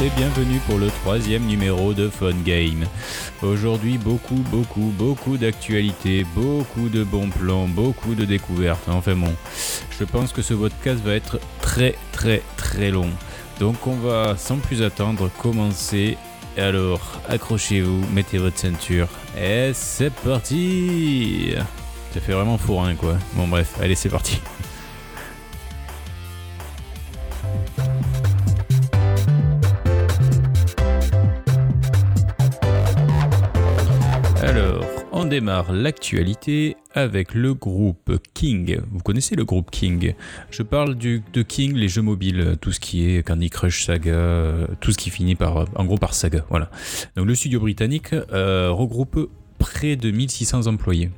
Et 0.00 0.10
bienvenue 0.16 0.58
pour 0.66 0.78
le 0.78 0.88
troisième 0.88 1.46
numéro 1.46 1.94
de 1.94 2.08
Fun 2.10 2.34
Game. 2.44 2.84
Aujourd'hui, 3.42 3.96
beaucoup, 3.96 4.42
beaucoup, 4.50 4.92
beaucoup 4.98 5.36
d'actualités, 5.36 6.26
beaucoup 6.34 6.88
de 6.88 7.04
bons 7.04 7.30
plans, 7.30 7.68
beaucoup 7.68 8.14
de 8.14 8.24
découvertes. 8.24 8.86
Enfin 8.88 9.14
bon, 9.14 9.32
je 9.98 10.04
pense 10.04 10.32
que 10.32 10.42
ce 10.42 10.52
podcast 10.52 11.00
va 11.02 11.14
être 11.14 11.38
très, 11.60 11.94
très, 12.12 12.42
très 12.56 12.90
long. 12.90 13.08
Donc 13.60 13.86
on 13.86 13.94
va 13.94 14.36
sans 14.36 14.58
plus 14.58 14.82
attendre 14.82 15.30
commencer. 15.38 16.18
Alors, 16.58 17.20
accrochez-vous, 17.28 18.04
mettez 18.12 18.38
votre 18.38 18.58
ceinture 18.58 19.08
et 19.40 19.70
c'est 19.74 20.12
parti 20.12 21.54
Ça 22.12 22.20
fait 22.20 22.32
vraiment 22.32 22.58
fourrin 22.58 22.94
quoi. 22.94 23.16
Bon 23.34 23.46
bref, 23.48 23.74
allez 23.80 23.94
c'est 23.94 24.10
parti. 24.10 24.40
Démarre 35.34 35.72
l'actualité 35.72 36.76
avec 36.92 37.34
le 37.34 37.54
groupe 37.54 38.20
King. 38.34 38.78
Vous 38.92 39.00
connaissez 39.00 39.34
le 39.34 39.44
groupe 39.44 39.68
King? 39.72 40.14
Je 40.52 40.62
parle 40.62 40.96
de 40.96 41.42
King, 41.42 41.74
les 41.74 41.88
jeux 41.88 42.02
mobiles, 42.02 42.54
tout 42.60 42.70
ce 42.70 42.78
qui 42.78 43.04
est 43.10 43.26
Candy 43.26 43.50
Crush 43.50 43.84
Saga, 43.84 44.12
euh, 44.12 44.68
tout 44.80 44.92
ce 44.92 44.96
qui 44.96 45.10
finit 45.10 45.34
par, 45.34 45.66
en 45.74 45.84
gros 45.86 45.96
par 45.96 46.14
Saga. 46.14 46.44
Voilà. 46.50 46.70
Donc 47.16 47.26
le 47.26 47.34
studio 47.34 47.58
britannique 47.58 48.12
euh, 48.12 48.70
regroupe 48.70 49.28
près 49.58 49.96
de 49.96 50.12
1600 50.12 50.68
employés. 50.68 51.10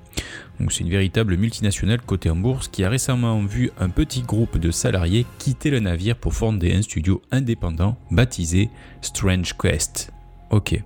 Donc 0.60 0.72
c'est 0.72 0.80
une 0.80 0.88
véritable 0.88 1.36
multinationale 1.36 2.00
cotée 2.00 2.30
en 2.30 2.36
bourse 2.36 2.68
qui 2.68 2.84
a 2.84 2.88
récemment 2.88 3.44
vu 3.44 3.70
un 3.78 3.90
petit 3.90 4.22
groupe 4.22 4.56
de 4.56 4.70
salariés 4.70 5.26
quitter 5.38 5.68
le 5.68 5.80
navire 5.80 6.16
pour 6.16 6.32
fonder 6.32 6.72
un 6.72 6.80
studio 6.80 7.20
indépendant 7.32 7.98
baptisé 8.10 8.70
Strange 9.02 9.54
Quest. 9.58 10.10
Ok. 10.48 10.82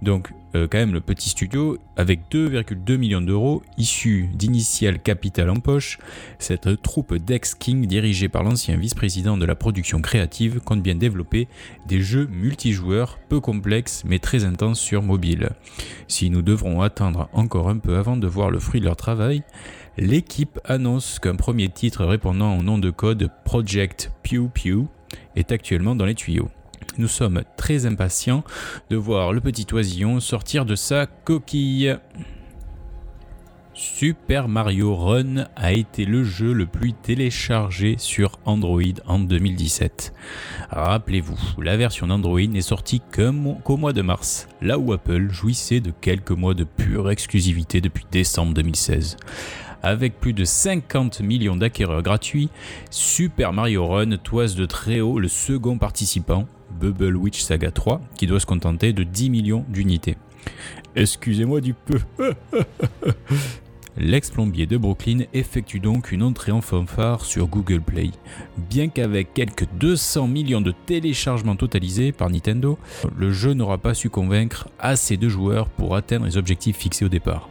Donc 0.00 0.30
euh, 0.54 0.66
quand 0.70 0.78
même 0.78 0.92
le 0.92 1.00
petit 1.00 1.28
studio, 1.30 1.78
avec 1.96 2.20
2,2 2.30 2.96
millions 2.96 3.20
d'euros 3.20 3.62
issus 3.76 4.28
d'initial 4.32 5.00
capital 5.00 5.50
en 5.50 5.56
poche, 5.56 5.98
cette 6.38 6.80
troupe 6.82 7.14
d'ex-King 7.14 7.86
dirigée 7.86 8.28
par 8.28 8.42
l'ancien 8.42 8.76
vice-président 8.76 9.36
de 9.36 9.44
la 9.44 9.54
production 9.54 10.00
créative 10.00 10.60
compte 10.60 10.82
bien 10.82 10.94
développer 10.94 11.48
des 11.86 12.00
jeux 12.00 12.26
multijoueurs 12.26 13.18
peu 13.28 13.40
complexes 13.40 14.04
mais 14.06 14.18
très 14.18 14.44
intenses 14.44 14.80
sur 14.80 15.02
mobile. 15.02 15.50
Si 16.06 16.30
nous 16.30 16.42
devrons 16.42 16.80
attendre 16.80 17.28
encore 17.32 17.68
un 17.68 17.78
peu 17.78 17.96
avant 17.96 18.16
de 18.16 18.26
voir 18.26 18.50
le 18.50 18.58
fruit 18.58 18.80
de 18.80 18.86
leur 18.86 18.96
travail, 18.96 19.42
l'équipe 19.96 20.58
annonce 20.64 21.18
qu'un 21.18 21.36
premier 21.36 21.68
titre 21.68 22.04
répondant 22.04 22.56
au 22.56 22.62
nom 22.62 22.78
de 22.78 22.90
code 22.90 23.30
Project 23.44 24.12
Pew 24.22 24.48
Pew 24.48 24.86
est 25.36 25.52
actuellement 25.52 25.94
dans 25.94 26.06
les 26.06 26.14
tuyaux 26.14 26.48
nous 26.96 27.08
sommes 27.08 27.42
très 27.56 27.86
impatients 27.86 28.44
de 28.90 28.96
voir 28.96 29.32
le 29.32 29.40
petit 29.40 29.66
oisillon 29.72 30.20
sortir 30.20 30.64
de 30.64 30.74
sa 30.74 31.06
coquille. 31.06 31.96
Super 33.74 34.48
Mario 34.48 34.96
Run 34.96 35.46
a 35.54 35.72
été 35.72 36.04
le 36.04 36.24
jeu 36.24 36.52
le 36.52 36.66
plus 36.66 36.94
téléchargé 36.94 37.94
sur 37.96 38.40
Android 38.44 38.82
en 39.06 39.20
2017. 39.20 40.12
Rappelez-vous, 40.70 41.38
la 41.62 41.76
version 41.76 42.08
d'Android 42.08 42.40
n'est 42.40 42.60
sortie 42.60 43.00
qu'au 43.00 43.76
mois 43.76 43.92
de 43.92 44.02
mars, 44.02 44.48
là 44.60 44.80
où 44.80 44.92
Apple 44.92 45.30
jouissait 45.30 45.78
de 45.78 45.92
quelques 45.92 46.32
mois 46.32 46.54
de 46.54 46.64
pure 46.64 47.08
exclusivité 47.08 47.80
depuis 47.80 48.04
décembre 48.10 48.52
2016. 48.54 49.16
Avec 49.84 50.18
plus 50.18 50.32
de 50.32 50.44
50 50.44 51.20
millions 51.20 51.54
d'acquéreurs 51.54 52.02
gratuits, 52.02 52.50
Super 52.90 53.52
Mario 53.52 53.86
Run 53.86 54.16
toise 54.16 54.56
de 54.56 54.66
très 54.66 55.00
haut 55.00 55.20
le 55.20 55.28
second 55.28 55.78
participant, 55.78 56.48
Bubble 56.70 57.16
Witch 57.16 57.42
Saga 57.42 57.70
3, 57.70 58.00
qui 58.16 58.26
doit 58.26 58.40
se 58.40 58.46
contenter 58.46 58.92
de 58.92 59.02
10 59.02 59.30
millions 59.30 59.64
d'unités. 59.68 60.16
Excusez-moi 60.96 61.60
du 61.60 61.74
peu. 61.74 62.00
L'ex-plombier 63.96 64.66
de 64.66 64.76
Brooklyn 64.76 65.24
effectue 65.32 65.80
donc 65.80 66.12
une 66.12 66.22
entrée 66.22 66.52
en 66.52 66.60
fanfare 66.60 67.24
sur 67.24 67.48
Google 67.48 67.80
Play. 67.80 68.12
Bien 68.56 68.88
qu'avec 68.88 69.34
quelques 69.34 69.66
200 69.80 70.28
millions 70.28 70.60
de 70.60 70.72
téléchargements 70.86 71.56
totalisés 71.56 72.12
par 72.12 72.30
Nintendo, 72.30 72.78
le 73.16 73.32
jeu 73.32 73.54
n'aura 73.54 73.78
pas 73.78 73.94
su 73.94 74.08
convaincre 74.08 74.68
assez 74.78 75.16
de 75.16 75.28
joueurs 75.28 75.68
pour 75.68 75.96
atteindre 75.96 76.26
les 76.26 76.36
objectifs 76.36 76.76
fixés 76.76 77.04
au 77.04 77.08
départ. 77.08 77.48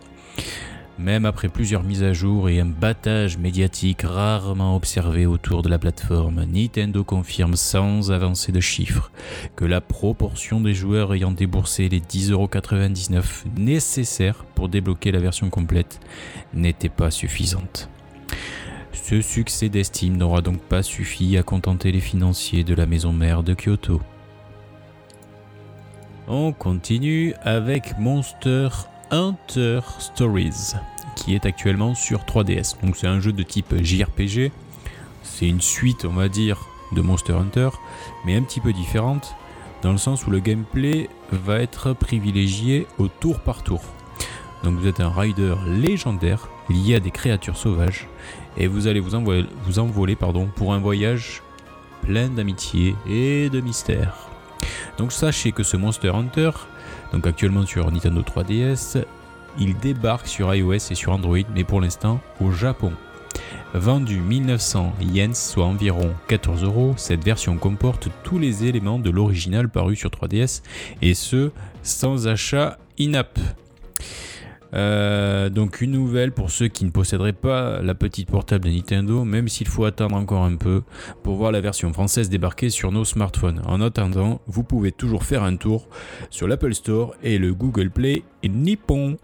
Même 0.99 1.25
après 1.25 1.47
plusieurs 1.47 1.83
mises 1.83 2.01
à 2.01 2.11
jour 2.11 2.49
et 2.49 2.59
un 2.59 2.65
battage 2.65 3.37
médiatique 3.37 4.01
rarement 4.01 4.75
observé 4.75 5.27
autour 5.27 5.61
de 5.61 5.69
la 5.69 5.77
plateforme, 5.77 6.43
Nintendo 6.45 7.03
confirme 7.03 7.55
sans 7.55 8.11
avancer 8.11 8.51
de 8.51 8.59
chiffres 8.59 9.11
que 9.55 9.63
la 9.63 9.79
proportion 9.79 10.59
des 10.59 10.73
joueurs 10.73 11.13
ayant 11.13 11.31
déboursé 11.31 11.87
les 11.87 11.99
10,99€ 11.99 13.43
nécessaires 13.57 14.43
pour 14.55 14.69
débloquer 14.69 15.11
la 15.11 15.19
version 15.19 15.51
complète 15.51 15.99
n'était 16.55 16.89
pas 16.89 17.11
suffisante. 17.11 17.89
Ce 18.91 19.21
succès 19.21 19.69
d'estime 19.69 20.17
n'aura 20.17 20.41
donc 20.41 20.59
pas 20.59 20.81
suffi 20.81 21.37
à 21.37 21.43
contenter 21.43 21.91
les 21.91 21.99
financiers 21.99 22.63
de 22.63 22.73
la 22.73 22.87
maison 22.87 23.13
mère 23.13 23.43
de 23.43 23.53
Kyoto. 23.53 24.01
On 26.27 26.51
continue 26.53 27.35
avec 27.43 27.97
Monster 27.99 28.69
Hunter 29.11 29.79
Stories, 29.99 30.73
qui 31.15 31.35
est 31.35 31.45
actuellement 31.45 31.95
sur 31.95 32.21
3DS. 32.21 32.75
Donc 32.83 32.97
c'est 32.97 33.07
un 33.07 33.19
jeu 33.19 33.31
de 33.31 33.43
type 33.43 33.73
JRPG. 33.81 34.51
C'est 35.23 35.47
une 35.47 35.61
suite, 35.61 36.05
on 36.05 36.13
va 36.13 36.29
dire, 36.29 36.65
de 36.91 37.01
Monster 37.01 37.33
Hunter, 37.33 37.69
mais 38.25 38.35
un 38.35 38.43
petit 38.43 38.59
peu 38.59 38.73
différente, 38.73 39.35
dans 39.81 39.91
le 39.91 39.97
sens 39.97 40.25
où 40.25 40.31
le 40.31 40.39
gameplay 40.39 41.09
va 41.31 41.59
être 41.59 41.93
privilégié 41.93 42.87
au 42.97 43.07
tour 43.07 43.39
par 43.39 43.63
tour. 43.63 43.81
Donc 44.63 44.77
vous 44.79 44.87
êtes 44.87 44.99
un 44.99 45.09
rider 45.09 45.55
légendaire 45.67 46.47
lié 46.69 46.95
à 46.95 46.99
des 46.99 47.11
créatures 47.11 47.57
sauvages, 47.57 48.07
et 48.57 48.67
vous 48.67 48.87
allez 48.87 48.99
vous 48.99 49.15
envoler, 49.15 49.45
vous 49.63 49.79
envoler 49.79 50.15
pardon, 50.15 50.49
pour 50.55 50.73
un 50.73 50.79
voyage 50.79 51.43
plein 52.01 52.29
d'amitié 52.29 52.95
et 53.07 53.49
de 53.49 53.61
mystère. 53.61 54.15
Donc 54.97 55.11
sachez 55.11 55.51
que 55.51 55.63
ce 55.63 55.77
Monster 55.77 56.09
Hunter 56.09 56.51
donc 57.11 57.27
actuellement 57.27 57.65
sur 57.65 57.91
Nintendo 57.91 58.21
3DS. 58.21 59.03
Il 59.59 59.77
débarque 59.77 60.27
sur 60.27 60.53
iOS 60.53 60.73
et 60.73 60.95
sur 60.95 61.11
Android, 61.11 61.37
mais 61.55 61.63
pour 61.63 61.81
l'instant 61.81 62.19
au 62.39 62.51
Japon. 62.51 62.91
Vendu 63.73 64.19
1900 64.19 64.93
yens, 65.01 65.51
soit 65.51 65.65
environ 65.65 66.13
14 66.27 66.63
euros, 66.63 66.93
cette 66.97 67.23
version 67.23 67.57
comporte 67.57 68.09
tous 68.23 68.39
les 68.39 68.65
éléments 68.65 68.99
de 68.99 69.09
l'original 69.09 69.69
paru 69.69 69.95
sur 69.95 70.09
3DS, 70.09 70.61
et 71.01 71.13
ce, 71.13 71.51
sans 71.83 72.27
achat 72.27 72.77
in-app. 72.99 73.39
Euh, 74.77 75.49
donc 75.49 75.81
une 75.81 75.91
nouvelle 75.91 76.31
pour 76.31 76.51
ceux 76.51 76.67
qui 76.67 76.85
ne 76.85 76.91
posséderaient 76.91 77.33
pas 77.33 77.81
la 77.81 77.95
petite 77.95 78.29
portable 78.29 78.65
de 78.65 78.69
Nintendo, 78.69 79.23
même 79.23 79.47
s'il 79.47 79.67
faut 79.67 79.85
attendre 79.85 80.15
encore 80.15 80.43
un 80.43 80.55
peu 80.55 80.83
pour 81.23 81.35
voir 81.35 81.51
la 81.51 81.61
version 81.61 81.91
française 81.93 82.29
débarquer 82.29 82.69
sur 82.69 82.91
nos 82.91 83.05
smartphones. 83.05 83.61
En 83.65 83.81
attendant, 83.81 84.41
vous 84.47 84.63
pouvez 84.63 84.91
toujours 84.91 85.23
faire 85.23 85.43
un 85.43 85.55
tour 85.55 85.87
sur 86.29 86.47
l'Apple 86.47 86.73
Store 86.73 87.15
et 87.23 87.39
le 87.39 87.53
Google 87.53 87.89
Play 87.89 88.23
Nippon. 88.47 89.17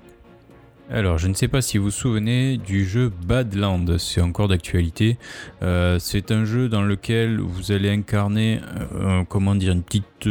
Alors, 0.89 1.17
je 1.17 1.27
ne 1.27 1.33
sais 1.33 1.47
pas 1.47 1.61
si 1.61 1.77
vous 1.77 1.85
vous 1.85 1.91
souvenez 1.91 2.57
du 2.57 2.85
jeu 2.85 3.11
Badland, 3.25 3.97
c'est 3.97 4.21
encore 4.21 4.47
d'actualité. 4.47 5.17
Euh, 5.61 5.97
c'est 5.97 6.31
un 6.31 6.45
jeu 6.45 6.67
dans 6.67 6.83
lequel 6.83 7.39
vous 7.39 7.71
allez 7.71 7.89
incarner, 7.89 8.59
euh, 8.95 9.23
comment 9.29 9.55
dire, 9.55 9.71
une 9.71 9.83
petite 9.83 10.27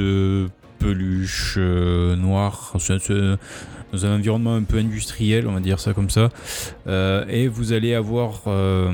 peluche 0.79 1.57
noire 1.59 2.75
dans 3.93 4.07
un 4.07 4.17
environnement 4.17 4.55
un 4.55 4.63
peu 4.63 4.79
industriel, 4.79 5.47
on 5.47 5.53
va 5.53 5.61
dire 5.61 5.79
ça 5.79 5.93
comme 5.93 6.11
ça. 6.11 6.31
Euh, 6.87 7.25
et 7.29 7.49
vous 7.49 7.73
allez 7.73 7.95
avoir, 7.95 8.43
euh, 8.47 8.91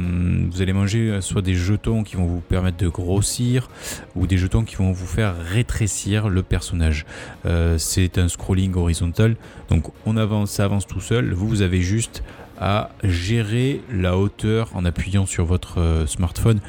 vous 0.51 0.61
allez 0.61 0.73
manger 0.73 1.21
soit 1.21 1.43
des 1.43 1.55
jetons 1.55 2.03
qui 2.03 2.17
vont 2.17 2.27
vous 2.27 2.41
permettre 2.41 2.77
de 2.79 2.89
grossir, 2.89 3.69
ou 4.17 4.27
des 4.27 4.39
jetons 4.39 4.65
qui 4.65 4.77
vont 4.77 4.93
vous 4.93 5.07
faire 5.07 5.35
rétrécir 5.39 6.29
le 6.29 6.43
personnage. 6.43 7.07
Euh, 7.47 7.79
c'est 7.79 8.19
un 8.19 8.29
scrolling 8.29 8.75
horizontal, 8.75 9.37
donc 9.71 9.85
on 10.05 10.17
avance, 10.17 10.51
ça 10.51 10.65
avance 10.65 10.87
tout 10.87 11.01
seul. 11.01 11.33
Vous, 11.33 11.49
vous 11.49 11.63
avez 11.63 11.81
juste 11.81 12.23
à 12.61 12.91
gérer 13.05 13.81
la 13.93 14.19
hauteur 14.19 14.71
en 14.75 14.85
appuyant 14.85 15.27
sur 15.27 15.45
votre 15.45 16.05
smartphone. 16.09 16.61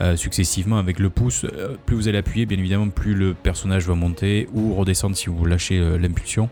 Euh, 0.00 0.16
successivement 0.16 0.78
avec 0.78 0.98
le 0.98 1.10
pouce. 1.10 1.44
Euh, 1.44 1.76
plus 1.84 1.94
vous 1.94 2.08
allez 2.08 2.18
appuyer, 2.18 2.46
bien 2.46 2.58
évidemment, 2.58 2.88
plus 2.88 3.14
le 3.14 3.34
personnage 3.34 3.86
va 3.86 3.94
monter 3.94 4.48
ou 4.54 4.74
redescendre 4.74 5.14
si 5.14 5.28
vous 5.28 5.44
lâchez 5.44 5.78
euh, 5.78 5.98
l'impulsion. 5.98 6.48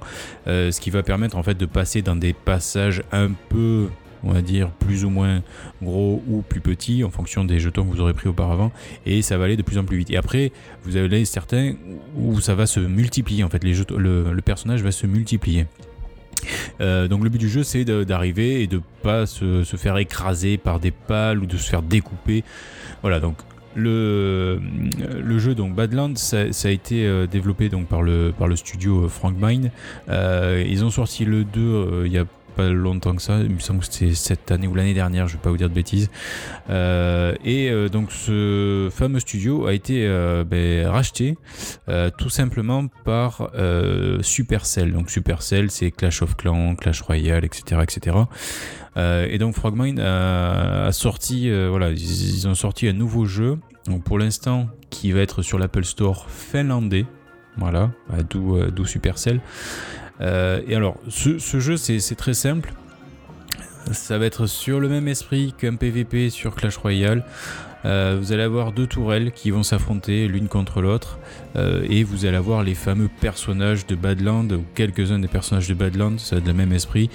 ce 0.47 0.79
qui 0.81 0.91
va 0.91 1.03
permettre 1.03 1.37
en 1.37 1.43
fait 1.43 1.55
de 1.55 1.67
passer 1.67 2.03
dans 2.03 2.17
des 2.17 2.33
passages 2.33 3.03
un 3.13 3.31
peu 3.49 3.89
on 4.25 4.33
va 4.33 4.43
dire 4.43 4.71
plus 4.71 5.05
ou 5.05 5.11
moins 5.11 5.43
gros 5.81 6.23
ou 6.29 6.43
plus 6.43 6.61
petits 6.61 7.05
en 7.05 7.11
fonction 7.11 7.45
des 7.45 7.61
jetons 7.61 7.85
que 7.85 7.91
vous 7.95 8.01
aurez 8.01 8.15
pris 8.15 8.29
auparavant 8.29 8.73
et 9.07 9.23
ça 9.23 9.39
va 9.39 9.45
aller 9.45 9.57
de 9.57 9.63
plus 9.63 9.79
en 9.79 9.85
plus 9.85 9.99
vite 9.99 10.11
et 10.11 10.17
après 10.17 10.51
vous 10.83 10.97
avez 10.97 11.25
certains 11.25 11.75
où 12.17 12.41
ça 12.41 12.57
va 12.57 12.67
se 12.67 12.81
multiplier 12.81 13.45
en 13.45 13.49
fait 13.49 13.63
les 13.63 13.75
le, 13.97 14.41
personnage 14.45 14.83
va 14.83 14.91
se 14.91 15.07
multiplier 15.07 15.67
donc 16.81 17.25
le 17.25 17.29
but 17.29 17.39
du 17.39 17.49
jeu 17.49 17.63
c'est 17.63 17.85
d'arriver 17.85 18.63
et 18.63 18.67
de 18.67 18.81
pas 19.03 19.27
se, 19.27 19.65
faire 19.65 19.99
écraser 19.99 20.57
par 20.59 20.81
des 20.81 20.91
pales 20.91 21.39
ou 21.39 21.47
de 21.47 21.57
se 21.57 21.69
faire 21.69 21.83
découper 21.83 22.45
voilà, 23.03 23.21
donc 23.21 23.37
le, 23.75 24.59
jeu 25.39 25.55
donc 25.55 25.75
Badlands, 25.75 26.17
ça, 26.17 26.39
a 26.41 26.71
été 26.71 27.07
euh, 27.07 27.27
développé 27.27 27.71
par 27.89 28.03
le, 28.03 28.57
studio 28.57 29.09
Frank 29.09 29.35
Mine. 29.41 29.71
Euh, 30.09 30.65
ils 30.67 30.85
ont 30.85 30.91
sorti 30.91 31.25
le 31.25 31.45
2 31.45 31.61
euh, 31.61 32.03
il 32.07 32.13
y 32.13 32.19
a 32.19 32.25
pas 32.59 32.69
longtemps 32.71 33.15
que 33.15 33.23
ça, 33.23 33.39
il 33.39 33.55
me 33.55 33.61
semble 33.61 33.81
que 33.81 33.87
c'était 33.87 34.15
cette 34.17 34.51
année 34.51 34.67
ou 34.67 34.75
l'année 34.75 34.93
dernière, 34.93 35.29
je 35.29 35.35
vais 35.35 35.43
pas 35.43 35.51
vous 35.51 35.57
dire 35.57 35.69
de 35.69 35.75
bêtises. 35.75 36.11
Euh, 36.71 37.33
et 37.45 37.71
euh, 37.71 37.89
donc 37.89 38.11
ce 38.11 38.89
fameux 38.91 39.21
studio 39.21 39.67
a 39.67 39.75
été 39.75 40.05
euh, 40.05 40.43
ben, 40.43 40.89
racheté 40.89 41.39
tout 42.19 42.31
simplement 42.31 42.89
par 43.05 43.51
Supercell. 44.23 44.93
Donc 44.93 45.09
Supercell, 45.11 45.71
c'est 45.71 45.93
Clash 45.93 46.21
of 46.23 46.37
Clans, 46.37 46.75
Clash 46.75 47.01
Royale, 47.03 47.45
etc., 47.45 47.81
etc. 47.85 48.17
Et 49.31 49.39
donc 49.39 49.55
Frogmind 49.55 50.01
a, 50.01 50.91
sorti, 50.91 51.51
voilà, 51.69 51.91
ils, 51.91 52.49
ont 52.49 52.57
sorti 52.57 52.89
un 52.89 52.93
nouveau 52.93 53.25
jeu. 53.25 53.59
Donc 53.87 54.03
pour 54.03 54.19
l'instant, 54.19 54.69
qui 54.91 55.13
va 55.13 55.21
être 55.21 55.43
sur 55.43 55.61
l'Apple 55.61 55.85
Store 55.85 56.29
finlandais. 56.29 57.07
Voilà, 57.57 57.91
d'où 58.29 58.85
Supercell. 58.85 59.41
Euh, 60.21 60.61
et 60.67 60.75
alors, 60.75 60.97
ce, 61.09 61.39
jeu, 61.61 61.77
c'est 61.77 62.15
très 62.15 62.35
simple. 62.35 62.73
Ça 63.93 64.19
va 64.19 64.27
être 64.27 64.47
sur 64.47 64.81
le 64.81 64.89
même 64.89 65.09
esprit 65.09 65.55
qu'un 65.57 65.77
PVP 65.77 66.31
sur 66.31 66.55
Clash 66.55 66.77
Royale. 66.77 67.25
Euh, 67.85 68.19
vous 68.21 68.33
allez 68.33 68.43
avoir 68.43 68.73
deux 68.73 68.87
tourelles 68.87 69.33
qui 69.33 69.51
vont 69.51 69.63
s'affronter 69.63 70.27
l'une 70.29 70.49
contre 70.49 70.83
l'autre. 70.83 71.19
Euh, 71.57 71.87
et 71.89 72.03
vous 72.03 72.27
allez 72.27 72.37
avoir 72.37 72.63
les 72.63 72.75
fameux 72.75 73.09
personnages 73.21 73.87
de 73.87 73.95
Badland, 73.95 74.53
ou 74.53 74.65
quelques-uns 74.75 75.21
des 75.21 75.29
personnages 75.29 75.69
de 75.69 75.75
Badland, 75.75 76.19
ça 76.19 76.37
va 76.37 76.41
être 76.41 76.49
le 76.49 76.55
même 76.55 76.73
esprit, 76.73 77.09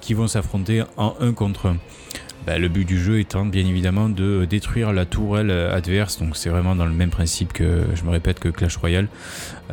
qui 0.00 0.14
vont 0.14 0.28
s'affronter 0.28 0.82
en 0.96 1.16
un 1.20 1.32
contre 1.32 1.66
un. 1.66 1.76
Bah, 2.46 2.58
le 2.58 2.68
but 2.68 2.84
du 2.84 2.98
jeu 2.98 3.18
étant 3.18 3.44
bien 3.44 3.66
évidemment 3.66 4.08
de 4.08 4.46
détruire 4.48 4.92
la 4.92 5.04
tourelle 5.04 5.50
adverse, 5.50 6.18
donc 6.18 6.36
c'est 6.36 6.48
vraiment 6.48 6.76
dans 6.76 6.86
le 6.86 6.92
même 6.92 7.10
principe 7.10 7.52
que, 7.52 7.82
je 7.94 8.04
me 8.04 8.10
répète, 8.10 8.38
que 8.38 8.48
Clash 8.48 8.76
Royale, 8.76 9.08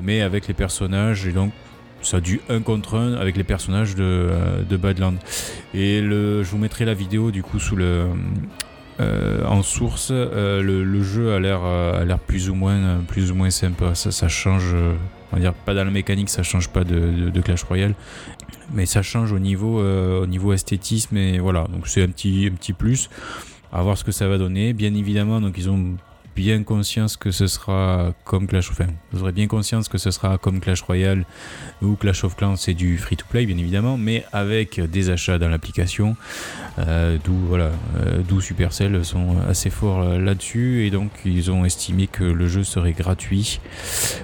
mais 0.01 0.21
avec 0.21 0.47
les 0.47 0.53
personnages, 0.53 1.27
et 1.27 1.31
donc 1.31 1.53
ça 2.05 2.21
du 2.21 2.41
1 2.49 2.61
contre 2.61 2.95
1 2.97 3.13
avec 3.15 3.35
les 3.37 3.43
personnages 3.43 3.95
de, 3.95 4.03
euh, 4.03 4.61
de 4.63 4.77
Badland. 4.77 5.15
Et 5.73 6.01
le, 6.01 6.43
je 6.43 6.49
vous 6.51 6.57
mettrai 6.57 6.85
la 6.85 6.93
vidéo 6.93 7.31
du 7.31 7.43
coup 7.43 7.59
sous 7.59 7.75
le... 7.75 8.05
euh, 8.99 9.43
en 9.45 9.61
source, 9.63 10.09
Euh, 10.11 10.61
le, 10.61 11.01
jeu 11.03 11.33
a 11.33 11.39
l'air 11.39 11.63
a 11.63 12.05
l'air 12.05 12.19
plus 12.19 12.49
ou 12.49 12.55
moins 12.55 12.99
plus 13.07 13.31
ou 13.31 13.35
moins 13.35 13.49
sympa. 13.49 13.93
Ça, 13.95 14.11
ça 14.11 14.27
change, 14.27 14.73
on 15.31 15.35
va 15.35 15.41
dire 15.41 15.53
pas 15.53 15.73
dans 15.73 15.83
la 15.83 15.91
mécanique, 15.91 16.29
ça 16.29 16.43
change 16.43 16.69
pas 16.69 16.83
de, 16.83 17.29
de- 17.29 17.41
Clash 17.41 17.63
Royale, 17.63 17.93
mais 18.73 18.85
ça 18.85 19.01
change 19.01 19.31
au 19.33 19.39
niveau 19.39 19.81
au 19.81 20.25
niveau 20.27 20.53
esthétisme 20.53 21.17
et 21.17 21.39
voilà. 21.39 21.65
Donc 21.73 21.87
c'est 21.87 22.03
un 22.03 22.07
petit 22.07 22.49
un 22.51 22.55
petit 22.55 22.73
plus. 22.73 23.09
À 23.73 23.81
voir 23.81 23.97
ce 23.97 24.05
que 24.05 24.11
ça 24.13 24.27
va 24.29 24.37
donner. 24.37 24.71
Bien 24.71 24.93
évidemment, 24.95 25.41
donc 25.41 25.55
ils 25.57 25.69
ont 25.69 25.97
bien 26.35 26.63
conscience 26.63 27.17
que 27.17 27.31
ce 27.31 27.47
sera 27.47 28.13
comme 28.23 28.47
Clash 28.47 28.69
enfin, 28.71 28.87
vous 29.11 29.31
bien 29.31 29.47
que 29.47 29.97
ce 29.97 30.11
sera 30.11 30.37
comme 30.37 30.59
Clash 30.59 30.81
Royale 30.81 31.25
ou 31.81 31.95
Clash 31.95 32.23
of 32.23 32.35
Clans, 32.35 32.57
c'est 32.57 32.73
du 32.73 32.97
free 32.97 33.15
to 33.15 33.25
play 33.29 33.45
bien 33.45 33.57
évidemment, 33.57 33.97
mais 33.97 34.25
avec 34.33 34.79
des 34.79 35.09
achats 35.09 35.37
dans 35.37 35.49
l'application. 35.49 36.15
Euh, 36.77 37.17
d'où 37.23 37.35
voilà, 37.47 37.71
euh, 37.97 38.21
d'où 38.27 38.41
Supercell 38.41 39.05
sont 39.05 39.37
assez 39.47 39.69
forts 39.69 40.01
euh, 40.01 40.19
là-dessus 40.19 40.85
et 40.85 40.89
donc 40.89 41.09
ils 41.23 41.49
ont 41.49 41.63
estimé 41.63 42.07
que 42.07 42.25
le 42.25 42.47
jeu 42.47 42.65
serait 42.65 42.91
gratuit, 42.91 43.61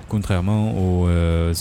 contrairement 0.10 0.74
aux 0.78 1.08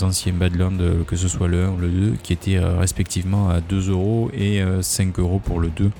anciens 0.03 0.33
Badlands, 0.33 1.05
que 1.07 1.17
ce 1.17 1.29
soit 1.29 1.49
le 1.49 1.65
1 1.65 1.69
ou 1.71 1.77
le 1.77 1.89
2, 1.89 2.13
qui 2.23 2.33
étaient 2.33 2.59
respectivement 2.59 3.51
à 3.51 3.61
2 3.61 3.91
euros 3.91 4.31
et 4.35 4.61
euh, 4.61 4.83
5 4.83 5.19
euros 5.19 5.39
pour 5.39 5.61
le 5.61 5.69
2. 5.69 5.91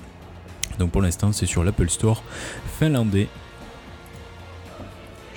Donc 0.79 0.91
pour 0.91 1.03
l'instant, 1.03 1.33
c'est 1.33 1.47
sur 1.47 1.63
l'Apple 1.63 1.89
Store 1.89 2.23
finlandais. 2.79 3.29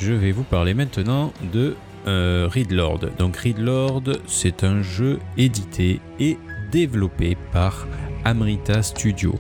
Je 0.06 0.12
vais 0.12 0.34
vous 0.34 0.44
parler 0.44 0.74
maintenant 0.74 1.32
de 1.54 1.78
euh, 2.08 2.50
Readlord. 2.52 3.00
Donc 3.18 3.38
Readlord, 3.38 4.04
c'est 4.28 4.66
un 4.66 4.82
jeu 4.82 5.20
édité 5.38 6.02
et 6.20 6.38
développé 6.74 7.38
par 7.54 7.88
Amrita 8.26 8.84
Studio. 8.84 9.36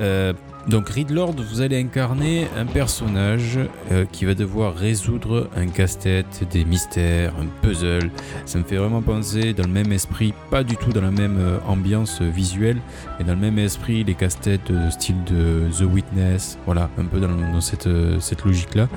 Euh, 0.00 0.32
donc 0.68 0.88
Readlord, 0.88 1.34
vous 1.36 1.60
allez 1.60 1.78
incarner 1.78 2.46
un 2.56 2.66
personnage 2.66 3.58
euh, 3.90 4.04
qui 4.10 4.24
va 4.24 4.34
devoir 4.34 4.74
résoudre 4.74 5.48
un 5.56 5.66
casse-tête, 5.66 6.46
des 6.50 6.64
mystères, 6.64 7.34
un 7.40 7.46
puzzle. 7.62 8.10
Ça 8.46 8.58
me 8.58 8.64
fait 8.64 8.76
vraiment 8.76 9.02
penser 9.02 9.54
dans 9.54 9.64
le 9.64 9.72
même 9.72 9.92
esprit, 9.92 10.32
pas 10.50 10.62
du 10.62 10.76
tout 10.76 10.92
dans 10.92 11.00
la 11.00 11.10
même 11.10 11.38
euh, 11.38 11.58
ambiance 11.66 12.20
euh, 12.22 12.28
visuelle, 12.28 12.78
mais 13.18 13.24
dans 13.24 13.34
le 13.34 13.40
même 13.40 13.58
esprit, 13.58 14.04
les 14.04 14.14
casse-têtes 14.14 14.70
de 14.70 14.90
style 14.90 15.22
de 15.24 15.68
The 15.78 15.82
Witness, 15.82 16.58
voilà, 16.64 16.88
un 16.98 17.04
peu 17.04 17.18
dans, 17.18 17.60
cette, 17.60 17.86
euh, 17.86 18.20
cette 18.20 18.44
logique-là. 18.44 18.88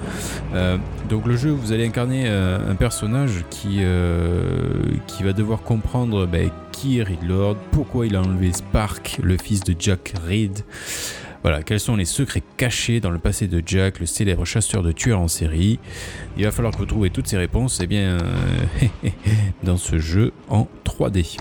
Euh, 0.53 0.77
donc 1.09 1.25
le 1.25 1.35
jeu, 1.35 1.49
vous 1.49 1.71
allez 1.71 1.85
incarner 1.85 2.25
euh, 2.27 2.71
un 2.71 2.75
personnage 2.75 3.43
qui, 3.49 3.79
euh, 3.79 4.83
qui 5.07 5.23
va 5.23 5.33
devoir 5.33 5.61
comprendre 5.63 6.25
ben, 6.25 6.49
qui 6.71 6.99
est 6.99 7.03
Reedlord, 7.03 7.55
pourquoi 7.71 8.05
il 8.05 8.15
a 8.15 8.21
enlevé 8.21 8.51
Spark, 8.51 9.19
le 9.23 9.37
fils 9.37 9.61
de 9.61 9.75
Jack 9.77 10.13
Reed. 10.27 10.63
Voilà, 11.45 11.61
quels 11.61 11.79
sont 11.79 11.95
les 11.95 12.05
secrets 12.05 12.41
cachés 12.57 12.99
dans 12.99 13.11
le 13.11 13.19
passé 13.19 13.47
de 13.47 13.61
Jack, 13.63 13.99
le 13.99 14.07
célèbre 14.07 14.45
chasseur 14.45 14.81
de 14.81 14.91
tueurs 14.91 15.19
en 15.19 15.27
série? 15.27 15.77
Il 16.37 16.43
va 16.43 16.49
falloir 16.49 16.73
que 16.73 16.79
vous 16.79 16.87
trouviez 16.87 17.11
toutes 17.11 17.27
ces 17.27 17.37
réponses 17.37 17.79
eh 17.83 17.85
bien, 17.85 18.17
euh, 18.17 19.09
dans 19.63 19.77
ce 19.77 19.99
jeu 19.99 20.33
en 20.49 20.67
3D. 20.83 21.37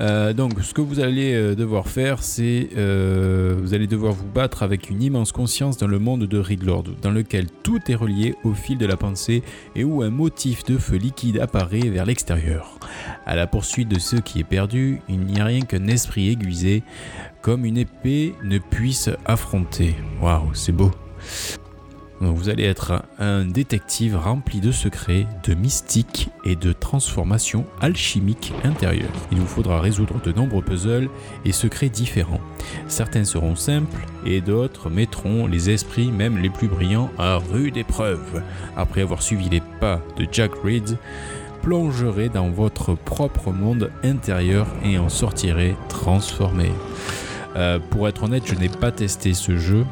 Euh, 0.00 0.32
donc, 0.32 0.60
ce 0.60 0.74
que 0.74 0.80
vous 0.80 0.98
allez 0.98 1.34
euh, 1.34 1.54
devoir 1.54 1.86
faire, 1.86 2.24
c'est 2.24 2.70
vous 2.72 3.74
allez 3.74 3.86
devoir 3.86 4.12
vous 4.12 4.26
battre 4.26 4.64
avec 4.64 4.90
une 4.90 5.04
immense 5.04 5.30
conscience 5.30 5.76
dans 5.76 5.86
le 5.86 6.00
monde 6.00 6.24
de 6.24 6.38
Reedlord, 6.40 6.82
dans 7.00 7.12
lequel 7.12 7.46
tout 7.62 7.78
est 7.86 7.94
relié 7.94 8.34
au 8.42 8.54
fil 8.54 8.76
de 8.76 8.86
la 8.86 8.96
pensée 8.96 9.44
et 9.76 9.84
où 9.84 10.02
un 10.02 10.10
motif 10.10 10.64
de 10.64 10.78
feu 10.78 10.96
liquide 10.96 11.38
apparaît 11.38 11.88
vers 11.90 12.06
l'extérieur. 12.06 12.80
À 13.24 13.36
la 13.36 13.46
poursuite 13.46 13.88
de 13.88 14.00
ce 14.00 14.16
qui 14.16 14.40
est 14.40 14.44
perdu, 14.44 15.00
il 15.08 15.20
n'y 15.20 15.40
a 15.40 15.44
rien 15.44 15.60
qu'un 15.60 15.86
esprit 15.86 16.30
aiguisé, 16.30 16.82
comme 17.44 17.66
une 17.66 17.76
épée 17.76 18.34
ne 18.42 18.56
puisse 18.56 19.10
affronter. 19.26 19.94
Waouh, 20.22 20.54
c'est 20.54 20.72
beau. 20.72 20.90
Vous 22.20 22.48
allez 22.48 22.64
être 22.64 23.02
un 23.18 23.44
détective 23.44 24.16
rempli 24.16 24.60
de 24.60 24.72
secrets, 24.72 25.26
de 25.46 25.52
mystiques 25.52 26.30
et 26.46 26.56
de 26.56 26.72
transformations 26.72 27.66
alchimiques 27.82 28.54
intérieures. 28.64 29.12
Il 29.30 29.40
vous 29.40 29.46
faudra 29.46 29.78
résoudre 29.78 30.22
de 30.22 30.32
nombreux 30.32 30.62
puzzles 30.62 31.10
et 31.44 31.52
secrets 31.52 31.90
différents. 31.90 32.40
Certains 32.88 33.24
seront 33.24 33.56
simples 33.56 34.06
et 34.24 34.40
d'autres 34.40 34.88
mettront 34.88 35.46
les 35.46 35.68
esprits, 35.68 36.10
même 36.10 36.38
les 36.38 36.48
plus 36.48 36.68
brillants, 36.68 37.10
à 37.18 37.36
rude 37.36 37.76
épreuve. 37.76 38.42
Après 38.74 39.02
avoir 39.02 39.20
suivi 39.20 39.50
les 39.50 39.62
pas 39.80 40.00
de 40.16 40.26
Jack 40.32 40.52
Reed, 40.64 40.96
plongerez 41.60 42.30
dans 42.30 42.48
votre 42.48 42.94
propre 42.94 43.52
monde 43.52 43.90
intérieur 44.02 44.66
et 44.82 44.96
en 44.96 45.10
sortirez 45.10 45.76
transformé. 45.90 46.70
Euh, 47.56 47.78
pour 47.90 48.08
être 48.08 48.24
honnête, 48.24 48.44
je 48.46 48.54
n'ai 48.54 48.68
pas 48.68 48.90
testé 48.90 49.34
ce 49.34 49.56
jeu, 49.56 49.84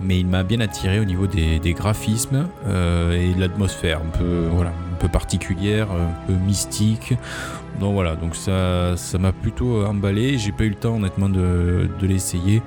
mais 0.00 0.18
il 0.18 0.26
m'a 0.26 0.42
bien 0.42 0.60
attiré 0.60 0.98
au 1.00 1.04
niveau 1.04 1.26
des, 1.26 1.60
graphismes 1.74 2.48
euh, 2.66 3.12
et 3.12 3.34
de 3.34 3.40
l'atmosphère, 3.40 4.00
un 4.00 4.18
peu, 4.18 4.48
voilà, 4.50 4.70
un 4.70 4.96
peu 4.98 5.08
particulière, 5.08 5.90
un 5.92 6.26
peu 6.26 6.34
mystique. 6.34 7.14
Donc 7.80 7.94
voilà, 7.94 8.16
donc 8.16 8.36
ça, 8.36 8.96
ça 8.96 9.18
m'a 9.18 9.32
plutôt 9.32 9.84
emballé. 9.84 10.38
J'ai 10.38 10.52
pas 10.52 10.64
eu 10.64 10.70
le 10.70 10.74
temps 10.74 10.96
honnêtement 10.96 11.28
de, 11.28 11.88
de 11.98 12.06
l'essayer. 12.06 12.62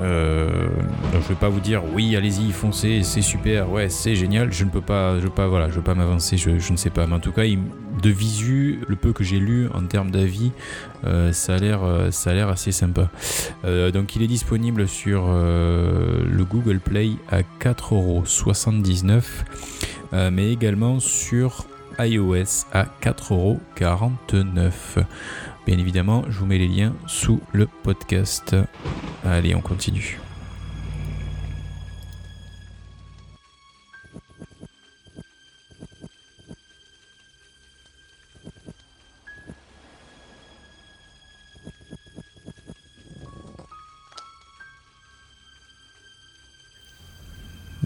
Euh, 0.00 0.68
donc 1.12 1.22
je 1.22 1.28
vais 1.28 1.34
pas 1.34 1.48
vous 1.48 1.60
dire 1.60 1.82
oui 1.92 2.14
allez-y 2.14 2.52
foncez 2.52 3.02
c'est 3.02 3.22
super 3.22 3.70
ouais 3.70 3.88
c'est 3.88 4.14
génial. 4.14 4.52
Je 4.52 4.64
ne 4.64 4.70
peux 4.70 4.80
pas 4.80 5.18
je 5.20 5.28
pas 5.28 5.48
voilà 5.48 5.70
je 5.70 5.80
pas 5.80 5.94
m'avancer 5.94 6.36
je, 6.36 6.50
ne 6.50 6.76
sais 6.76 6.90
pas. 6.90 7.06
Mais 7.06 7.14
en 7.14 7.20
tout 7.20 7.32
cas 7.32 7.42
de 7.44 8.10
visu 8.10 8.80
le 8.86 8.96
peu 8.96 9.12
que 9.12 9.24
j'ai 9.24 9.38
lu 9.38 9.68
en 9.74 9.84
termes 9.84 10.10
d'avis 10.10 10.52
euh, 11.04 11.32
ça 11.32 11.54
a 11.54 11.58
l'air 11.58 11.82
euh, 11.82 12.10
ça 12.10 12.30
a 12.30 12.34
l'air 12.34 12.48
assez 12.48 12.72
sympa. 12.72 13.08
Donc 13.64 14.16
il 14.16 14.22
est 14.22 14.28
disponible 14.28 14.88
sur 14.88 15.28
le 15.28 16.44
Google 16.44 16.80
Play 16.80 17.10
à 17.30 17.42
4,79€ 17.60 19.22
euh, 20.14 20.30
mais 20.32 20.52
également 20.52 21.00
sur 21.00 21.66
iOS 21.98 22.64
à 22.72 22.86
4,49€. 23.02 25.04
Bien 25.68 25.78
évidemment, 25.78 26.24
je 26.30 26.38
vous 26.38 26.46
mets 26.46 26.56
les 26.56 26.66
liens 26.66 26.96
sous 27.06 27.42
le 27.52 27.66
podcast. 27.66 28.56
Allez, 29.22 29.54
on 29.54 29.60
continue. 29.60 30.18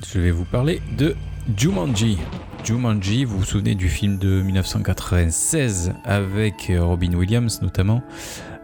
Je 0.07 0.21
vais 0.21 0.31
vous 0.31 0.45
parler 0.45 0.81
de 0.97 1.17
Jumanji. 1.57 2.19
Jumanji, 2.63 3.25
vous 3.25 3.39
vous 3.39 3.45
souvenez 3.45 3.75
du 3.75 3.89
film 3.89 4.17
de 4.17 4.43
1996 4.43 5.93
avec 6.05 6.71
euh, 6.71 6.85
Robin 6.85 7.15
Williams 7.15 7.61
notamment. 7.63 8.01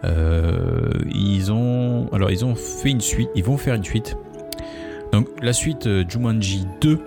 Euh, 0.04 0.92
ils 1.12 1.50
ont, 1.50 2.08
alors 2.12 2.30
ils 2.30 2.44
ont 2.44 2.54
fait 2.54 2.90
une 2.90 3.00
suite, 3.00 3.30
ils 3.34 3.42
vont 3.42 3.56
faire 3.56 3.74
une 3.74 3.82
suite. 3.82 4.16
Donc 5.12 5.26
la 5.42 5.52
suite 5.52 5.88
Jumanji 6.08 6.66
2, 6.80 7.00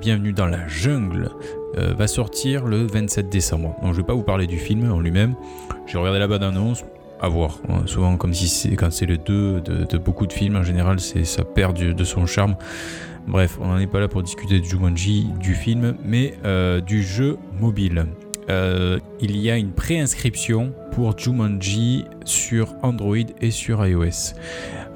Bienvenue 0.00 0.32
dans 0.32 0.46
la 0.46 0.68
jungle, 0.68 1.30
va 1.74 2.06
sortir 2.06 2.66
le 2.66 2.86
27 2.86 3.28
décembre. 3.28 3.74
Donc 3.82 3.94
je 3.94 3.96
vais 3.96 4.06
pas 4.06 4.14
vous 4.14 4.22
parler 4.22 4.46
du 4.46 4.58
film 4.58 4.92
en 4.92 5.00
lui-même. 5.00 5.34
J'ai 5.86 5.98
regardé 5.98 6.20
la 6.20 6.28
bande-annonce, 6.28 6.84
à 7.20 7.28
voir. 7.28 7.58
Hein. 7.68 7.82
Souvent, 7.86 8.16
comme 8.16 8.34
si 8.34 8.74
quand 8.76 8.92
c'est 8.92 9.06
le 9.06 9.16
2 9.16 9.60
de, 9.60 9.98
beaucoup 9.98 10.26
de 10.26 10.32
films, 10.32 10.56
en 10.56 10.62
général, 10.62 11.00
ça 11.00 11.44
perd 11.44 11.76
de 11.78 12.04
son 12.04 12.26
charme. 12.26 12.56
Bref, 13.26 13.58
on 13.60 13.76
n'est 13.76 13.88
pas 13.88 13.98
là 13.98 14.06
pour 14.06 14.22
discuter 14.22 14.60
de 14.60 14.64
Jumanji, 14.64 15.26
du 15.40 15.54
film, 15.54 15.96
mais 16.04 16.34
euh, 16.44 16.80
du 16.80 17.02
jeu 17.02 17.38
mobile. 17.60 18.06
Euh, 18.48 19.00
il 19.20 19.36
y 19.36 19.50
a 19.50 19.56
une 19.56 19.72
préinscription 19.72 20.72
pour 20.92 21.18
Jumanji 21.18 22.04
sur 22.24 22.72
Android 22.82 23.16
et 23.40 23.50
sur 23.50 23.84
iOS. 23.84 24.34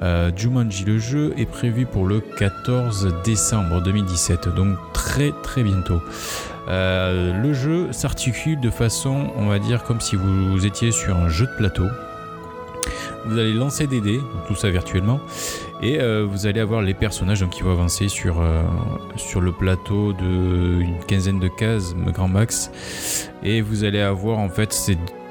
Euh, 0.01 0.31
Jumanji, 0.33 0.85
le 0.85 0.97
jeu, 0.97 1.33
est 1.37 1.45
prévu 1.45 1.85
pour 1.85 2.05
le 2.05 2.21
14 2.21 3.13
décembre 3.25 3.81
2017, 3.81 4.47
donc 4.55 4.77
très 4.93 5.31
très 5.43 5.63
bientôt. 5.63 5.99
le 6.69 7.51
jeu 7.53 7.91
s'articule 7.91 8.61
de 8.61 8.69
façon, 8.69 9.27
on 9.35 9.47
va 9.47 9.59
dire, 9.59 9.83
comme 9.83 9.99
si 9.99 10.15
vous 10.15 10.65
étiez 10.65 10.91
sur 10.91 11.17
un 11.17 11.27
jeu 11.27 11.47
de 11.47 11.55
plateau. 11.57 11.87
Vous 13.25 13.37
allez 13.37 13.53
lancer 13.53 13.85
des 13.85 14.01
dés, 14.01 14.19
tout 14.47 14.55
ça 14.55 14.69
virtuellement, 14.69 15.19
et 15.81 15.99
euh, 15.99 16.25
vous 16.25 16.47
allez 16.47 16.59
avoir 16.59 16.81
les 16.81 16.95
personnages 16.95 17.47
qui 17.49 17.61
vont 17.61 17.71
avancer 17.71 18.07
sur, 18.07 18.41
euh, 18.41 18.63
sur 19.15 19.41
le 19.41 19.51
plateau 19.51 20.13
de 20.13 20.81
une 20.81 20.99
quinzaine 21.05 21.39
de 21.39 21.47
cases, 21.47 21.95
grand 21.95 22.27
max. 22.27 22.71
Et 23.43 23.61
vous 23.61 23.83
allez 23.83 24.01
avoir 24.01 24.39
en 24.39 24.49
fait 24.49 24.75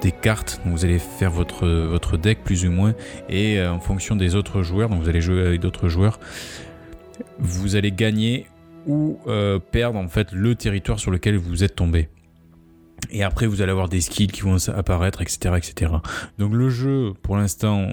des 0.02 0.12
cartes, 0.12 0.61
donc 0.64 0.75
vous 0.75 0.85
allez 0.85 1.00
faire 1.00 1.30
votre, 1.30 1.66
votre 1.66 2.16
deck 2.16 2.44
plus 2.44 2.64
ou 2.64 2.70
moins, 2.70 2.94
et 3.28 3.59
euh, 3.59 3.73
en 3.73 3.80
fonction 3.80 4.14
des 4.14 4.37
autres 4.37 4.62
joueurs, 4.62 4.88
donc 4.88 5.02
vous 5.02 5.09
allez 5.09 5.20
jouer 5.20 5.44
avec 5.44 5.61
d'autres 5.61 5.88
joueurs, 5.88 6.20
vous 7.38 7.75
allez 7.75 7.90
gagner 7.90 8.47
ou 8.87 9.18
perdre 9.73 9.99
en 9.99 10.09
fait 10.09 10.32
le 10.32 10.54
territoire 10.54 10.99
sur 10.99 11.11
lequel 11.11 11.37
vous 11.37 11.64
êtes 11.64 11.76
tombé. 11.76 12.09
Et 13.11 13.23
après, 13.23 13.47
vous 13.47 13.62
allez 13.62 13.73
avoir 13.73 13.88
des 13.88 14.00
skills 14.00 14.28
qui 14.28 14.42
vont 14.42 14.57
apparaître, 14.69 15.23
etc., 15.23 15.54
etc. 15.57 15.92
Donc 16.38 16.52
le 16.52 16.71
jeu, 16.71 17.12
pour 17.23 17.37
l'instant, 17.37 17.87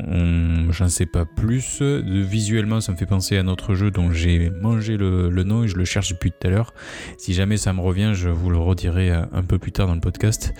j'en 0.69 0.89
sais 0.89 1.05
pas 1.05 1.25
plus. 1.25 1.81
visuellement, 1.81 2.81
ça 2.81 2.91
me 2.91 2.97
fait 2.97 3.05
penser 3.05 3.37
à 3.37 3.43
notre 3.43 3.73
jeu 3.73 3.91
dont 3.91 4.11
j'ai 4.11 4.49
mangé 4.49 4.97
le, 4.97 5.29
nom 5.43 5.63
et 5.63 5.67
je 5.67 5.75
le 5.75 5.85
cherche 5.85 6.09
depuis 6.09 6.31
tout 6.31 6.47
à 6.47 6.49
l'heure. 6.49 6.73
Si 7.17 7.33
jamais 7.33 7.57
ça 7.57 7.73
me 7.73 7.81
revient, 7.81 8.11
je 8.13 8.29
vous 8.29 8.49
le 8.49 8.57
redirai 8.57 9.11
un 9.11 9.43
peu 9.43 9.57
plus 9.57 9.71
tard 9.71 9.87
dans 9.87 9.95
le 9.95 10.01
podcast. 10.01 10.53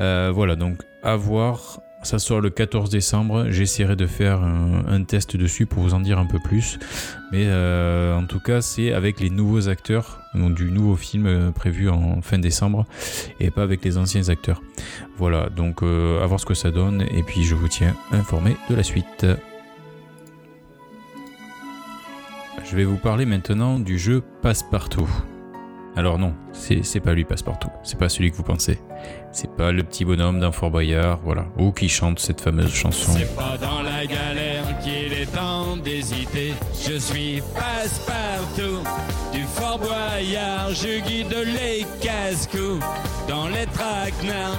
Euh, 0.00 0.30
voilà, 0.34 0.56
donc 0.56 0.78
à 1.02 1.16
voir. 1.16 1.80
Ça 2.02 2.18
sort 2.18 2.40
le 2.40 2.48
14 2.48 2.88
décembre. 2.88 3.46
J'essaierai 3.50 3.94
de 3.94 4.06
faire 4.06 4.42
un, 4.42 5.04
test 5.04 5.36
dessus 5.36 5.66
pour 5.66 5.82
vous 5.82 5.94
en 5.94 6.00
dire 6.00 6.18
un 6.18 6.26
peu 6.26 6.38
plus. 6.38 6.78
Mais 7.30 7.44
euh, 7.46 8.16
en 8.16 8.24
tout 8.24 8.40
cas, 8.40 8.62
c'est 8.62 8.92
avec 8.92 9.20
les 9.20 9.28
nouveaux 9.28 9.68
acteurs 9.68 10.20
du 10.34 10.70
nouveau 10.70 10.96
film 10.96 11.26
euh, 11.26 11.50
prévu 11.50 11.90
en 11.90 12.22
fin 12.22 12.38
décembre 12.38 12.86
et 13.38 13.50
pas 13.50 13.62
avec 13.62 13.84
les 13.84 13.98
anciens 13.98 14.28
acteurs. 14.28 14.62
Voilà, 15.18 15.50
donc 15.50 15.82
euh, 15.82 16.22
à 16.22 16.26
voir 16.26 16.40
ce 16.40 16.46
que 16.46 16.54
ça 16.54 16.70
donne. 16.70 17.02
Et 17.10 17.22
puis 17.22 17.44
je 17.44 17.54
vous 17.54 17.68
tiens 17.68 17.94
informé 18.12 18.56
de 18.70 18.74
la 18.74 18.82
suite. 18.82 19.26
Je 22.64 22.76
vais 22.76 22.84
vous 22.84 22.98
parler 22.98 23.26
maintenant 23.26 23.78
du 23.78 23.98
jeu 23.98 24.22
Passepartout. 24.42 25.10
Alors 25.96 26.18
non, 26.18 26.34
c'est 26.52 27.00
pas 27.00 27.14
lui 27.14 27.24
Passepartout, 27.24 27.70
c'est 27.82 27.98
pas 27.98 28.08
celui 28.08 28.30
que 28.30 28.36
vous 28.36 28.42
pensez. 28.42 28.78
C'est 29.32 29.50
pas 29.56 29.72
le 29.72 29.82
petit 29.82 30.04
bonhomme 30.04 30.40
d'un 30.40 30.52
Fort 30.52 30.70
Boyard, 30.70 31.18
voilà, 31.24 31.46
ou 31.58 31.72
qui 31.72 31.88
chante 31.88 32.20
cette 32.20 32.40
fameuse 32.40 32.72
chanson. 32.72 33.12
C'est 33.12 33.34
pas 33.36 33.58
dans 33.58 33.82
la 33.82 34.06
galère 34.06 34.78
qu'il 34.82 35.12
est 35.12 35.26
temps 35.26 35.76
d'hésiter. 35.76 36.54
Je 36.88 36.96
suis 36.96 37.42
Passepartout 37.54 38.82
du 39.32 39.42
Fort 39.42 39.78
Boyard, 39.78 40.70
je 40.70 41.00
guide 41.06 41.34
les 41.44 41.84
casse-cou 42.00 42.78
dans 43.28 43.48
les 43.48 43.66
traquenards 43.66 44.58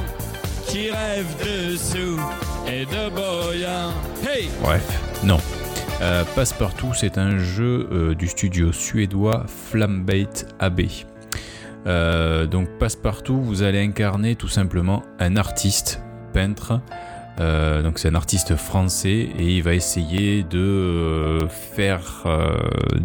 qui 0.67 0.91
rêvent 0.91 1.35
de 1.43 1.75
sous 1.75 2.19
et 2.67 2.85
de 2.85 3.09
boyards. 3.09 3.93
Hey! 4.27 4.49
Bref, 4.61 5.21
non. 5.23 5.39
Euh, 6.01 6.23
Passepartout, 6.35 6.93
c'est 6.93 7.17
un 7.17 7.37
jeu 7.37 7.87
euh, 7.91 8.15
du 8.15 8.27
studio 8.27 8.71
suédois 8.71 9.45
Flambait 9.47 10.27
AB. 10.59 10.81
Euh, 11.87 12.45
donc 12.45 12.69
passe-partout, 12.79 13.41
vous 13.41 13.63
allez 13.63 13.79
incarner 13.79 14.35
tout 14.35 14.47
simplement 14.47 15.03
un 15.19 15.35
artiste 15.35 16.01
peintre. 16.33 16.79
Euh, 17.39 17.81
donc 17.81 17.97
c'est 17.97 18.09
un 18.09 18.15
artiste 18.15 18.55
français 18.55 19.29
et 19.39 19.55
il 19.55 19.63
va 19.63 19.73
essayer 19.73 20.43
de 20.43 20.59
euh, 20.59 21.47
faire 21.47 22.25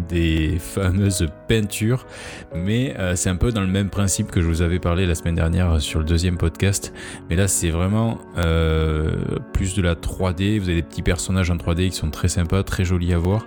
des 0.09 0.57
fameuses 0.59 1.27
peintures, 1.47 2.05
mais 2.53 2.95
c'est 3.15 3.29
un 3.29 3.35
peu 3.35 3.51
dans 3.51 3.61
le 3.61 3.67
même 3.67 3.89
principe 3.89 4.29
que 4.29 4.41
je 4.41 4.47
vous 4.47 4.61
avais 4.61 4.79
parlé 4.79 5.05
la 5.05 5.15
semaine 5.15 5.35
dernière 5.35 5.81
sur 5.81 5.99
le 5.99 6.05
deuxième 6.05 6.37
podcast. 6.37 6.93
Mais 7.29 7.35
là 7.35 7.47
c'est 7.47 7.69
vraiment 7.69 8.19
plus 9.53 9.75
de 9.75 9.81
la 9.81 9.95
3D. 9.95 10.59
Vous 10.59 10.69
avez 10.69 10.75
des 10.75 10.83
petits 10.83 11.03
personnages 11.03 11.49
en 11.49 11.55
3D 11.55 11.89
qui 11.89 11.95
sont 11.95 12.11
très 12.11 12.27
sympas, 12.27 12.63
très 12.63 12.85
jolis 12.85 13.13
à 13.13 13.17
voir. 13.17 13.45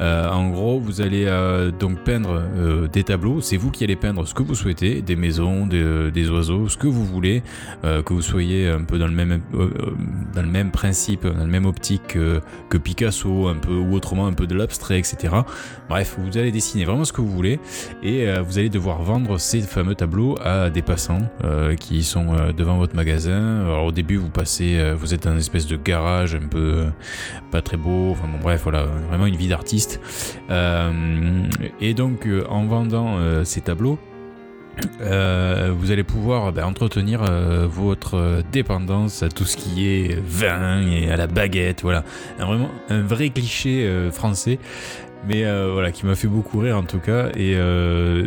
Euh, 0.00 0.28
en 0.28 0.50
gros, 0.50 0.78
vous 0.78 1.00
allez 1.00 1.24
euh, 1.26 1.70
donc 1.70 2.00
peindre 2.00 2.42
euh, 2.56 2.88
des 2.88 3.04
tableaux. 3.04 3.40
C'est 3.40 3.56
vous 3.56 3.70
qui 3.70 3.84
allez 3.84 3.96
peindre 3.96 4.26
ce 4.26 4.34
que 4.34 4.42
vous 4.42 4.54
souhaitez, 4.54 5.02
des 5.02 5.16
maisons, 5.16 5.66
des, 5.66 6.30
oiseaux, 6.30 6.68
ce 6.68 6.76
que 6.76 6.86
vous 6.86 7.04
voulez, 7.04 7.42
que 7.82 8.12
vous 8.12 8.22
soyez 8.22 8.68
un 8.68 8.82
peu 8.84 8.98
dans 8.98 9.06
le 9.06 9.12
même 10.46 10.70
principe, 10.70 11.26
dans 11.26 11.44
le 11.44 11.50
même 11.50 11.66
optique 11.66 12.18
que, 12.68 12.78
Picasso, 12.78 13.48
un 13.48 13.56
peu 13.56 13.74
ou 13.74 13.94
autrement 13.94 14.26
un 14.26 14.32
peu 14.32 14.46
de 14.46 14.54
l'abstrait, 14.54 14.98
etc. 14.98 15.34
Bref, 15.88 16.16
vous 16.18 16.36
allez 16.38 16.50
dessiner 16.50 16.84
vraiment 16.84 17.04
ce 17.04 17.12
que 17.12 17.20
vous 17.20 17.30
voulez 17.30 17.60
et 18.02 18.26
vous 18.40 18.58
allez 18.58 18.68
devoir 18.68 19.02
vendre 19.02 19.38
ces 19.38 19.60
fameux 19.60 19.94
tableaux 19.94 20.36
à 20.42 20.70
des 20.70 20.82
passants 20.82 21.28
qui 21.78 22.02
sont 22.02 22.34
devant 22.56 22.78
votre 22.78 22.96
magasin. 22.96 23.68
Au 23.84 23.92
début, 23.92 24.16
vous 24.16 24.30
passez, 24.30 24.92
vous 24.96 25.14
êtes 25.14 25.24
dans 25.24 25.32
une 25.32 25.38
espèce 25.38 25.66
de 25.66 25.76
garage 25.76 26.34
un 26.34 26.48
peu 26.48 26.84
pas 27.50 27.62
très 27.62 27.76
beau. 27.76 28.10
Enfin 28.10 28.28
bon, 28.28 28.38
bref, 28.42 28.62
voilà, 28.64 28.84
vraiment 29.08 29.26
une 29.26 29.36
vie 29.36 29.48
d'artiste 29.48 29.83
euh, 30.50 31.42
et 31.80 31.94
donc, 31.94 32.26
euh, 32.26 32.44
en 32.48 32.64
vendant 32.64 33.16
euh, 33.16 33.44
ces 33.44 33.60
tableaux, 33.60 33.98
vous 35.00 35.92
allez 35.92 36.02
pouvoir 36.02 36.52
ben, 36.52 36.64
entretenir 36.64 37.22
votre 37.68 38.42
dépendance 38.50 39.22
à 39.22 39.28
tout 39.28 39.44
ce 39.44 39.56
qui 39.56 39.86
est 39.86 40.20
vin 40.20 40.82
et 40.82 41.12
à 41.12 41.16
la 41.16 41.28
baguette, 41.28 41.82
voilà. 41.82 42.02
vraiment 42.40 42.70
un 42.88 43.02
vrai 43.02 43.30
cliché 43.30 43.88
français, 44.10 44.58
mais 45.28 45.44
voilà, 45.44 45.92
qui 45.92 46.06
m'a 46.06 46.16
fait 46.16 46.26
beaucoup 46.26 46.58
rire 46.58 46.76
en 46.76 46.82
tout 46.82 46.98
cas. 46.98 47.28
Et 47.36 47.56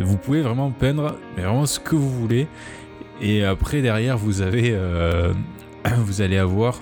vous 0.02 0.16
pouvez 0.16 0.40
vraiment 0.40 0.70
peindre 0.70 1.16
mais 1.36 1.42
vraiment 1.42 1.66
ce 1.66 1.80
que 1.80 1.94
vous 1.94 2.10
voulez. 2.10 2.46
Et 3.20 3.44
après, 3.44 3.82
derrière, 3.82 4.16
vous 4.16 4.40
avez, 4.40 4.74
vous 5.98 6.22
allez 6.22 6.38
avoir 6.38 6.80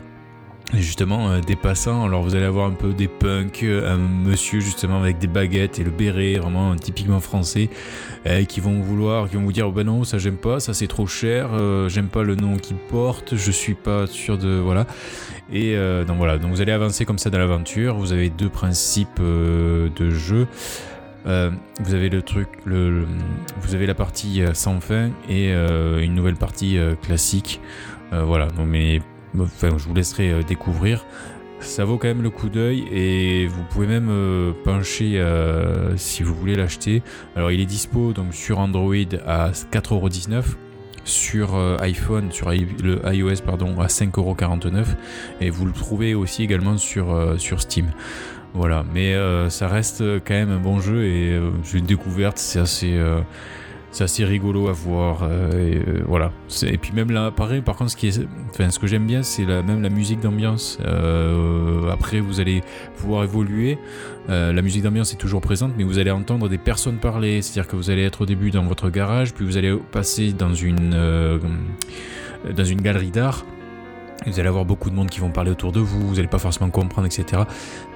justement 0.75 1.31
euh, 1.31 1.41
des 1.41 1.57
passants. 1.57 2.05
Alors 2.05 2.23
vous 2.23 2.35
allez 2.35 2.45
avoir 2.45 2.67
un 2.67 2.73
peu 2.73 2.93
des 2.93 3.09
punks, 3.09 3.63
euh, 3.63 3.95
un 3.95 3.99
monsieur 3.99 4.61
justement 4.61 5.01
avec 5.01 5.19
des 5.19 5.27
baguettes 5.27 5.79
et 5.79 5.85
le 5.85 5.91
béret, 5.91 6.35
vraiment 6.35 6.75
typiquement 6.77 7.21
français, 7.21 7.71
euh, 8.27 8.45
qui 8.45 8.61
vont 8.61 8.81
vouloir, 8.81 9.29
qui 9.29 9.37
vont 9.37 9.43
vous 9.43 9.53
dire 9.53 9.71
ben 9.71 9.87
non 9.87 10.05
ça 10.05 10.19
j'aime 10.19 10.37
pas, 10.37 10.61
ça 10.61 10.75
c'est 10.75 10.87
trop 10.87 11.07
cher, 11.07 11.51
j'aime 11.89 12.09
pas 12.09 12.23
le 12.23 12.35
nom 12.35 12.57
qu'il 12.57 12.77
porte, 12.77 13.37
je 13.37 13.51
suis 13.51 13.75
pas 13.75 14.07
sûr 14.07 14.39
de 14.39 14.57
voilà. 14.57 14.87
Et 15.53 15.77
donc 16.07 16.17
voilà, 16.17 16.39
donc 16.39 16.51
vous 16.51 16.61
allez 16.61 16.73
avancer 16.73 17.05
comme 17.05 17.19
ça 17.19 17.31
dans 17.31 17.39
l'aventure. 17.39 17.97
Vous 17.97 18.13
avez 18.13 18.31
deux 18.31 18.49
principes 18.49 19.21
de 19.21 20.11
jeu. 20.11 20.49
vous 21.25 21.95
avez 21.95 22.09
le 22.09 22.23
truc, 22.23 22.49
vous 22.67 23.75
avez 23.75 23.87
la 23.87 23.95
partie 23.95 24.43
sans 24.55 24.81
fin 24.81 25.11
et 25.29 25.53
une 25.53 26.15
nouvelle 26.15 26.37
partie 26.37 26.79
classique. 27.03 27.61
voilà, 28.11 28.47
donc 28.49 28.67
mais 28.67 29.01
Enfin, 29.41 29.77
je 29.77 29.85
vous 29.85 29.95
laisserai 29.95 30.31
euh, 30.31 30.43
découvrir. 30.43 31.05
Ça 31.61 31.85
vaut 31.85 31.97
quand 31.97 32.09
même 32.09 32.23
le 32.23 32.31
coup 32.31 32.49
d'œil 32.49 32.85
et 32.93 33.47
vous 33.47 33.63
pouvez 33.65 33.87
même 33.87 34.09
euh, 34.11 34.53
pencher 34.65 35.19
euh, 35.19 35.97
si 35.97 36.23
vous 36.23 36.35
voulez 36.35 36.55
l'acheter. 36.55 37.03
Alors 37.35 37.51
il 37.51 37.61
est 37.61 37.67
dispo 37.67 38.13
donc 38.13 38.35
sur 38.35 38.59
Android 38.59 38.95
à 39.27 39.51
4,19€ 39.51 40.45
sur 41.05 41.57
iPhone, 41.81 42.33
sur 42.33 42.51
le 42.51 43.01
iOS 43.15 43.41
pardon, 43.45 43.81
à 43.81 43.87
5,49€ 43.87 44.87
et 45.41 45.51
vous 45.51 45.65
le 45.65 45.71
trouvez 45.71 46.17
aussi 46.17 46.43
également 46.43 46.77
sur, 46.79 47.35
sur 47.39 47.61
Steam. 47.61 47.93
Voilà, 48.55 48.85
mais 48.93 49.15
ça 49.49 49.69
reste 49.69 50.03
quand 50.25 50.35
même 50.35 50.51
un 50.51 50.59
bon 50.59 50.81
jeu 50.81 51.05
et 51.05 51.41
j'ai 51.63 51.79
une 51.79 51.87
découverte, 51.87 52.39
c'est 52.39 52.59
assez 52.59 53.01
c'est 53.97 54.05
assez 54.05 54.25
rigolo 54.27 54.69
à 54.69 54.73
voir. 54.73 55.21
Euh, 55.23 55.53
et, 55.53 55.77
euh, 55.77 56.03
voilà. 56.07 56.31
Puis 56.83 56.93
même 56.93 57.11
là, 57.11 57.31
pareil, 57.31 57.63
par 57.63 57.77
contre, 57.77 57.93
ce, 57.93 57.97
qui 57.97 58.09
est, 58.09 58.71
ce 58.71 58.79
que 58.79 58.87
j'aime 58.87 59.07
bien, 59.07 59.23
c'est 59.23 59.47
la, 59.47 59.63
même 59.63 59.81
la 59.83 59.89
musique 59.89 60.21
d'ambiance. 60.21 60.79
Euh, 60.85 61.91
après, 61.91 62.21
vous 62.21 62.39
allez 62.39 62.63
pouvoir 62.99 63.25
évoluer. 63.25 63.79
la 64.29 64.61
musique 64.61 64.83
d'ambiance 64.83 65.15
est 65.15 65.17
toujours 65.17 65.41
présente, 65.41 65.73
mais 65.79 65.85
vous 65.85 65.99
allez 65.99 66.11
entendre 66.11 66.51
des 66.51 66.59
personnes 66.59 66.99
parler. 66.99 67.41
C'est-à-dire 67.41 67.71
que 67.71 67.77
vous 67.77 67.89
allez 67.89 68.05
être 68.05 68.21
au 68.21 68.27
début 68.27 68.51
dans 68.51 68.65
votre 68.65 68.91
garage, 68.91 69.33
puis 69.33 69.47
vous 69.47 69.57
allez 69.57 69.75
passer 69.93 70.35
dans 70.35 70.53
une, 70.53 70.91
dans 72.55 72.65
une 72.65 72.83
galerie 72.83 73.11
d'art 73.11 73.47
Vous 74.27 74.41
allez 74.41 74.49
avoir 74.49 74.65
beaucoup 74.65 74.91
de 74.91 74.95
monde 74.95 75.09
qui 75.09 75.21
vont 75.21 75.31
parler 75.31 75.51
autour 75.51 75.71
de 75.71 75.79
vous, 75.79 76.09
vous 76.09 76.17
n'allez 76.17 76.27
pas 76.27 76.39
forcément 76.39 76.71
comprendre, 76.71 77.07
etc. 77.07 77.43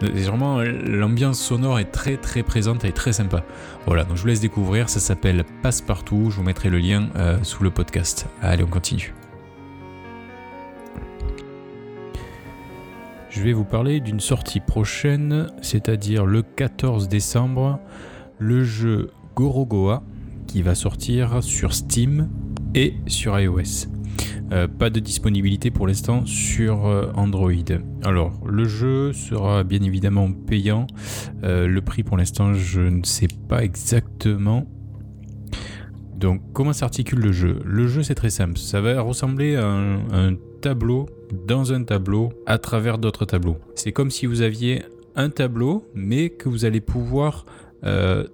Vraiment, 0.01 0.61
l'ambiance 0.61 1.41
sonore 1.41 1.81
est 1.81 1.91
très 1.91 2.17
très 2.17 2.43
présente 2.43 2.85
et 2.85 2.93
très 2.93 3.13
sympa. 3.13 3.43
Voilà, 3.87 4.05
donc 4.05 4.17
je 4.17 4.23
vous 4.23 4.29
laisse 4.29 4.41
découvrir, 4.41 4.89
ça 4.89 5.01
s'appelle 5.01 5.45
Passe-Partout, 5.63 6.31
je 6.31 6.37
vous 6.37 6.45
mettrai 6.45 6.71
le 6.71 6.79
lien 6.79 7.09
euh, 7.17 7.39
sous 7.43 7.65
le 7.65 7.71
podcast. 7.71 8.27
Allez, 8.43 8.63
on 8.63 8.69
continue. 8.69 9.13
Je 13.31 13.43
vais 13.43 13.53
vous 13.53 13.65
parler 13.65 14.01
d'une 14.01 14.21
sortie 14.21 14.61
prochaine, 14.61 15.49
c'est-à-dire 15.63 16.27
le 16.27 16.43
14 16.43 17.09
décembre, 17.09 17.79
le 18.39 18.65
jeu 18.65 19.11
Gorogoa 19.37 20.03
qui 20.47 20.63
va 20.63 20.75
sortir 20.75 21.43
sur 21.43 21.73
Steam 21.73 22.29
et 22.75 22.95
sur 23.07 23.39
iOS. 23.39 24.00
Euh, 24.53 24.67
pas 24.67 24.91
de 24.91 24.99
disponibilité 24.99 25.71
pour 25.71 25.87
l'instant 25.87 26.27
sur 26.27 26.87
euh, 26.87 27.13
Android. 27.15 27.53
Alors, 28.03 28.33
le 28.45 28.65
jeu 28.65 29.13
sera 29.13 29.63
bien 29.63 29.81
évidemment 29.81 30.33
payant. 30.33 30.89
Euh, 31.45 31.69
le 31.69 31.81
prix 31.83 32.03
pour 32.03 32.17
l'instant, 32.17 32.53
je 32.55 32.81
ne 32.81 33.05
sais 33.05 33.29
pas 33.49 33.63
exactement. 33.63 34.67
Donc, 36.17 36.43
comment 36.53 36.73
s'articule 36.73 37.21
le 37.21 37.31
jeu? 37.31 37.61
Le 37.65 37.87
jeu, 37.87 38.03
c'est 38.03 38.17
très 38.17 38.31
simple. 38.31 38.59
Ça 38.59 38.81
va 38.81 39.01
ressembler 39.01 39.55
à 39.55 39.67
un 39.67 40.35
tableau 40.61 41.07
dans 41.47 41.73
un 41.73 41.85
tableau 41.85 42.33
à 42.45 42.59
travers 42.59 42.99
d'autres 42.99 43.27
tableaux. 43.27 43.57
C'est 43.77 43.93
comme 43.93 44.11
si 44.11 44.27
vous 44.27 44.43
aviez 44.43 44.83
un 45.15 45.31
tableau, 45.31 45.87
mais 45.95 46.29
que 46.29 46.49
vous 46.49 46.65
allez 46.65 46.81
pouvoir 46.81 47.47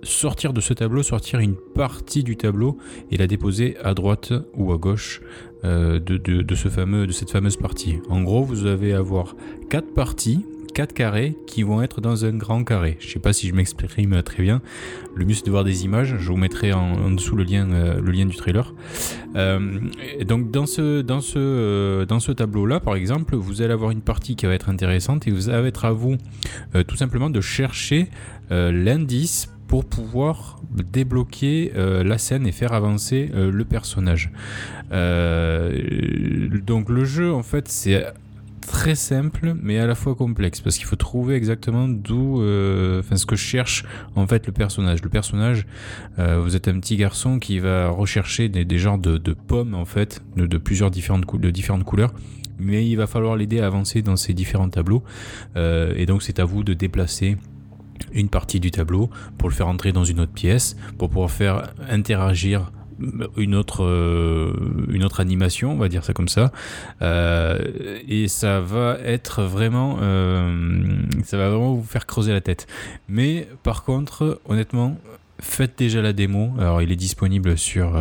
sortir 0.02 0.52
de 0.52 0.60
ce 0.60 0.74
tableau, 0.74 1.04
sortir 1.04 1.38
une 1.38 1.54
partie 1.76 2.24
du 2.24 2.36
tableau 2.36 2.78
et 3.12 3.16
la 3.16 3.28
déposer 3.28 3.76
à 3.84 3.94
droite 3.94 4.32
ou 4.54 4.72
à 4.72 4.76
gauche 4.76 5.20
euh, 5.66 5.98
de, 5.98 6.54
ce 6.54 6.68
fameux, 6.68 7.06
de 7.06 7.12
cette 7.12 7.30
fameuse 7.30 7.56
partie. 7.56 7.98
En 8.08 8.22
gros, 8.22 8.44
vous 8.44 8.66
allez 8.66 8.92
avoir 8.92 9.34
quatre 9.68 9.92
parties 9.92 10.44
4 10.74 10.92
carrés 10.92 11.34
qui 11.46 11.62
vont 11.62 11.80
être 11.80 12.02
dans 12.02 12.26
un 12.26 12.32
grand 12.32 12.62
carré. 12.62 12.98
Je 13.00 13.08
sais 13.08 13.18
pas 13.18 13.32
si 13.32 13.48
je 13.48 13.54
m'exprime 13.54 14.22
très 14.22 14.42
bien. 14.42 14.60
Le 15.14 15.24
mieux 15.24 15.32
c'est 15.32 15.46
de 15.46 15.50
voir 15.50 15.64
des 15.64 15.86
images. 15.86 16.16
Je 16.18 16.28
vous 16.30 16.36
mettrai 16.36 16.74
en, 16.74 17.10
dessous 17.12 17.34
le 17.34 17.44
lien, 17.44 17.70
euh, 17.70 17.98
le 17.98 18.12
lien 18.12 18.26
du 18.26 18.36
trailer. 18.36 18.74
Euh, 19.36 19.80
donc 20.26 20.50
dans 20.50 20.66
ce, 20.66 21.00
dans 21.00 21.22
ce, 21.22 22.04
dans 22.04 22.20
ce 22.20 22.30
tableau-là, 22.30 22.80
par 22.80 22.94
exemple, 22.94 23.36
vous 23.36 23.62
allez 23.62 23.72
avoir 23.72 23.90
une 23.90 24.02
partie 24.02 24.36
qui 24.36 24.44
va 24.44 24.52
être 24.52 24.68
intéressante 24.68 25.26
et 25.26 25.30
vous 25.30 25.48
allez 25.48 25.68
être 25.68 25.86
à 25.86 25.92
vous 25.92 26.16
tout 26.86 26.96
simplement 26.96 27.30
de 27.30 27.40
chercher 27.40 28.10
l'indice 28.50 29.48
pour 29.68 29.84
pouvoir 29.84 30.60
débloquer 30.70 31.72
la 31.74 32.18
scène 32.18 32.46
et 32.46 32.52
faire 32.52 32.72
avancer 32.72 33.30
le 33.34 33.64
personnage. 33.64 34.30
donc 34.90 36.88
le 36.88 37.04
jeu 37.04 37.32
en 37.32 37.42
fait 37.42 37.68
c'est 37.68 38.04
très 38.66 38.94
simple 38.96 39.54
mais 39.62 39.78
à 39.78 39.86
la 39.86 39.94
fois 39.94 40.14
complexe 40.14 40.60
parce 40.60 40.76
qu'il 40.76 40.86
faut 40.86 40.96
trouver 40.96 41.36
exactement 41.36 41.88
d'où 41.88 42.42
euh, 42.42 43.00
enfin 43.00 43.16
ce 43.16 43.24
que 43.24 43.36
cherche 43.36 43.84
en 44.16 44.26
fait 44.26 44.46
le 44.46 44.52
personnage 44.52 45.02
le 45.02 45.08
personnage 45.08 45.66
euh, 46.18 46.40
vous 46.40 46.56
êtes 46.56 46.68
un 46.68 46.78
petit 46.80 46.96
garçon 46.96 47.38
qui 47.38 47.58
va 47.60 47.88
rechercher 47.88 48.48
des, 48.48 48.78
genres 48.78 48.98
de, 48.98 49.32
pommes 49.32 49.74
en 49.74 49.84
fait 49.84 50.22
de, 50.36 50.58
plusieurs 50.58 50.90
différentes, 50.90 51.24
couleurs 51.26 52.12
mais 52.58 52.86
il 52.86 52.96
va 52.96 53.06
falloir 53.06 53.36
l'aider 53.36 53.60
à 53.60 53.66
avancer 53.66 54.02
dans 54.02 54.16
ces 54.16 54.34
différents 54.34 54.68
tableaux 54.68 55.04
euh, 55.56 55.94
et 55.96 56.06
donc 56.06 56.22
c'est 56.22 56.40
à 56.40 56.44
vous 56.44 56.64
de 56.64 56.74
déplacer 56.74 57.36
une 58.12 58.28
partie 58.28 58.60
du 58.60 58.70
tableau 58.70 59.10
pour 59.38 59.48
le 59.48 59.54
faire 59.54 59.68
entrer 59.68 59.92
dans 59.92 60.04
une 60.04 60.20
autre 60.20 60.32
pièce 60.32 60.76
pour 60.98 61.08
pouvoir 61.08 61.30
faire 61.30 61.70
interagir 61.88 62.70
une 63.36 63.54
autre, 63.54 63.84
euh, 63.84 64.52
une 64.90 65.04
autre 65.04 65.20
animation, 65.20 65.72
on 65.72 65.76
va 65.76 65.88
dire 65.88 66.04
ça 66.04 66.12
comme 66.12 66.28
ça. 66.28 66.52
Euh, 67.02 67.58
et 68.08 68.28
ça 68.28 68.60
va 68.60 68.96
être 69.04 69.42
vraiment, 69.42 69.98
euh, 70.00 70.98
ça 71.24 71.36
va 71.36 71.50
vraiment 71.50 71.74
vous 71.74 71.84
faire 71.84 72.06
creuser 72.06 72.32
la 72.32 72.40
tête. 72.40 72.66
Mais 73.08 73.48
par 73.62 73.84
contre, 73.84 74.40
honnêtement, 74.46 74.96
faites 75.40 75.78
déjà 75.78 76.02
la 76.02 76.12
démo. 76.12 76.54
Alors, 76.58 76.82
il 76.82 76.92
est 76.92 76.96
disponible 76.96 77.58
sur, 77.58 78.00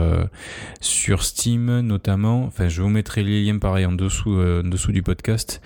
sur 0.80 1.24
Steam 1.24 1.80
notamment. 1.82 2.45
Enfin, 2.45 2.67
je 2.67 2.82
vous 2.82 2.89
mettrai 2.89 3.24
les 3.24 3.43
liens 3.43 3.58
pareil 3.58 3.86
en 3.86 3.91
dessous, 3.91 4.36
dessous 4.63 4.91
du 4.91 5.04
podcast. 5.04 5.62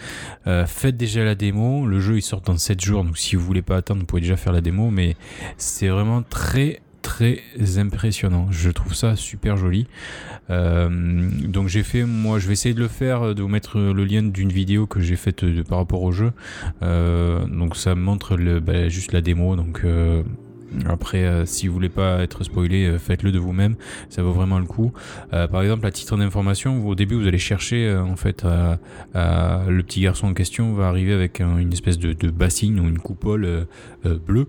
faites 0.66 0.98
déjà 0.98 1.24
la 1.24 1.36
démo. 1.36 1.86
Le 1.86 2.00
jeu 2.00 2.18
il 2.18 2.22
sort 2.22 2.42
dans 2.42 2.58
7 2.58 2.82
jours, 2.82 3.04
donc 3.04 3.18
si 3.18 3.36
vous 3.36 3.46
voulez 3.46 3.62
pas 3.62 3.78
attendre, 3.78 4.02
vous 4.02 4.06
pouvez 4.06 4.22
déjà 4.22 4.38
faire 4.38 4.54
la 4.54 4.62
démo. 4.62 4.90
Mais 4.90 5.16
c'est 5.58 5.88
vraiment 5.88 6.22
très 6.24 6.82
très 7.02 7.42
impressionnant. 7.78 8.48
Je 8.52 8.70
trouve 8.70 8.94
ça 8.94 9.16
super 9.16 9.58
joli. 9.58 9.88
Euh, 10.50 10.90
donc 11.48 11.68
j'ai 11.68 11.84
fait, 11.84 12.04
moi 12.04 12.40
je 12.40 12.48
vais 12.48 12.54
essayer 12.54 12.76
de 12.76 12.80
le 12.80 12.88
faire, 12.88 13.36
de 13.36 13.42
vous 13.42 13.48
mettre 13.48 13.80
le 13.80 14.04
lien 14.04 14.24
d'une 14.24 14.52
vidéo 14.52 14.88
que 14.88 15.00
j'ai 15.00 15.16
faite 15.16 15.46
par 15.64 15.80
rapport 15.80 16.02
au 16.02 16.12
jeu. 16.12 16.32
Euh, 16.82 17.46
donc 17.48 17.76
ça 17.76 17.96
montre 17.96 18.38
bah, 18.60 18.90
juste 18.90 19.12
la 19.12 19.22
démo. 19.22 19.56
Donc 19.56 19.82
euh, 19.84 20.24
après, 20.88 21.46
si 21.46 21.68
vous 21.68 21.74
voulez 21.74 21.90
pas 21.90 22.22
être 22.22 22.44
spoilé, 22.44 22.98
faites-le 22.98 23.32
de 23.32 23.40
vous-même. 23.40 23.76
Ça 24.10 24.22
vaut 24.22 24.32
vraiment 24.32 24.60
le 24.60 24.66
coup. 24.66 24.92
par 25.32 25.62
exemple, 25.62 25.86
à 25.86 25.92
titre 25.92 26.18
d'information, 26.18 26.88
au 26.88 26.96
début, 26.96 27.16
vous 27.16 27.28
allez 27.28 27.38
chercher 27.38 27.94
en 27.96 28.16
fait 28.16 28.44
le 29.14 29.82
petit 29.82 30.02
garçon 30.02 30.28
en 30.28 30.34
question 30.34 30.74
va 30.74 30.88
arriver 30.88 31.14
avec 31.14 31.40
une 31.40 31.74
espèce 31.74 31.98
de, 31.98 32.30
bassine 32.30 32.80
ou 32.80 32.88
une 32.88 33.00
coupole 33.00 33.68
bleue. 34.04 34.48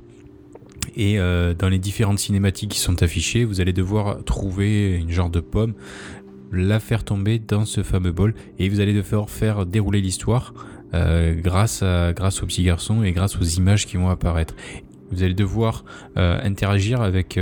Et 0.96 1.18
euh, 1.18 1.54
dans 1.54 1.68
les 1.68 1.78
différentes 1.78 2.18
cinématiques 2.18 2.70
qui 2.70 2.80
sont 2.80 3.02
affichées, 3.02 3.44
vous 3.44 3.60
allez 3.60 3.72
devoir 3.72 4.24
trouver 4.24 4.96
une 4.96 5.10
genre 5.10 5.30
de 5.30 5.40
pomme, 5.40 5.74
la 6.52 6.80
faire 6.80 7.04
tomber 7.04 7.38
dans 7.38 7.64
ce 7.64 7.82
fameux 7.82 8.12
bol, 8.12 8.34
et 8.58 8.68
vous 8.68 8.80
allez 8.80 8.94
devoir 8.94 9.30
faire 9.30 9.66
dérouler 9.66 10.00
l'histoire 10.00 10.52
euh, 10.94 11.34
grâce, 11.34 11.84
grâce 12.16 12.42
au 12.42 12.46
petit 12.46 12.64
garçon 12.64 13.04
et 13.04 13.12
grâce 13.12 13.36
aux 13.36 13.44
images 13.44 13.86
qui 13.86 13.96
vont 13.96 14.08
apparaître. 14.08 14.54
Vous 15.10 15.22
allez 15.22 15.34
devoir 15.34 15.84
euh, 16.16 16.38
interagir 16.42 17.00
avec, 17.00 17.38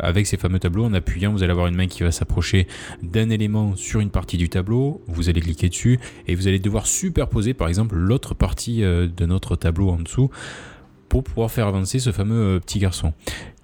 avec 0.00 0.26
ces 0.26 0.36
fameux 0.36 0.58
tableaux 0.58 0.84
en 0.84 0.94
appuyant. 0.94 1.32
Vous 1.32 1.42
allez 1.42 1.52
avoir 1.52 1.66
une 1.66 1.76
main 1.76 1.86
qui 1.86 2.02
va 2.02 2.10
s'approcher 2.10 2.66
d'un 3.02 3.30
élément 3.30 3.76
sur 3.76 4.00
une 4.00 4.10
partie 4.10 4.36
du 4.36 4.48
tableau. 4.48 5.02
Vous 5.06 5.28
allez 5.28 5.40
cliquer 5.40 5.68
dessus 5.68 6.00
et 6.26 6.34
vous 6.34 6.48
allez 6.48 6.58
devoir 6.58 6.86
superposer 6.86 7.54
par 7.54 7.68
exemple 7.68 7.96
l'autre 7.96 8.34
partie 8.34 8.80
de 8.80 9.26
notre 9.26 9.56
tableau 9.56 9.90
en 9.90 9.98
dessous 9.98 10.30
pour 11.14 11.22
pouvoir 11.22 11.48
faire 11.48 11.68
avancer 11.68 12.00
ce 12.00 12.10
fameux 12.10 12.56
euh, 12.56 12.58
petit 12.58 12.80
garçon. 12.80 13.12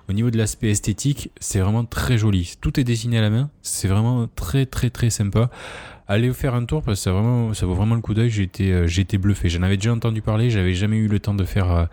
Au 0.08 0.12
niveau 0.12 0.30
de 0.30 0.38
l'aspect 0.38 0.70
esthétique, 0.70 1.32
c'est 1.40 1.58
vraiment 1.58 1.84
très 1.84 2.16
joli. 2.16 2.54
Tout 2.60 2.78
est 2.78 2.84
dessiné 2.84 3.18
à 3.18 3.22
la 3.22 3.30
main, 3.30 3.50
c'est 3.60 3.88
vraiment 3.88 4.28
très 4.36 4.66
très 4.66 4.88
très 4.88 5.10
sympa. 5.10 5.50
Allez 6.12 6.32
faire 6.32 6.56
un 6.56 6.64
tour 6.64 6.82
parce 6.82 6.98
que 6.98 7.54
ça, 7.54 7.66
vaut 7.66 7.74
vraiment 7.74 7.94
le 7.94 8.00
coup 8.00 8.14
d'œil. 8.14 8.30
J'ai 8.30 8.50
euh, 8.62 8.88
été, 8.88 9.16
bluffé. 9.16 9.48
J'en 9.48 9.62
avais 9.62 9.76
déjà 9.76 9.92
entendu 9.92 10.22
parler, 10.22 10.50
j'avais 10.50 10.74
jamais 10.74 10.96
eu 10.96 11.06
le 11.06 11.20
temps 11.20 11.34
de 11.34 11.44
faire, 11.44 11.70
euh, 11.70 11.84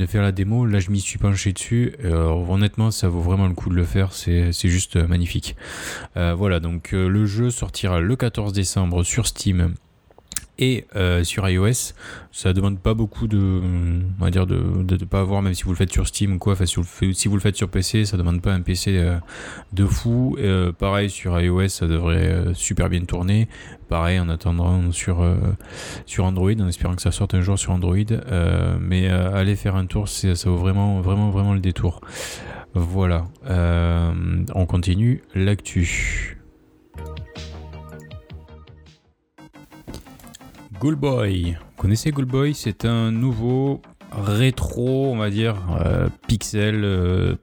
de 0.00 0.06
faire 0.06 0.22
la 0.22 0.32
démo. 0.32 0.66
Là, 0.66 0.80
je 0.80 0.90
m'y 0.90 0.98
suis 0.98 1.18
penché 1.18 1.52
dessus. 1.52 1.94
honnêtement, 2.02 2.90
ça 2.90 3.08
vaut 3.08 3.20
vraiment 3.20 3.46
le 3.46 3.54
coup 3.54 3.70
de 3.70 3.76
le 3.76 3.84
faire. 3.84 4.12
C'est 4.12 4.50
juste 4.64 4.96
magnifique. 4.96 5.54
voilà, 6.16 6.58
donc 6.58 6.90
le 6.90 7.26
jeu 7.26 7.50
sortira 7.50 8.00
le 8.00 8.16
14 8.16 8.52
décembre 8.52 9.04
sur 9.04 9.28
Steam 9.28 9.74
et 10.60 10.84
euh, 10.94 11.24
sur 11.24 11.48
iOS, 11.48 11.94
ça 12.32 12.52
demande 12.52 12.78
pas 12.78 12.92
beaucoup 12.92 13.26
de, 13.26 13.60
on 14.20 14.22
va 14.24 14.30
dire 14.30 14.46
de, 14.46 14.82
de, 14.82 15.04
pas 15.06 15.20
avoir, 15.20 15.40
même 15.40 15.54
si 15.54 15.64
vous 15.64 15.70
le 15.70 15.76
faites 15.76 15.92
sur 15.92 16.06
Steam 16.06 16.34
ou 16.34 16.38
quoi. 16.38 16.52
Enfin, 16.52 16.66
si 16.66 16.76
vous, 16.76 17.34
le, 17.34 17.40
faites 17.40 17.56
sur 17.56 17.70
PC, 17.70 18.04
ça 18.04 18.18
demande 18.18 18.42
pas 18.42 18.52
un 18.52 18.60
PC 18.60 18.96
euh, 18.98 19.16
de 19.72 19.86
fou. 19.86 20.36
Euh, 20.38 20.70
pareil 20.70 21.08
sur 21.08 21.40
iOS, 21.40 21.68
ça 21.68 21.86
devrait 21.86 22.52
super 22.54 22.90
bien 22.90 23.00
tourner. 23.00 23.48
Pareil 23.88 24.20
en 24.20 24.28
attendant 24.28 24.92
sur 24.92 25.26
sur 26.06 26.24
Android, 26.24 26.52
en 26.52 26.68
espérant 26.68 26.94
que 26.94 27.02
ça 27.02 27.10
sorte 27.10 27.34
un 27.34 27.40
jour 27.40 27.58
sur 27.58 27.72
Android. 27.72 27.96
mais 28.78 29.08
allez 29.08 29.56
faire 29.56 29.74
un 29.74 29.86
tour, 29.86 30.08
ça 30.08 30.34
vaut 30.44 30.56
vraiment 30.56 31.00
vraiment 31.00 31.30
vraiment 31.30 31.54
le 31.54 31.60
détour. 31.60 32.00
Voilà. 32.74 33.26
on 33.48 34.66
continue 34.66 35.22
l'actu. 35.34 36.39
Ghoulboy. 40.80 41.52
Vous 41.52 41.82
connaissez 41.82 42.10
Ghoulboy 42.10 42.54
C'est 42.54 42.86
un 42.86 43.10
nouveau 43.10 43.82
rétro, 44.12 45.12
on 45.12 45.18
va 45.18 45.28
dire, 45.28 45.56
euh, 45.78 46.08
pixel, 46.26 46.80
euh, 46.84 47.34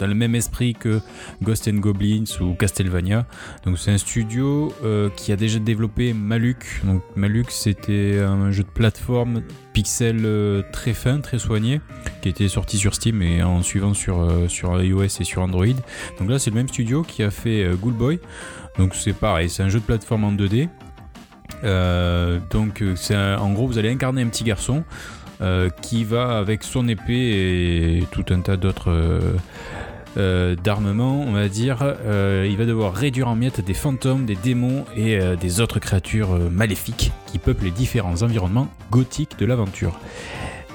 dans 0.00 0.08
le 0.08 0.14
même 0.14 0.34
esprit 0.34 0.74
que 0.74 1.00
Ghost 1.40 1.68
and 1.68 1.76
Goblins 1.76 2.24
ou 2.40 2.54
Castlevania. 2.54 3.26
Donc 3.64 3.78
c'est 3.78 3.92
un 3.92 3.98
studio 3.98 4.74
euh, 4.82 5.08
qui 5.16 5.30
a 5.30 5.36
déjà 5.36 5.60
développé 5.60 6.12
Maluk. 6.12 6.82
Donc 6.82 7.02
Maluk 7.14 7.52
c'était 7.52 8.18
un 8.18 8.50
jeu 8.50 8.64
de 8.64 8.68
plateforme 8.68 9.42
pixel 9.72 10.26
très 10.72 10.94
fin, 10.94 11.20
très 11.20 11.38
soigné, 11.38 11.80
qui 12.22 12.28
était 12.28 12.48
sorti 12.48 12.76
sur 12.76 12.96
Steam 12.96 13.22
et 13.22 13.44
en 13.44 13.62
suivant 13.62 13.94
sur, 13.94 14.28
sur 14.48 14.82
iOS 14.82 15.04
et 15.04 15.24
sur 15.24 15.42
Android. 15.42 15.66
Donc 16.18 16.28
là 16.28 16.40
c'est 16.40 16.50
le 16.50 16.56
même 16.56 16.68
studio 16.68 17.04
qui 17.04 17.22
a 17.22 17.30
fait 17.30 17.70
Ghoulboy. 17.80 18.18
Donc 18.78 18.96
c'est 18.96 19.12
pareil, 19.12 19.48
c'est 19.48 19.62
un 19.62 19.68
jeu 19.68 19.78
de 19.78 19.84
plateforme 19.84 20.24
en 20.24 20.32
2D 20.32 20.62
euh, 20.64 20.83
donc, 21.62 22.82
c'est 22.96 23.16
en 23.16 23.52
gros, 23.52 23.66
vous 23.66 23.78
allez 23.78 23.90
incarner 23.90 24.22
un 24.22 24.28
petit 24.28 24.44
garçon 24.44 24.84
euh, 25.40 25.68
qui 25.82 26.04
va 26.04 26.38
avec 26.38 26.62
son 26.62 26.88
épée 26.88 27.98
et 27.98 28.06
tout 28.10 28.24
un 28.30 28.40
tas 28.40 28.56
d'autres. 28.56 28.90
euh, 30.16 30.54
d'armement, 30.54 31.22
on 31.22 31.32
va 31.32 31.48
dire, 31.48 31.78
euh, 31.82 32.46
il 32.48 32.56
va 32.56 32.66
devoir 32.66 32.94
réduire 32.94 33.28
en 33.28 33.34
miettes 33.34 33.60
des 33.60 33.74
fantômes, 33.74 34.26
des 34.26 34.36
démons 34.36 34.84
et 34.96 35.18
euh, 35.18 35.36
des 35.36 35.60
autres 35.60 35.80
créatures 35.80 36.38
maléfiques 36.50 37.12
qui 37.26 37.38
peuplent 37.38 37.64
les 37.64 37.70
différents 37.70 38.22
environnements 38.22 38.68
gothiques 38.90 39.38
de 39.38 39.46
l'aventure. 39.46 39.98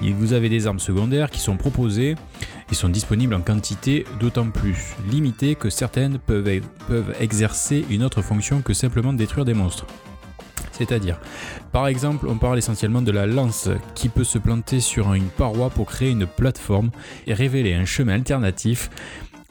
Vous 0.02 0.32
avez 0.32 0.48
des 0.48 0.66
armes 0.66 0.80
secondaires 0.80 1.30
qui 1.30 1.40
sont 1.40 1.58
proposées 1.58 2.16
et 2.72 2.76
sont 2.76 2.88
disponibles 2.88 3.34
en 3.34 3.42
quantité 3.42 4.06
d'autant 4.20 4.50
plus 4.50 4.96
limitée 5.10 5.56
que 5.56 5.70
certaines 5.70 6.20
peuvent 6.20 7.14
exercer 7.20 7.86
une 7.90 8.04
autre 8.04 8.22
fonction 8.22 8.62
que 8.62 8.74
simplement 8.74 9.12
détruire 9.12 9.44
des 9.44 9.54
monstres. 9.54 9.86
C'est-à-dire, 10.80 11.20
par 11.74 11.88
exemple, 11.88 12.26
on 12.30 12.38
parle 12.38 12.58
essentiellement 12.58 13.02
de 13.02 13.12
la 13.12 13.28
lance 13.28 13.68
qui 13.96 14.08
peut 14.08 14.24
se 14.24 14.38
planter 14.38 14.80
sur 14.80 15.14
une 15.14 15.28
paroi 15.28 15.70
pour 15.70 15.88
créer 15.88 16.10
une 16.10 16.26
plateforme 16.26 16.90
et 17.28 17.34
révéler 17.34 17.74
un 17.74 17.84
chemin 17.84 18.14
alternatif 18.14 18.90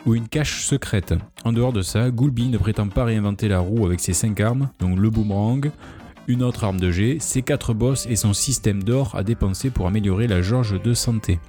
ou 0.07 0.14
une 0.14 0.27
cache 0.27 0.64
secrète. 0.64 1.12
En 1.45 1.53
dehors 1.53 1.75
de 1.75 1.83
ça, 1.83 2.09
Goulby 2.11 2.49
ne 2.49 2.57
prétend 2.57 2.88
pas 2.88 3.05
réinventer 3.05 3.47
la 3.47 3.59
roue 3.59 3.85
avec 3.85 4.01
ses 4.01 4.14
5 4.14 4.41
armes, 4.41 4.71
donc 4.79 4.99
le 4.99 5.11
boomerang, 5.11 5.71
une 6.29 6.43
autre 6.43 6.64
arme 6.64 6.81
de 6.81 6.91
G, 6.91 7.19
ses 7.21 7.43
4 7.43 7.75
boss 7.75 8.07
et 8.09 8.17
son 8.17 8.33
système 8.33 8.83
d'or 8.83 9.14
à 9.14 9.23
dépenser 9.23 9.69
pour 9.69 9.87
améliorer 9.87 10.29
la 10.29 10.41
jauge 10.41 10.81
de 10.83 10.95
santé. 10.95 11.41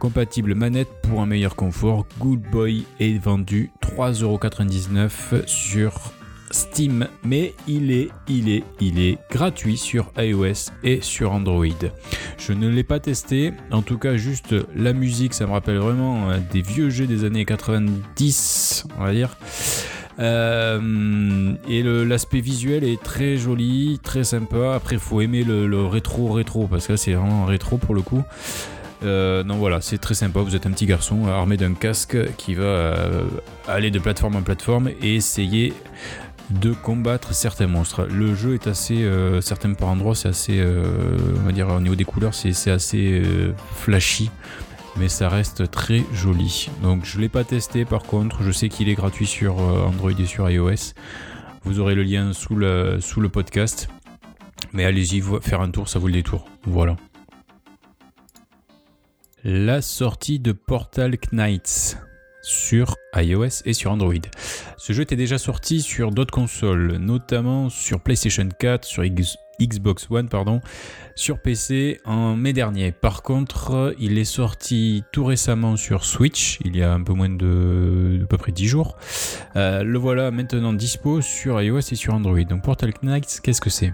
Compatible 0.00 0.56
manette 0.56 0.88
pour 1.04 1.20
un 1.20 1.26
meilleur 1.26 1.54
confort, 1.54 2.04
Good 2.18 2.42
Boy 2.50 2.84
est 2.98 3.16
vendu 3.18 3.70
3,99€ 3.80 5.46
sur 5.46 6.12
Steam, 6.50 7.08
mais 7.24 7.54
il 7.66 7.90
est, 7.90 8.08
il 8.28 8.48
est, 8.48 8.64
il 8.80 9.00
est 9.00 9.18
gratuit 9.30 9.76
sur 9.76 10.12
iOS 10.16 10.70
et 10.82 11.00
sur 11.02 11.32
Android. 11.32 11.66
Je 12.38 12.52
ne 12.52 12.68
l'ai 12.68 12.84
pas 12.84 13.00
testé, 13.00 13.52
en 13.70 13.82
tout 13.82 13.98
cas 13.98 14.16
juste 14.16 14.54
la 14.74 14.92
musique, 14.92 15.34
ça 15.34 15.46
me 15.46 15.52
rappelle 15.52 15.78
vraiment 15.78 16.30
euh, 16.30 16.38
des 16.52 16.62
vieux 16.62 16.90
jeux 16.90 17.06
des 17.06 17.24
années 17.24 17.44
90, 17.44 18.86
on 18.98 19.04
va 19.04 19.12
dire. 19.12 19.36
Euh, 20.20 21.52
et 21.68 21.82
l'aspect 21.82 22.40
visuel 22.40 22.84
est 22.84 23.00
très 23.02 23.36
joli, 23.36 24.00
très 24.02 24.24
sympa. 24.24 24.74
Après, 24.74 24.96
il 24.96 25.00
faut 25.00 25.20
aimer 25.20 25.44
le, 25.44 25.86
rétro 25.86 26.32
rétro 26.32 26.66
parce 26.66 26.86
que 26.86 26.96
c'est 26.96 27.12
vraiment 27.12 27.44
rétro 27.44 27.76
pour 27.76 27.94
le 27.94 28.02
coup. 28.02 28.24
Euh, 29.04 29.44
non 29.44 29.58
voilà, 29.58 29.80
c'est 29.80 29.98
très 29.98 30.14
sympa. 30.14 30.40
Vous 30.40 30.56
êtes 30.56 30.66
un 30.66 30.72
petit 30.72 30.86
garçon 30.86 31.28
armé 31.28 31.56
d'un 31.56 31.74
casque 31.74 32.16
qui 32.36 32.54
va 32.54 32.96
aller 33.68 33.92
de 33.92 33.98
plateforme 34.00 34.34
en 34.36 34.42
plateforme 34.42 34.90
et 35.02 35.14
essayer 35.14 35.72
de 36.50 36.72
combattre 36.72 37.34
certains 37.34 37.66
monstres. 37.66 38.04
Le 38.04 38.34
jeu 38.34 38.54
est 38.54 38.66
assez, 38.66 39.02
euh, 39.02 39.40
certains 39.40 39.74
par 39.74 39.88
endroits, 39.88 40.14
c'est 40.14 40.28
assez, 40.28 40.58
euh, 40.60 41.16
on 41.36 41.46
va 41.46 41.52
dire 41.52 41.68
au 41.68 41.80
niveau 41.80 41.94
des 41.94 42.04
couleurs, 42.04 42.34
c'est 42.34 42.70
assez 42.70 43.22
euh, 43.22 43.52
flashy, 43.74 44.30
mais 44.96 45.08
ça 45.08 45.28
reste 45.28 45.70
très 45.70 46.04
joli. 46.12 46.70
Donc 46.82 47.04
je 47.04 47.18
l'ai 47.20 47.28
pas 47.28 47.44
testé 47.44 47.84
par 47.84 48.02
contre, 48.02 48.42
je 48.42 48.50
sais 48.50 48.68
qu'il 48.68 48.88
est 48.88 48.94
gratuit 48.94 49.26
sur 49.26 49.58
Android 49.58 50.12
et 50.12 50.26
sur 50.26 50.48
iOS. 50.48 50.94
Vous 51.64 51.80
aurez 51.80 51.94
le 51.94 52.02
lien 52.02 52.32
sous 52.32 52.54
le, 52.54 52.98
sous 53.00 53.20
le 53.20 53.28
podcast. 53.28 53.88
Mais 54.72 54.84
allez-y 54.84 55.22
faire 55.40 55.60
un 55.60 55.70
tour, 55.70 55.88
ça 55.88 55.98
vaut 55.98 56.08
le 56.08 56.12
détour. 56.14 56.46
Voilà. 56.64 56.96
La 59.44 59.82
sortie 59.82 60.40
de 60.40 60.52
Portal 60.52 61.16
Knights 61.32 61.96
sur 62.48 62.96
iOS 63.14 63.62
et 63.64 63.72
sur 63.72 63.92
Android. 63.92 64.14
Ce 64.76 64.92
jeu 64.92 65.02
était 65.02 65.16
déjà 65.16 65.38
sorti 65.38 65.80
sur 65.80 66.10
d'autres 66.10 66.32
consoles, 66.32 66.96
notamment 66.96 67.68
sur 67.68 68.00
PlayStation 68.00 68.48
4, 68.58 68.84
sur 68.84 69.04
Xbox 69.60 70.06
One, 70.10 70.28
pardon, 70.28 70.60
sur 71.14 71.40
PC 71.40 72.00
en 72.04 72.36
mai 72.36 72.52
dernier. 72.52 72.92
Par 72.92 73.22
contre, 73.22 73.94
il 73.98 74.18
est 74.18 74.24
sorti 74.24 75.04
tout 75.12 75.24
récemment 75.24 75.76
sur 75.76 76.04
Switch, 76.04 76.58
il 76.64 76.76
y 76.76 76.82
a 76.82 76.92
un 76.92 77.02
peu 77.02 77.12
moins 77.12 77.28
de, 77.28 78.24
peu 78.28 78.38
près 78.38 78.52
10 78.52 78.66
jours. 78.66 78.96
Euh, 79.56 79.82
le 79.82 79.98
voilà 79.98 80.30
maintenant 80.30 80.72
dispo 80.72 81.20
sur 81.20 81.60
iOS 81.60 81.78
et 81.78 81.96
sur 81.96 82.14
Android. 82.14 82.44
Donc 82.44 82.62
Portal 82.62 82.92
Knights, 83.02 83.40
qu'est-ce 83.42 83.60
que 83.60 83.70
c'est? 83.70 83.92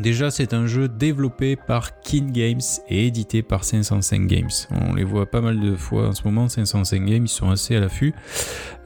Déjà, 0.00 0.30
c'est 0.30 0.54
un 0.54 0.66
jeu 0.66 0.88
développé 0.88 1.56
par 1.56 2.00
King 2.00 2.32
Games 2.32 2.60
et 2.88 3.06
édité 3.06 3.42
par 3.42 3.64
505 3.64 4.26
Games. 4.26 4.50
On 4.70 4.94
les 4.94 5.04
voit 5.04 5.26
pas 5.26 5.40
mal 5.40 5.60
de 5.60 5.76
fois 5.76 6.08
en 6.08 6.12
ce 6.12 6.24
moment, 6.24 6.48
505 6.48 7.04
Games, 7.04 7.24
ils 7.24 7.28
sont 7.28 7.50
assez 7.50 7.76
à 7.76 7.80
l'affût. 7.80 8.14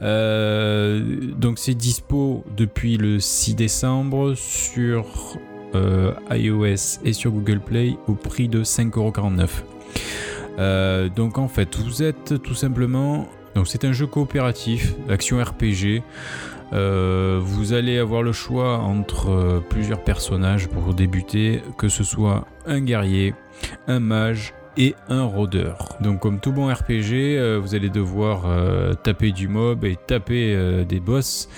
Euh, 0.01 1.31
donc, 1.37 1.59
c'est 1.59 1.75
dispo 1.75 2.43
depuis 2.55 2.97
le 2.97 3.19
6 3.19 3.55
décembre 3.55 4.33
sur 4.35 5.37
euh, 5.75 6.13
iOS 6.29 6.99
et 7.05 7.13
sur 7.13 7.31
Google 7.31 7.61
Play 7.61 7.97
au 8.07 8.13
prix 8.13 8.49
de 8.49 8.63
5,49€. 8.63 9.49
Euh, 10.59 11.09
donc, 11.09 11.37
en 11.37 11.47
fait, 11.47 11.77
vous 11.77 12.03
êtes 12.03 12.41
tout 12.43 12.55
simplement. 12.55 13.27
Donc, 13.55 13.67
c'est 13.67 13.85
un 13.85 13.93
jeu 13.93 14.07
coopératif, 14.07 14.93
action 15.09 15.41
RPG. 15.41 16.03
Euh, 16.73 17.39
vous 17.41 17.73
allez 17.73 17.97
avoir 17.97 18.23
le 18.23 18.33
choix 18.33 18.79
entre 18.79 19.29
euh, 19.29 19.59
plusieurs 19.59 20.03
personnages 20.03 20.67
pour 20.67 20.93
débuter, 20.93 21.61
que 21.77 21.87
ce 21.87 22.03
soit 22.03 22.45
un 22.65 22.81
guerrier, 22.81 23.33
un 23.87 23.99
mage 23.99 24.53
et 24.75 24.95
un 25.09 25.23
rôdeur. 25.23 25.95
Donc 26.01 26.19
comme 26.19 26.39
tout 26.39 26.51
bon 26.51 26.71
RPG, 26.71 27.13
euh, 27.13 27.59
vous 27.61 27.73
allez 27.73 27.89
devoir 27.89 28.45
taper 29.03 29.31
du 29.31 29.47
mob 29.47 29.85
et 29.85 29.95
taper 29.95 30.85
des 30.85 30.99
boss. 30.99 31.49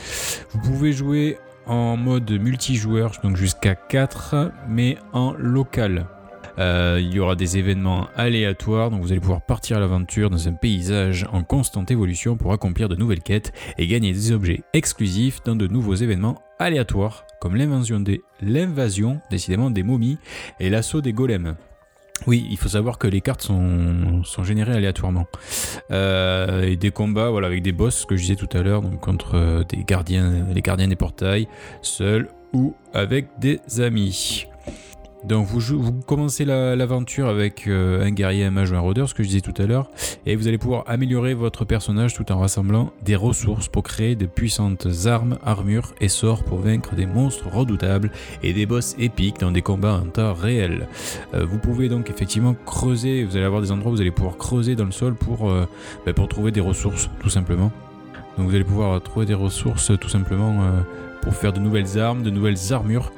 Vous 0.51 0.59
pouvez 0.59 0.93
jouer 0.93 1.37
en 1.65 1.97
mode 1.97 2.31
multijoueur, 2.31 3.11
donc 3.23 3.35
jusqu'à 3.35 3.75
4, 3.75 4.51
mais 4.67 4.97
en 5.13 5.33
local. 5.33 6.07
Euh, 6.57 6.99
il 7.01 7.13
y 7.13 7.19
aura 7.19 7.35
des 7.35 7.57
événements 7.57 8.07
aléatoires, 8.15 8.89
donc 8.89 9.01
vous 9.01 9.11
allez 9.11 9.21
pouvoir 9.21 9.41
partir 9.41 9.77
à 9.77 9.79
l'aventure 9.79 10.29
dans 10.29 10.47
un 10.47 10.53
paysage 10.53 11.25
en 11.31 11.43
constante 11.43 11.91
évolution 11.91 12.35
pour 12.37 12.53
accomplir 12.53 12.89
de 12.89 12.95
nouvelles 12.95 13.21
quêtes 13.21 13.53
et 13.77 13.87
gagner 13.87 14.11
des 14.11 14.31
objets 14.31 14.63
exclusifs 14.73 15.41
dans 15.43 15.55
de 15.55 15.67
nouveaux 15.67 15.95
événements 15.95 16.41
aléatoires, 16.59 17.25
comme 17.39 17.55
l'invasion 17.55 17.99
des, 17.99 18.21
l'invasion 18.41 19.19
décidément 19.29 19.69
des 19.69 19.83
momies 19.83 20.17
et 20.59 20.69
l'assaut 20.69 21.01
des 21.01 21.13
golems. 21.13 21.55
Oui, 22.27 22.45
il 22.49 22.57
faut 22.57 22.69
savoir 22.69 22.97
que 22.97 23.07
les 23.07 23.21
cartes 23.21 23.41
sont, 23.41 24.43
générées 24.43 24.73
aléatoirement. 24.73 25.27
Euh, 25.91 26.63
et 26.63 26.75
des 26.75 26.91
combats 26.91 27.27
avec 27.27 27.61
des 27.61 27.71
boss, 27.71 28.05
que 28.05 28.17
je 28.17 28.21
disais 28.21 28.35
tout 28.35 28.49
à 28.57 28.61
l'heure, 28.61 28.81
donc 28.81 28.99
contre 28.99 29.35
euh, 29.35 29.63
des 29.63 29.83
gardiens, 29.85 30.45
les 30.53 30.61
gardiens 30.61 30.87
des 30.87 30.95
portails, 30.95 31.47
seuls 31.81 32.27
ou 32.53 32.75
avec 32.93 33.27
des 33.39 33.59
amis. 33.79 34.47
Donc 35.25 35.47
vous, 35.47 35.91
commencez 36.05 36.45
l'aventure 36.45 37.27
avec 37.27 37.67
euh, 37.67 38.05
un 38.05 38.11
guerrier, 38.11 38.45
un 38.45 38.51
mage 38.51 38.71
ou 38.71 38.75
un 38.75 38.79
rôdeur, 38.79 39.09
ce 39.09 39.13
que 39.13 39.21
je 39.21 39.27
disais 39.27 39.41
tout 39.41 39.53
à 39.61 39.65
l'heure, 39.65 39.91
et 40.25 40.37
vous 40.37 40.47
allez 40.47 40.57
pouvoir 40.57 40.85
améliorer 40.87 41.33
votre 41.33 41.65
personnage 41.65 42.13
tout 42.13 42.31
en 42.31 42.39
rassemblant 42.39 42.93
des 43.03 43.17
ressources 43.17 43.67
pour 43.67 43.83
créer 43.83 44.15
de 44.15 44.25
puissantes 44.25 44.87
armes, 45.05 45.37
armures 45.43 45.93
et 45.99 46.07
sorts 46.07 46.43
pour 46.45 46.59
vaincre 46.59 46.95
des 46.95 47.05
monstres 47.05 47.49
redoutables 47.53 48.11
et 48.43 48.53
des 48.53 48.65
boss 48.65 48.95
épiques 48.97 49.39
dans 49.39 49.51
des 49.51 49.61
combats 49.61 50.01
en 50.01 50.05
temps 50.05 50.33
réel. 50.33 50.87
Euh, 51.33 51.45
vous 51.45 51.57
pouvez 51.57 51.89
donc 51.89 52.09
effectivement 52.09 52.55
creuser, 52.65 53.25
vous 53.25 53.35
allez 53.35 53.45
avoir 53.45 53.61
des 53.61 53.73
endroits 53.73 53.91
où 53.91 53.95
vous 53.95 54.01
allez 54.01 54.11
pouvoir 54.11 54.37
creuser 54.37 54.77
dans 54.77 54.85
le 54.85 54.91
sol 54.91 55.15
pour, 55.15 55.49
euh, 55.49 55.67
ben, 56.05 56.13
pour 56.13 56.29
trouver 56.29 56.51
des 56.51 56.61
ressources 56.61 57.09
tout 57.19 57.29
simplement. 57.29 57.73
Donc 58.37 58.47
vous 58.47 58.55
allez 58.55 58.63
pouvoir 58.63 59.01
trouver 59.03 59.25
des 59.25 59.33
ressources 59.33 59.91
tout 59.99 60.07
simplement 60.07 60.63
pour 61.21 61.33
faire 61.33 61.51
de 61.51 61.59
nouvelles 61.59 61.99
armes, 61.99 62.23
de 62.23 62.29
nouvelles 62.29 62.71
armures. 62.71 63.11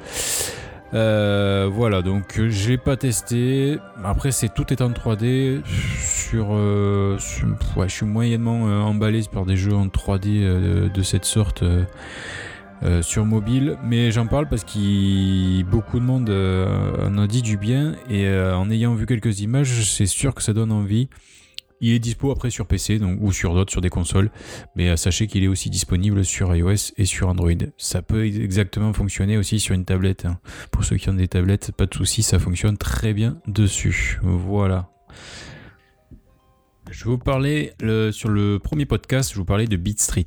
Euh, 0.94 1.70
voilà, 1.72 2.02
donc 2.02 2.38
euh, 2.38 2.50
j'ai 2.50 2.76
pas 2.76 2.96
testé. 2.96 3.78
Après, 4.04 4.30
c'est 4.30 4.52
tout 4.52 4.72
est 4.72 4.82
en 4.82 4.90
3D. 4.90 5.62
Sur, 5.98 6.48
euh, 6.52 7.16
je 7.18 7.88
suis 7.88 8.06
moyennement 8.06 8.62
emballé 8.86 9.22
par 9.30 9.46
des 9.46 9.56
jeux 9.56 9.74
en 9.74 9.86
3D 9.86 10.90
de 10.92 11.02
cette 11.02 11.24
sorte. 11.24 11.64
sur 13.02 13.24
mobile, 13.24 13.76
mais 13.84 14.10
j'en 14.10 14.26
parle 14.26 14.48
parce 14.48 14.64
que 14.64 15.62
beaucoup 15.62 16.00
de 16.00 16.04
monde 16.04 16.30
en 16.30 17.16
a 17.16 17.26
dit 17.28 17.42
du 17.42 17.56
bien 17.56 17.94
et 18.10 18.28
en 18.28 18.68
ayant 18.70 18.94
vu 18.94 19.06
quelques 19.06 19.40
images, 19.40 19.84
c'est 19.84 20.06
sûr 20.06 20.34
que 20.34 20.42
ça 20.42 20.52
donne 20.52 20.72
envie. 20.72 21.08
Il 21.82 21.92
est 21.92 21.98
dispo 21.98 22.30
après 22.30 22.50
sur 22.50 22.66
PC 22.66 23.00
donc, 23.00 23.18
ou 23.20 23.32
sur 23.32 23.54
d'autres, 23.54 23.72
sur 23.72 23.80
des 23.80 23.90
consoles, 23.90 24.30
mais 24.76 24.88
euh, 24.88 24.96
sachez 24.96 25.26
qu'il 25.26 25.42
est 25.42 25.48
aussi 25.48 25.68
disponible 25.68 26.24
sur 26.24 26.54
iOS 26.54 26.92
et 26.96 27.04
sur 27.04 27.28
Android. 27.28 27.50
Ça 27.76 28.02
peut 28.02 28.24
exactement 28.24 28.92
fonctionner 28.92 29.36
aussi 29.36 29.58
sur 29.58 29.74
une 29.74 29.84
tablette. 29.84 30.24
Hein. 30.24 30.38
Pour 30.70 30.84
ceux 30.84 30.96
qui 30.96 31.10
ont 31.10 31.14
des 31.14 31.26
tablettes, 31.26 31.72
pas 31.72 31.86
de 31.86 31.94
souci, 31.94 32.22
ça 32.22 32.38
fonctionne 32.38 32.78
très 32.78 33.12
bien 33.12 33.38
dessus. 33.48 34.20
Voilà. 34.22 34.90
Je 36.90 37.04
vous 37.04 37.18
parler 37.18 37.72
sur 38.12 38.28
le 38.28 38.58
premier 38.58 38.86
podcast, 38.86 39.32
je 39.32 39.38
vous 39.38 39.44
parlais 39.44 39.66
de 39.66 39.76
Beat 39.76 40.00
Street. 40.00 40.24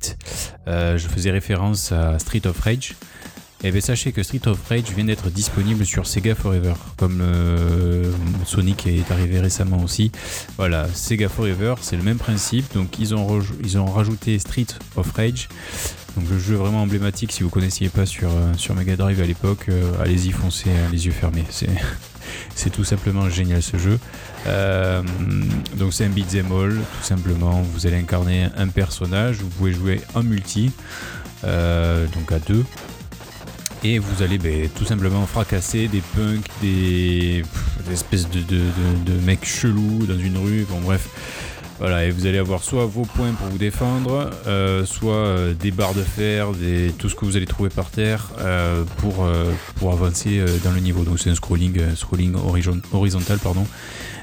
Euh, 0.66 0.98
je 0.98 1.08
faisais 1.08 1.30
référence 1.30 1.90
à 1.90 2.18
Street 2.18 2.46
of 2.46 2.58
Rage. 2.60 2.96
Et 3.64 3.68
eh 3.68 3.72
bien 3.72 3.80
sachez 3.80 4.12
que 4.12 4.22
Street 4.22 4.46
of 4.46 4.58
Rage 4.68 4.92
vient 4.94 5.06
d'être 5.06 5.30
disponible 5.30 5.86
sur 5.86 6.06
Sega 6.06 6.34
Forever, 6.34 6.74
comme 6.98 7.20
euh, 7.22 8.12
Sonic 8.44 8.86
est 8.86 9.10
arrivé 9.10 9.40
récemment 9.40 9.82
aussi. 9.82 10.12
Voilà, 10.58 10.86
Sega 10.92 11.30
Forever, 11.30 11.76
c'est 11.80 11.96
le 11.96 12.02
même 12.02 12.18
principe. 12.18 12.74
Donc 12.74 12.98
ils 12.98 13.14
ont, 13.14 13.40
ils 13.64 13.78
ont 13.78 13.86
rajouté 13.86 14.38
Street 14.38 14.66
of 14.96 15.10
Rage 15.12 15.48
Donc 16.16 16.28
le 16.28 16.38
jeu 16.38 16.54
vraiment 16.54 16.82
emblématique, 16.82 17.32
si 17.32 17.42
vous 17.44 17.48
connaissiez 17.48 17.88
pas 17.88 18.04
sur, 18.04 18.28
sur 18.58 18.74
Mega 18.74 18.94
Drive 18.94 19.22
à 19.22 19.26
l'époque, 19.26 19.68
allez-y 20.02 20.32
foncez 20.32 20.68
les 20.92 21.06
yeux 21.06 21.12
fermés. 21.12 21.46
C'est, 21.48 21.70
c'est 22.54 22.70
tout 22.70 22.84
simplement 22.84 23.30
génial 23.30 23.62
ce 23.62 23.78
jeu. 23.78 23.98
donc 25.76 25.94
c'est 25.94 26.04
un 26.04 26.10
beat'em 26.10 26.52
all, 26.52 26.74
tout 26.74 27.06
simplement. 27.06 27.62
Vous 27.62 27.86
allez 27.86 27.96
incarner 27.96 28.48
un 28.54 28.68
personnage, 28.68 29.38
vous 29.38 29.48
pouvez 29.48 29.72
jouer 29.72 30.02
en 30.14 30.22
multi, 30.22 30.72
donc 31.42 32.32
à 32.32 32.38
deux 32.38 32.66
et 33.84 33.98
vous 33.98 34.22
allez 34.22 34.38
ben, 34.38 34.68
tout 34.68 34.84
simplement 34.84 35.26
fracasser 35.26 35.88
des 35.88 36.00
punks, 36.00 36.46
des, 36.60 37.42
espèces 37.92 38.28
de, 38.28 39.12
mecs 39.24 39.44
chelous 39.44 40.06
dans 40.06 40.18
une 40.18 40.38
rue, 40.38 40.66
bon 40.68 40.80
bref. 40.80 41.08
Voilà, 41.78 42.06
et 42.06 42.10
vous 42.10 42.26
allez 42.26 42.38
avoir 42.38 42.62
soit 42.62 42.86
vos 42.86 43.02
points 43.02 43.32
pour 43.32 43.48
vous 43.48 43.58
défendre, 43.58 44.30
euh, 44.46 44.86
soit 44.86 45.12
euh, 45.12 45.52
des 45.52 45.70
barres 45.70 45.92
de 45.92 46.02
fer, 46.02 46.48
tout 46.96 47.10
ce 47.10 47.14
que 47.14 47.26
vous 47.26 47.36
allez 47.36 47.44
trouver 47.44 47.68
par 47.68 47.90
terre 47.90 48.30
euh, 48.40 48.84
pour, 48.96 49.28
pour 49.76 49.92
avancer 49.92 50.42
dans 50.64 50.72
le 50.72 50.80
niveau. 50.80 51.04
Donc 51.04 51.18
c'est 51.18 51.30
un 51.30 51.34
scrolling, 51.34 51.94
scrolling 51.94 52.34
horizontal. 52.92 53.38
Pardon. 53.38 53.66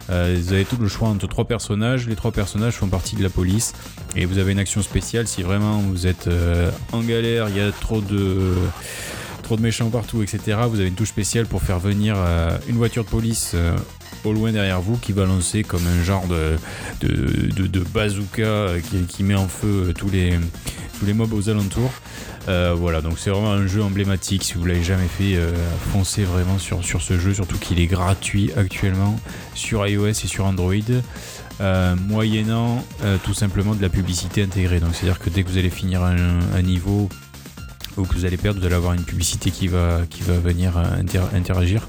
vous 0.10 0.54
avez 0.54 0.66
tout 0.66 0.78
le 0.78 0.88
choix 0.88 1.10
entre 1.10 1.28
trois 1.28 1.46
personnages. 1.46 2.08
Les 2.08 2.16
trois 2.16 2.32
personnages 2.32 2.74
font 2.74 2.88
partie 2.88 3.16
de 3.16 3.24
la 3.24 3.30
police. 3.30 3.74
Et 4.16 4.26
vous 4.26 4.40
avez 4.40 4.52
une 4.52 4.60
action 4.60 4.82
spéciale 4.82 5.28
si 5.28 5.44
vraiment 5.44 5.78
vous 5.78 6.08
êtes 6.08 6.28
en 6.92 7.02
galère, 7.02 7.50
il 7.50 7.58
y 7.58 7.62
a 7.62 7.72
trop 7.72 8.02
de 8.02 8.56
trop 9.44 9.58
de 9.58 9.62
méchants 9.62 9.90
partout, 9.90 10.24
etc. 10.24 10.58
Vous 10.68 10.80
avez 10.80 10.90
une 10.90 10.96
touche 10.96 11.10
spéciale 11.10 11.46
pour 11.46 11.62
faire 11.62 11.78
venir 11.78 12.16
euh, 12.18 12.58
une 12.68 12.78
voiture 12.78 13.04
de 13.04 13.10
police 13.10 13.52
euh, 13.54 13.76
au 14.24 14.34
loin 14.34 14.52
derrière 14.52 14.82
vous 14.82 14.98
qui 14.98 15.12
va 15.12 15.26
lancer 15.26 15.64
comme 15.64 15.86
un 15.86 16.04
genre 16.04 16.26
de, 16.28 16.58
bazooka 17.94 18.42
euh, 18.42 18.80
qui, 19.08 19.24
met 19.24 19.36
en 19.36 19.48
feu 19.48 19.94
tous 19.96 20.10
les, 20.10 20.40
tous 21.00 21.06
les 21.06 21.14
mobs 21.14 21.34
aux 21.34 21.50
alentours. 21.50 21.92
voilà, 22.48 23.02
donc 23.02 23.20
c'est 23.20 23.30
vraiment 23.30 23.52
un 23.52 23.68
jeu 23.68 23.84
emblématique. 23.84 24.44
Si 24.44 24.54
vous 24.56 24.66
l'avez 24.66 24.84
jamais 24.84 25.08
fait, 25.08 25.38
foncez 25.92 26.24
vraiment 26.24 26.58
sur, 26.58 26.84
sur 26.84 27.02
ce 27.02 27.20
jeu, 27.20 27.34
surtout 27.34 27.58
qu'il 27.58 27.80
est 27.80 27.88
gratuit 27.88 28.52
actuellement 28.56 29.20
sur 29.54 29.86
iOS 29.86 30.08
et 30.08 30.14
sur 30.14 30.46
Android. 30.46 30.74
moyennant 32.08 32.84
tout 33.24 33.34
simplement 33.34 33.76
de 33.76 33.82
la 33.82 33.90
publicité 33.90 34.42
intégrée. 34.42 34.80
Donc 34.80 34.96
c'est-à-dire 34.96 35.20
que 35.20 35.30
dès 35.30 35.44
que 35.44 35.50
vous 35.50 35.58
allez 35.58 35.70
finir 35.70 36.02
un 36.04 36.62
niveau, 36.62 37.10
ou 37.98 38.04
que 38.04 38.14
vous 38.14 38.26
allez 38.26 38.38
perdre, 38.38 38.60
vous 38.60 38.66
allez 38.66 38.76
avoir 38.76 38.94
une 38.94 39.04
publicité 39.04 39.52
qui 39.52 39.68
va, 39.68 40.02
qui 40.10 40.24
va 40.24 40.38
venir 40.38 40.78
euh, 40.78 41.28
interagir. 41.34 41.88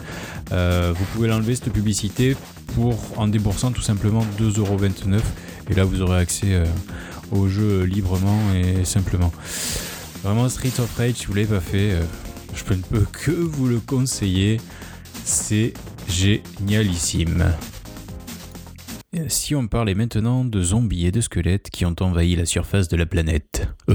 Euh, 0.52 0.92
vous 0.96 1.04
pouvez 1.12 1.28
l'enlever 1.28 1.54
cette 1.54 1.72
publicité 1.72 2.36
pour 2.74 2.98
en 3.16 3.28
déboursant 3.28 3.72
tout 3.72 3.82
simplement 3.82 4.24
2,29€ 4.38 5.20
et 5.70 5.74
là 5.74 5.84
vous 5.84 6.02
aurez 6.02 6.18
accès 6.18 6.54
euh, 6.54 6.66
au 7.30 7.48
jeu 7.48 7.84
librement 7.84 8.38
et 8.54 8.84
simplement. 8.84 9.32
Vraiment 10.22 10.48
Street 10.48 10.72
of 10.78 10.94
Rage 10.96 11.14
si 11.14 11.26
vous 11.26 11.34
l'avez 11.34 11.46
pas 11.46 11.60
fait, 11.60 11.98
je 12.54 12.74
ne 12.74 12.80
peux 12.80 13.06
que 13.12 13.30
vous 13.30 13.66
le 13.66 13.78
conseiller. 13.80 14.60
C'est 15.24 15.72
génialissime. 16.08 17.52
Si 19.28 19.54
on 19.54 19.68
parlait 19.68 19.94
maintenant 19.94 20.44
de 20.44 20.62
zombies 20.62 21.06
et 21.06 21.12
de 21.12 21.20
squelettes 21.20 21.70
qui 21.70 21.86
ont 21.86 21.94
envahi 22.00 22.36
la 22.36 22.46
surface 22.46 22.88
de 22.88 22.96
la 22.96 23.06
planète. 23.06 23.68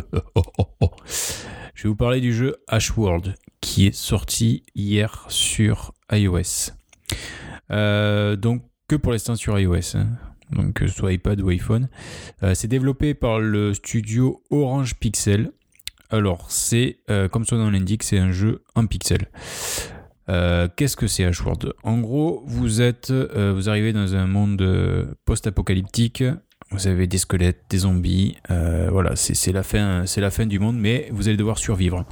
Je 1.79 1.83
vais 1.83 1.91
vous 1.91 1.95
parler 1.95 2.19
du 2.19 2.33
jeu 2.33 2.57
Ashworld 2.67 3.35
qui 3.61 3.87
est 3.87 3.95
sorti 3.95 4.65
hier 4.75 5.25
sur 5.29 5.93
iOS. 6.11 6.73
Euh, 7.71 8.35
donc 8.35 8.63
que 8.89 8.97
pour 8.97 9.13
l'instant 9.13 9.37
sur 9.37 9.57
iOS, 9.57 9.95
hein. 9.95 10.07
donc 10.51 10.73
que 10.73 10.87
ce 10.87 10.93
soit 10.93 11.13
iPad 11.13 11.39
ou 11.39 11.47
iPhone. 11.47 11.87
Euh, 12.43 12.53
c'est 12.53 12.67
développé 12.67 13.13
par 13.13 13.39
le 13.39 13.73
studio 13.73 14.43
Orange 14.49 14.95
Pixel. 14.95 15.53
Alors 16.09 16.51
c'est, 16.51 16.99
euh, 17.09 17.29
comme 17.29 17.45
son 17.45 17.55
nom 17.55 17.69
l'indique, 17.69 18.03
c'est 18.03 18.19
un 18.19 18.33
jeu 18.33 18.61
en 18.75 18.85
pixel. 18.85 19.29
Qu'est-ce 20.27 20.97
que 20.97 21.07
c'est 21.07 21.23
Ashworld? 21.23 21.73
En 21.83 21.99
gros, 21.99 22.43
vous 22.45 22.81
êtes, 22.81 23.09
vous 23.09 23.69
arrivez 23.69 23.93
dans 23.93 24.15
un 24.15 24.27
monde 24.27 25.15
post-apocalyptique 25.23 26.23
vous 26.71 26.87
avez 26.87 27.07
des 27.07 27.17
squelettes, 27.17 27.63
des 27.69 27.79
zombies, 27.79 28.37
euh, 28.51 28.89
voilà, 28.91 29.15
c'est 29.15 29.51
la, 29.51 29.63
fin, 29.63 30.05
la 30.15 30.31
fin 30.31 30.45
du 30.45 30.59
monde, 30.59 30.77
mais 30.77 31.09
vous 31.11 31.27
allez 31.27 31.37
devoir 31.37 31.57
survivre. 31.57 32.05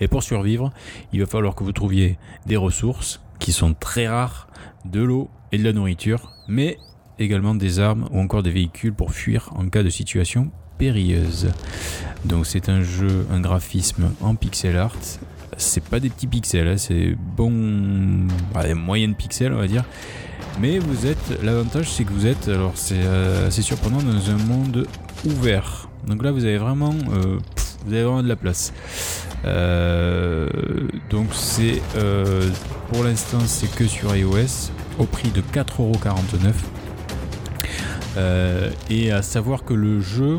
Et 0.00 0.08
pour 0.08 0.22
survivre, 0.22 0.72
il 1.12 1.20
va 1.20 1.26
falloir 1.26 1.54
que 1.54 1.64
vous 1.64 1.72
trouviez 1.72 2.18
des 2.46 2.56
ressources 2.56 3.20
qui 3.38 3.52
sont 3.52 3.74
très 3.74 4.06
rares, 4.06 4.48
de 4.84 5.00
l'eau 5.00 5.30
et 5.50 5.58
de 5.58 5.64
la 5.64 5.72
nourriture, 5.72 6.32
mais 6.46 6.78
également 7.18 7.54
des 7.54 7.80
armes 7.80 8.08
ou 8.12 8.20
encore 8.20 8.42
des 8.42 8.50
véhicules 8.50 8.92
pour 8.92 9.12
fuir 9.12 9.50
en 9.54 9.68
cas 9.68 9.82
de 9.82 9.88
situation 9.88 10.50
périlleuse. 10.78 11.50
Donc 12.24 12.46
c'est 12.46 12.68
un 12.68 12.82
jeu, 12.82 13.26
un 13.30 13.40
graphisme 13.40 14.10
en 14.20 14.34
pixel 14.34 14.76
art. 14.76 14.96
C'est 15.56 15.84
pas 15.84 16.00
des 16.00 16.10
petits 16.10 16.26
pixels, 16.26 16.66
hein, 16.66 16.76
c'est 16.76 17.16
bon, 17.36 18.26
des 18.62 18.74
moyennes 18.74 19.14
pixels 19.14 19.52
on 19.52 19.58
va 19.58 19.68
dire. 19.68 19.84
Mais 20.60 20.78
vous 20.78 21.06
êtes, 21.06 21.42
l'avantage 21.42 21.90
c'est 21.90 22.04
que 22.04 22.12
vous 22.12 22.26
êtes, 22.26 22.48
alors 22.48 22.72
c'est 22.76 23.00
euh, 23.00 23.48
assez 23.48 23.62
surprenant, 23.62 23.98
dans 23.98 24.30
un 24.30 24.36
monde 24.36 24.86
ouvert. 25.26 25.88
Donc 26.06 26.22
là 26.22 26.30
vous 26.30 26.44
avez 26.44 26.58
vraiment, 26.58 26.94
euh, 27.12 27.38
vous 27.84 27.92
avez 27.92 28.04
vraiment 28.04 28.22
de 28.22 28.28
la 28.28 28.36
place. 28.36 28.72
Euh, 29.44 30.48
donc 31.10 31.26
c'est, 31.32 31.82
pour 32.92 33.02
l'instant 33.02 33.40
c'est 33.46 33.74
que 33.74 33.86
sur 33.86 34.14
iOS, 34.14 34.70
au 34.98 35.04
prix 35.04 35.30
de 35.30 35.40
4,49€. 35.40 36.52
et 38.90 39.10
à 39.10 39.22
savoir 39.22 39.64
que 39.64 39.74
le 39.74 40.00
jeu, 40.00 40.38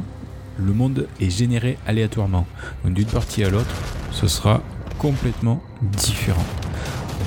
le 0.57 0.71
monde 0.71 1.07
est 1.19 1.29
généré 1.29 1.77
aléatoirement. 1.85 2.47
Donc 2.85 2.93
d'une 2.93 3.05
partie 3.05 3.43
à 3.43 3.49
l'autre, 3.49 3.75
ce 4.11 4.27
sera 4.27 4.61
complètement 4.97 5.61
différent. 5.81 6.45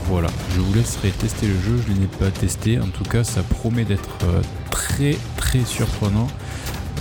Voilà, 0.08 0.28
je 0.54 0.60
vous 0.60 0.72
laisserai 0.72 1.10
tester 1.10 1.46
le 1.46 1.60
jeu, 1.60 1.82
je 1.86 1.92
ne 1.92 2.00
l'ai 2.00 2.06
pas 2.06 2.30
testé, 2.30 2.80
en 2.80 2.88
tout 2.88 3.04
cas 3.04 3.24
ça 3.24 3.42
promet 3.42 3.84
d'être 3.84 4.16
euh, 4.24 4.40
très 4.70 5.14
très 5.36 5.62
surprenant. 5.66 6.28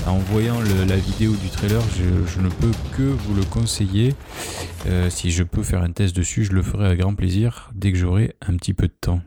En 0.05 0.17
voyant 0.17 0.59
la 0.59 0.97
vidéo 0.97 1.33
du 1.35 1.47
trailer, 1.49 1.81
je, 1.97 2.41
ne 2.41 2.49
peux 2.49 2.71
que 2.97 3.03
vous 3.03 3.33
le 3.33 3.43
conseiller. 3.43 4.13
Euh, 4.87 5.09
si 5.09 5.31
je 5.31 5.43
peux 5.43 5.63
faire 5.63 5.83
un 5.83 5.91
test 5.91 6.15
dessus, 6.17 6.43
je 6.43 6.51
le 6.51 6.61
ferai 6.61 6.85
avec 6.85 6.99
grand 6.99 7.15
plaisir 7.15 7.71
dès 7.73 7.93
que 7.93 7.97
j'aurai 7.97 8.35
un 8.45 8.57
petit 8.57 8.73
peu 8.73 8.87
de 8.87 8.95
temps. 8.99 9.21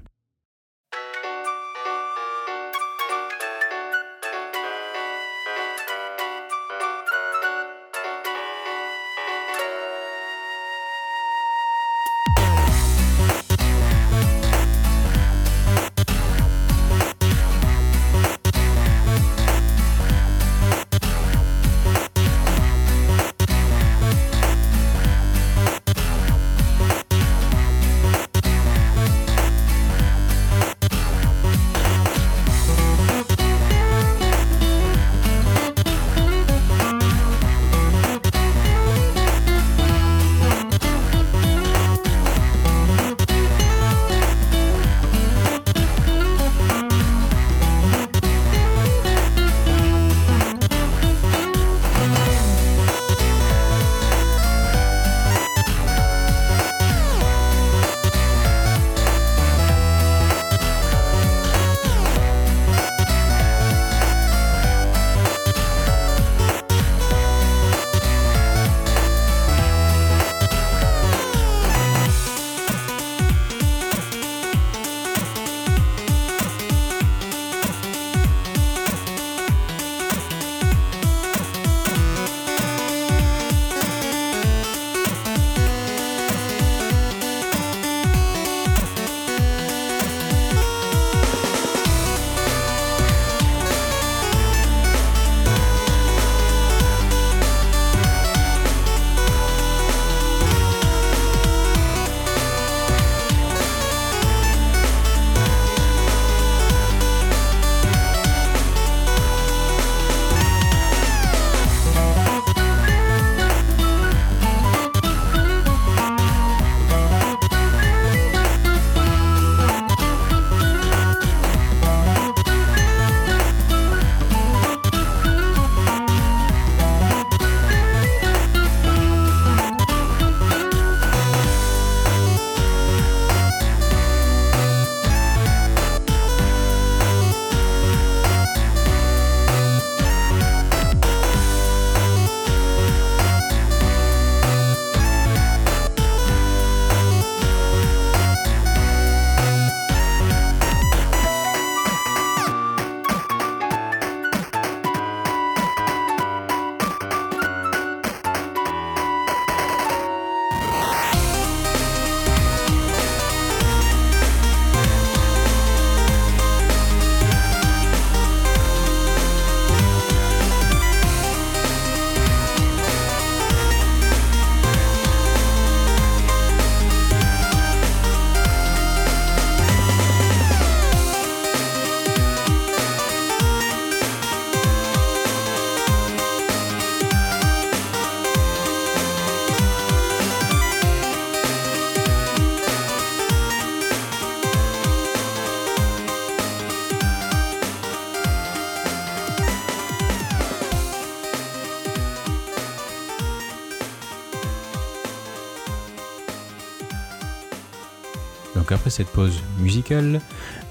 Après 208.73 208.91
cette 208.91 209.09
pause 209.09 209.43
musicale, 209.59 210.21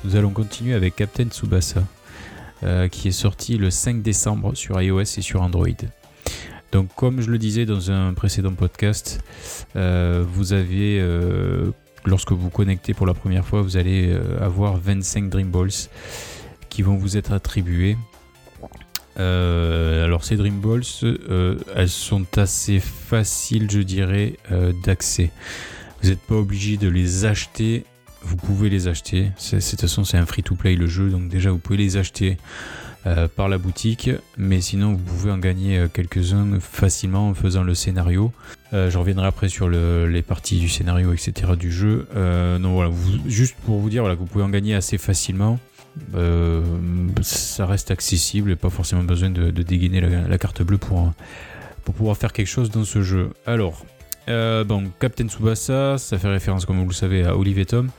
nous 0.05 0.15
allons 0.15 0.29
continuer 0.29 0.73
avec 0.73 0.95
Captain 0.95 1.25
Tsubasa, 1.25 1.83
euh, 2.63 2.87
qui 2.87 3.09
est 3.09 3.11
sorti 3.11 3.57
le 3.57 3.69
5 3.69 4.01
décembre 4.01 4.55
sur 4.55 4.81
iOS 4.81 5.01
et 5.01 5.21
sur 5.21 5.41
Android. 5.41 5.67
Donc 6.71 6.89
comme 6.95 7.19
je 7.19 7.29
le 7.29 7.37
disais 7.37 7.65
dans 7.65 7.91
un 7.91 8.13
précédent 8.13 8.53
podcast, 8.53 9.19
euh, 9.75 10.23
vous 10.25 10.53
avez, 10.53 10.99
euh, 11.01 11.71
lorsque 12.05 12.31
vous 12.31 12.49
connectez 12.49 12.93
pour 12.93 13.05
la 13.05 13.13
première 13.13 13.45
fois, 13.45 13.61
vous 13.61 13.75
allez 13.75 14.17
avoir 14.39 14.77
25 14.77 15.29
Dream 15.29 15.51
Balls 15.51 15.89
qui 16.69 16.83
vont 16.83 16.95
vous 16.95 17.17
être 17.17 17.33
attribués. 17.33 17.97
alors 19.17 20.23
ces 20.23 20.37
Dream 20.37 20.61
Balls, 20.61 20.85
elles 21.75 21.89
sont 21.89 22.25
assez 22.37 22.79
faciles, 22.79 23.69
je 23.69 23.81
dirais, 23.81 24.37
d'accès. 24.85 25.31
Vous 26.01 26.09
n'êtes 26.09 26.21
pas 26.21 26.35
obligé 26.35 26.77
de 26.77 26.87
les 26.87 27.25
acheter. 27.25 27.85
Vous 28.21 28.35
pouvez 28.35 28.69
les 28.69 28.87
acheter. 28.87 29.31
De 29.51 29.59
toute 29.59 29.81
façon, 29.81 30.03
c'est 30.03 30.17
un 30.17 30.25
free-to-play 30.25 30.75
le 30.75 30.87
jeu. 30.87 31.09
Donc 31.09 31.29
déjà, 31.29 31.51
vous 31.51 31.57
pouvez 31.57 31.77
les 31.77 31.97
acheter 31.97 32.37
euh, 33.05 33.29
par 33.33 33.47
la 33.47 33.57
boutique. 33.57 34.09
Mais 34.37 34.59
sinon, 34.59 34.91
vous 34.91 35.03
pouvez 35.03 35.31
en 35.31 35.37
gagner 35.37 35.77
euh, 35.77 35.87
quelques-uns 35.87 36.59
facilement 36.59 37.29
en 37.29 37.33
faisant 37.33 37.63
le 37.63 37.73
scénario. 37.73 38.33
Euh, 38.73 38.89
je 38.89 38.97
reviendrai 38.97 39.25
après 39.25 39.47
sur 39.47 39.69
les 39.69 40.21
parties 40.21 40.59
du 40.59 40.67
scénario, 40.67 41.13
etc. 41.13 41.53
du 41.57 41.71
jeu. 41.71 42.07
non, 42.15 42.73
voilà, 42.73 42.91
juste 43.25 43.55
pour 43.65 43.79
vous 43.79 43.89
dire 43.89 44.01
voilà, 44.01 44.15
que 44.15 44.19
vous 44.19 44.25
pouvez 44.25 44.43
en 44.43 44.49
gagner 44.49 44.75
assez 44.75 44.97
facilement. 44.97 45.59
ça 47.21 47.65
reste 47.65 47.89
accessible 47.89 48.51
et 48.51 48.57
pas 48.57 48.69
forcément 48.69 49.03
besoin 49.03 49.29
de, 49.29 49.49
dégainer 49.49 50.01
la, 50.01 50.27
la, 50.27 50.37
carte 50.37 50.61
bleue 50.61 50.77
pour, 50.77 51.13
pour 51.85 51.95
pouvoir 51.95 52.17
faire 52.17 52.33
quelque 52.33 52.47
chose 52.47 52.69
dans 52.69 52.83
ce 52.83 53.01
jeu. 53.01 53.29
Alors, 53.45 53.85
euh, 54.29 54.63
bon, 54.63 54.91
Captain 54.99 55.27
Tsubasa, 55.27 55.97
ça 55.97 56.17
fait 56.19 56.27
référence, 56.27 56.65
comme 56.65 56.79
vous 56.79 56.87
le 56.87 56.93
savez, 56.93 57.23
à 57.23 57.35
Olivier 57.35 57.65
Tom. 57.65 57.89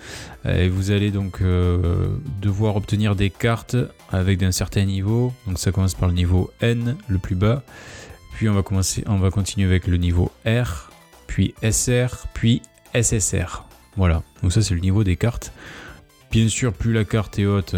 Euh, 0.47 0.64
et 0.64 0.69
vous 0.69 0.90
allez 0.90 1.11
donc 1.11 1.40
euh, 1.40 2.09
devoir 2.40 2.77
obtenir 2.77 3.16
des 3.16 3.31
cartes 3.31 3.77
avec 4.11 4.38
d'un 4.38 4.53
certain 4.53 4.85
niveau. 4.85 5.33
Donc 5.47 5.59
ça 5.59 5.73
commence 5.73 5.95
par 5.95 6.09
le 6.09 6.14
niveau 6.14 6.51
N, 6.61 6.97
le 7.09 7.19
plus 7.19 7.35
bas. 7.35 7.62
Puis 8.35 8.49
on 8.49 8.55
va, 8.55 8.62
commencer, 8.62 9.05
on 9.07 9.19
va 9.19 9.31
continuer 9.31 9.66
avec 9.66 9.87
le 9.87 9.97
niveau 9.97 10.31
R, 10.47 10.90
puis 11.27 11.55
SR, 11.62 12.27
puis 12.33 12.62
SSR. 12.95 13.64
Voilà, 13.97 14.23
donc 14.43 14.53
ça 14.53 14.62
c'est 14.62 14.75
le 14.75 14.81
niveau 14.81 15.05
des 15.05 15.16
cartes. 15.16 15.53
Bien 16.31 16.49
sûr, 16.49 16.73
plus 16.73 16.93
la 16.93 17.05
carte 17.05 17.38
est 17.38 17.47
haute, 17.47 17.75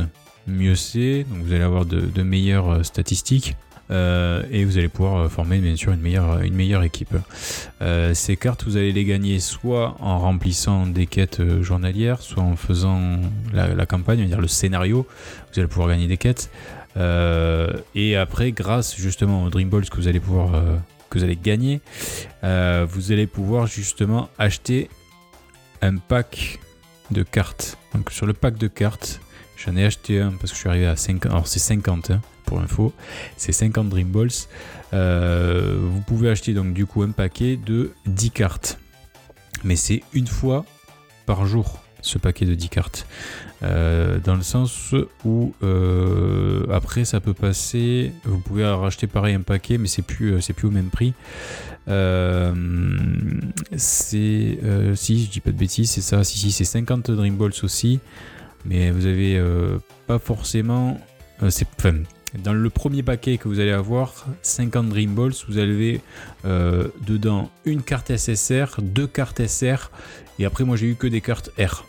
mieux 0.46 0.76
c'est. 0.76 1.24
Donc 1.24 1.44
vous 1.44 1.52
allez 1.52 1.64
avoir 1.64 1.86
de 1.86 2.22
meilleures 2.22 2.84
statistiques. 2.84 3.56
Euh, 3.92 4.42
et 4.50 4.64
vous 4.64 4.78
allez 4.78 4.88
pouvoir 4.88 5.16
euh, 5.16 5.28
former 5.28 5.58
bien 5.58 5.76
sûr 5.76 5.92
une 5.92 6.00
meilleure, 6.00 6.40
une 6.40 6.54
meilleure 6.54 6.82
équipe. 6.82 7.14
Euh, 7.82 8.14
ces 8.14 8.36
cartes, 8.36 8.64
vous 8.64 8.76
allez 8.76 8.92
les 8.92 9.04
gagner 9.04 9.38
soit 9.38 9.96
en 10.00 10.18
remplissant 10.18 10.86
des 10.86 11.06
quêtes 11.06 11.42
journalières, 11.60 12.22
soit 12.22 12.42
en 12.42 12.56
faisant 12.56 13.20
la, 13.52 13.86
campagne, 13.86 14.20
on 14.20 14.22
va 14.22 14.28
dire 14.28 14.40
le 14.40 14.48
scénario, 14.48 15.06
vous 15.52 15.58
allez 15.58 15.68
pouvoir 15.68 15.88
gagner 15.88 16.06
des 16.06 16.16
quêtes. 16.16 16.50
et 16.96 18.16
après, 18.16 18.52
grâce 18.52 18.96
justement 18.96 19.44
aux 19.44 19.50
Dream 19.50 19.68
Balls 19.68 19.88
que 19.88 19.96
vous 19.96 20.08
allez 20.08 20.20
pouvoir 20.20 20.50
que 21.10 21.18
vous 21.18 21.24
allez 21.24 21.36
gagner, 21.36 21.80
vous 22.42 23.12
allez 23.12 23.26
pouvoir 23.26 23.66
justement 23.66 24.30
acheter 24.38 24.88
un 25.82 25.96
pack 25.96 26.60
de 27.10 27.22
cartes. 27.22 27.76
Donc 27.94 28.10
sur 28.10 28.26
le 28.26 28.32
pack 28.32 28.56
de 28.56 28.68
cartes, 28.68 29.20
j'en 29.56 29.76
ai 29.76 29.84
acheté 29.84 30.20
un 30.20 30.30
parce 30.30 30.52
que 30.52 30.56
je 30.56 30.60
suis 30.60 30.68
arrivé 30.68 30.86
à 30.86 30.96
50. 30.96 31.30
Alors 31.30 31.46
c'est 31.46 31.58
50 31.58 32.12
pour 32.44 32.60
info. 32.60 32.92
C'est 33.36 33.52
50 33.52 33.88
Dream 33.88 34.08
Balls. 34.08 34.30
Euh, 34.92 35.78
vous 35.80 36.00
pouvez 36.00 36.28
acheter 36.30 36.54
donc 36.54 36.74
du 36.74 36.86
coup 36.86 37.02
un 37.02 37.10
paquet 37.10 37.56
de 37.56 37.92
10 38.06 38.30
cartes. 38.30 38.78
Mais 39.64 39.76
c'est 39.76 40.02
une 40.12 40.26
fois 40.26 40.64
par 41.26 41.46
jour 41.46 41.78
ce 42.00 42.18
paquet 42.18 42.44
de 42.46 42.54
10 42.54 42.68
cartes. 42.68 43.06
Euh, 43.62 44.18
dans 44.18 44.34
le 44.34 44.42
sens 44.42 44.92
où 45.24 45.54
euh, 45.62 46.66
après 46.72 47.04
ça 47.04 47.20
peut 47.20 47.34
passer, 47.34 48.12
vous 48.24 48.40
pouvez 48.40 48.66
racheter 48.66 49.06
pareil 49.06 49.34
un 49.36 49.42
paquet, 49.42 49.78
mais 49.78 49.86
c'est 49.86 50.02
plus 50.02 50.42
c'est 50.42 50.52
plus 50.52 50.66
au 50.66 50.72
même 50.72 50.90
prix. 50.90 51.14
c'est 53.76 54.58
si 54.94 55.24
je 55.24 55.30
dis 55.30 55.40
pas 55.40 55.52
de 55.52 55.56
bêtises, 55.58 55.90
c'est 55.90 56.00
ça. 56.00 56.24
Si 56.24 56.38
si 56.38 56.50
c'est 56.50 56.64
50 56.64 57.12
Dream 57.12 57.36
Balls 57.36 57.52
aussi, 57.62 58.00
mais 58.64 58.90
vous 58.90 59.06
avez 59.06 59.40
pas 60.06 60.18
forcément. 60.18 61.00
c'est 61.50 61.68
dans 62.38 62.54
le 62.54 62.70
premier 62.70 63.02
paquet 63.02 63.36
que 63.36 63.48
vous 63.48 63.60
allez 63.60 63.72
avoir, 63.72 64.26
50 64.42 64.88
Dream 64.88 65.14
Balls, 65.14 65.34
vous 65.48 65.58
avez 65.58 66.00
euh, 66.44 66.88
dedans 67.06 67.50
une 67.64 67.82
carte 67.82 68.16
SSR, 68.16 68.80
deux 68.80 69.06
cartes 69.06 69.46
SR, 69.46 69.90
et 70.38 70.44
après 70.44 70.64
moi 70.64 70.76
j'ai 70.76 70.86
eu 70.86 70.94
que 70.94 71.06
des 71.06 71.20
cartes 71.20 71.50
R. 71.58 71.84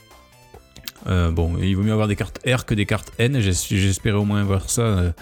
Euh, 1.07 1.31
bon, 1.31 1.57
il 1.61 1.75
vaut 1.75 1.83
mieux 1.83 1.91
avoir 1.91 2.07
des 2.07 2.15
cartes 2.15 2.39
R 2.45 2.65
que 2.65 2.73
des 2.73 2.85
cartes 2.85 3.11
N, 3.19 3.39
j'espérais 3.39 4.17
au 4.17 4.25
moins 4.25 4.41
avoir 4.41 4.69
ça, 4.69 5.13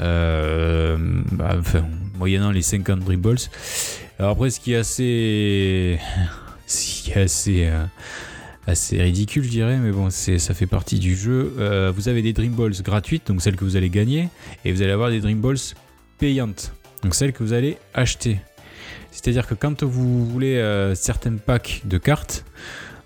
euh, 0.00 0.96
bah, 1.32 1.56
enfin, 1.58 1.84
moyennant 2.16 2.50
les 2.50 2.62
50 2.62 3.00
Dream 3.00 3.20
Balls. 3.20 3.38
Alors 4.18 4.32
après, 4.32 4.50
ce 4.50 4.60
qui 4.60 4.72
est 4.72 4.76
assez... 4.76 5.98
ce 6.66 7.02
qui 7.02 7.10
est 7.10 7.22
assez 7.22 7.70
assez 8.70 9.02
ridicule, 9.02 9.44
je 9.44 9.50
dirais, 9.50 9.76
mais 9.76 9.90
bon, 9.90 10.08
ça 10.10 10.54
fait 10.54 10.66
partie 10.66 10.98
du 10.98 11.16
jeu. 11.16 11.54
Euh, 11.58 11.92
vous 11.94 12.08
avez 12.08 12.22
des 12.22 12.32
Dream 12.32 12.52
Balls 12.52 12.80
gratuites, 12.82 13.26
donc 13.26 13.42
celles 13.42 13.56
que 13.56 13.64
vous 13.64 13.76
allez 13.76 13.90
gagner, 13.90 14.28
et 14.64 14.72
vous 14.72 14.82
allez 14.82 14.92
avoir 14.92 15.10
des 15.10 15.20
Dream 15.20 15.40
Balls 15.40 15.58
payantes, 16.18 16.72
donc 17.02 17.14
celles 17.14 17.32
que 17.32 17.42
vous 17.42 17.52
allez 17.52 17.76
acheter. 17.94 18.38
C'est-à-dire 19.10 19.46
que 19.46 19.54
quand 19.54 19.82
vous 19.82 20.24
voulez 20.24 20.56
euh, 20.56 20.94
certains 20.94 21.36
packs 21.36 21.82
de 21.84 21.98
cartes, 21.98 22.44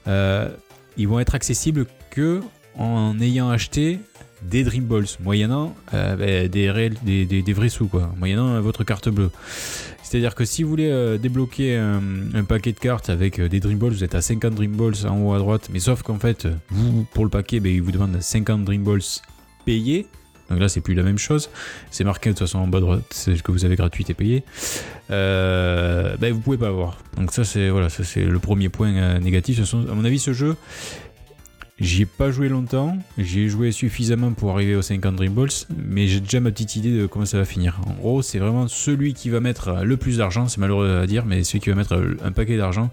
euh, 0.07 0.51
ils 0.97 1.09
vont 1.09 1.19
être 1.19 1.35
accessibles 1.35 1.87
que 2.11 2.41
en 2.77 3.19
ayant 3.21 3.49
acheté 3.51 3.99
des 4.43 4.63
Dream 4.63 4.85
Balls, 4.85 5.07
moyennant 5.21 5.75
ben, 5.93 6.49
des, 6.49 7.53
vrais 7.55 7.69
sous, 7.71 7.91
moyennant 8.19 8.61
votre 8.61 8.85
carte 8.85 9.09
bleue. 9.09 9.31
C'est-à-dire 10.05 10.35
que 10.35 10.45
si 10.45 10.63
vous 10.63 10.69
voulez 10.69 10.91
euh, 10.91 11.19
débloquer 11.19 11.77
un, 11.77 12.45
paquet 12.45 12.73
de 12.73 12.79
cartes 12.79 13.09
avec 13.11 13.41
euh, 13.41 13.49
des 13.49 13.59
Dream 13.59 13.79
Balls, 13.79 13.93
vous 13.93 14.05
êtes 14.05 14.15
à 14.15 14.21
50 14.21 14.55
Dream 14.55 14.77
Balls 14.77 15.07
en 15.09 15.19
haut 15.19 15.33
à 15.33 15.39
droite, 15.39 15.71
mais 15.73 15.81
sauf 15.81 16.03
qu'en 16.03 16.19
fait, 16.19 16.47
vous, 16.69 17.05
pour 17.15 17.25
le 17.25 17.31
paquet, 17.31 17.59
ben, 17.59 17.73
il 17.73 17.83
vous 17.83 17.91
demande 17.91 18.21
50 18.21 18.65
Dream 18.65 18.85
Balls 18.85 19.01
payés. 19.65 20.07
Donc 20.51 20.61
là, 20.61 20.69
c'est 20.69 20.81
plus 20.81 20.95
la 20.95 21.03
même 21.03 21.19
chose. 21.19 21.49
C'est 21.91 22.05
marqué 22.05 22.31
de 22.31 22.35
toute 22.35 22.47
façon 22.47 22.59
en 22.59 22.67
bas 22.67 22.79
à 22.79 22.81
droite, 22.83 23.03
c'est 23.11 23.37
ce 23.37 23.43
que 23.43 23.51
vous 23.51 23.65
avez 23.65 23.77
gratuit 23.77 24.05
et 24.09 24.15
payé. 24.15 24.45
Euh, 25.11 26.17
ben, 26.19 26.33
vous 26.33 26.41
pouvez 26.41 26.59
pas 26.59 26.69
avoir. 26.69 26.99
Donc 27.17 27.33
ça, 27.33 27.45
c'est 27.45 27.71
voilà, 27.71 27.89
le 28.17 28.39
premier 28.39 28.69
point 28.69 28.95
euh, 28.95 29.19
négatif. 29.19 29.61
à 29.61 29.95
mon 29.95 30.05
avis, 30.05 30.19
ce 30.19 30.33
jeu, 30.33 30.57
J'y 31.81 32.03
ai 32.03 32.07
pas 32.07 32.31
joué 32.31 32.49
longtemps, 32.49 32.97
j'y 33.19 33.41
ai 33.41 33.49
joué 33.49 33.73
suffisamment 33.73 34.33
pour 34.33 34.53
arriver 34.53 34.77
aux 34.77 34.83
50 34.83 35.17
Dream 35.17 35.35
Balls, 35.35 35.51
mais 35.77 36.07
j'ai 36.07 36.21
déjà 36.21 36.39
ma 36.39 36.53
petite 36.53 36.77
idée 36.77 36.97
de 36.97 37.07
comment 37.07 37.27
ça 37.27 37.39
va 37.39 37.45
finir. 37.45 37.81
En 37.87 37.95
gros, 37.95 38.23
c'est 38.23 38.39
vraiment 38.39 38.69
celui 38.69 39.13
qui 39.13 39.29
va 39.29 39.41
mettre 39.41 39.83
le 39.83 39.97
plus 39.97 40.19
d'argent, 40.19 40.47
c'est 40.47 40.59
malheureux 40.59 41.01
à 41.03 41.07
dire, 41.07 41.25
mais 41.27 41.43
celui 41.43 41.59
qui 41.59 41.71
va 41.71 41.77
mettre 41.77 42.01
un 42.23 42.31
paquet 42.31 42.57
d'argent 42.57 42.91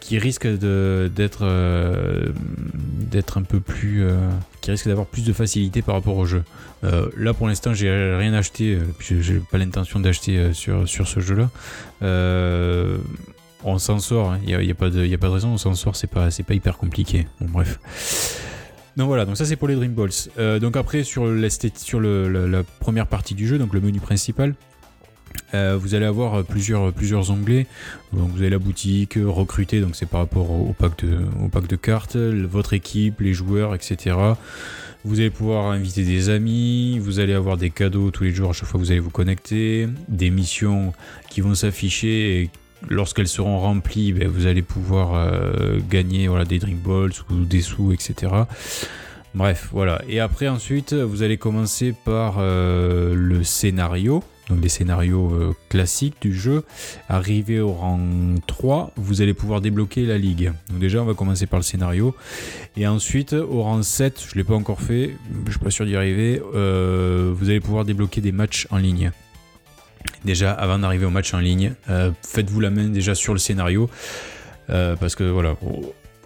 qui 0.00 0.18
risque 0.18 0.46
d'être 0.46 1.42
euh, 1.42 2.30
d'être 2.64 3.38
un 3.38 3.42
peu 3.42 3.60
plus 3.60 4.02
euh, 4.02 4.16
qui 4.60 4.70
risque 4.70 4.88
d'avoir 4.88 5.06
plus 5.06 5.24
de 5.24 5.32
facilité 5.32 5.82
par 5.82 5.94
rapport 5.94 6.16
au 6.16 6.26
jeu. 6.26 6.42
Euh, 6.82 7.08
là 7.16 7.34
pour 7.34 7.46
l'instant 7.46 7.74
j'ai 7.74 7.90
rien 8.16 8.32
acheté, 8.32 8.78
j'ai 8.98 9.40
pas 9.50 9.58
l'intention 9.58 10.00
d'acheter 10.00 10.52
sur, 10.54 10.88
sur 10.88 11.06
ce 11.06 11.20
jeu 11.20 11.36
là 11.36 11.50
on 13.64 13.78
s'en 13.78 13.98
sort, 13.98 14.36
il 14.44 14.54
hein. 14.54 14.62
n'y 14.62 14.70
a, 14.70 14.74
pas 14.74 14.90
de, 14.90 15.12
a 15.12 15.18
pas 15.18 15.28
de 15.28 15.32
raison, 15.32 15.48
on 15.50 15.58
s'en 15.58 15.74
sort, 15.74 15.96
c'est 15.96 16.06
pas, 16.06 16.28
hyper 16.50 16.78
compliqué. 16.78 17.26
Bref. 17.40 17.78
Donc 18.96 19.08
voilà, 19.08 19.24
donc 19.24 19.36
ça 19.36 19.44
c'est 19.44 19.56
pour 19.56 19.68
les 19.68 19.76
Dream 19.76 19.92
Balls. 19.92 20.10
Euh, 20.38 20.58
donc 20.58 20.76
après 20.76 21.04
sur, 21.04 21.26
la 21.26 22.62
première 22.80 23.06
partie 23.06 23.34
du 23.34 23.46
jeu, 23.46 23.58
donc 23.58 23.72
le 23.72 23.80
menu 23.80 24.00
principal, 24.00 24.54
euh, 25.54 25.76
vous 25.80 25.94
allez 25.94 26.06
avoir 26.06 26.44
plusieurs, 26.44 26.92
plusieurs 26.92 27.30
onglets. 27.30 27.66
Donc 28.12 28.30
vous 28.30 28.40
avez 28.40 28.50
la 28.50 28.58
boutique, 28.58 29.18
recruter, 29.22 29.80
donc 29.80 29.94
c'est 29.94 30.08
par 30.08 30.20
rapport 30.20 30.50
au, 30.50 30.74
pack 30.76 31.04
de, 31.04 31.18
au 31.42 31.48
pack 31.48 31.66
de 31.66 31.76
cartes, 31.76 32.16
votre 32.16 32.72
équipe, 32.72 33.20
les 33.20 33.32
joueurs, 33.32 33.74
etc. 33.74 34.16
Vous 35.04 35.20
allez 35.20 35.30
pouvoir 35.30 35.70
inviter 35.70 36.04
des 36.04 36.28
amis, 36.28 36.98
vous 36.98 37.20
allez 37.20 37.32
avoir 37.32 37.56
des 37.56 37.70
cadeaux 37.70 38.10
tous 38.10 38.24
les 38.24 38.32
jours 38.32 38.50
à 38.50 38.52
chaque 38.52 38.68
fois 38.68 38.78
que 38.78 38.84
vous 38.84 38.90
allez 38.90 39.00
vous 39.00 39.10
connecter, 39.10 39.88
des 40.08 40.30
missions 40.30 40.92
qui 41.30 41.40
vont 41.40 41.54
s'afficher 41.54 42.42
et 42.42 42.50
lorsqu'elles 42.88 43.28
seront 43.28 43.58
remplies, 43.58 44.12
ben, 44.12 44.28
vous 44.28 44.46
allez 44.46 44.62
pouvoir 44.62 45.14
euh, 45.14 45.78
gagner 45.88 46.28
des 46.48 46.58
Dream 46.58 46.78
Balls 46.78 47.12
ou 47.30 47.44
des 47.44 47.60
sous, 47.60 47.92
etc. 47.92 48.32
Bref, 49.34 49.68
voilà. 49.72 50.02
Et 50.08 50.20
après, 50.20 50.48
ensuite, 50.48 50.92
vous 50.92 51.22
allez 51.22 51.36
commencer 51.36 51.94
par 52.04 52.36
euh, 52.38 53.14
le 53.14 53.44
scénario. 53.44 54.22
Donc 54.48 54.62
les 54.62 54.68
scénarios 54.68 55.32
euh, 55.32 55.54
classiques 55.68 56.16
du 56.20 56.34
jeu. 56.34 56.64
Arrivé 57.08 57.60
au 57.60 57.70
rang 57.70 58.00
3, 58.48 58.92
vous 58.96 59.22
allez 59.22 59.34
pouvoir 59.34 59.60
débloquer 59.60 60.04
la 60.04 60.18
ligue. 60.18 60.52
Donc 60.68 60.80
déjà, 60.80 61.00
on 61.02 61.04
va 61.04 61.14
commencer 61.14 61.46
par 61.46 61.60
le 61.60 61.62
scénario. 61.62 62.16
Et 62.76 62.88
ensuite, 62.88 63.32
au 63.32 63.62
rang 63.62 63.82
7, 63.82 64.20
je 64.26 64.34
ne 64.34 64.40
l'ai 64.40 64.44
pas 64.44 64.54
encore 64.54 64.80
fait, 64.80 65.14
je 65.46 65.50
suis 65.52 65.60
pas 65.60 65.70
sûr 65.70 65.86
d'y 65.86 65.94
arriver, 65.94 66.42
vous 66.52 67.48
allez 67.48 67.60
pouvoir 67.60 67.84
débloquer 67.84 68.20
des 68.20 68.32
matchs 68.32 68.66
en 68.70 68.78
ligne 68.78 69.12
déjà 70.24 70.52
avant 70.52 70.78
d'arriver 70.78 71.06
au 71.06 71.10
match 71.10 71.32
en 71.34 71.38
ligne. 71.38 71.74
Euh, 71.88 72.10
faites-vous 72.26 72.60
la 72.60 72.70
main 72.70 72.88
déjà 72.88 73.14
sur 73.14 73.32
le 73.32 73.38
scénario. 73.38 73.90
Euh, 74.68 74.96
parce 74.96 75.14
que 75.14 75.24
voilà, 75.24 75.56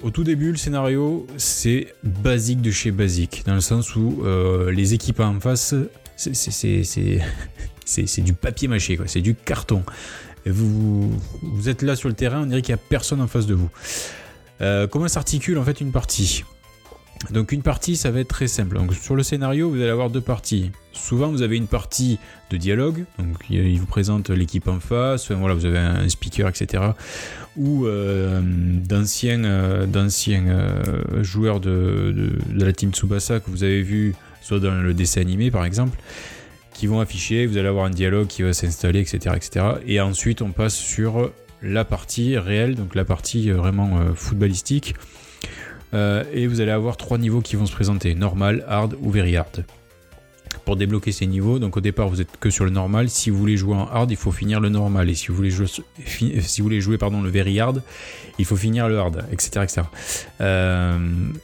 au 0.02 0.10
tout 0.10 0.24
début, 0.24 0.50
le 0.50 0.56
scénario, 0.56 1.26
c'est 1.36 1.94
basique 2.02 2.60
de 2.60 2.70
chez 2.70 2.90
basique, 2.90 3.42
dans 3.46 3.54
le 3.54 3.60
sens 3.60 3.96
où 3.96 4.22
euh, 4.24 4.70
les 4.70 4.92
équipes 4.92 5.20
en 5.20 5.40
face, 5.40 5.74
c'est 6.16 6.32
du 8.22 8.34
papier 8.34 8.68
mâché, 8.68 8.98
c'est 9.06 9.22
du 9.22 9.34
carton. 9.34 9.82
Vous, 10.46 11.10
vous 11.42 11.68
êtes 11.70 11.80
là 11.80 11.96
sur 11.96 12.10
le 12.10 12.14
terrain, 12.14 12.42
on 12.42 12.46
dirait 12.46 12.60
qu'il 12.60 12.74
n'y 12.74 12.80
a 12.80 12.84
personne 12.88 13.22
en 13.22 13.26
face 13.26 13.46
de 13.46 13.54
vous. 13.54 13.70
Comment 14.90 15.08
s'articule 15.08 15.58
en 15.58 15.64
fait 15.64 15.80
une 15.80 15.92
partie? 15.92 16.44
Donc 17.30 17.52
une 17.52 17.62
partie, 17.62 17.96
ça 17.96 18.10
va 18.10 18.20
être 18.20 18.28
très 18.28 18.48
simple. 18.48 18.76
Donc 18.76 18.94
sur 18.94 19.16
le 19.16 19.22
scénario, 19.22 19.70
vous 19.70 19.76
allez 19.76 19.90
avoir 19.90 20.10
deux 20.10 20.20
parties. 20.20 20.70
Souvent, 20.92 21.28
vous 21.28 21.42
avez 21.42 21.56
une 21.56 21.66
partie 21.66 22.18
de 22.50 22.56
dialogue. 22.56 23.04
Donc 23.18 23.38
il 23.50 23.78
vous 23.78 23.86
présente 23.86 24.30
l'équipe 24.30 24.68
en 24.68 24.80
face. 24.80 25.30
voilà, 25.30 25.54
vous 25.54 25.66
avez 25.66 25.78
un 25.78 26.08
speaker, 26.08 26.48
etc. 26.48 26.82
Ou 27.56 27.86
euh, 27.86 28.40
d'anciens, 28.42 29.44
euh, 29.44 29.86
euh, 29.86 31.22
joueurs 31.22 31.60
de, 31.60 32.32
la 32.52 32.72
team 32.72 32.92
Tsubasa 32.92 33.40
que 33.40 33.50
vous 33.50 33.64
avez 33.64 33.82
vu 33.82 34.14
soit 34.42 34.60
dans 34.60 34.74
le 34.74 34.92
dessin 34.92 35.20
animé, 35.20 35.50
par 35.50 35.64
exemple, 35.64 35.98
qui 36.74 36.86
vont 36.86 37.00
afficher. 37.00 37.46
Vous 37.46 37.56
allez 37.56 37.68
avoir 37.68 37.86
un 37.86 37.90
dialogue 37.90 38.26
qui 38.26 38.42
va 38.42 38.52
s'installer, 38.52 39.00
etc., 39.00 39.34
etc. 39.36 39.66
Et 39.86 40.00
ensuite, 40.00 40.42
on 40.42 40.50
passe 40.50 40.74
sur 40.74 41.30
la 41.62 41.84
partie 41.84 42.36
réelle, 42.36 42.74
donc 42.74 42.94
la 42.94 43.06
partie 43.06 43.50
vraiment 43.50 44.14
footballistique 44.14 44.94
euh, 45.94 46.24
et 46.32 46.46
vous 46.46 46.60
allez 46.60 46.70
avoir 46.70 46.96
trois 46.96 47.18
niveaux 47.18 47.40
qui 47.40 47.56
vont 47.56 47.66
se 47.66 47.72
présenter 47.72 48.14
normal, 48.14 48.64
hard 48.68 48.96
ou 49.00 49.10
very 49.10 49.36
hard. 49.36 49.64
Pour 50.64 50.76
débloquer 50.76 51.12
ces 51.12 51.26
niveaux, 51.26 51.58
donc 51.58 51.76
au 51.76 51.80
départ 51.80 52.08
vous 52.08 52.20
êtes 52.20 52.38
que 52.40 52.48
sur 52.48 52.64
le 52.64 52.70
normal. 52.70 53.10
Si 53.10 53.28
vous 53.28 53.38
voulez 53.38 53.56
jouer 53.56 53.74
en 53.74 53.86
hard, 53.86 54.10
il 54.10 54.16
faut 54.16 54.32
finir 54.32 54.60
le 54.60 54.70
normal. 54.70 55.10
Et 55.10 55.14
si 55.14 55.28
vous 55.28 55.34
voulez 55.34 55.50
jouer, 55.50 55.66
si 56.06 56.60
vous 56.60 56.64
voulez 56.64 56.80
jouer 56.80 56.96
pardon, 56.96 57.20
le 57.20 57.28
very 57.28 57.60
hard, 57.60 57.82
il 58.38 58.44
faut 58.44 58.56
finir 58.56 58.88
le 58.88 58.98
hard, 58.98 59.24
etc. 59.30 59.66
Euh, 60.40 60.98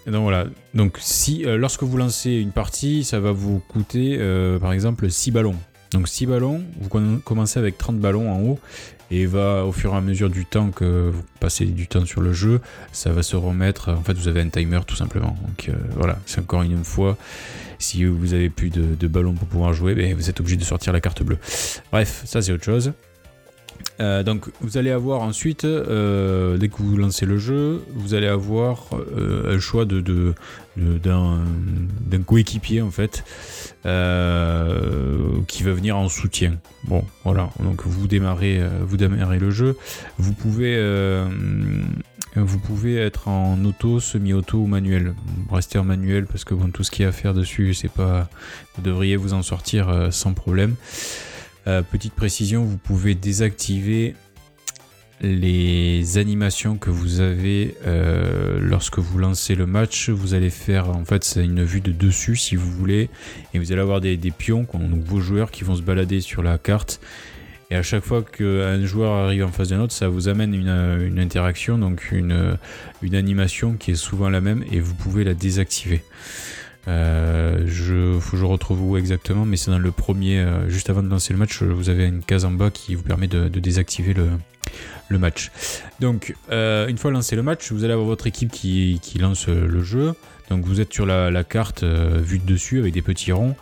donc 0.06 0.22
voilà. 0.22 0.46
Donc 0.74 0.96
si 1.00 1.44
euh, 1.44 1.58
lorsque 1.58 1.82
vous 1.82 1.96
lancez 1.98 2.32
une 2.32 2.52
partie, 2.52 3.04
ça 3.04 3.20
va 3.20 3.32
vous 3.32 3.60
coûter 3.68 4.18
par 4.60 4.72
exemple 4.72 5.10
6 5.10 5.32
ballons. 5.32 5.56
Donc 5.92 6.08
6 6.08 6.26
ballons, 6.26 6.62
vous 6.80 7.20
commencez 7.24 7.58
avec 7.58 7.76
30 7.76 7.98
ballons 7.98 8.32
en 8.32 8.40
haut 8.40 8.58
et 9.10 9.26
va 9.26 9.64
au 9.64 9.72
fur 9.72 9.92
et 9.92 9.96
à 9.96 10.00
mesure 10.00 10.30
du 10.30 10.44
temps 10.44 10.70
que 10.70 11.10
vous 11.10 11.22
passez 11.40 11.66
du 11.66 11.88
temps 11.88 12.04
sur 12.04 12.20
le 12.20 12.32
jeu, 12.32 12.60
ça 12.92 13.12
va 13.12 13.22
se 13.22 13.36
remettre. 13.36 13.90
En 13.90 14.02
fait, 14.02 14.14
vous 14.14 14.28
avez 14.28 14.40
un 14.40 14.48
timer 14.48 14.80
tout 14.86 14.96
simplement. 14.96 15.36
Donc 15.46 15.68
euh, 15.68 15.74
voilà, 15.96 16.18
c'est 16.26 16.40
encore 16.40 16.62
une 16.62 16.84
fois. 16.84 17.16
Si 17.78 18.04
vous 18.04 18.34
avez 18.34 18.50
plus 18.50 18.70
de, 18.70 19.08
ballons 19.08 19.32
pour 19.32 19.48
pouvoir 19.48 19.72
jouer, 19.72 19.94
ben, 19.94 20.14
vous 20.14 20.28
êtes 20.28 20.38
obligé 20.40 20.56
de 20.56 20.64
sortir 20.64 20.92
la 20.92 21.00
carte 21.00 21.22
bleue. 21.22 21.38
Bref, 21.90 22.22
ça 22.26 22.42
c'est 22.42 22.52
autre 22.52 22.64
chose. 22.64 22.92
Euh, 24.00 24.22
donc 24.22 24.48
vous 24.60 24.78
allez 24.78 24.90
avoir 24.90 25.20
ensuite, 25.20 25.64
euh, 25.64 26.56
dès 26.56 26.68
que 26.68 26.76
vous 26.78 26.96
lancez 26.96 27.26
le 27.26 27.38
jeu, 27.38 27.82
vous 27.94 28.14
allez 28.14 28.28
avoir 28.28 28.86
euh, 28.94 29.54
un 29.54 29.58
choix 29.58 29.84
de, 29.84 30.34
d'un, 30.76 31.42
coéquipier 32.26 32.80
en 32.80 32.90
fait 32.90 33.24
qui 33.82 35.62
va 35.62 35.72
venir 35.72 35.96
en 35.96 36.08
soutien. 36.08 36.56
Bon 36.84 37.04
voilà, 37.24 37.50
donc 37.60 37.82
vous 37.84 38.06
démarrez, 38.06 38.60
vous 38.82 38.96
démarrez 38.96 39.38
le 39.38 39.50
jeu. 39.50 39.76
Vous 40.18 40.32
pouvez, 40.32 40.78
vous 42.36 42.58
pouvez 42.58 42.96
être 42.96 43.28
en 43.28 43.62
auto, 43.64 44.00
semi-auto 44.00 44.58
ou 44.58 44.66
manuel. 44.66 45.14
Restez 45.50 45.78
en 45.78 45.84
manuel 45.84 46.26
parce 46.26 46.44
que 46.44 46.54
bon, 46.54 46.70
tout 46.70 46.84
ce 46.84 46.90
qu'il 46.90 47.02
y 47.02 47.06
a 47.06 47.08
à 47.08 47.12
faire 47.12 47.34
dessus, 47.34 47.74
c'est 47.74 47.90
pas, 47.90 48.30
vous 48.76 48.82
devriez 48.82 49.16
vous 49.16 49.34
en 49.34 49.42
sortir 49.42 50.08
sans 50.10 50.32
problème. 50.32 50.76
Euh, 51.66 51.82
petite 51.82 52.14
précision, 52.14 52.64
vous 52.64 52.78
pouvez 52.78 53.14
désactiver 53.14 54.14
les 55.22 56.16
animations 56.16 56.78
que 56.78 56.88
vous 56.88 57.20
avez 57.20 57.74
euh, 57.86 58.58
lorsque 58.60 58.98
vous 58.98 59.18
lancez 59.18 59.54
le 59.54 59.66
match. 59.66 60.08
Vous 60.08 60.32
allez 60.32 60.50
faire, 60.50 60.88
en 60.88 61.04
fait, 61.04 61.36
une 61.36 61.62
vue 61.62 61.82
de 61.82 61.92
dessus 61.92 62.36
si 62.36 62.56
vous 62.56 62.70
voulez, 62.70 63.10
et 63.52 63.58
vous 63.58 63.72
allez 63.72 63.82
avoir 63.82 64.00
des, 64.00 64.16
pions, 64.36 64.66
donc 64.72 65.04
vos 65.04 65.20
joueurs 65.20 65.50
qui 65.50 65.64
vont 65.64 65.76
se 65.76 65.82
balader 65.82 66.20
sur 66.20 66.42
la 66.42 66.56
carte. 66.56 67.00
Et 67.70 67.76
à 67.76 67.82
chaque 67.82 68.04
fois 68.04 68.22
qu'un 68.22 68.84
joueur 68.84 69.12
arrive 69.12 69.44
en 69.44 69.52
face 69.52 69.68
d'un 69.68 69.80
autre, 69.80 69.92
ça 69.92 70.08
vous 70.08 70.28
amène 70.28 70.54
une, 70.54 71.18
interaction, 71.20 71.78
donc 71.78 72.10
une, 72.10 72.56
une 73.02 73.14
animation 73.14 73.74
qui 73.74 73.92
est 73.92 73.96
souvent 73.96 74.28
la 74.28 74.40
même, 74.40 74.64
et 74.72 74.80
vous 74.80 74.94
pouvez 74.94 75.22
la 75.22 75.34
désactiver. 75.34 76.02
Euh, 76.88 77.64
je, 77.66 78.18
faut 78.18 78.48
retrouve 78.48 78.82
où 78.82 78.96
exactement, 78.96 79.44
mais 79.44 79.56
c'est 79.56 79.70
dans 79.70 79.78
le 79.78 79.92
premier, 79.92 80.38
euh, 80.38 80.68
juste 80.68 80.90
avant 80.90 81.02
de 81.02 81.08
lancer 81.08 81.32
le 81.32 81.38
match, 81.38 81.62
vous 81.62 81.90
avez 81.90 82.06
une 82.06 82.22
case 82.22 82.44
en 82.44 82.50
bas 82.50 82.70
qui 82.70 82.94
vous 82.94 83.02
permet 83.02 83.26
de, 83.26 83.48
désactiver 83.48 84.14
le, 84.14 85.18
match. 85.18 85.50
Donc, 85.98 86.34
euh, 86.50 86.86
une 86.86 86.96
fois 86.96 87.10
lancé 87.10 87.36
le 87.36 87.42
match, 87.42 87.72
vous 87.72 87.84
allez 87.84 87.92
avoir 87.92 88.06
votre 88.06 88.26
équipe 88.26 88.50
qui, 88.50 89.00
lance 89.18 89.48
le 89.48 89.82
jeu. 89.82 90.14
Donc, 90.48 90.64
vous 90.64 90.80
êtes 90.80 90.92
sur 90.92 91.04
la, 91.04 91.30
la 91.30 91.44
carte 91.44 91.84
vue 91.84 92.38
de 92.38 92.46
dessus 92.46 92.78
avec 92.78 92.94
des 92.94 93.02
petits 93.02 93.32
ronds. 93.32 93.56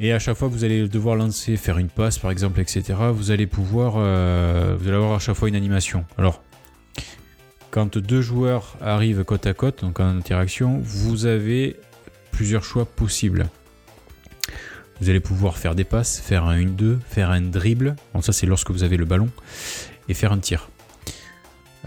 Et 0.00 0.12
à 0.12 0.20
chaque 0.20 0.36
fois 0.36 0.48
que 0.48 0.54
vous 0.54 0.64
allez 0.64 0.88
devoir 0.88 1.16
lancer, 1.16 1.56
faire 1.56 1.78
une 1.78 1.88
passe 1.88 2.18
par 2.18 2.30
exemple, 2.30 2.60
etc., 2.60 2.94
vous 3.12 3.32
allez 3.32 3.48
pouvoir, 3.48 3.94
vous 3.94 4.88
allez 4.88 4.96
avoir 4.96 5.14
à 5.14 5.18
chaque 5.18 5.34
fois 5.34 5.48
une 5.48 5.56
animation. 5.56 6.04
Alors, 6.16 6.40
quand 7.72 7.98
deux 7.98 8.22
joueurs 8.22 8.76
arrivent 8.80 9.24
côte 9.24 9.46
à 9.46 9.54
côte, 9.54 9.82
donc 9.82 9.98
en 9.98 10.16
interaction, 10.16 10.80
vous 10.82 11.26
avez 11.26 11.76
plusieurs 12.30 12.64
choix 12.64 12.84
possibles. 12.84 13.48
Vous 15.00 15.10
allez 15.10 15.20
pouvoir 15.20 15.58
faire 15.58 15.74
des 15.74 15.84
passes, 15.84 16.20
faire 16.20 16.44
un 16.44 16.58
1-2, 16.58 16.98
faire 17.08 17.30
un 17.30 17.40
dribble. 17.40 17.94
Ça, 18.20 18.32
c'est 18.32 18.46
lorsque 18.46 18.70
vous 18.70 18.82
avez 18.82 18.96
le 18.96 19.04
ballon. 19.04 19.28
Et 20.08 20.14
faire 20.14 20.32
un 20.32 20.38
tir. 20.38 20.70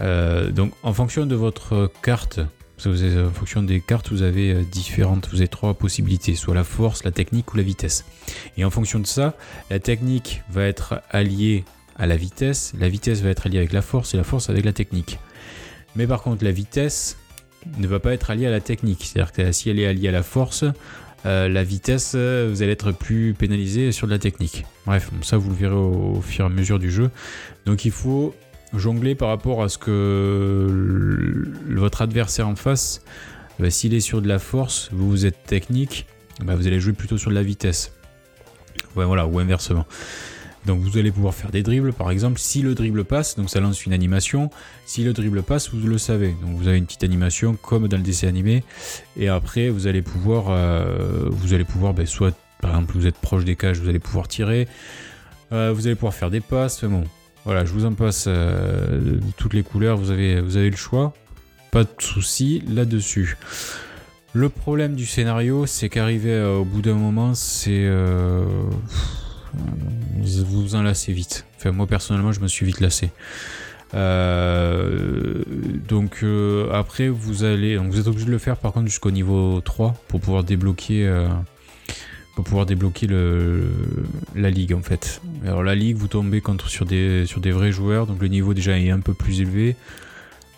Euh, 0.00 0.50
donc, 0.50 0.72
en 0.82 0.92
fonction 0.92 1.26
de 1.26 1.34
votre 1.34 1.90
carte, 2.02 2.40
en 2.86 3.30
fonction 3.32 3.62
des 3.62 3.80
cartes, 3.80 4.10
vous 4.10 4.22
avez 4.22 4.52
euh, 4.52 4.62
différentes, 4.62 5.28
vous 5.30 5.38
avez 5.38 5.48
trois 5.48 5.74
possibilités, 5.74 6.34
soit 6.34 6.54
la 6.54 6.64
force, 6.64 7.04
la 7.04 7.10
technique 7.10 7.52
ou 7.52 7.56
la 7.56 7.62
vitesse. 7.62 8.04
Et 8.56 8.64
en 8.64 8.70
fonction 8.70 8.98
de 8.98 9.06
ça, 9.06 9.34
la 9.70 9.78
technique 9.78 10.42
va 10.50 10.64
être 10.64 11.02
alliée 11.10 11.64
à 11.96 12.06
la 12.06 12.16
vitesse, 12.16 12.72
la 12.78 12.88
vitesse 12.88 13.20
va 13.20 13.30
être 13.30 13.46
alliée 13.46 13.58
avec 13.58 13.72
la 13.72 13.82
force 13.82 14.14
et 14.14 14.16
la 14.16 14.24
force 14.24 14.50
avec 14.50 14.64
la 14.64 14.72
technique. 14.72 15.18
Mais 15.94 16.06
par 16.06 16.22
contre, 16.22 16.44
la 16.44 16.52
vitesse 16.52 17.18
ne 17.78 17.86
va 17.86 18.00
pas 18.00 18.12
être 18.12 18.30
alliée 18.30 18.46
à 18.46 18.50
la 18.50 18.60
technique. 18.60 19.04
C'est-à-dire 19.04 19.32
que 19.32 19.52
si 19.52 19.70
elle 19.70 19.78
est 19.78 19.86
alliée 19.86 20.08
à 20.08 20.12
la 20.12 20.22
force, 20.22 20.64
euh, 21.24 21.48
la 21.48 21.62
vitesse, 21.62 22.12
euh, 22.16 22.48
vous 22.50 22.62
allez 22.62 22.72
être 22.72 22.90
plus 22.92 23.34
pénalisé 23.34 23.92
sur 23.92 24.06
de 24.06 24.12
la 24.12 24.18
technique. 24.18 24.64
Bref, 24.86 25.10
ça 25.22 25.36
vous 25.36 25.50
le 25.50 25.56
verrez 25.56 25.74
au, 25.74 26.20
fur 26.20 26.44
et 26.44 26.46
à 26.46 26.50
mesure 26.50 26.78
du 26.78 26.90
jeu. 26.90 27.10
Donc 27.64 27.84
il 27.84 27.92
faut 27.92 28.34
jongler 28.74 29.14
par 29.14 29.28
rapport 29.28 29.62
à 29.62 29.68
ce 29.68 29.78
que 29.78 31.46
votre 31.68 32.02
adversaire 32.02 32.48
en 32.48 32.56
face, 32.56 33.02
bah, 33.60 33.70
s'il 33.70 33.94
est 33.94 34.00
sur 34.00 34.20
de 34.20 34.28
la 34.28 34.38
force, 34.38 34.88
vous, 34.92 35.26
êtes 35.26 35.44
technique, 35.44 36.06
bah, 36.42 36.56
vous 36.56 36.66
allez 36.66 36.80
jouer 36.80 36.92
plutôt 36.92 37.18
sur 37.18 37.30
de 37.30 37.36
la 37.36 37.42
vitesse. 37.42 37.92
voilà, 38.94 39.26
ou 39.26 39.38
inversement. 39.38 39.86
Donc 40.66 40.80
vous 40.80 40.96
allez 40.96 41.10
pouvoir 41.10 41.34
faire 41.34 41.50
des 41.50 41.62
dribbles 41.62 41.92
par 41.92 42.10
exemple. 42.10 42.38
Si 42.38 42.62
le 42.62 42.74
dribble 42.74 43.04
passe, 43.04 43.36
donc 43.36 43.50
ça 43.50 43.60
lance 43.60 43.84
une 43.84 43.92
animation. 43.92 44.50
Si 44.86 45.02
le 45.02 45.12
dribble 45.12 45.42
passe, 45.42 45.70
vous 45.72 45.86
le 45.86 45.98
savez. 45.98 46.34
Donc 46.42 46.56
vous 46.56 46.68
avez 46.68 46.78
une 46.78 46.86
petite 46.86 47.04
animation 47.04 47.56
comme 47.60 47.88
dans 47.88 47.96
le 47.96 48.02
dessin 48.02 48.28
animé. 48.28 48.62
Et 49.16 49.28
après 49.28 49.68
vous 49.68 49.86
allez 49.86 50.02
pouvoir, 50.02 50.46
euh, 50.50 51.28
vous 51.30 51.54
allez 51.54 51.64
pouvoir, 51.64 51.94
ben, 51.94 52.06
soit 52.06 52.36
par 52.60 52.70
exemple 52.70 52.92
vous 52.94 53.06
êtes 53.06 53.18
proche 53.18 53.44
des 53.44 53.56
cages, 53.56 53.80
vous 53.80 53.88
allez 53.88 53.98
pouvoir 53.98 54.28
tirer. 54.28 54.68
Euh, 55.52 55.72
vous 55.74 55.86
allez 55.86 55.96
pouvoir 55.96 56.14
faire 56.14 56.30
des 56.30 56.40
passes. 56.40 56.84
Bon, 56.84 57.04
voilà, 57.44 57.64
je 57.64 57.72
vous 57.72 57.84
en 57.84 57.92
passe 57.92 58.26
euh, 58.28 59.18
toutes 59.36 59.54
les 59.54 59.62
couleurs. 59.62 59.96
Vous 59.96 60.10
avez, 60.10 60.40
vous 60.40 60.56
avez 60.56 60.70
le 60.70 60.76
choix. 60.76 61.12
Pas 61.72 61.84
de 61.84 61.90
souci 61.98 62.62
là-dessus. 62.68 63.36
Le 64.34 64.48
problème 64.48 64.94
du 64.94 65.06
scénario, 65.06 65.66
c'est 65.66 65.90
qu'arriver 65.90 66.40
au 66.42 66.64
bout 66.64 66.80
d'un 66.80 66.94
moment, 66.94 67.34
c'est 67.34 67.86
vous 69.54 70.62
vous 70.62 70.74
en 70.74 70.82
lassez 70.82 71.12
vite. 71.12 71.46
Enfin, 71.56 71.72
moi 71.72 71.86
personnellement, 71.86 72.32
je 72.32 72.40
me 72.40 72.48
suis 72.48 72.66
vite 72.66 72.80
lassé. 72.80 73.10
Euh, 73.94 75.42
donc 75.86 76.20
euh, 76.22 76.70
après 76.72 77.08
vous 77.08 77.44
allez 77.44 77.76
donc 77.76 77.90
vous 77.90 78.00
êtes 78.00 78.06
obligé 78.06 78.24
de 78.24 78.30
le 78.30 78.38
faire 78.38 78.56
par 78.56 78.72
contre 78.72 78.86
jusqu'au 78.86 79.10
niveau 79.10 79.60
3 79.60 79.94
pour 80.08 80.18
pouvoir 80.20 80.44
débloquer 80.44 81.06
euh, 81.06 81.28
pour 82.34 82.44
pouvoir 82.44 82.64
débloquer 82.64 83.06
la 84.34 84.50
ligue 84.50 84.72
en 84.72 84.80
fait. 84.80 85.20
Alors 85.44 85.62
la 85.62 85.74
ligue 85.74 85.96
vous 85.96 86.08
tombez 86.08 86.40
contre 86.40 86.70
sur 86.70 86.86
des 86.86 87.26
sur 87.26 87.40
des 87.40 87.50
vrais 87.50 87.72
joueurs 87.72 88.06
donc 88.06 88.22
le 88.22 88.28
niveau 88.28 88.54
déjà 88.54 88.78
est 88.78 88.90
un 88.90 89.00
peu 89.00 89.12
plus 89.12 89.42
élevé 89.42 89.76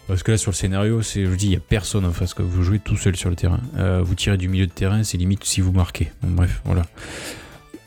parce 0.07 0.23
que 0.23 0.31
là 0.31 0.39
sur 0.39 0.53
le 0.53 0.57
scénario 0.57 1.03
c'est 1.03 1.27
je 1.27 1.35
dis 1.35 1.47
il 1.47 1.53
y 1.55 1.57
a 1.57 1.61
personne 1.61 2.05
en 2.05 2.13
face 2.13 2.35
que 2.35 2.43
vous 2.43 2.63
jouez 2.63 2.79
tout 2.79 2.97
seul 2.97 3.17
sur 3.17 3.31
le 3.31 3.37
terrain. 3.37 3.59
vous 4.05 4.15
tirez 4.15 4.37
du 4.37 4.49
milieu 4.49 4.69
de 4.69 4.73
terrain 4.73 5.03
c'est 5.03 5.19
limite 5.19 5.43
si 5.43 5.61
vous 5.61 5.73
marquez. 5.73 6.13
bref 6.23 6.63
voilà. 6.65 6.85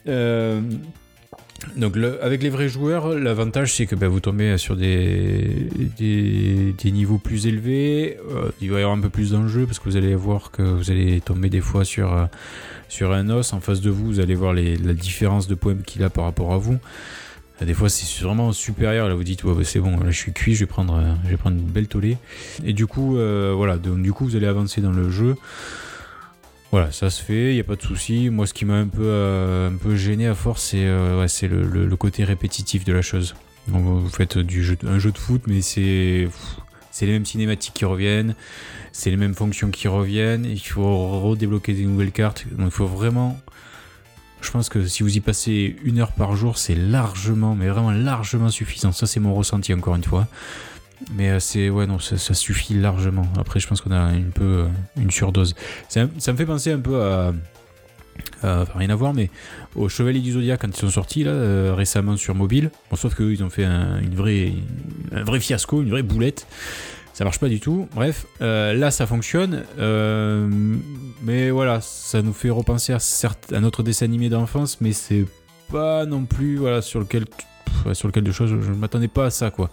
Euh, 0.07 0.61
donc 1.75 1.95
avec 2.21 2.43
les 2.43 2.49
vrais 2.49 2.69
joueurs, 2.69 3.09
l'avantage 3.15 3.73
c'est 3.73 3.87
que 3.87 3.95
ben, 3.95 4.07
vous 4.07 4.19
tombez 4.19 4.57
sur 4.57 4.75
des, 4.75 5.69
niveaux 6.85 7.17
plus 7.17 7.47
élevés, 7.47 8.17
euh, 8.31 8.49
il 8.61 8.71
va 8.71 8.79
y 8.79 8.83
avoir 8.83 8.97
un 8.97 9.01
peu 9.01 9.09
plus 9.09 9.31
d'enjeux 9.31 9.65
parce 9.65 9.79
que 9.79 9.85
vous 9.85 9.97
allez 9.97 10.15
voir 10.15 10.51
que 10.51 10.61
vous 10.61 10.91
allez 10.91 11.19
tomber 11.19 11.49
des 11.49 11.61
fois 11.61 11.83
sur, 11.83 12.13
euh, 12.13 12.25
sur 12.87 13.11
un 13.11 13.29
os 13.29 13.53
en 13.53 13.59
face 13.59 13.81
de 13.81 13.89
vous, 13.89 14.05
vous 14.05 14.19
allez 14.19 14.35
voir 14.35 14.53
la 14.53 14.93
différence 14.93 15.47
de 15.47 15.55
points 15.55 15.75
qu'il 15.85 16.03
a 16.03 16.09
par 16.09 16.23
rapport 16.23 16.53
à 16.53 16.57
vous. 16.57 16.77
Des 17.59 17.73
fois, 17.73 17.89
c'est 17.89 18.23
vraiment 18.23 18.51
supérieur. 18.51 19.09
Là, 19.09 19.15
vous 19.15 19.23
dites, 19.23 19.41
c'est 19.63 19.79
bon, 19.79 19.97
là, 19.97 20.11
je 20.11 20.17
suis 20.17 20.31
cuit, 20.31 20.53
je 20.53 20.59
vais 20.59 20.65
prendre, 20.67 20.95
une 21.47 21.57
belle 21.57 21.87
tollée. 21.87 22.17
Et 22.63 22.71
du 22.71 22.85
coup, 22.85 23.13
voilà, 23.13 23.77
donc, 23.77 24.03
du 24.03 24.13
coup, 24.13 24.25
vous 24.25 24.35
allez 24.35 24.45
avancer 24.45 24.79
dans 24.79 24.91
le 24.91 25.09
jeu. 25.09 25.35
Voilà, 26.77 26.91
ça 26.91 27.09
se 27.09 27.23
fait, 27.23 27.49
il 27.49 27.53
n'y 27.55 27.59
a 27.59 27.63
pas 27.63 27.75
de 27.75 27.81
souci. 27.81 28.29
Moi, 28.29 28.45
ce 28.45 28.53
qui 28.53 28.63
m'a 28.63 28.75
un 28.75 28.87
peu, 28.87 29.01
euh, 29.01 29.71
un 29.71 29.75
peu 29.77 29.95
gêné 29.95 30.27
à 30.27 30.35
force, 30.35 30.61
c'est 30.63 30.85
ouais, 30.87 31.27
c'est 31.27 31.47
le, 31.47 31.63
le- 31.63 31.95
côté 31.95 32.23
répétitif 32.23 32.85
de 32.85 32.93
la 32.93 33.01
chose. 33.01 33.33
Vous 33.65 34.07
faites 34.09 34.37
du 34.37 34.63
jeu, 34.63 34.77
un 34.85 34.99
jeu 34.99 35.11
de 35.11 35.17
foot, 35.17 35.41
mais 35.47 35.61
c'est 35.61 36.29
c'est 36.91 37.07
les 37.07 37.13
mêmes 37.13 37.25
cinématiques 37.25 37.73
qui 37.73 37.83
reviennent, 37.85 38.35
c'est 38.91 39.09
les 39.09 39.17
mêmes 39.17 39.33
fonctions 39.33 39.71
qui 39.71 39.87
reviennent. 39.87 40.45
Il 40.45 40.59
faut 40.59 41.19
redébloquer 41.19 41.73
des 41.73 41.85
nouvelles 41.85 42.11
cartes. 42.11 42.45
Donc, 42.51 42.67
il 42.67 42.71
faut 42.71 42.85
vraiment. 42.85 43.39
Je 44.41 44.51
pense 44.51 44.69
que 44.69 44.85
si 44.85 45.01
vous 45.01 45.17
y 45.17 45.19
passez 45.19 45.77
une 45.83 45.97
heure 45.97 46.11
par 46.11 46.35
jour, 46.35 46.59
c'est 46.59 46.75
largement, 46.75 47.55
mais 47.55 47.69
vraiment 47.69 47.89
largement 47.91 48.49
suffisant. 48.49 48.91
Ça, 48.91 49.07
c'est 49.07 49.19
mon 49.19 49.33
ressenti 49.33 49.73
encore 49.73 49.95
une 49.95 50.03
fois. 50.03 50.27
Mais 51.13 51.29
euh, 51.29 51.39
c'est 51.39 51.69
ouais 51.69 51.87
non 51.87 51.99
ça, 51.99 52.33
suffit 52.33 52.73
largement. 52.73 53.27
Après 53.37 53.59
je 53.59 53.67
pense 53.67 53.81
qu'on 53.81 53.91
a 53.91 53.99
un 53.99 54.21
peu 54.33 54.43
euh, 54.43 54.67
une 54.99 55.11
surdose. 55.11 55.55
Ça, 55.89 56.05
me 56.05 56.37
fait 56.37 56.45
penser 56.45 56.71
un 56.71 56.79
peu 56.79 57.01
à, 57.01 57.33
enfin, 58.43 58.65
rien 58.75 58.89
à 58.89 58.95
voir 58.95 59.13
mais 59.13 59.29
aux 59.75 59.89
Chevaliers 59.89 60.19
du 60.19 60.31
Zodiac 60.31 60.61
quand 60.61 60.67
ils 60.67 60.79
sont 60.79 60.89
sortis 60.89 61.23
là 61.23 61.31
euh, 61.31 61.73
récemment 61.75 62.17
sur 62.17 62.35
mobile. 62.35 62.71
Sauf 62.95 63.15
qu'eux 63.15 63.31
ils 63.31 63.43
ont 63.43 63.49
fait 63.49 63.65
un, 63.65 63.99
une 63.99 64.15
vraie 64.15 64.53
un 65.11 65.23
vrai 65.23 65.39
fiasco, 65.39 65.81
une 65.81 65.89
vraie 65.89 66.03
boulette. 66.03 66.47
Ça 67.13 67.23
marche 67.23 67.39
pas 67.39 67.49
du 67.49 67.59
tout. 67.59 67.87
Bref, 67.95 68.27
là 68.39 68.91
ça 68.91 69.07
fonctionne, 69.07 69.63
mais 71.23 71.49
voilà, 71.49 71.81
ça 71.81 72.21
nous 72.21 72.33
fait 72.33 72.51
repenser 72.51 72.93
à, 72.93 72.99
certes, 72.99 73.51
notre 73.53 73.81
dessin 73.81 74.05
animé 74.05 74.29
d'enfance, 74.29 74.81
mais 74.81 74.93
c'est 74.93 75.25
pas 75.71 76.05
non 76.05 76.25
plus 76.25 76.57
voilà 76.57 76.81
sur 76.83 76.99
lequel 76.99 77.25
sur 77.93 78.07
lequel 78.07 78.23
de 78.23 78.31
choses 78.31 78.49
je 78.49 78.71
ne 78.71 78.75
m'attendais 78.75 79.07
pas 79.07 79.25
à 79.25 79.29
ça 79.29 79.49
quoi. 79.49 79.69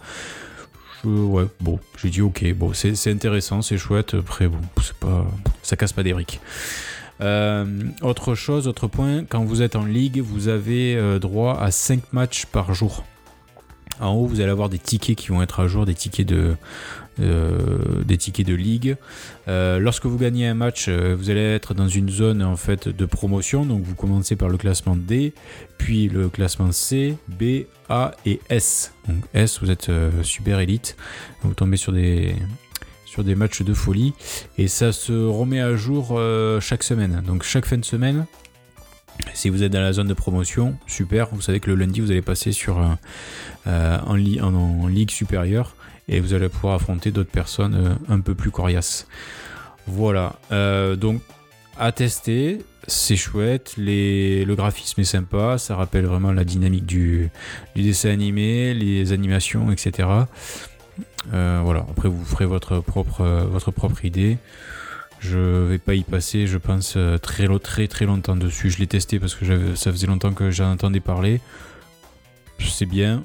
Ouais, 1.05 1.45
bon, 1.61 1.79
j'ai 1.97 2.09
dit 2.09 2.21
ok, 2.21 2.53
bon, 2.53 2.73
c'est 2.73 2.95
c'est 2.95 3.11
intéressant, 3.11 3.61
c'est 3.61 3.77
chouette. 3.77 4.15
Après, 4.15 4.47
bon, 4.47 4.59
c'est 4.81 4.95
pas, 4.95 5.25
ça 5.63 5.75
casse 5.75 5.93
pas 5.93 6.03
des 6.03 6.13
briques. 6.13 6.39
Euh, 7.21 7.65
autre 8.01 8.35
chose, 8.35 8.67
autre 8.67 8.87
point, 8.87 9.23
quand 9.23 9.43
vous 9.45 9.61
êtes 9.61 9.75
en 9.75 9.85
ligue, 9.85 10.19
vous 10.19 10.47
avez 10.47 10.95
euh, 10.95 11.19
droit 11.19 11.57
à 11.59 11.71
5 11.71 12.11
matchs 12.13 12.45
par 12.45 12.73
jour. 12.73 13.05
En 14.01 14.11
haut, 14.11 14.25
vous 14.25 14.41
allez 14.41 14.51
avoir 14.51 14.67
des 14.67 14.79
tickets 14.79 15.15
qui 15.15 15.29
vont 15.29 15.41
être 15.41 15.61
à 15.61 15.67
jour, 15.67 15.85
des 15.85 15.93
tickets 15.93 16.27
de, 16.27 16.57
euh, 17.21 18.03
des 18.03 18.17
tickets 18.17 18.45
de 18.45 18.53
ligue. 18.53 18.97
Euh, 19.47 19.79
lorsque 19.79 20.05
vous 20.05 20.17
gagnez 20.17 20.47
un 20.47 20.53
match, 20.53 20.87
euh, 20.89 21.15
vous 21.17 21.29
allez 21.29 21.39
être 21.39 21.73
dans 21.73 21.87
une 21.87 22.09
zone 22.09 22.43
en 22.43 22.57
fait 22.57 22.89
de 22.89 23.05
promotion. 23.05 23.65
Donc 23.65 23.83
vous 23.83 23.95
commencez 23.95 24.35
par 24.35 24.49
le 24.49 24.57
classement 24.57 24.97
D, 24.97 25.33
puis 25.77 26.09
le 26.09 26.27
classement 26.27 26.73
C, 26.73 27.15
B, 27.29 27.67
A 27.87 28.11
et 28.25 28.41
S. 28.49 28.93
Donc 29.07 29.23
S, 29.33 29.61
vous 29.61 29.71
êtes 29.71 29.89
super 30.23 30.59
élite. 30.59 30.97
Vous 31.41 31.53
tombez 31.53 31.77
sur 31.77 31.93
des 31.93 32.35
sur 33.05 33.23
matchs 33.23 33.61
de 33.61 33.73
folie 33.73 34.13
et 34.57 34.67
ça 34.67 34.91
se 34.91 35.13
remet 35.13 35.61
à 35.61 35.73
jour 35.77 36.19
chaque 36.59 36.83
semaine. 36.83 37.23
Donc 37.25 37.43
chaque 37.43 37.65
fin 37.65 37.77
de 37.77 37.85
semaine, 37.85 38.25
si 39.33 39.47
vous 39.47 39.63
êtes 39.63 39.71
dans 39.71 39.79
la 39.79 39.93
zone 39.93 40.09
de 40.09 40.13
promotion, 40.13 40.75
super. 40.85 41.29
Vous 41.31 41.39
savez 41.39 41.61
que 41.61 41.69
le 41.69 41.77
lundi 41.77 42.01
vous 42.01 42.11
allez 42.11 42.21
passer 42.21 42.51
sur 42.51 42.77
en 43.65 44.15
ligue 44.15 45.11
supérieure 45.11 45.77
et 46.07 46.19
vous 46.19 46.33
allez 46.33 46.49
pouvoir 46.49 46.75
affronter 46.75 47.11
d'autres 47.11 47.31
personnes 47.31 47.75
euh, 47.75 48.13
un 48.13 48.19
peu 48.19 48.35
plus 48.35 48.51
coriaces. 48.51 49.07
Voilà. 49.87 50.35
Euh, 50.51 50.95
donc 50.95 51.21
à 51.77 51.91
tester, 51.91 52.59
c'est 52.87 53.15
chouette. 53.15 53.73
Le 53.77 54.53
graphisme 54.53 55.01
est 55.01 55.05
sympa. 55.05 55.57
Ça 55.57 55.75
rappelle 55.75 56.05
vraiment 56.05 56.31
la 56.31 56.43
dynamique 56.43 56.85
du, 56.85 57.29
dessin 57.75 58.09
animé, 58.09 58.73
les 58.73 59.11
animations, 59.11 59.71
etc. 59.71 60.07
Euh, 61.33 61.61
voilà. 61.63 61.85
Après, 61.89 62.07
vous 62.07 62.23
ferez 62.23 62.45
votre 62.45 62.79
propre, 62.79 64.05
idée. 64.05 64.37
Je 65.19 65.65
vais 65.65 65.79
pas 65.79 65.95
y 65.95 66.03
passer, 66.03 66.45
je 66.45 66.57
pense, 66.57 66.97
très, 67.21 67.47
très 67.59 67.87
très 67.87 68.05
longtemps 68.05 68.35
dessus. 68.35 68.69
Je 68.69 68.77
l'ai 68.77 68.87
testé 68.87 69.19
parce 69.19 69.35
que 69.35 69.75
ça 69.75 69.91
faisait 69.91 70.07
longtemps 70.07 70.33
que 70.33 70.51
j'en 70.51 70.71
entendais 70.71 70.99
parler. 70.99 71.41
C'est 72.59 72.85
bien, 72.85 73.23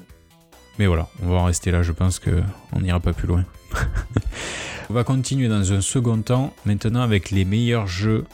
mais 0.79 0.87
voilà, 0.87 1.07
on 1.21 1.29
va 1.29 1.35
en 1.37 1.45
rester 1.45 1.71
là. 1.71 1.83
Je 1.83 1.91
pense 1.91 2.19
que 2.19 2.41
on 2.73 2.81
n'ira 2.81 2.99
pas 2.99 3.13
plus 3.13 3.27
loin. 3.27 3.45
on 4.89 4.93
va 4.93 5.03
continuer 5.03 5.47
dans 5.47 5.73
un 5.73 5.81
second 5.81 6.21
temps, 6.21 6.53
maintenant 6.65 7.01
avec 7.01 7.31
les 7.31 7.45
meilleurs 7.45 7.87
jeux 7.87 8.25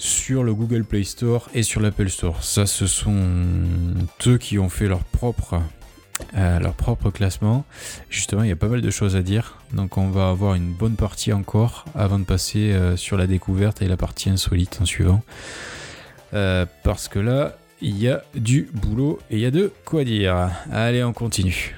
sur 0.00 0.42
le 0.42 0.54
Google 0.54 0.84
Play 0.84 1.04
Store 1.04 1.48
et 1.54 1.62
sur 1.62 1.80
l'Apple 1.80 2.08
Store. 2.08 2.42
Ça, 2.42 2.66
ce 2.66 2.86
sont 2.86 3.22
eux 4.26 4.38
qui 4.38 4.58
ont 4.58 4.70
fait 4.70 4.88
leur 4.88 5.04
propre, 5.04 5.60
euh, 6.36 6.58
leur 6.58 6.72
propre 6.72 7.10
classement. 7.10 7.64
Justement, 8.08 8.42
il 8.42 8.48
y 8.48 8.52
a 8.52 8.56
pas 8.56 8.68
mal 8.68 8.80
de 8.80 8.90
choses 8.90 9.14
à 9.14 9.22
dire. 9.22 9.58
Donc, 9.74 9.98
on 9.98 10.08
va 10.08 10.30
avoir 10.30 10.54
une 10.54 10.72
bonne 10.72 10.96
partie 10.96 11.34
encore 11.34 11.84
avant 11.94 12.18
de 12.18 12.24
passer 12.24 12.72
euh, 12.72 12.96
sur 12.96 13.18
la 13.18 13.26
découverte 13.26 13.82
et 13.82 13.88
la 13.88 13.98
partie 13.98 14.30
insolite 14.30 14.78
en 14.80 14.86
suivant. 14.86 15.22
Euh, 16.32 16.64
parce 16.82 17.08
que 17.08 17.18
là, 17.18 17.58
il 17.82 17.98
y 18.00 18.08
a 18.08 18.22
du 18.34 18.68
boulot 18.74 19.18
et 19.30 19.36
il 19.36 19.40
y 19.40 19.46
a 19.46 19.50
de 19.50 19.72
quoi 19.84 20.04
dire. 20.04 20.50
Allez, 20.70 21.02
on 21.04 21.12
continue. 21.12 21.74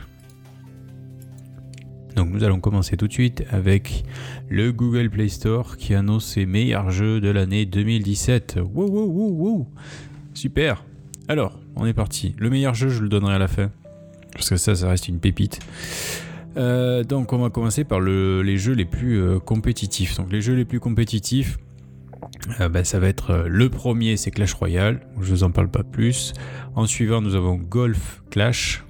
Donc 2.17 2.29
nous 2.31 2.45
allons 2.45 2.61
commencer 2.61 2.97
tout 2.97 3.09
de 3.09 3.13
suite 3.13 3.45
avec 3.51 4.05
le 4.51 4.71
Google 4.73 5.09
Play 5.09 5.29
Store 5.29 5.77
qui 5.79 5.95
annonce 5.95 6.27
ses 6.27 6.45
meilleurs 6.45 6.91
jeux 6.91 7.21
de 7.21 7.31
l'année 7.31 7.65
2017. 7.65 8.59
Wouh, 8.63 8.87
wouh, 8.87 9.07
wouh, 9.07 9.37
wouh. 9.39 9.67
Super. 10.35 10.85
Alors, 11.29 11.59
on 11.77 11.87
est 11.87 11.95
parti. 11.95 12.35
Le 12.39 12.51
meilleur 12.51 12.75
jeu, 12.75 12.89
je 12.89 13.01
le 13.03 13.09
donnerai 13.09 13.35
à 13.35 13.39
la 13.39 13.49
fin. 13.49 13.71
Parce 14.33 14.51
que 14.51 14.57
ça, 14.57 14.75
ça 14.75 14.89
reste 14.91 15.09
une 15.09 15.21
pépite. 15.21 15.61
Euh, 16.59 17.03
donc 17.03 17.33
on 17.33 17.39
va 17.39 17.49
commencer 17.49 17.85
par 17.85 17.99
le- 18.01 18.43
les 18.43 18.59
jeux 18.59 18.75
les 18.75 18.85
plus 18.85 19.19
euh, 19.19 19.39
compétitifs. 19.39 20.17
Donc 20.17 20.31
les 20.31 20.43
jeux 20.43 20.55
les 20.55 20.67
plus 20.67 20.81
compétitifs, 20.81 21.59
euh, 22.61 22.69
bah, 22.69 22.85
ça 22.85 22.99
va 22.99 23.09
être 23.09 23.31
euh, 23.31 23.45
le 23.49 23.69
premier, 23.69 24.17
c'est 24.17 24.31
Clash 24.31 24.55
Royale. 24.55 25.01
Je 25.21 25.31
vous 25.31 25.45
en 25.45 25.51
parle 25.51 25.69
pas 25.69 25.85
plus. 25.85 26.33
En 26.75 26.87
suivant, 26.87 27.21
nous 27.21 27.35
avons 27.35 27.55
Golf 27.57 28.23
Clash, 28.31 28.85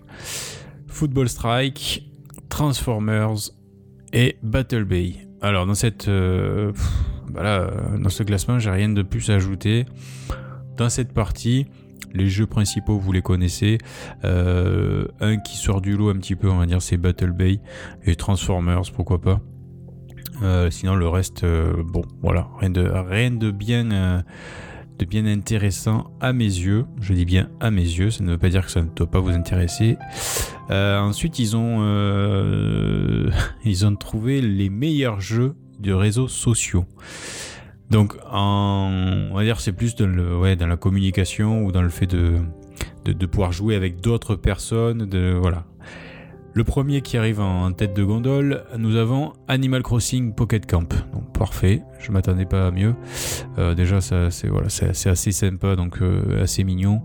Football 0.86 1.28
Strike, 1.28 2.10
Transformers 2.48 3.50
et 4.12 4.36
Battle 4.42 4.84
Bay. 4.84 5.16
Alors 5.40 5.66
dans 5.66 5.74
cette, 5.74 6.08
euh, 6.08 6.72
euh, 7.36 7.98
dans 7.98 8.08
ce 8.08 8.22
classement, 8.22 8.58
j'ai 8.58 8.70
rien 8.70 8.88
de 8.88 9.02
plus 9.02 9.30
à 9.30 9.34
ajouter. 9.34 9.86
Dans 10.76 10.88
cette 10.88 11.12
partie, 11.12 11.66
les 12.14 12.28
jeux 12.28 12.46
principaux, 12.46 12.98
vous 12.98 13.12
les 13.12 13.22
connaissez. 13.22 13.78
Un 14.22 15.36
qui 15.44 15.56
sort 15.56 15.80
du 15.80 15.96
lot 15.96 16.10
un 16.10 16.16
petit 16.16 16.36
peu, 16.36 16.48
on 16.48 16.58
va 16.58 16.66
dire, 16.66 16.80
c'est 16.80 16.96
Battle 16.96 17.32
Bay 17.32 17.60
et 18.04 18.16
Transformers, 18.16 18.82
pourquoi 18.94 19.20
pas. 19.20 19.40
Euh, 20.42 20.70
sinon, 20.70 20.94
le 20.94 21.08
reste, 21.08 21.44
euh, 21.44 21.82
bon, 21.84 22.02
voilà, 22.20 22.48
rien 22.60 22.72
euh, 22.76 24.22
de 24.98 25.04
bien 25.04 25.26
intéressant 25.26 26.10
à 26.20 26.32
mes 26.32 26.44
yeux. 26.44 26.84
Je 27.00 27.12
dis 27.12 27.24
bien 27.24 27.48
à 27.60 27.70
mes 27.70 27.82
yeux, 27.82 28.10
ça 28.10 28.24
ne 28.24 28.32
veut 28.32 28.38
pas 28.38 28.48
dire 28.48 28.64
que 28.64 28.70
ça 28.70 28.82
ne 28.82 28.88
doit 28.88 29.10
pas 29.10 29.20
vous 29.20 29.30
intéresser. 29.30 29.96
Ensuite, 30.70 31.38
ils 31.38 31.56
ont, 31.56 31.80
ils 33.64 33.86
ont 33.86 33.96
trouvé 33.96 34.40
les 34.40 34.70
meilleurs 34.70 35.20
jeux 35.20 35.54
de 35.80 35.92
réseaux 35.92 36.28
sociaux. 36.28 36.86
Donc, 37.90 38.16
on 38.32 39.30
va 39.34 39.44
dire, 39.44 39.60
c'est 39.60 39.72
plus 39.72 39.94
dans, 39.94 40.06
la 40.06 40.76
communication 40.76 41.64
ou 41.64 41.72
dans 41.72 41.82
le 41.82 41.90
fait 41.90 42.06
de, 42.06 42.38
de, 43.04 43.12
de 43.12 43.26
pouvoir 43.26 43.52
jouer 43.52 43.74
avec 43.76 44.00
d'autres 44.00 44.34
personnes. 44.34 45.06
De, 45.06 45.36
voilà. 45.38 45.64
Le 46.54 46.64
premier 46.64 47.00
qui 47.00 47.16
arrive 47.16 47.40
en, 47.40 47.72
tête 47.72 47.94
de 47.94 48.04
gondole, 48.04 48.64
nous 48.76 48.96
avons 48.96 49.32
Animal 49.48 49.82
Crossing 49.82 50.34
Pocket 50.34 50.66
Camp. 50.66 50.92
Donc, 51.14 51.32
parfait, 51.32 51.82
je 51.98 52.12
m'attendais 52.12 52.44
pas 52.44 52.66
à 52.66 52.70
mieux. 52.70 52.94
Euh, 53.58 53.74
déjà, 53.74 54.02
ça, 54.02 54.30
c'est 54.30 55.08
assez 55.08 55.32
sympa, 55.32 55.76
donc 55.76 56.02
euh, 56.02 56.42
assez 56.42 56.62
mignon. 56.62 57.00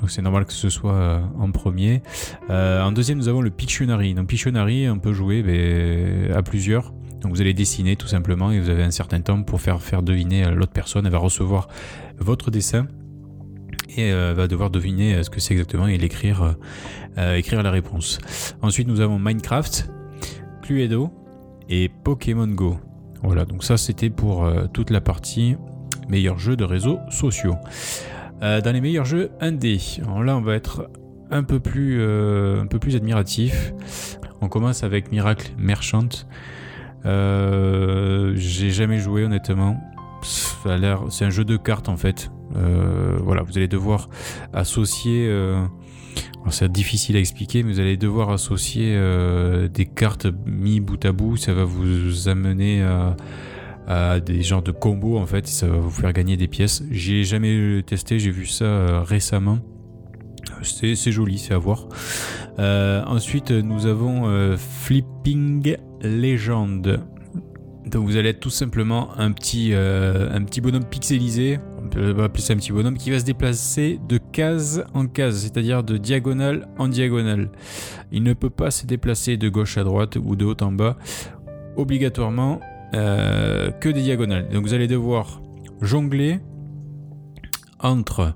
Donc 0.00 0.10
c'est 0.10 0.22
normal 0.22 0.46
que 0.46 0.52
ce 0.52 0.68
soit 0.70 0.94
euh, 0.94 1.20
en 1.38 1.50
premier. 1.50 2.02
En 2.48 2.92
deuxième, 2.92 3.18
nous 3.18 3.28
avons 3.28 3.40
le 3.40 3.50
Pictionary. 3.50 4.12
Donc 4.14 4.28
Pictionary, 4.28 4.88
on 4.90 4.98
peut 4.98 5.12
jouer 5.12 5.42
ben, 5.42 6.32
à 6.32 6.42
plusieurs. 6.42 6.92
Donc 7.22 7.32
vous 7.32 7.40
allez 7.40 7.54
dessiner 7.54 7.96
tout 7.96 8.06
simplement 8.06 8.50
et 8.50 8.60
vous 8.60 8.70
avez 8.70 8.82
un 8.82 8.90
certain 8.90 9.20
temps 9.20 9.42
pour 9.42 9.60
faire, 9.60 9.80
faire 9.82 10.02
deviner 10.02 10.44
à 10.44 10.50
l'autre 10.50 10.72
personne. 10.72 11.06
Elle 11.06 11.12
va 11.12 11.18
recevoir 11.18 11.68
votre 12.18 12.50
dessin 12.50 12.86
et 13.96 14.12
euh, 14.12 14.34
va 14.34 14.46
devoir 14.46 14.70
deviner 14.70 15.14
euh, 15.14 15.22
ce 15.22 15.30
que 15.30 15.40
c'est 15.40 15.54
exactement 15.54 15.86
et 15.86 15.98
l'écrire, 15.98 16.56
euh, 17.18 17.36
écrire 17.36 17.62
la 17.62 17.70
réponse. 17.70 18.18
Ensuite, 18.62 18.88
nous 18.88 19.00
avons 19.00 19.18
Minecraft, 19.18 19.90
Cluedo 20.62 21.10
et 21.68 21.88
Pokémon 21.88 22.46
Go. 22.46 22.78
Voilà, 23.22 23.44
donc 23.44 23.64
ça 23.64 23.76
c'était 23.76 24.08
pour 24.08 24.50
toute 24.72 24.88
la 24.88 25.02
partie 25.02 25.56
meilleurs 26.08 26.38
jeux 26.38 26.56
de 26.56 26.64
réseaux 26.64 26.98
sociaux. 27.10 27.56
Dans 28.40 28.72
les 28.72 28.80
meilleurs 28.80 29.04
jeux 29.04 29.30
indés, 29.40 29.78
alors 30.02 30.24
là 30.24 30.38
on 30.38 30.40
va 30.40 30.54
être 30.54 30.88
un 31.30 31.42
peu 31.42 31.60
plus, 31.60 32.02
un 32.02 32.66
peu 32.66 32.78
plus 32.78 32.96
admiratif. 32.96 33.74
On 34.40 34.48
commence 34.48 34.84
avec 34.84 35.12
Miracle 35.12 35.52
Merchant. 35.58 36.08
J'ai 37.04 38.70
jamais 38.70 38.98
joué 38.98 39.24
honnêtement. 39.24 39.78
C'est 40.22 41.24
un 41.26 41.30
jeu 41.30 41.44
de 41.44 41.58
cartes 41.58 41.90
en 41.90 41.98
fait. 41.98 42.30
Euh, 42.56 43.18
voilà, 43.22 43.42
vous 43.42 43.56
allez 43.56 43.68
devoir 43.68 44.08
associer 44.52 45.26
euh, 45.28 45.64
c'est 46.50 46.70
difficile 46.72 47.16
à 47.16 47.20
expliquer, 47.20 47.62
mais 47.62 47.72
vous 47.72 47.80
allez 47.80 47.96
devoir 47.96 48.30
associer 48.30 48.94
euh, 48.96 49.68
des 49.68 49.86
cartes 49.86 50.26
mis 50.46 50.80
bout 50.80 51.04
à 51.04 51.12
bout. 51.12 51.36
Ça 51.36 51.52
va 51.52 51.64
vous 51.64 52.28
amener 52.28 52.82
à, 52.82 54.20
des 54.20 54.42
genres 54.42 54.62
de 54.62 54.70
combos 54.70 55.18
en 55.18 55.26
fait. 55.26 55.46
ça 55.46 55.66
va 55.66 55.78
vous 55.78 55.90
faire 55.90 56.12
gagner 56.12 56.36
des 56.36 56.48
pièces. 56.48 56.82
J'ai 56.90 57.24
jamais 57.24 57.82
testé, 57.84 58.18
j'ai 58.18 58.30
vu 58.30 58.46
ça 58.46 59.02
récemment. 59.02 59.58
C'est 60.62 61.12
joli, 61.12 61.38
c'est 61.38 61.54
à 61.54 61.58
voir. 61.58 61.86
Ensuite, 62.58 63.50
nous 63.50 63.86
avons 63.86 64.56
Flipping 64.56 65.76
Legend. 66.02 67.00
Donc 67.86 68.06
vous 68.06 68.16
allez 68.16 68.30
être 68.30 68.40
tout 68.40 68.50
simplement 68.50 69.10
un 69.18 69.32
petit, 69.32 69.72
un 69.74 70.42
petit 70.44 70.60
bonhomme 70.60 70.84
pixelisé 70.84 71.58
on 71.96 72.12
va 72.12 72.24
appeler 72.24 72.42
ça 72.42 72.52
un 72.52 72.56
petit 72.56 72.72
bonhomme, 72.72 72.96
qui 72.96 73.10
va 73.10 73.18
se 73.18 73.24
déplacer 73.24 74.00
de 74.08 74.18
case 74.18 74.84
en 74.94 75.06
case, 75.06 75.42
c'est-à-dire 75.42 75.82
de 75.82 75.96
diagonale 75.96 76.68
en 76.78 76.88
diagonale. 76.88 77.50
Il 78.12 78.22
ne 78.22 78.32
peut 78.32 78.50
pas 78.50 78.70
se 78.70 78.86
déplacer 78.86 79.36
de 79.36 79.48
gauche 79.48 79.78
à 79.78 79.84
droite 79.84 80.16
ou 80.16 80.36
de 80.36 80.44
haut 80.44 80.56
en 80.60 80.72
bas, 80.72 80.96
obligatoirement 81.76 82.60
euh, 82.94 83.70
que 83.70 83.88
des 83.88 84.02
diagonales. 84.02 84.48
Donc 84.50 84.64
vous 84.64 84.74
allez 84.74 84.88
devoir 84.88 85.40
jongler 85.80 86.40
entre, 87.78 88.34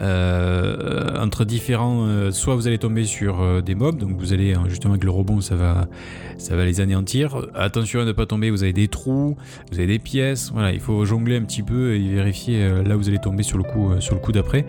euh, 0.00 1.16
entre 1.18 1.44
différents. 1.44 2.06
Euh, 2.06 2.30
soit 2.30 2.54
vous 2.54 2.68
allez 2.68 2.78
tomber 2.78 3.04
sur 3.04 3.40
euh, 3.40 3.60
des 3.60 3.74
mobs, 3.74 3.98
donc 3.98 4.16
vous 4.16 4.32
allez 4.32 4.54
justement 4.68 4.92
avec 4.94 5.04
le 5.04 5.10
rebond, 5.10 5.40
ça 5.40 5.56
va, 5.56 5.88
ça 6.36 6.56
va 6.56 6.64
les 6.64 6.80
anéantir. 6.80 7.46
Attention 7.54 8.00
à 8.00 8.04
ne 8.04 8.12
pas 8.12 8.26
tomber, 8.26 8.50
vous 8.50 8.62
avez 8.62 8.72
des 8.72 8.88
trous, 8.88 9.36
vous 9.72 9.78
avez 9.78 9.88
des 9.88 9.98
pièces. 9.98 10.50
Voilà, 10.52 10.72
il 10.72 10.80
faut 10.80 11.04
jongler 11.04 11.36
un 11.36 11.42
petit 11.42 11.62
peu 11.62 11.94
et 11.94 12.08
vérifier 12.08 12.68
là 12.84 12.96
où 12.96 12.98
vous 12.98 13.08
allez 13.08 13.18
tomber 13.18 13.42
sur 13.42 13.58
le 13.58 13.64
coup, 13.64 13.92
sur 14.00 14.14
le 14.14 14.20
coup 14.20 14.32
d'après. 14.32 14.66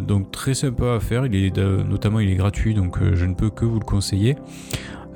donc 0.00 0.30
très 0.30 0.54
sympa 0.54 0.94
à 0.94 1.00
faire. 1.00 1.24
Notamment 1.24 2.20
il 2.20 2.30
est 2.30 2.36
gratuit, 2.36 2.74
donc 2.74 2.98
je 3.14 3.24
ne 3.24 3.34
peux 3.34 3.50
que 3.50 3.64
vous 3.64 3.78
le 3.78 3.84
conseiller. 3.84 4.36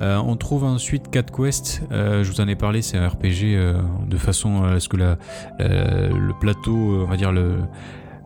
on 0.01 0.35
trouve 0.35 0.63
ensuite 0.63 1.09
4 1.09 1.31
quests, 1.35 1.81
je 1.91 2.29
vous 2.29 2.41
en 2.41 2.47
ai 2.47 2.55
parlé, 2.55 2.81
c'est 2.81 2.97
un 2.97 3.07
RPG 3.07 3.57
de 4.07 4.17
façon 4.17 4.63
à 4.63 4.79
ce 4.79 4.87
que 4.87 4.97
la, 4.97 5.17
le 5.59 6.39
plateau, 6.39 6.75
on 6.75 7.05
va 7.05 7.17
dire 7.17 7.31
le, 7.31 7.55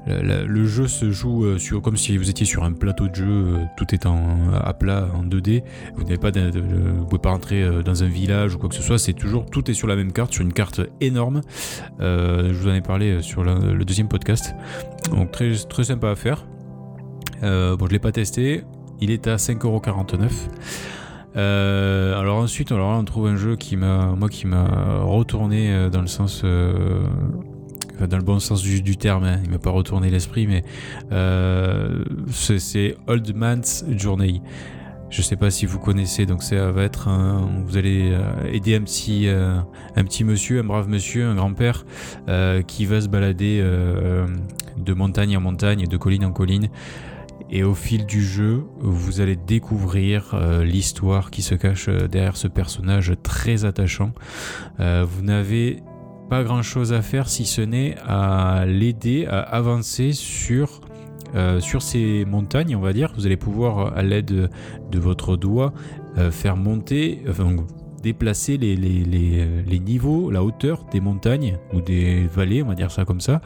le 0.06 0.66
jeu 0.66 0.88
se 0.88 1.12
joue 1.12 1.46
euh, 1.46 1.58
sur, 1.58 1.82
comme 1.82 1.98
si 1.98 2.18
vous 2.18 2.30
étiez 2.30 2.46
sur 2.46 2.64
un 2.64 2.74
plateau 2.74 3.08
de 3.08 3.16
jeu, 3.16 3.26
euh, 3.28 3.64
tout 3.78 3.94
est 3.94 4.06
en, 4.06 4.54
à 4.54 4.74
plat 4.74 5.08
en 5.14 5.24
2D. 5.24 5.64
Vous 5.96 6.04
n'avez 6.04 6.18
pas, 6.18 6.32
vous 6.32 7.06
pouvez 7.06 7.22
pas 7.22 7.32
rentrer 7.32 7.64
euh, 7.64 7.84
dans 7.84 8.04
un 8.04 8.08
village 8.08 8.56
ou 8.56 8.58
quoi 8.58 8.70
que 8.70 8.76
ce 8.76 8.82
soit. 8.82 8.98
C'est 8.98 9.14
toujours, 9.14 9.46
tout 9.46 9.70
est 9.72 9.74
sur 9.74 9.88
la 9.88 9.96
même 9.96 10.12
carte, 10.12 10.34
sur 10.34 10.44
une 10.44 10.54
carte 10.54 10.82
énorme. 11.00 11.42
je 12.00 12.54
vous 12.54 12.68
en 12.68 12.74
ai 12.74 12.82
parlé 12.82 13.22
sur 13.22 13.44
le 13.44 13.86
deuxième 13.86 14.08
podcast. 14.08 14.54
Donc 15.12 15.32
très, 15.32 15.54
très 15.54 15.86
sympa 15.86 16.10
à 16.10 16.16
faire. 16.16 16.46
bon, 17.42 17.86
je 17.88 17.92
l'ai 17.92 18.00
pas 18.00 18.12
testé. 18.12 18.64
Il 19.00 19.12
est 19.12 19.28
à 19.28 19.38
5,49€. 19.38 20.30
alors 21.36 22.38
ensuite, 22.38 22.72
on 22.72 23.06
trouve 23.06 23.28
un 23.28 23.36
jeu 23.36 23.56
qui 23.56 23.78
m'a, 23.78 24.14
moi, 24.18 24.30
qui 24.30 24.48
m'a 24.48 25.02
retourné 25.02 25.90
dans 25.92 26.02
le 26.02 26.08
sens 26.08 26.44
dans 28.00 28.18
le 28.18 28.24
bon 28.24 28.40
sens 28.40 28.62
du, 28.62 28.98
terme, 28.98 29.24
hein. 29.24 29.40
il 29.44 29.50
m'a 29.50 29.60
pas 29.60 29.70
retourné 29.70 30.10
l'esprit, 30.10 30.48
mais 30.48 30.64
euh, 31.12 32.04
c'est 32.30 32.96
Old 33.08 33.36
Man's 33.36 33.86
Journey. 33.90 34.42
Je 35.10 35.22
sais 35.22 35.36
pas 35.36 35.52
si 35.52 35.68
vous 35.68 35.78
connaissez, 35.78 36.26
donc 36.26 36.42
ça 36.42 36.72
va 36.72 36.84
être 36.84 37.08
vous 37.66 37.78
allez 37.78 38.12
euh, 38.12 38.52
aider 38.52 38.76
un 38.76 38.82
petit, 38.82 39.28
euh, 39.28 39.60
un 39.96 40.04
petit 40.04 40.24
monsieur, 40.24 40.60
un 40.60 40.64
brave 40.64 40.90
monsieur, 40.90 41.26
un 41.26 41.36
grand-père 41.36 41.86
qui 42.66 42.86
va 42.86 43.00
se 43.00 43.08
balader 43.08 43.62
de 43.62 44.94
montagne 44.94 45.38
en 45.38 45.42
montagne 45.42 45.86
de 45.86 45.98
colline 45.98 46.26
en 46.26 46.32
colline. 46.32 46.70
Et 47.52 47.64
au 47.64 47.76
fil 47.76 48.08
du 48.08 48.24
jeu, 48.24 48.64
vous 48.80 49.22
allez 49.22 49.36
découvrir 49.36 50.36
l'histoire 50.64 51.30
qui 51.30 51.44
se 51.44 51.54
cache 51.54 51.90
derrière 51.90 52.36
ce 52.36 52.48
personnage 52.48 53.14
très 53.22 53.66
attachant. 53.66 54.14
vous 54.80 55.22
n'avez 55.22 55.84
grand 56.42 56.64
chose 56.64 56.94
à 56.94 57.04
faire 57.04 57.30
si 57.30 57.46
ce 57.46 57.62
n'est 57.62 57.96
à 58.08 58.66
l'aider 58.66 59.28
à 59.28 59.42
avancer 59.42 60.14
sur, 60.14 60.82
euh, 61.36 61.60
sur 61.60 61.84
ces 61.84 62.26
montagnes, 62.26 62.76
on 62.76 62.80
va 62.80 62.94
dire. 62.94 63.14
Vous 63.16 63.28
allez 63.28 63.38
pouvoir, 63.38 63.96
à 63.96 64.02
l'aide 64.02 64.50
de 64.92 65.00
votre 65.00 65.38
doigt, 65.38 65.74
euh, 66.18 66.32
faire 66.32 66.58
monter, 66.58 67.24
déplacer 68.02 68.58
les, 68.58 69.80
niveaux, 69.80 70.32
la 70.32 70.44
hauteur 70.44 70.86
des 70.92 71.00
montagnes 71.00 71.58
ou 71.74 71.82
des 71.82 72.28
vallées, 72.34 72.64
on 72.64 72.68
va 72.68 72.76
dire 72.76 72.90
ça 72.90 73.06
comme 73.06 73.22
ça, 73.22 73.42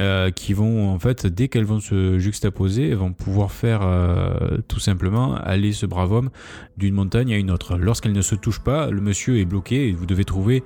euh, 0.00 0.30
qui 0.30 0.54
vont 0.54 0.88
en 0.88 0.98
fait 0.98 1.26
dès 1.26 1.48
qu'elles 1.48 1.66
vont 1.66 1.80
se 1.80 2.18
juxtaposer, 2.18 2.94
vont 2.94 3.12
pouvoir 3.12 3.52
faire 3.52 3.80
euh, 3.82 4.56
tout 4.66 4.80
simplement 4.80 5.34
aller 5.34 5.72
ce 5.72 5.84
brave 5.84 6.10
homme 6.12 6.30
d'une 6.78 6.94
montagne 6.94 7.34
à 7.34 7.36
une 7.36 7.50
autre. 7.50 7.76
Lorsqu'elles 7.76 8.14
ne 8.14 8.22
se 8.22 8.34
touchent 8.34 8.64
pas, 8.64 8.90
le 8.90 9.02
monsieur 9.02 9.38
est 9.38 9.44
bloqué 9.44 9.88
et 9.88 9.92
vous 9.92 10.06
devez 10.06 10.24
trouver 10.24 10.62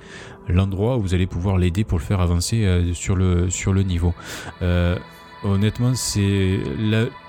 l'endroit 0.49 0.99
où 0.99 1.03
vous 1.03 1.15
allez 1.15 1.27
pouvoir 1.27 1.59
l'aider 1.59 1.83
pour 1.83 1.99
le 1.99 2.05
faire 2.05 2.21
avancer 2.21 2.65
euh, 2.65 2.95
sur, 2.95 3.17
le, 3.17 3.51
sur 3.51 3.73
le 3.73 3.83
niveau. 3.83 4.15
honnêtement, 5.43 5.95
c'est 5.95 6.61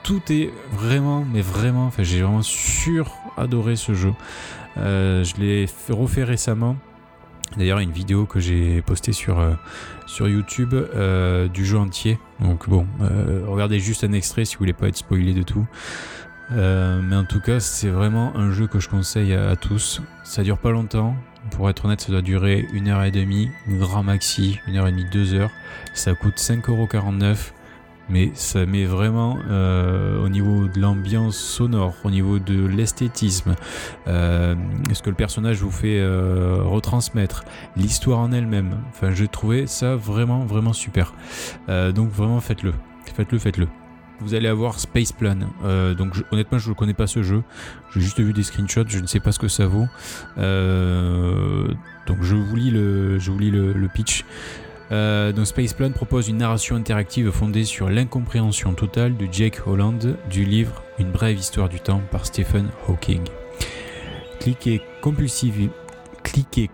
tout 0.04 0.22
est 0.30 0.52
vraiment, 0.74 1.26
mais 1.34 1.42
vraiment, 1.42 1.88
enfin, 1.88 2.04
j'ai 2.04 2.22
vraiment 2.22 2.44
sur 2.44 3.12
adoré 3.36 3.76
ce 3.76 3.96
jeu. 3.96 4.14
je 4.78 5.42
l'ai 5.42 5.66
refait 5.90 6.24
récemment. 6.24 6.78
D'ailleurs, 7.58 7.80
une 7.80 7.92
vidéo 7.92 8.26
que 8.26 8.40
j'ai 8.40 8.82
postée 8.82 9.14
sur, 9.14 9.40
euh, 9.40 9.54
YouTube 10.20 10.74
euh, 10.74 11.48
du 11.48 11.66
jeu 11.66 11.78
entier. 11.78 12.20
Donc 12.40 12.70
bon, 12.70 12.86
euh, 13.02 13.44
regardez 13.48 13.80
juste 13.80 14.04
un 14.04 14.12
extrait 14.12 14.46
si 14.46 14.56
vous 14.56 14.60
voulez 14.60 14.74
pas 14.74 14.88
être 14.88 14.98
spoilé 14.98 15.34
de 15.34 15.44
tout. 15.44 15.66
mais 16.52 17.16
en 17.16 17.26
tout 17.26 17.40
cas, 17.40 17.60
c'est 17.60 17.90
vraiment 17.90 18.36
un 18.36 18.52
jeu 18.52 18.68
que 18.68 18.80
je 18.80 18.90
conseille 18.90 19.34
à, 19.34 19.56
tous. 19.56 20.02
Ça 20.24 20.44
dure 20.44 20.58
pas 20.58 20.72
longtemps. 20.72 21.16
Pour 21.52 21.70
être 21.70 21.86
honnête, 21.86 22.02
ça 22.02 22.12
doit 22.12 22.24
durer 22.24 22.68
une 22.74 22.88
heure 22.88 23.04
et 23.04 23.12
demie, 23.12 23.52
grand 23.70 24.04
maxi, 24.04 24.60
une 24.68 24.78
heure 24.78 24.88
et 24.88 24.92
demie, 24.92 25.06
deux 25.12 25.34
heures. 25.34 25.52
Ça 25.94 26.14
coûte 26.16 26.38
5,49€ 26.38 27.52
mais 28.10 28.32
ça 28.34 28.66
met 28.66 28.86
vraiment 28.86 29.38
euh, 29.50 30.24
au 30.24 30.30
niveau 30.30 30.68
de 30.68 30.80
l'ambiance 30.80 31.38
sonore, 31.38 31.96
au 32.04 32.12
niveau 32.12 32.40
de 32.40 32.66
l'esthétisme, 32.66 33.56
euh, 34.08 34.56
ce 34.94 35.02
que 35.02 35.10
le 35.10 35.16
personnage 35.16 35.62
vous 35.62 35.72
fait 35.72 36.00
euh, 36.00 36.60
retransmettre, 36.64 37.44
l'histoire 37.76 38.20
en 38.20 38.32
elle-même. 38.32 38.78
Enfin, 38.90 39.12
j'ai 39.12 39.28
trouvé 39.28 39.68
ça 39.68 39.96
vraiment, 39.96 40.46
vraiment 40.46 40.74
super. 40.74 41.14
donc 41.68 42.12
vraiment, 42.12 42.40
faites-le, 42.42 42.74
faites-le, 43.16 43.40
faites-le. 43.40 43.68
Vous 44.22 44.34
allez 44.34 44.48
avoir 44.48 44.80
Space 44.80 45.12
Plan. 45.12 45.36
donc 45.98 46.14
honnêtement, 46.32 46.58
je 46.58 46.70
ne 46.70 46.74
connais 46.74 46.94
pas 46.94 47.08
ce 47.08 47.22
jeu. 47.22 47.44
J'ai 47.94 48.00
juste 48.00 48.20
vu 48.20 48.32
des 48.32 48.44
screenshots. 48.44 48.88
Je 48.88 49.00
ne 49.00 49.08
sais 49.08 49.20
pas 49.20 49.34
ce 49.34 49.40
que 49.40 49.50
ça 49.50 49.68
vaut. 49.68 49.88
donc 50.38 52.18
je 52.22 52.36
vous 52.36 52.56
lis 52.56 52.72
le, 52.72 53.20
je 53.20 53.32
vous 53.32 53.40
lis 53.40 53.52
le 53.52 53.88
pitch. 53.94 54.24
Euh, 54.92 55.32
donc 55.32 55.48
Spaceplan 55.48 55.92
propose 55.92 56.28
une 56.28 56.38
narration 56.38 56.76
interactive 56.76 57.32
fondée 57.32 57.64
sur 57.64 57.90
l'incompréhension 57.90 58.74
totale 58.74 59.18
de 59.18 59.28
Jake 59.32 59.66
Holland 59.66 60.18
du 60.30 60.46
livre 60.46 60.84
Une 61.00 61.12
brève 61.12 61.38
histoire 61.38 61.70
du 61.70 61.80
temps 61.80 62.02
par 62.12 62.26
Stephen 62.26 62.70
Hawking. 62.88 63.24
Cliquez, 64.40 64.82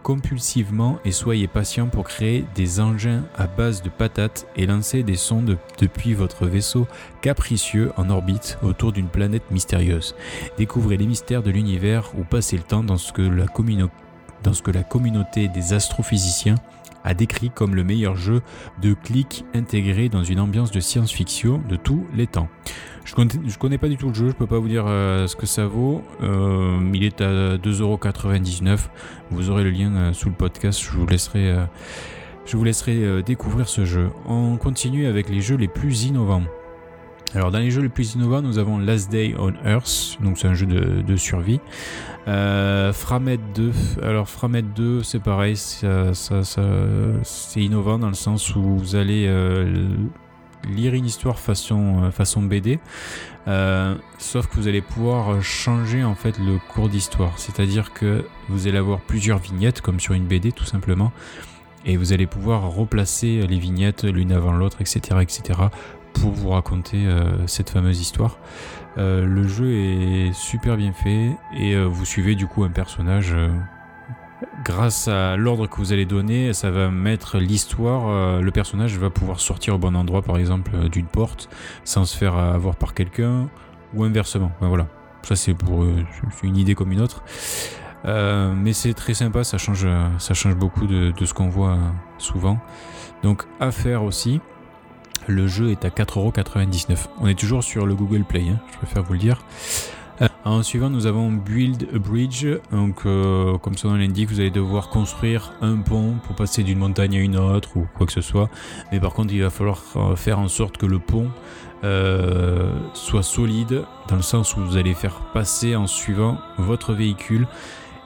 compulsivement 0.03 0.99
et 1.05 1.11
soyez 1.11 1.47
patient 1.47 1.87
pour 1.87 2.05
créer 2.05 2.45
des 2.55 2.79
engins 2.79 3.23
à 3.37 3.47
base 3.47 3.81
de 3.81 3.89
patates 3.89 4.47
et 4.55 4.65
lancer 4.65 5.03
des 5.03 5.15
sondes 5.15 5.57
depuis 5.77 6.13
votre 6.13 6.45
vaisseau 6.47 6.87
capricieux 7.21 7.91
en 7.97 8.09
orbite 8.09 8.57
autour 8.61 8.91
d'une 8.91 9.07
planète 9.07 9.49
mystérieuse. 9.51 10.15
Découvrez 10.57 10.97
les 10.97 11.05
mystères 11.05 11.43
de 11.43 11.51
l'univers 11.51 12.11
ou 12.17 12.23
passez 12.23 12.57
le 12.57 12.63
temps 12.63 12.83
dans 12.83 12.97
ce 12.97 13.13
que 13.13 13.21
la 13.21 14.83
communauté 14.83 15.47
des 15.47 15.73
astrophysiciens 15.73 16.55
a 17.03 17.13
décrit 17.13 17.49
comme 17.49 17.75
le 17.75 17.83
meilleur 17.83 18.15
jeu 18.15 18.41
de 18.81 18.93
clic 18.93 19.45
intégré 19.53 20.09
dans 20.09 20.23
une 20.23 20.39
ambiance 20.39 20.71
de 20.71 20.79
science-fiction 20.79 21.61
de 21.67 21.75
tous 21.75 22.05
les 22.15 22.27
temps. 22.27 22.49
Je 23.05 23.15
connais, 23.15 23.33
connais 23.59 23.77
pas 23.77 23.87
du 23.87 23.97
tout 23.97 24.09
le 24.09 24.13
jeu, 24.13 24.29
je 24.29 24.33
peux 24.33 24.47
pas 24.47 24.59
vous 24.59 24.67
dire 24.67 24.85
euh, 24.87 25.27
ce 25.27 25.35
que 25.35 25.45
ça 25.45 25.65
vaut. 25.65 26.03
Euh, 26.21 26.79
il 26.93 27.03
est 27.03 27.21
à 27.21 27.57
2,99€. 27.57 28.79
Vous 29.31 29.49
aurez 29.49 29.63
le 29.63 29.71
lien 29.71 29.93
euh, 29.95 30.13
sous 30.13 30.29
le 30.29 30.35
podcast, 30.35 30.79
je 30.79 30.91
vous 30.91 31.05
laisserai, 31.05 31.55
je 32.45 32.57
vous 32.57 32.63
laisserai 32.63 33.23
découvrir 33.23 33.67
ce 33.67 33.85
jeu. 33.85 34.09
On 34.27 34.57
continue 34.57 35.07
avec 35.07 35.29
les 35.29 35.41
jeux 35.41 35.57
les 35.57 35.67
plus 35.67 36.05
innovants. 36.05 36.43
Alors 37.33 37.49
dans 37.49 37.59
les 37.59 37.71
jeux 37.71 37.81
les 37.81 37.89
plus 37.89 38.15
innovants, 38.15 38.41
nous 38.41 38.57
avons 38.57 38.77
Last 38.77 39.09
Day 39.09 39.35
on 39.39 39.53
Earth, 39.65 40.17
donc 40.21 40.37
c'est 40.37 40.49
un 40.49 40.53
jeu 40.53 40.65
de, 40.65 41.15
survie. 41.15 41.61
Euh, 42.27 42.91
Framed 42.91 43.39
2, 43.55 43.71
alors 44.03 44.27
Framed 44.27 44.73
2 44.73 45.01
c'est 45.03 45.21
pareil, 45.21 45.55
ça, 45.55 46.11
c'est 47.23 47.61
innovant 47.61 47.99
dans 47.99 48.09
le 48.09 48.15
sens 48.15 48.53
où 48.55 48.61
vous 48.61 48.95
allez 48.97 49.27
euh, 49.27 49.87
lire 50.69 50.93
une 50.93 51.05
histoire 51.05 51.39
façon, 51.39 52.03
euh, 52.03 52.11
façon 52.11 52.41
BD, 52.41 52.79
euh, 53.47 53.95
sauf 54.17 54.47
que 54.47 54.55
vous 54.57 54.67
allez 54.67 54.81
pouvoir 54.81 55.41
changer 55.41 56.03
en 56.03 56.15
fait 56.15 56.37
le 56.37 56.59
cours 56.73 56.89
d'histoire, 56.89 57.39
c'est-à-dire 57.39 57.93
que 57.93 58.25
vous 58.49 58.67
allez 58.67 58.77
avoir 58.77 58.99
plusieurs 58.99 59.39
vignettes 59.39 59.79
comme 59.79 60.01
sur 60.01 60.13
une 60.13 60.25
BD 60.25 60.51
tout 60.51 60.65
simplement 60.65 61.13
et 61.85 61.97
vous 61.97 62.13
allez 62.13 62.27
pouvoir 62.27 62.69
replacer 62.69 63.47
les 63.47 63.57
vignettes 63.57 64.03
l'une 64.03 64.31
avant 64.31 64.51
l'autre, 64.51 64.81
etc., 64.81 65.17
etc., 65.21 65.59
pour 66.13 66.31
vous 66.31 66.49
raconter 66.49 67.05
euh, 67.05 67.47
cette 67.47 67.69
fameuse 67.69 67.99
histoire. 67.99 68.37
Euh, 68.97 69.25
le 69.25 69.47
jeu 69.47 69.71
est 69.71 70.33
super 70.33 70.77
bien 70.77 70.91
fait 70.91 71.31
et 71.55 71.75
euh, 71.75 71.85
vous 71.85 72.05
suivez 72.05 72.35
du 72.35 72.47
coup 72.47 72.63
un 72.63 72.69
personnage. 72.69 73.35
grâce 74.63 75.07
à 75.07 75.37
l'ordre 75.37 75.67
que 75.67 75.77
vous 75.77 75.93
allez 75.93 76.05
donner, 76.05 76.53
ça 76.53 76.71
va 76.71 76.89
mettre 76.89 77.37
l'histoire. 77.37 78.41
le 78.41 78.51
personnage 78.51 78.97
va 78.97 79.09
pouvoir 79.09 79.39
sortir 79.39 79.75
au 79.75 79.77
bon 79.77 79.95
endroit, 79.95 80.21
par 80.21 80.37
exemple, 80.37 80.89
d'une 80.89 81.05
porte, 81.05 81.49
sans 81.83 82.05
se 82.05 82.17
faire 82.17 82.35
avoir 82.35 82.75
par 82.75 82.93
quelqu'un, 82.93 83.49
ou 83.93 84.03
inversement. 84.03 84.51
Ben 84.59 84.67
voilà. 84.67 84.87
Ça, 85.23 85.35
c'est 85.35 85.53
pour 85.53 85.85
une 86.43 86.57
idée 86.57 86.73
comme 86.73 86.91
une 86.91 87.01
autre. 87.01 87.23
Mais 88.05 88.73
c'est 88.73 88.93
très 88.93 89.13
sympa, 89.13 89.43
ça 89.43 89.57
change, 89.59 89.87
ça 90.17 90.33
change 90.33 90.55
beaucoup 90.55 90.87
de, 90.87 91.11
de 91.11 91.25
ce 91.25 91.33
qu'on 91.33 91.49
voit 91.49 91.77
souvent. 92.17 92.59
Donc, 93.23 93.43
à 93.59 93.71
faire 93.71 94.03
aussi. 94.03 94.41
Le 95.31 95.47
jeu 95.47 95.71
est 95.71 95.85
à 95.85 95.89
4,99€. 95.89 97.07
On 97.21 97.27
est 97.27 97.39
toujours 97.39 97.63
sur 97.63 97.85
le 97.85 97.95
Google 97.95 98.25
Play, 98.25 98.43
hein, 98.49 98.59
je 98.73 98.77
préfère 98.77 99.01
vous 99.01 99.13
le 99.13 99.19
dire. 99.19 99.41
Euh, 100.21 100.27
en 100.43 100.61
suivant, 100.61 100.89
nous 100.89 101.05
avons 101.05 101.31
Build 101.31 101.87
a 101.95 101.99
Bridge. 101.99 102.45
Donc, 102.73 103.05
euh, 103.05 103.57
comme 103.59 103.77
son 103.77 103.91
nom 103.91 103.95
l'indique, 103.95 104.29
vous 104.29 104.41
allez 104.41 104.51
devoir 104.51 104.89
construire 104.89 105.53
un 105.61 105.77
pont 105.77 106.15
pour 106.25 106.35
passer 106.35 106.63
d'une 106.63 106.79
montagne 106.79 107.15
à 107.15 107.19
une 107.21 107.37
autre 107.37 107.77
ou 107.77 107.87
quoi 107.95 108.05
que 108.05 108.11
ce 108.11 108.19
soit. 108.19 108.49
Mais 108.91 108.99
par 108.99 109.13
contre, 109.13 109.33
il 109.33 109.41
va 109.41 109.49
falloir 109.49 109.81
euh, 109.95 110.17
faire 110.17 110.37
en 110.37 110.49
sorte 110.49 110.77
que 110.77 110.85
le 110.85 110.99
pont 110.99 111.29
soit 112.93 113.23
solide, 113.23 113.85
dans 114.09 114.17
le 114.17 114.21
sens 114.21 114.55
où 114.55 114.59
vous 114.59 114.77
allez 114.77 114.93
faire 114.93 115.15
passer 115.33 115.77
en 115.77 115.87
suivant 115.87 116.39
votre 116.57 116.93
véhicule. 116.93 117.47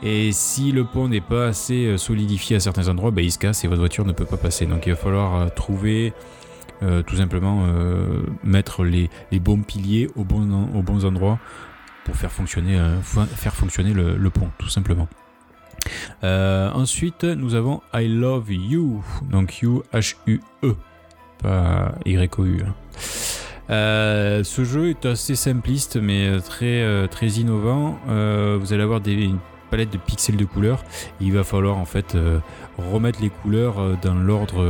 Et 0.03 0.32
si 0.32 0.71
le 0.71 0.86
pont 0.86 1.07
n'est 1.07 1.21
pas 1.21 1.47
assez 1.47 1.97
solidifié 1.97 2.55
à 2.55 2.59
certains 2.61 2.88
endroits, 2.88 3.11
bah, 3.11 3.21
il 3.21 3.32
se 3.32 3.39
casse 3.39 3.65
et 3.65 3.67
votre 3.67 3.82
voiture 3.82 4.05
ne 4.05 4.13
peut 4.13 4.26
pas 4.26 4.38
passer. 4.38 4.65
Donc 4.67 4.86
il 4.86 4.91
va 4.91 4.95
falloir 4.95 5.53
trouver 5.55 6.13
euh, 6.86 7.01
tout 7.01 7.15
simplement 7.15 7.65
euh, 7.67 8.21
mettre 8.43 8.83
les, 8.83 9.09
bons 9.39 9.61
piliers 9.63 10.09
au 10.15 10.23
bon, 10.23 10.51
en- 10.51 10.69
aux 10.77 10.81
bons 10.83 11.03
endroits 11.05 11.39
pour 12.03 12.15
faire 12.15 12.31
fonctionner, 12.31 12.77
euh, 12.77 13.01
faire 13.01 13.55
fonctionner 13.55 13.93
le, 13.93 14.29
pont, 14.29 14.49
tout 14.59 14.69
simplement. 14.69 15.07
Ensuite, 16.23 17.23
nous 17.23 17.55
avons 17.55 17.81
I 17.93 18.07
Love 18.07 18.51
You, 18.51 19.03
donc 19.29 19.59
You 19.61 19.83
H-U-E, 19.93 20.75
pas 21.41 21.95
Y-O-U. 22.05 22.61
hein. 22.61 22.73
Ce 24.43 24.63
jeu 24.63 24.89
est 24.89 25.05
assez 25.05 25.36
simpliste 25.36 25.97
mais 25.97 26.39
très, 26.39 27.07
très 27.09 27.27
innovant. 27.27 27.97
Vous 28.07 28.73
allez 28.73 28.83
avoir 28.83 29.01
des, 29.01 29.13
une 29.13 29.39
palette 29.71 29.91
de 29.91 29.97
pixels 29.97 30.38
de 30.38 30.45
couleurs. 30.45 30.83
Il 31.19 31.33
va 31.33 31.43
falloir 31.43 31.77
en 31.77 31.86
fait 31.86 32.15
remettre 32.77 33.21
les 33.21 33.29
couleurs 33.29 33.97
dans 34.01 34.13
l'ordre 34.15 34.63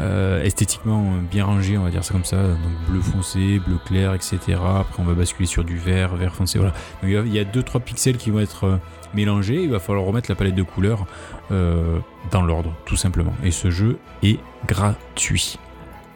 euh, 0.00 0.38
euh, 0.38 0.42
esthétiquement 0.42 1.12
bien 1.30 1.44
rangé, 1.44 1.78
on 1.78 1.84
va 1.84 1.90
dire 1.90 2.04
ça 2.04 2.12
comme 2.12 2.24
ça. 2.24 2.36
Donc 2.42 2.58
bleu 2.88 3.00
foncé, 3.00 3.60
bleu 3.66 3.78
clair, 3.86 4.14
etc. 4.14 4.38
Après 4.80 5.00
on 5.02 5.04
va 5.04 5.14
basculer 5.14 5.46
sur 5.46 5.64
du 5.64 5.76
vert, 5.78 6.16
vert 6.16 6.34
foncé. 6.34 6.58
Voilà. 6.58 6.74
Il 7.02 7.10
y 7.10 7.16
a- 7.16 7.20
il 7.22 7.32
y 7.32 7.38
a 7.38 7.44
2-3 7.44 7.80
pixels 7.80 8.16
qui 8.16 8.30
vont 8.30 8.40
être 8.40 8.64
euh, 8.64 8.76
mélangés. 9.14 9.62
Il 9.62 9.70
va 9.70 9.78
falloir 9.78 10.04
remettre 10.04 10.30
la 10.30 10.34
palette 10.36 10.54
de 10.54 10.62
couleurs 10.62 11.06
euh, 11.52 11.98
dans 12.30 12.42
l'ordre, 12.42 12.74
tout 12.84 12.96
simplement. 12.96 13.32
Et 13.44 13.50
ce 13.50 13.70
jeu 13.70 13.98
est 14.22 14.38
gratuit. 14.66 15.58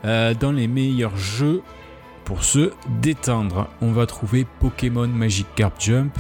Euh, 0.05 0.35
dans 0.35 0.53
les 0.53 0.66
meilleurs 0.68 1.16
jeux 1.16 1.62
pour 2.24 2.45
se 2.45 2.72
détendre, 3.01 3.68
on 3.83 3.93
va 3.93 4.07
trouver 4.07 4.47
Pokémon 4.61 5.09
Magic 5.09 5.47
Carp 5.57 5.74
Jump, 5.81 6.16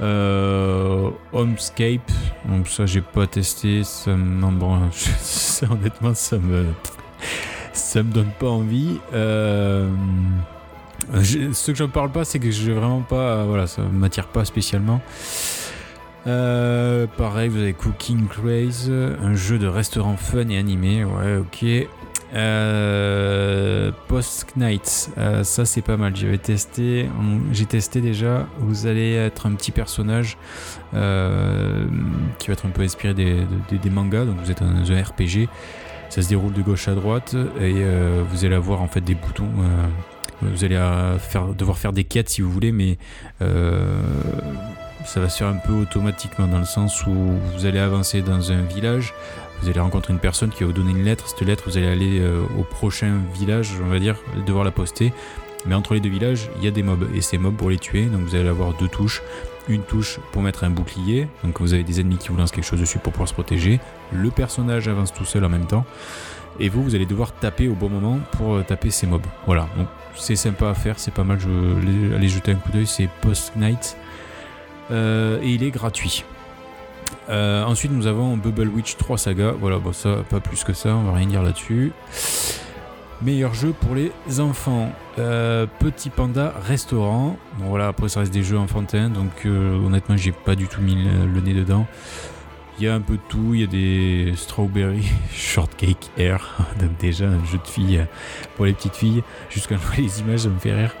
euh, 0.00 1.10
Homescape. 1.32 2.10
Donc 2.48 2.68
ça 2.68 2.86
j'ai 2.86 3.00
pas 3.00 3.26
testé, 3.26 3.82
ça 3.84 4.12
me 4.16 4.50
bon, 4.50 4.80
ça, 4.92 5.66
honnêtement 5.70 6.14
ça 6.14 6.38
me 6.38 6.64
ça 7.72 8.02
me 8.02 8.12
donne 8.12 8.30
pas 8.38 8.48
envie. 8.48 8.98
Euh, 9.12 9.88
je- 11.14 11.52
ce 11.52 11.70
que 11.72 11.76
je 11.78 11.84
ne 11.84 11.88
parle 11.88 12.10
pas, 12.10 12.24
c'est 12.24 12.38
que 12.38 12.50
je 12.50 12.72
vraiment 12.72 13.00
pas, 13.02 13.44
voilà, 13.44 13.66
ça 13.66 13.82
m'attire 13.82 14.26
pas 14.28 14.44
spécialement. 14.44 15.00
Euh, 16.26 17.06
pareil, 17.16 17.48
vous 17.48 17.58
avez 17.60 17.72
Cooking 17.72 18.26
Craze, 18.26 18.90
un 18.90 19.34
jeu 19.36 19.58
de 19.58 19.66
restaurant 19.68 20.16
fun 20.16 20.48
et 20.48 20.58
animé. 20.58 21.04
Ouais, 21.04 21.36
ok. 21.36 21.88
Euh, 22.34 23.92
Post 24.08 24.56
Knight, 24.56 25.10
euh, 25.18 25.44
ça 25.44 25.64
c'est 25.64 25.82
pas 25.82 25.96
mal. 25.96 26.14
J'avais 26.16 26.38
testé, 26.38 27.08
j'ai 27.52 27.66
testé 27.66 28.00
déjà. 28.00 28.46
Vous 28.58 28.86
allez 28.86 29.14
être 29.14 29.46
un 29.46 29.54
petit 29.54 29.70
personnage 29.70 30.36
euh, 30.94 31.86
qui 32.38 32.48
va 32.48 32.54
être 32.54 32.66
un 32.66 32.70
peu 32.70 32.82
inspiré 32.82 33.14
des, 33.14 33.90
mangas. 33.90 34.24
Donc 34.24 34.36
vous 34.42 34.50
êtes 34.50 34.62
dans 34.62 34.92
un 34.92 35.02
RPG. 35.02 35.48
Ça 36.08 36.22
se 36.22 36.28
déroule 36.28 36.52
de 36.52 36.62
gauche 36.62 36.88
à 36.88 36.94
droite 36.94 37.34
et 37.60 37.74
euh, 37.76 38.22
vous 38.30 38.44
allez 38.44 38.54
avoir 38.54 38.80
en 38.80 38.88
fait 38.88 39.00
des 39.00 39.14
boutons. 39.14 39.48
vous 40.40 40.64
allez 40.64 40.76
devoir 41.56 41.78
faire 41.78 41.92
des 41.92 42.04
quêtes 42.04 42.28
si 42.28 42.42
vous 42.42 42.50
voulez, 42.50 42.72
mais 42.72 42.98
ça 45.06 45.20
va 45.20 45.28
se 45.28 45.38
faire 45.38 45.48
un 45.48 45.56
peu 45.56 45.72
automatiquement 45.72 46.46
dans 46.46 46.58
le 46.58 46.64
sens 46.64 47.06
où 47.06 47.12
vous 47.54 47.66
allez 47.66 47.78
avancer 47.78 48.22
dans 48.22 48.50
un 48.50 48.62
village, 48.62 49.14
vous 49.62 49.68
allez 49.68 49.80
rencontrer 49.80 50.12
une 50.12 50.18
personne 50.18 50.50
qui 50.50 50.60
va 50.60 50.66
vous 50.66 50.72
donner 50.72 50.90
une 50.90 51.04
lettre. 51.04 51.28
Cette 51.28 51.42
lettre, 51.46 51.64
vous 51.66 51.76
allez 51.76 51.88
aller 51.88 52.20
euh, 52.20 52.42
au 52.58 52.62
prochain 52.62 53.20
village, 53.34 53.72
on 53.82 53.88
va 53.88 53.98
dire, 53.98 54.16
devoir 54.46 54.64
la 54.64 54.70
poster. 54.70 55.12
Mais 55.66 55.74
entre 55.74 55.94
les 55.94 56.00
deux 56.00 56.08
villages, 56.08 56.48
il 56.58 56.64
y 56.64 56.68
a 56.68 56.70
des 56.70 56.82
mobs 56.82 57.08
et 57.14 57.20
ces 57.20 57.38
mobs 57.38 57.56
pour 57.56 57.70
les 57.70 57.78
tuer, 57.78 58.04
donc 58.06 58.22
vous 58.22 58.34
allez 58.36 58.48
avoir 58.48 58.74
deux 58.74 58.88
touches. 58.88 59.22
Une 59.68 59.82
touche 59.82 60.20
pour 60.30 60.42
mettre 60.42 60.62
un 60.62 60.70
bouclier, 60.70 61.26
donc 61.42 61.60
vous 61.60 61.74
avez 61.74 61.82
des 61.82 62.00
ennemis 62.00 62.18
qui 62.18 62.28
vous 62.28 62.36
lancent 62.36 62.52
quelque 62.52 62.64
chose 62.64 62.78
dessus 62.78 62.98
pour 63.00 63.12
pouvoir 63.12 63.28
se 63.28 63.34
protéger. 63.34 63.80
Le 64.12 64.30
personnage 64.30 64.86
avance 64.86 65.12
tout 65.12 65.24
seul 65.24 65.44
en 65.44 65.48
même 65.48 65.66
temps. 65.66 65.84
Et 66.60 66.68
vous, 66.68 66.82
vous 66.84 66.94
allez 66.94 67.04
devoir 67.04 67.32
taper 67.32 67.66
au 67.68 67.74
bon 67.74 67.88
moment 67.88 68.20
pour 68.32 68.54
euh, 68.54 68.62
taper 68.62 68.90
ces 68.90 69.06
mobs. 69.08 69.26
Voilà, 69.44 69.68
donc 69.76 69.88
c'est 70.14 70.36
sympa 70.36 70.70
à 70.70 70.74
faire, 70.74 70.98
c'est 70.98 71.12
pas 71.12 71.24
mal. 71.24 71.38
Je 71.40 72.14
aller 72.14 72.28
jeter 72.28 72.52
un 72.52 72.56
coup 72.56 72.70
d'œil. 72.70 72.86
C'est 72.86 73.08
Post 73.20 73.56
Night 73.56 73.96
Euh, 74.92 75.40
et 75.42 75.50
il 75.50 75.64
est 75.64 75.72
gratuit. 75.72 76.24
Euh, 77.28 77.64
ensuite, 77.64 77.92
nous 77.92 78.06
avons 78.06 78.36
Bubble 78.36 78.68
Witch 78.68 78.96
3 78.96 79.18
Saga. 79.18 79.52
Voilà, 79.58 79.78
bon, 79.78 79.92
ça, 79.92 80.18
pas 80.28 80.40
plus 80.40 80.64
que 80.64 80.72
ça, 80.72 80.94
on 80.94 81.04
va 81.04 81.12
rien 81.12 81.26
dire 81.26 81.42
là-dessus. 81.42 81.92
Meilleur 83.22 83.54
jeu 83.54 83.72
pour 83.72 83.94
les 83.94 84.12
enfants. 84.40 84.92
Euh, 85.18 85.66
Petit 85.78 86.10
Panda 86.10 86.54
Restaurant. 86.66 87.36
Voilà, 87.58 87.88
après, 87.88 88.08
ça 88.08 88.20
reste 88.20 88.32
des 88.32 88.42
jeux 88.42 88.58
enfantins, 88.58 89.08
donc 89.08 89.32
euh, 89.44 89.76
honnêtement, 89.84 90.16
j'ai 90.16 90.32
pas 90.32 90.54
du 90.54 90.68
tout 90.68 90.80
mis 90.80 90.94
le, 90.94 91.40
nez 91.40 91.54
dedans. 91.54 91.86
Il 92.78 92.84
y 92.84 92.88
a 92.88 92.94
un 92.94 93.00
peu 93.00 93.14
de 93.14 93.22
tout, 93.28 93.54
il 93.54 93.60
y 93.60 93.64
a 93.64 93.66
des 93.66 94.34
strawberry 94.36 95.02
shortcake 95.32 96.10
air, 96.18 96.58
donc 96.80 96.96
déjà 96.98 97.24
un 97.24 97.44
jeu 97.46 97.58
de 97.58 97.66
filles 97.66 98.04
pour 98.54 98.66
les 98.66 98.74
petites 98.74 98.96
filles. 98.96 99.22
Juste 99.48 99.70
les 99.96 100.20
images, 100.20 100.40
ça 100.40 100.48
me 100.48 100.58
fait 100.58 100.74
rire. 100.74 100.94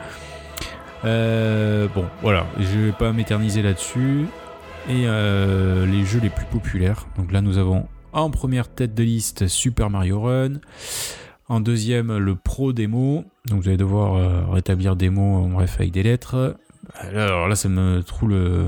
Bon, 1.94 2.06
voilà, 2.22 2.46
je 2.58 2.78
vais 2.78 2.92
pas 2.92 3.12
m'éterniser 3.12 3.62
là-dessus. 3.62 4.26
Et 4.88 5.04
euh, 5.06 5.84
les 5.86 6.04
jeux 6.04 6.20
les 6.20 6.30
plus 6.30 6.46
populaires. 6.46 7.06
Donc 7.16 7.32
là, 7.32 7.40
nous 7.40 7.58
avons 7.58 7.86
en 8.12 8.30
première 8.30 8.68
tête 8.68 8.94
de 8.94 9.02
liste 9.02 9.48
Super 9.48 9.90
Mario 9.90 10.20
Run. 10.20 10.54
En 11.48 11.60
deuxième, 11.60 12.16
le 12.16 12.34
Pro 12.36 12.72
Démo. 12.72 13.24
Donc 13.46 13.62
vous 13.62 13.68
allez 13.68 13.76
devoir 13.76 14.14
euh, 14.14 14.44
rétablir 14.50 14.96
des 14.96 15.10
mots, 15.10 15.36
en 15.44 15.48
bref, 15.48 15.76
avec 15.78 15.92
des 15.92 16.02
lettres. 16.02 16.56
Alors 17.00 17.48
là, 17.48 17.56
ça 17.56 17.68
me 17.68 18.02
trouve 18.02 18.30
le. 18.30 18.66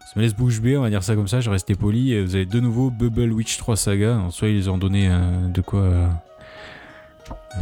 Ça 0.00 0.12
me 0.16 0.22
laisse 0.22 0.34
bouche 0.34 0.60
bée, 0.60 0.76
on 0.76 0.82
va 0.82 0.90
dire 0.90 1.02
ça 1.02 1.14
comme 1.16 1.28
ça, 1.28 1.40
je 1.40 1.50
rester 1.50 1.74
poli. 1.74 2.12
Et 2.12 2.22
vous 2.22 2.34
avez 2.36 2.46
de 2.46 2.60
nouveau 2.60 2.90
Bubble 2.90 3.32
Witch 3.32 3.56
3 3.58 3.76
Saga. 3.76 4.16
Alors, 4.16 4.32
soit 4.32 4.48
ils 4.48 4.70
ont 4.70 4.78
donné 4.78 5.08
euh, 5.10 5.48
de 5.48 5.60
quoi. 5.62 5.80
euh, 5.80 6.06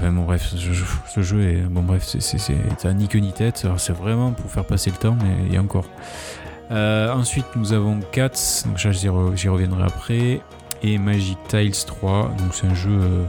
bon, 0.03 0.25
bref, 0.25 0.53
ce 0.55 1.23
jeu, 1.23 1.41
est. 1.41 1.63
Bon, 1.63 1.83
bref, 1.83 2.03
c'est- 2.05 2.87
un 2.87 2.95
ni 2.95 3.09
queue 3.09 3.21
ni 3.21 3.33
tête. 3.33 3.67
C'est 3.79 3.93
vraiment 3.93 4.33
pour 4.33 4.51
faire 4.51 4.65
passer 4.67 4.91
le 4.91 4.97
temps, 4.97 5.17
mais 5.23 5.47
il 5.47 5.55
y 5.55 5.57
a 5.57 5.63
encore. 5.63 5.89
Euh, 6.71 7.13
ensuite, 7.13 7.45
nous 7.57 7.73
avons 7.73 8.01
Cats, 8.13 8.63
donc 8.67 8.79
j'y 8.79 8.89
re- 9.09 9.37
j'y 9.37 9.49
reviendrai 9.49 9.85
après, 9.85 10.41
et 10.83 10.99
Magic 10.99 11.39
Tiles 11.49 11.85
3, 11.87 12.33
donc 12.39 12.53
c'est 12.55 12.67
un 12.67 12.75
jeu, 12.75 12.91
euh, 12.91 13.25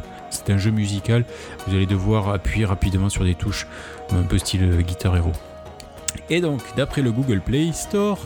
un 0.49 0.57
jeu 0.57 0.71
musical. 0.71 1.25
Vous 1.67 1.75
allez 1.75 1.85
devoir 1.85 2.29
appuyer 2.29 2.65
rapidement 2.65 3.09
sur 3.09 3.23
des 3.23 3.35
touches, 3.35 3.67
un 4.11 4.23
peu 4.23 4.37
style 4.37 4.63
euh, 4.63 4.81
Guitar 4.81 5.15
Hero. 5.17 5.31
Et 6.29 6.39
donc, 6.39 6.61
d'après 6.77 7.01
le 7.01 7.11
Google 7.11 7.41
Play 7.41 7.71
Store, 7.73 8.17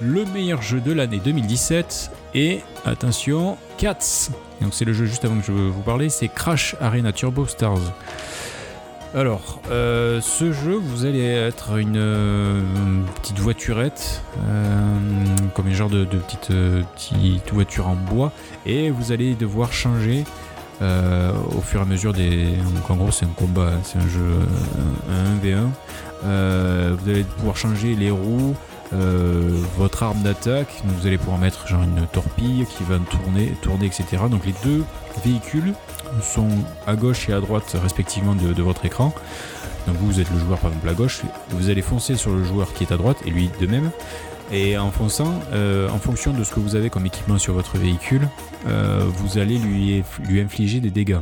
le 0.00 0.24
meilleur 0.26 0.60
jeu 0.60 0.80
de 0.80 0.92
l'année 0.92 1.20
2017 1.24 2.10
est, 2.34 2.62
attention, 2.84 3.56
Cats. 3.78 4.28
Donc 4.60 4.74
c'est 4.74 4.84
le 4.84 4.92
jeu 4.92 5.06
juste 5.06 5.24
avant 5.24 5.38
que 5.38 5.46
je 5.46 5.52
vous 5.52 5.82
parlais, 5.82 6.08
c'est 6.10 6.28
Crash 6.28 6.76
Arena 6.80 7.10
Turbo 7.12 7.46
Stars. 7.46 7.80
Alors, 9.14 9.60
euh, 9.70 10.22
ce 10.22 10.52
jeu, 10.52 10.74
vous 10.74 11.04
allez 11.04 11.26
être 11.26 11.76
une, 11.76 11.98
euh, 11.98 12.62
petite 13.16 13.38
voiturette, 13.38 14.22
euh, 14.48 14.98
comme 15.54 15.66
un 15.66 15.74
genre 15.74 15.90
de, 15.90 16.04
petite, 16.06 16.50
voiture 17.52 17.88
en 17.88 17.94
bois, 17.94 18.32
et 18.64 18.88
vous 18.88 19.12
allez 19.12 19.34
devoir 19.34 19.72
changer 19.72 20.24
au 20.80 21.60
fur 21.60 21.78
et 21.78 21.82
à 21.82 21.86
mesure 21.86 22.12
des. 22.12 22.56
Donc 22.74 22.90
en 22.90 22.96
gros, 22.96 23.12
c'est 23.12 23.24
un 23.24 23.34
combat, 23.36 23.70
c'est 23.84 23.98
un 23.98 24.08
jeu 24.08 24.20
euh, 24.20 25.12
un 25.12 25.46
1v1. 25.46 25.68
Euh, 26.24 26.96
vous 26.98 27.08
allez 27.08 27.22
pouvoir 27.22 27.56
changer 27.56 27.94
les 27.94 28.10
roues, 28.10 28.56
votre 29.78 30.02
arme 30.02 30.22
d'attaque. 30.22 30.82
Vous 30.84 31.06
allez 31.06 31.18
pouvoir 31.18 31.38
mettre 31.38 31.68
genre 31.68 31.84
une 31.84 32.06
torpille 32.08 32.66
qui 32.66 32.82
va 32.82 32.98
tourner, 32.98 33.54
tourner, 33.62 33.86
etc. 33.86 34.24
Donc 34.28 34.44
les 34.44 34.54
deux 34.64 34.84
véhicules 35.24 35.74
sont 36.20 36.48
à 36.86 36.96
gauche 36.96 37.28
et 37.28 37.32
à 37.32 37.40
droite 37.40 37.76
respectivement 37.82 38.34
de, 38.34 38.62
votre 38.62 38.84
écran. 38.84 39.14
Donc 39.86 39.96
vous, 39.96 40.06
vous 40.06 40.20
êtes 40.20 40.30
le 40.30 40.38
joueur 40.38 40.58
par 40.58 40.70
exemple 40.70 40.88
à 40.88 40.94
gauche, 40.94 41.22
vous 41.50 41.70
allez 41.70 41.82
foncer 41.82 42.16
sur 42.16 42.30
le 42.30 42.44
joueur 42.44 42.72
qui 42.72 42.84
est 42.84 42.92
à 42.92 42.96
droite 42.96 43.18
et 43.26 43.30
lui 43.30 43.50
de 43.60 43.66
même. 43.66 43.90
Et 44.52 44.76
en 44.76 44.90
fonçant, 44.90 45.40
euh, 45.52 45.88
en 45.88 45.98
fonction 45.98 46.32
de 46.32 46.44
ce 46.44 46.52
que 46.52 46.60
vous 46.60 46.76
avez 46.76 46.90
comme 46.90 47.06
équipement 47.06 47.38
sur 47.38 47.54
votre 47.54 47.78
véhicule, 47.78 48.28
euh, 48.66 49.00
vous 49.06 49.38
allez 49.38 49.56
lui, 49.56 50.02
lui 50.28 50.40
infliger 50.40 50.80
des 50.80 50.90
dégâts. 50.90 51.20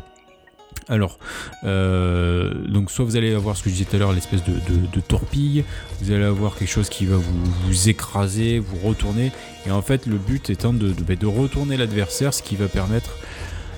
Alors, 0.89 1.21
euh, 1.63 2.53
donc 2.67 2.91
soit 2.91 3.05
vous 3.05 3.17
allez 3.17 3.33
avoir 3.33 3.57
ce 3.57 3.63
que 3.63 3.71
je 3.71 3.77
disais 3.77 3.85
tout 3.85 3.95
à 3.95 4.01
l'heure, 4.01 4.13
l'espèce 4.13 4.43
de, 4.43 5.01
torpille, 5.01 5.65
vous 6.01 6.11
allez 6.11 6.25
avoir 6.25 6.57
quelque 6.57 6.69
chose 6.69 6.89
qui 6.89 7.07
va 7.07 7.17
vous, 7.17 7.45
vous, 7.67 7.89
écraser, 7.89 8.59
vous 8.59 8.89
retourner, 8.89 9.31
et 9.67 9.71
en 9.71 9.83
fait 9.83 10.07
le 10.07 10.17
but 10.17 10.51
étant 10.51 10.73
de, 10.73 10.93
de, 10.93 11.15
de 11.15 11.27
retourner 11.27 11.77
l'adversaire, 11.77 12.35
ce 12.35 12.43
qui 12.43 12.57
va 12.57 12.67
permettre 12.67 13.11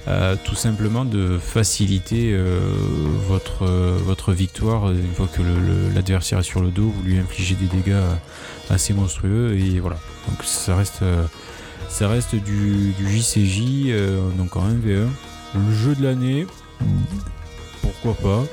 euh, 0.09 0.35
tout 0.43 0.57
simplement 0.57 1.05
de 1.05 1.39
faciliter 1.39 2.33
euh, 2.33 2.75
votre, 3.29 3.65
euh, 3.65 3.97
votre 4.03 4.33
victoire 4.33 4.91
une 4.91 5.15
fois 5.15 5.29
que 5.33 5.43
l'adversaire 5.95 6.41
est 6.41 6.43
sur 6.43 6.61
le 6.61 6.71
dos, 6.71 6.89
vous 6.89 7.03
lui 7.05 7.19
infligez 7.19 7.55
des 7.55 7.67
dégâts 7.67 8.03
assez 8.69 8.95
monstrueux 8.95 9.57
et 9.57 9.79
voilà. 9.79 9.99
Donc 10.29 10.43
ça 10.43 10.75
reste, 10.75 11.05
ça 11.89 12.09
reste 12.09 12.35
du, 12.35 12.93
du 12.99 13.09
JCJ, 13.09 13.93
donc 14.37 14.57
en 14.57 14.69
1v1. 14.69 15.07
Le 15.55 15.75
jeu 15.75 15.95
de 15.95 16.03
l'année, 16.03 16.47
pourquoi 17.81 18.15
pas. 18.15 18.45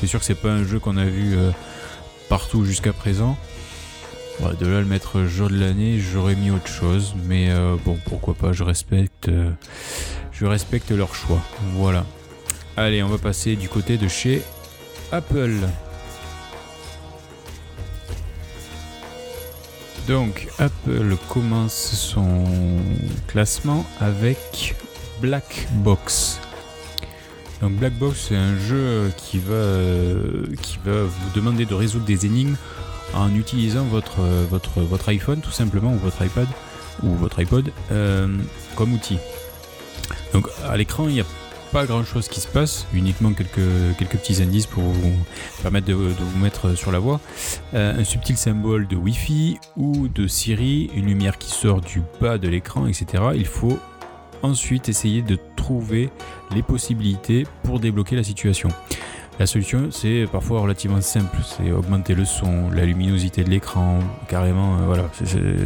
C'est 0.00 0.06
sûr 0.06 0.18
que 0.18 0.26
c'est 0.26 0.34
pas 0.34 0.50
un 0.50 0.64
jeu 0.64 0.80
qu'on 0.80 0.96
a 0.96 1.04
vu 1.04 1.36
partout 2.28 2.64
jusqu'à 2.64 2.92
présent. 2.92 3.38
de 4.58 4.66
là 4.66 4.80
le 4.80 4.86
mettre 4.86 5.24
jeu 5.24 5.48
de 5.48 5.58
l'année, 5.58 5.98
j'aurais 6.00 6.34
mis 6.34 6.50
autre 6.50 6.68
chose, 6.68 7.14
mais 7.26 7.50
bon 7.84 7.98
pourquoi 8.06 8.34
pas, 8.34 8.52
je 8.52 8.64
respecte 8.64 9.30
je 10.40 10.46
respecte 10.46 10.90
leur 10.90 11.14
choix. 11.14 11.40
Voilà. 11.74 12.06
Allez, 12.76 13.02
on 13.02 13.08
va 13.08 13.18
passer 13.18 13.56
du 13.56 13.68
côté 13.68 13.98
de 13.98 14.08
chez 14.08 14.42
Apple. 15.12 15.58
Donc, 20.08 20.48
Apple 20.58 21.16
commence 21.28 21.74
son 21.74 22.46
classement 23.28 23.84
avec 24.00 24.74
Black 25.20 25.68
Box. 25.72 26.40
Donc 27.60 27.72
Black 27.72 27.92
Box, 27.98 28.28
c'est 28.28 28.36
un 28.36 28.58
jeu 28.58 29.12
qui 29.18 29.38
va, 29.38 29.76
qui 30.62 30.78
va 30.82 31.02
vous 31.02 31.30
demander 31.34 31.66
de 31.66 31.74
résoudre 31.74 32.06
des 32.06 32.24
énigmes 32.24 32.56
en 33.12 33.34
utilisant 33.34 33.84
votre, 33.84 34.22
votre, 34.48 34.80
votre 34.80 35.10
iPhone 35.10 35.42
tout 35.42 35.50
simplement, 35.50 35.92
ou 35.92 35.98
votre 35.98 36.24
iPad, 36.24 36.48
ou 37.02 37.14
votre 37.16 37.38
iPod, 37.40 37.70
euh, 37.92 38.26
comme 38.74 38.94
outil. 38.94 39.18
Donc 40.32 40.46
à 40.68 40.76
l'écran, 40.76 41.08
il 41.08 41.14
n'y 41.14 41.20
a 41.20 41.26
pas 41.72 41.86
grand 41.86 42.04
chose 42.04 42.28
qui 42.28 42.40
se 42.40 42.48
passe, 42.48 42.86
uniquement 42.92 43.32
quelques, 43.32 44.10
petits 44.10 44.42
indices 44.42 44.66
pour 44.66 44.82
vous 44.82 45.12
permettre 45.62 45.86
de, 45.86 45.94
vous 45.94 46.38
mettre 46.38 46.74
sur 46.74 46.90
la 46.90 46.98
voie. 46.98 47.20
Euh, 47.74 48.00
un 48.00 48.04
subtil 48.04 48.36
symbole 48.36 48.88
de 48.88 48.96
Wi-Fi 48.96 49.58
ou 49.76 50.08
de 50.08 50.26
Siri, 50.26 50.90
une 50.94 51.06
lumière 51.06 51.38
qui 51.38 51.50
sort 51.50 51.80
du 51.80 52.02
bas 52.20 52.38
de 52.38 52.48
l'écran, 52.48 52.86
etc. 52.86 53.22
Il 53.34 53.46
faut 53.46 53.78
ensuite 54.42 54.88
essayer 54.88 55.22
de 55.22 55.38
trouver 55.56 56.10
les 56.54 56.62
possibilités 56.62 57.46
pour 57.62 57.78
débloquer 57.78 58.16
la 58.16 58.24
situation. 58.24 58.68
La 59.40 59.46
solution, 59.46 59.88
c'est 59.90 60.26
parfois 60.30 60.60
relativement 60.60 61.00
simple. 61.00 61.38
C'est 61.42 61.72
augmenter 61.72 62.14
le 62.14 62.26
son, 62.26 62.68
la 62.74 62.84
luminosité 62.84 63.42
de 63.42 63.48
l'écran, 63.48 64.00
carrément. 64.28 64.76
Euh, 64.76 64.84
voilà. 64.84 65.04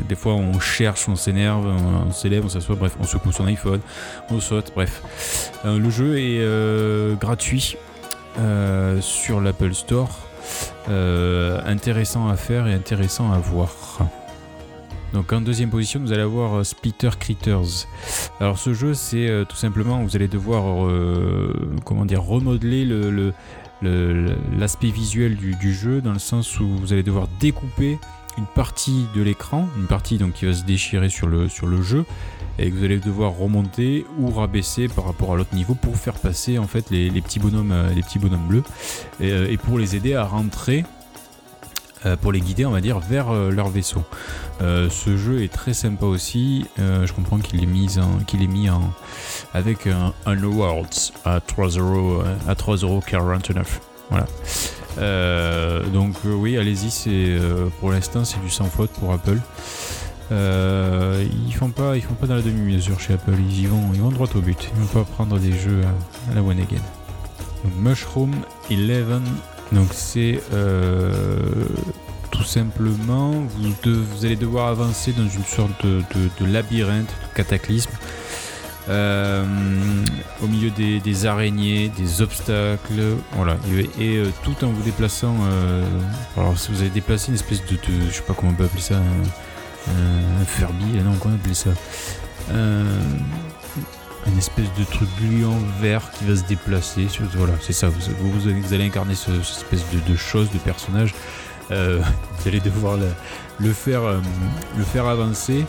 des 0.09 0.15
fois, 0.15 0.35
on 0.35 0.61
cherche, 0.61 1.09
on 1.09 1.17
s'énerve, 1.17 1.67
on, 1.67 2.13
s'élève, 2.13 2.45
on 2.45 2.49
s'assoit, 2.49 2.77
bref, 2.77 2.97
on 3.01 3.03
secoue 3.03 3.33
son 3.33 3.47
iPhone, 3.47 3.81
on 4.31 4.39
saute, 4.39 4.71
bref. 4.77 5.51
Euh, 5.65 5.81
le 5.81 5.91
jeu 5.91 6.21
est 6.21 6.39
euh, 6.39 7.17
gratuit 7.17 7.77
sur 9.01 9.41
l'Apple 9.41 9.75
Store. 9.75 10.21
intéressant 10.87 12.29
à 12.29 12.37
faire 12.37 12.69
et 12.69 12.75
intéressant 12.75 13.33
à 13.33 13.39
voir. 13.39 13.73
Donc 15.13 15.33
en 15.33 15.41
deuxième 15.41 15.71
position, 15.71 15.99
vous 15.99 16.13
allez 16.13 16.23
avoir 16.23 16.65
Splitter 16.65 17.11
Critters. 17.19 17.89
Alors 18.39 18.59
ce 18.59 18.73
jeu, 18.73 18.95
c'est 18.95 19.45
tout 19.49 19.57
simplement, 19.57 20.03
vous 20.03 20.15
allez 20.17 20.29
devoir, 20.29 20.89
comment 21.85 22.05
dire, 22.05 22.23
remodeler 22.23 22.85
le, 22.85 23.33
l'aspect 24.59 24.91
visuel 24.91 25.37
du, 25.37 25.75
jeu 25.75 26.01
dans 26.01 26.13
le 26.13 26.19
sens 26.19 26.61
où 26.61 26.67
vous 26.67 26.93
allez 26.93 27.03
devoir 27.03 27.29
découper 27.41 27.99
une 28.37 28.47
partie 28.47 29.07
de 29.15 29.23
l'écran, 29.23 29.69
une 29.79 29.87
partie 29.87 30.19
donc 30.19 30.33
qui 30.33 30.47
va 30.47 30.53
se 30.53 30.65
déchirer 30.65 31.09
sur 31.09 31.27
le, 31.27 31.49
jeu 31.83 32.05
et 32.59 32.71
que 32.71 32.77
vous 32.77 32.85
allez 32.85 32.99
devoir 32.99 33.37
remonter 33.37 34.05
ou 34.19 34.31
rabaisser 34.31 34.89
par 34.89 35.05
rapport 35.05 35.33
à 35.33 35.37
l'autre 35.37 35.55
niveau 35.55 35.75
pour 35.75 35.97
faire 35.97 36.15
passer 36.15 36.59
en 36.59 36.67
fait 36.67 36.91
les, 36.91 37.11
petits 37.21 37.39
bonhommes 37.39 37.73
euh, 37.73 37.95
petits 37.95 38.19
bonhommes 38.19 38.47
bleus 38.49 38.63
euh, 39.21 39.49
et, 39.49 39.57
pour 39.57 39.79
les 39.79 39.97
aider 39.97 40.15
à 40.15 40.25
rentrer 40.25 40.85
pour 42.21 42.33
les 42.33 42.41
guider 42.41 42.67
on 42.67 42.71
va 42.71 42.81
dire 42.81 42.99
vers 42.99 43.33
leur 43.33 43.69
vaisseau. 43.69 44.05
ce 44.61 45.17
jeu 45.17 45.43
est 45.43 45.53
très 45.53 45.75
sympa 45.75 46.07
aussi. 46.07 46.67
je 46.79 47.13
comprends 47.13 47.39
qu'il 47.39 47.63
est 47.63 47.67
mis 47.67 47.97
qu'il 48.27 48.43
est 48.43 48.47
mis 48.47 48.69
avec 49.53 49.87
un, 49.87 50.13
Worlds 50.27 51.13
à 51.25 51.39
3,49€. 51.39 52.23
à 52.49 52.55
3,49€. 52.55 53.65
Voilà. 54.11 54.27
Euh, 54.99 55.85
donc 55.89 56.15
euh, 56.25 56.35
oui, 56.35 56.57
allez-y, 56.57 56.91
c'est 56.91 57.11
euh, 57.11 57.69
pour 57.81 57.91
l'instant 57.91 58.25
c'est 58.25 58.41
du 58.41 58.51
sans 58.51 58.67
faute 58.67 58.91
pour 58.91 59.13
Apple. 59.13 59.39
ils 60.31 61.55
font 61.55 61.71
pas, 61.71 61.97
ils 61.97 62.03
font 62.03 62.15
pas 62.15 62.27
dans 62.27 62.37
la 62.37 62.43
demi-mesure 62.43 63.01
chez 63.01 63.15
Apple. 63.15 63.35
Ils 63.39 63.63
y 63.63 63.67
vont, 63.67 63.91
ils 63.93 64.01
vont 64.01 64.11
droit 64.11 64.29
au 64.35 64.41
but. 64.41 64.71
Ils 64.75 64.81
vont 64.81 65.05
pas 65.05 65.11
prendre 65.11 65.39
des 65.39 65.53
jeux 65.53 65.83
à, 66.31 66.35
la 66.35 66.43
one 66.43 66.61
again. 66.61 66.83
Mushroom 67.79 68.35
11, 68.71 69.23
donc 69.75 69.89
c'est 69.93 70.41
tout 72.31 72.45
simplement 72.45 73.31
vous, 73.31 73.73
vous, 73.85 74.25
allez 74.25 74.37
devoir 74.37 74.69
avancer 74.69 75.13
dans 75.13 75.29
une 75.29 75.45
sorte 75.45 75.85
de, 75.85 76.47
labyrinthe, 76.47 77.07
de 77.07 77.37
cataclysme 77.37 77.91
euh, 78.89 79.45
au 80.43 80.47
milieu 80.47 80.71
des, 80.71 81.27
araignées, 81.27 81.91
des 81.97 82.21
obstacles, 82.21 83.17
voilà. 83.33 83.57
Et, 83.99 84.17
euh, 84.17 84.27
tout 84.43 84.63
en 84.63 84.69
vous 84.69 84.83
déplaçant. 84.83 85.35
Euh, 85.43 85.83
alors, 86.37 86.59
si 86.59 86.71
vous 86.71 86.81
avez 86.81 86.91
déplacé 86.91 87.29
une 87.29 87.35
espèce 87.35 87.65
de, 87.65 87.79
je 88.09 88.15
sais 88.15 88.23
pas 88.23 88.35
comment 88.35 88.53
on 88.53 88.55
peut 88.55 88.65
appeler 88.65 88.83
ça, 88.83 88.97
un, 88.97 90.43
un 90.43 90.45
Furby, 90.45 90.85
non, 91.03 91.15
comment 91.19 91.35
on 91.35 91.39
appelle 91.39 91.55
ça 91.55 91.71
une 94.27 94.39
espèce 94.39 94.73
de 94.79 94.85
truc 94.85 95.09
gluant 95.21 95.59
vert 95.81 96.11
qui 96.13 96.25
va 96.25 96.37
se 96.37 96.45
déplacer. 96.45 97.07
Voilà, 97.35 97.55
c'est 97.61 97.73
ça. 97.73 97.89
Vous, 97.89 98.31
vous, 98.31 98.75
allez 98.75 98.85
incarner 98.85 99.15
ce, 99.15 99.31
cette 99.43 99.59
espèce 99.59 99.85
de, 100.07 100.17
chose, 100.17 100.51
de 100.51 100.59
personnage. 100.59 101.15
vous 101.71 102.49
allez 102.49 102.61
devoir 102.61 102.99
le 103.59 103.73
faire, 103.73 104.03
euh, 104.03 104.21
le 104.77 104.85
faire 104.85 105.07
avancer. 105.07 105.65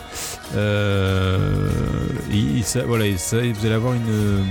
Euh, 0.55 1.69
et, 2.31 2.61
voilà, 2.85 3.05
vous 3.05 3.65
allez 3.65 3.73
avoir 3.73 3.93
une, 3.93 4.45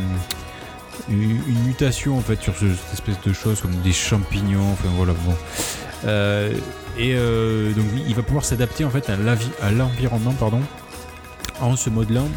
mutation 1.66 2.16
en 2.16 2.20
fait 2.20 2.40
sur 2.40 2.54
cette 2.56 2.92
espèce 2.92 3.20
de 3.26 3.32
choses 3.32 3.60
comme 3.60 3.74
des 3.82 3.92
champignons. 3.92 4.72
Enfin 4.72 4.88
voilà, 4.96 5.12
bon. 5.12 5.34
Euh, 6.06 6.52
et 6.98 7.14
donc 7.74 7.86
il 8.06 8.14
va 8.14 8.22
pouvoir 8.22 8.44
s'adapter 8.44 8.84
en 8.84 8.90
fait 8.90 9.10
à 9.10 9.70
l'environnement, 9.70 10.32
pardon 10.38 10.60
en 11.64 11.76
se 11.76 11.90
modelant 11.90 12.28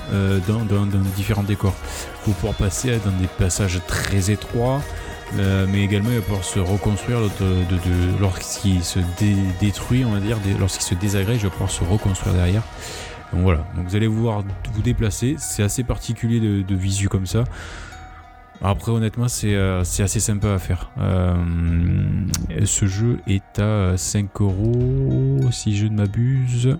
dans, 0.47 0.65
dans, 0.65 0.99
différents 1.15 1.43
décors. 1.43 1.75
Pour 2.23 2.34
pouvoir 2.36 2.55
passer 2.55 2.99
dans 3.03 3.11
des 3.11 3.28
passages 3.28 3.80
très 3.88 4.32
étroits, 4.32 4.82
euh, 5.36 5.65
mais 5.69 5.84
également 5.84 6.09
il 6.09 6.17
va 6.17 6.21
pouvoir 6.21 6.43
se 6.43 6.59
reconstruire 6.59 7.19
lorsqu'il 8.19 8.84
se 8.84 8.99
détruit, 9.59 10.05
on 10.05 10.11
va 10.11 10.19
dire, 10.19 10.38
lorsqu'il 10.59 10.84
se 10.84 10.95
désagrège, 10.95 11.41
il 11.41 11.45
va 11.45 11.49
pouvoir 11.49 11.71
se 11.71 11.84
reconstruire 11.84 12.34
derrière. 12.34 12.63
Donc 13.34 13.41
voilà, 13.41 13.65
donc 13.75 13.88
vous 13.88 13.95
allez 13.95 14.07
pouvoir 14.07 14.43
vous 14.73 14.82
déplacer, 14.82 15.36
c'est 15.38 15.63
assez 15.63 15.84
particulier 15.84 16.39
de, 16.39 16.75
visu 16.75 17.09
comme 17.09 17.25
ça. 17.25 17.43
Après 18.61 18.91
honnêtement 18.91 19.28
c'est 19.28 19.53
euh, 19.53 19.82
assez 19.82 20.19
sympa 20.19 20.53
à 20.53 20.59
faire. 20.59 20.89
Euh, 20.97 21.36
ce 22.65 22.88
jeu 22.88 23.19
est 23.28 23.59
à 23.59 23.97
5 23.97 24.41
euros 24.41 25.39
si 25.51 25.78
je 25.78 25.86
ne 25.86 25.97
m'abuse. 25.97 26.78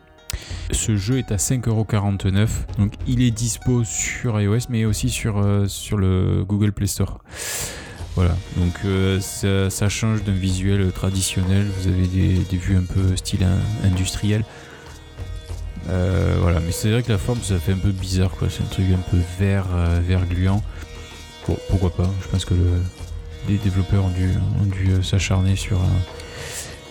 Ce 0.72 0.96
jeu 0.96 1.18
est 1.18 1.32
à 1.32 1.38
5,49€. 1.38 2.48
Donc 2.78 2.94
il 3.08 3.22
est 3.22 3.32
dispo 3.32 3.84
sur 3.84 4.40
iOS 4.40 4.68
mais 4.70 4.86
aussi 4.86 5.10
sur, 5.10 5.44
sur 5.68 5.98
le 5.98 6.44
Google 6.46 6.72
Play 6.72 6.88
Store. 6.88 7.20
Voilà, 8.18 8.36
donc 8.56 8.74
euh, 8.84 9.20
ça, 9.20 9.90
change 9.90 10.24
d'un 10.24 10.32
visuel 10.32 10.92
traditionnel, 10.92 11.68
vous 11.68 11.88
avez 11.88 12.08
des, 12.08 12.58
vues 12.58 12.76
un 12.76 12.82
peu 12.82 13.16
style 13.16 13.46
industriel. 13.84 14.44
Euh, 15.88 16.36
voilà, 16.42 16.60
mais 16.60 16.72
c'est 16.72 16.90
vrai 16.90 17.04
que 17.04 17.12
la 17.12 17.20
forme 17.20 17.40
ça 17.44 17.60
fait 17.60 17.74
un 17.74 17.78
peu 17.78 17.92
bizarre 17.92 18.32
quoi, 18.32 18.48
c'est 18.50 18.64
un 18.64 18.68
truc 18.72 18.88
un 18.92 19.12
peu 19.12 19.20
vert, 19.40 19.68
euh, 19.72 20.02
vert 20.04 20.26
gluant. 20.26 20.64
Bon, 21.48 21.60
pourquoi 21.70 21.96
pas, 21.96 22.10
je 22.24 22.28
pense 22.30 22.44
que 22.44 22.56
les 23.48 23.58
développeurs 23.58 24.06
ont 24.06 24.10
dû, 24.10 24.32
dû 24.66 25.04
s'acharner 25.04 25.56
sur, 25.56 25.80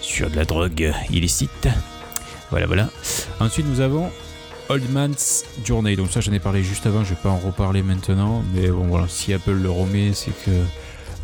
sur 0.01 0.31
de 0.31 0.37
la 0.37 0.45
drogue 0.45 0.93
illicite. 1.11 1.67
Voilà, 2.51 2.67
voilà. 2.67 2.89
Ensuite 3.41 3.67
nous 3.67 3.81
avons 3.81 4.11
Old 4.69 4.89
Man's 4.91 5.45
Journey, 5.65 5.97
donc 5.97 6.11
ça 6.11 6.21
j'en 6.21 6.33
ai 6.33 6.41
parlé 6.41 6.63
juste 6.63 6.87
avant, 6.87 7.05
je 7.05 7.11
vais 7.11 7.21
pas 7.23 7.29
en 7.31 7.39
reparler 7.39 7.83
maintenant, 7.83 8.43
mais 8.55 8.69
bon 8.69 8.87
voilà, 8.87 9.07
si 9.09 9.33
Apple 9.33 9.53
le 9.53 9.71
remet, 9.71 10.13
c'est 10.13 10.33
que 10.45 10.51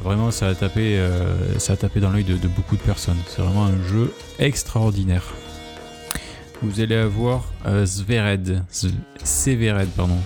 Vraiment, 0.04 0.32
ça 0.32 0.48
a 0.48 0.54
tapé, 0.56 0.98
euh, 0.98 1.60
ça 1.60 1.74
a 1.74 1.76
tapé 1.76 2.00
dans 2.00 2.10
l'œil 2.10 2.24
de, 2.24 2.34
beaucoup 2.48 2.74
de 2.74 2.80
personnes. 2.82 3.18
C'est 3.28 3.40
vraiment 3.40 3.66
un 3.66 3.80
jeu 3.88 4.12
extraordinaire. 4.40 5.22
Vous 6.60 6.80
allez 6.80 6.96
avoir 6.96 7.44
euh, 7.66 7.86
Svered, 7.86 8.64
Z- 8.72 8.90
Severed, 9.22 9.88
pardon. 9.90 10.18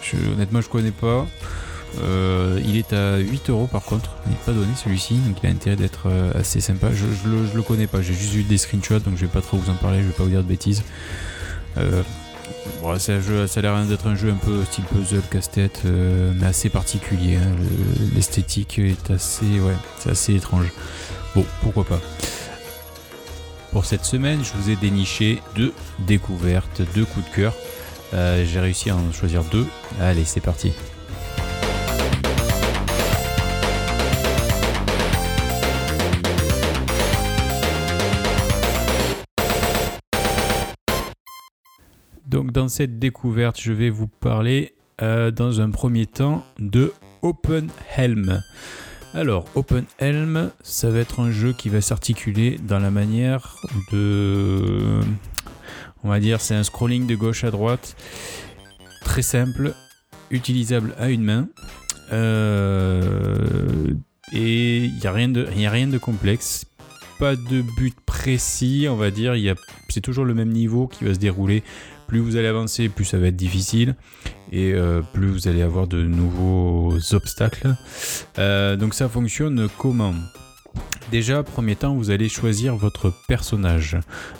Je, 0.00 0.14
honnêtement, 0.32 0.60
je 0.60 0.68
connais 0.68 0.92
pas. 0.92 1.26
Euh, 2.02 2.60
il 2.64 2.76
est 2.76 2.92
à 2.92 3.18
8 3.18 3.50
euros 3.50 3.66
par 3.66 3.82
contre. 3.82 4.10
Il 4.26 4.30
n'est 4.30 4.38
pas 4.46 4.52
donné 4.52 4.72
celui-ci, 4.82 5.14
donc 5.16 5.36
il 5.42 5.46
a 5.48 5.50
intérêt 5.50 5.76
d'être 5.76 6.06
euh, 6.06 6.32
assez 6.38 6.60
sympa. 6.60 6.88
Je, 6.92 7.04
je, 7.06 7.56
le, 7.56 7.62
connais 7.62 7.86
pas, 7.88 8.00
j'ai 8.00 8.14
juste 8.14 8.32
vu 8.32 8.42
des 8.44 8.58
screenshots, 8.58 9.00
donc 9.00 9.16
je 9.16 9.22
vais 9.22 9.26
pas 9.32 9.40
trop 9.42 9.56
vous 9.56 9.70
en 9.70 9.74
parler, 9.74 9.98
je 10.02 10.06
vais 10.06 10.12
pas 10.12 10.22
vous 10.22 10.28
dire 10.30 10.42
de 10.42 10.48
bêtises. 10.48 10.82
Euh, 11.78 12.02
bon, 12.82 12.98
c'est 12.98 13.14
un 13.14 13.20
jeu, 13.20 13.46
ça 13.46 13.60
a 13.60 13.62
l'air 13.64 13.84
d'être 13.86 14.06
un 14.06 14.14
jeu 14.14 14.30
un 14.30 14.36
peu 14.36 14.64
style 14.64 14.84
puzzle, 14.84 15.22
casse-tête, 15.30 15.82
euh, 15.84 16.32
mais 16.36 16.46
assez 16.46 16.68
particulier. 16.68 17.36
hein. 17.36 17.50
Le- 17.58 18.14
L'esthétique 18.14 18.78
est 18.78 19.10
assez, 19.10 19.44
ouais, 19.60 19.74
c'est 19.98 20.10
assez 20.10 20.34
étrange. 20.34 20.66
Bon, 21.34 21.44
pourquoi 21.62 21.84
pas. 21.84 22.00
Pour 23.72 23.84
cette 23.84 24.04
semaine, 24.04 24.40
je 24.44 24.52
vous 24.60 24.70
ai 24.70 24.76
déniché 24.76 25.40
deux 25.54 25.72
découvertes, 26.00 26.82
deux 26.94 27.04
coups 27.04 27.28
de 27.30 27.34
cœur. 27.36 27.54
Euh, 28.14 28.44
J'ai 28.44 28.58
réussi 28.58 28.90
à 28.90 28.96
en 28.96 29.12
choisir 29.12 29.44
deux. 29.44 29.66
Allez, 30.00 30.24
c'est 30.24 30.40
parti. 30.40 30.72
Donc 42.30 42.52
dans 42.52 42.68
cette 42.68 43.00
découverte, 43.00 43.60
je 43.60 43.72
vais 43.72 43.90
vous 43.90 44.06
parler 44.06 44.72
euh, 45.02 45.32
dans 45.32 45.60
un 45.60 45.70
premier 45.70 46.06
temps 46.06 46.44
de 46.60 46.92
Open 47.22 47.68
Helm. 47.96 48.40
Alors, 49.14 49.46
Open 49.56 49.84
Helm, 49.98 50.52
ça 50.62 50.90
va 50.90 51.00
être 51.00 51.18
un 51.18 51.32
jeu 51.32 51.52
qui 51.52 51.68
va 51.68 51.80
s'articuler 51.80 52.56
dans 52.62 52.78
la 52.78 52.92
manière 52.92 53.56
de... 53.90 55.00
On 56.04 56.08
va 56.08 56.20
dire, 56.20 56.40
c'est 56.40 56.54
un 56.54 56.62
scrolling 56.62 57.08
de 57.08 57.16
gauche 57.16 57.42
à 57.42 57.50
droite, 57.50 57.96
très 59.02 59.22
simple, 59.22 59.74
utilisable 60.30 60.94
à 61.00 61.10
une 61.10 61.24
main. 61.24 61.48
Euh, 62.12 63.92
et 64.32 64.84
il 64.84 64.94
n'y 64.94 65.06
a, 65.06 65.12
rien 65.12 65.28
de- 65.28 65.48
y 65.56 65.66
a 65.66 65.70
rien 65.70 65.88
de 65.88 65.98
complexe. 65.98 66.64
Pas 67.18 67.34
de 67.34 67.62
but 67.76 67.94
précis, 68.06 68.86
on 68.88 68.94
va 68.94 69.10
dire. 69.10 69.34
C'est 69.88 70.00
toujours 70.00 70.24
le 70.24 70.34
même 70.34 70.50
niveau 70.50 70.86
qui 70.86 71.04
va 71.04 71.12
se 71.12 71.18
dérouler. 71.18 71.64
Plus 72.10 72.18
vous 72.18 72.34
allez 72.34 72.48
avancer, 72.48 72.88
plus 72.88 73.04
ça 73.04 73.18
va 73.18 73.28
être 73.28 73.36
difficile. 73.36 73.94
Et 74.50 74.72
euh, 74.72 75.00
plus 75.12 75.28
vous 75.28 75.46
allez 75.46 75.62
avoir 75.62 75.86
de 75.86 76.02
nouveaux 76.02 76.98
obstacles. 77.12 77.76
Euh, 78.40 78.74
donc 78.74 78.94
ça 78.94 79.08
fonctionne 79.08 79.68
comment? 79.78 80.12
Déjà, 81.12 81.44
premier 81.44 81.76
temps, 81.76 81.94
vous 81.94 82.10
allez 82.10 82.28
choisir 82.28 82.74
votre 82.74 83.12
personnage. 83.28 83.96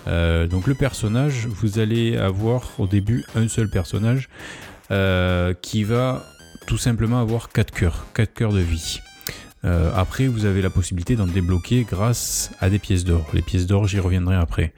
Euh, 0.09 0.49
donc 0.49 0.67
le 0.67 0.75
personnage, 0.75 1.47
vous 1.47 1.79
allez 1.79 2.17
avoir 2.17 2.73
au 2.79 2.89
début 2.89 3.25
un 3.37 3.47
seul 3.47 3.71
personnage 3.71 4.29
qui 5.63 5.85
va 5.85 6.25
tout 6.67 6.79
simplement 6.79 7.21
avoir 7.21 7.51
4 7.51 7.71
cœurs, 7.71 8.07
4 8.15 8.35
cœurs 8.35 8.53
de 8.53 8.59
vie. 8.59 8.99
Euh, 9.65 9.91
après, 9.95 10.27
vous 10.27 10.47
avez 10.47 10.63
la 10.63 10.71
possibilité 10.71 11.17
d'en 11.17 11.27
débloquer 11.27 11.87
grâce 11.89 12.51
à 12.61 12.71
des 12.71 12.79
pièces 12.79 13.05
d'or. 13.05 13.27
Les 13.35 13.43
pièces 13.43 13.67
d'or, 13.67 13.87
j'y 13.87 13.99
reviendrai 13.99 14.37
après. 14.37 14.73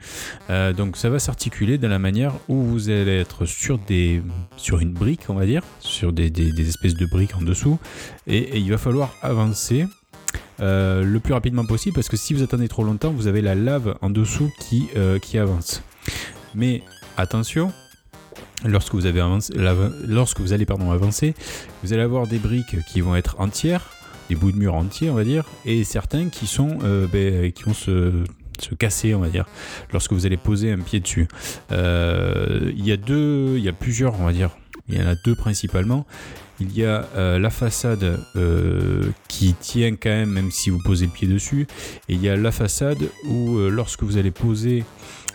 Euh, 0.49 0.73
donc, 0.73 0.97
ça 0.97 1.09
va 1.09 1.19
s'articuler 1.19 1.77
de 1.77 1.87
la 1.87 1.99
manière 1.99 2.33
où 2.49 2.61
vous 2.61 2.89
allez 2.89 3.19
être 3.19 3.45
sur 3.45 3.77
des, 3.77 4.21
sur 4.57 4.79
une 4.79 4.91
brique, 4.91 5.29
on 5.29 5.35
va 5.35 5.45
dire, 5.45 5.63
sur 5.79 6.11
des, 6.11 6.31
espèces 6.67 6.95
de 6.95 7.05
briques 7.05 7.35
en 7.35 7.41
dessous, 7.41 7.79
et, 8.27 8.57
il 8.57 8.69
va 8.69 8.77
falloir 8.77 9.15
avancer. 9.21 9.85
euh, 10.59 11.03
le 11.03 11.19
plus 11.19 11.33
rapidement 11.33 11.65
possible 11.65 11.95
parce 11.95 12.09
que 12.09 12.17
si 12.17 12.33
vous 12.33 12.43
attendez 12.43 12.67
trop 12.67 12.83
longtemps 12.83 13.11
vous 13.11 13.25
avez 13.25 13.41
la 13.41 13.55
lave 13.55 13.97
en 14.01 14.11
dessous 14.11 14.51
qui, 14.59 14.87
avance 15.37 15.81
mais 16.53 16.83
attention 17.17 17.71
lorsque 18.63 18.93
vous, 18.93 19.07
avez 19.07 19.21
lorsque 20.07 20.39
vous 20.41 20.53
allez 20.53 20.65
pardon, 20.65 20.91
avancer 20.91 21.33
vous 21.83 21.93
allez 21.93 22.03
avoir 22.03 22.27
des 22.27 22.37
briques 22.37 22.77
qui 22.91 23.01
vont 23.01 23.15
être 23.15 23.39
entières 23.39 23.89
des 24.33 24.39
bouts 24.39 24.51
de 24.51 24.57
mur 24.57 24.73
entiers 24.73 25.11
on 25.11 25.15
va 25.15 25.23
dire 25.23 25.45
et 25.63 25.83
certains 25.83 26.29
qui 26.29 26.47
sont 26.47 26.79
euh, 26.83 27.05
ben, 27.07 27.51
qui 27.51 27.63
vont 27.63 27.73
se 27.73 28.23
se 28.59 28.73
casser 28.73 29.13
on 29.13 29.19
va 29.19 29.29
dire 29.29 29.45
lorsque 29.91 30.11
vous 30.11 30.25
allez 30.25 30.37
poser 30.37 30.71
un 30.71 30.79
pied 30.79 30.99
dessus. 30.99 31.27
Euh, 31.71 32.71
il 32.75 32.85
y 32.85 32.91
a 32.91 32.97
deux 32.97 33.55
il 33.57 33.63
y 33.63 33.69
a 33.69 33.73
plusieurs 33.73 34.19
on 34.19 34.25
va 34.25 34.33
dire. 34.33 34.51
Il 34.89 34.95
y 34.97 35.01
en 35.01 35.07
a 35.07 35.15
deux 35.15 35.35
principalement. 35.35 36.05
Il 36.59 36.77
y 36.77 36.83
a 36.85 37.07
euh, 37.15 37.39
la 37.39 37.49
façade 37.49 38.19
qui 39.27 39.53
tient 39.53 39.95
quand 39.95 40.09
même 40.09 40.29
même 40.29 40.51
si 40.51 40.69
vous 40.69 40.79
posez 40.83 41.05
le 41.05 41.11
pied 41.11 41.27
dessus. 41.27 41.67
Et 42.09 42.13
il 42.13 42.21
y 42.21 42.29
a 42.29 42.35
la 42.35 42.51
façade 42.51 43.09
où 43.27 43.57
lorsque 43.69 44.03
vous 44.03 44.17
allez 44.17 44.31
poser 44.31 44.83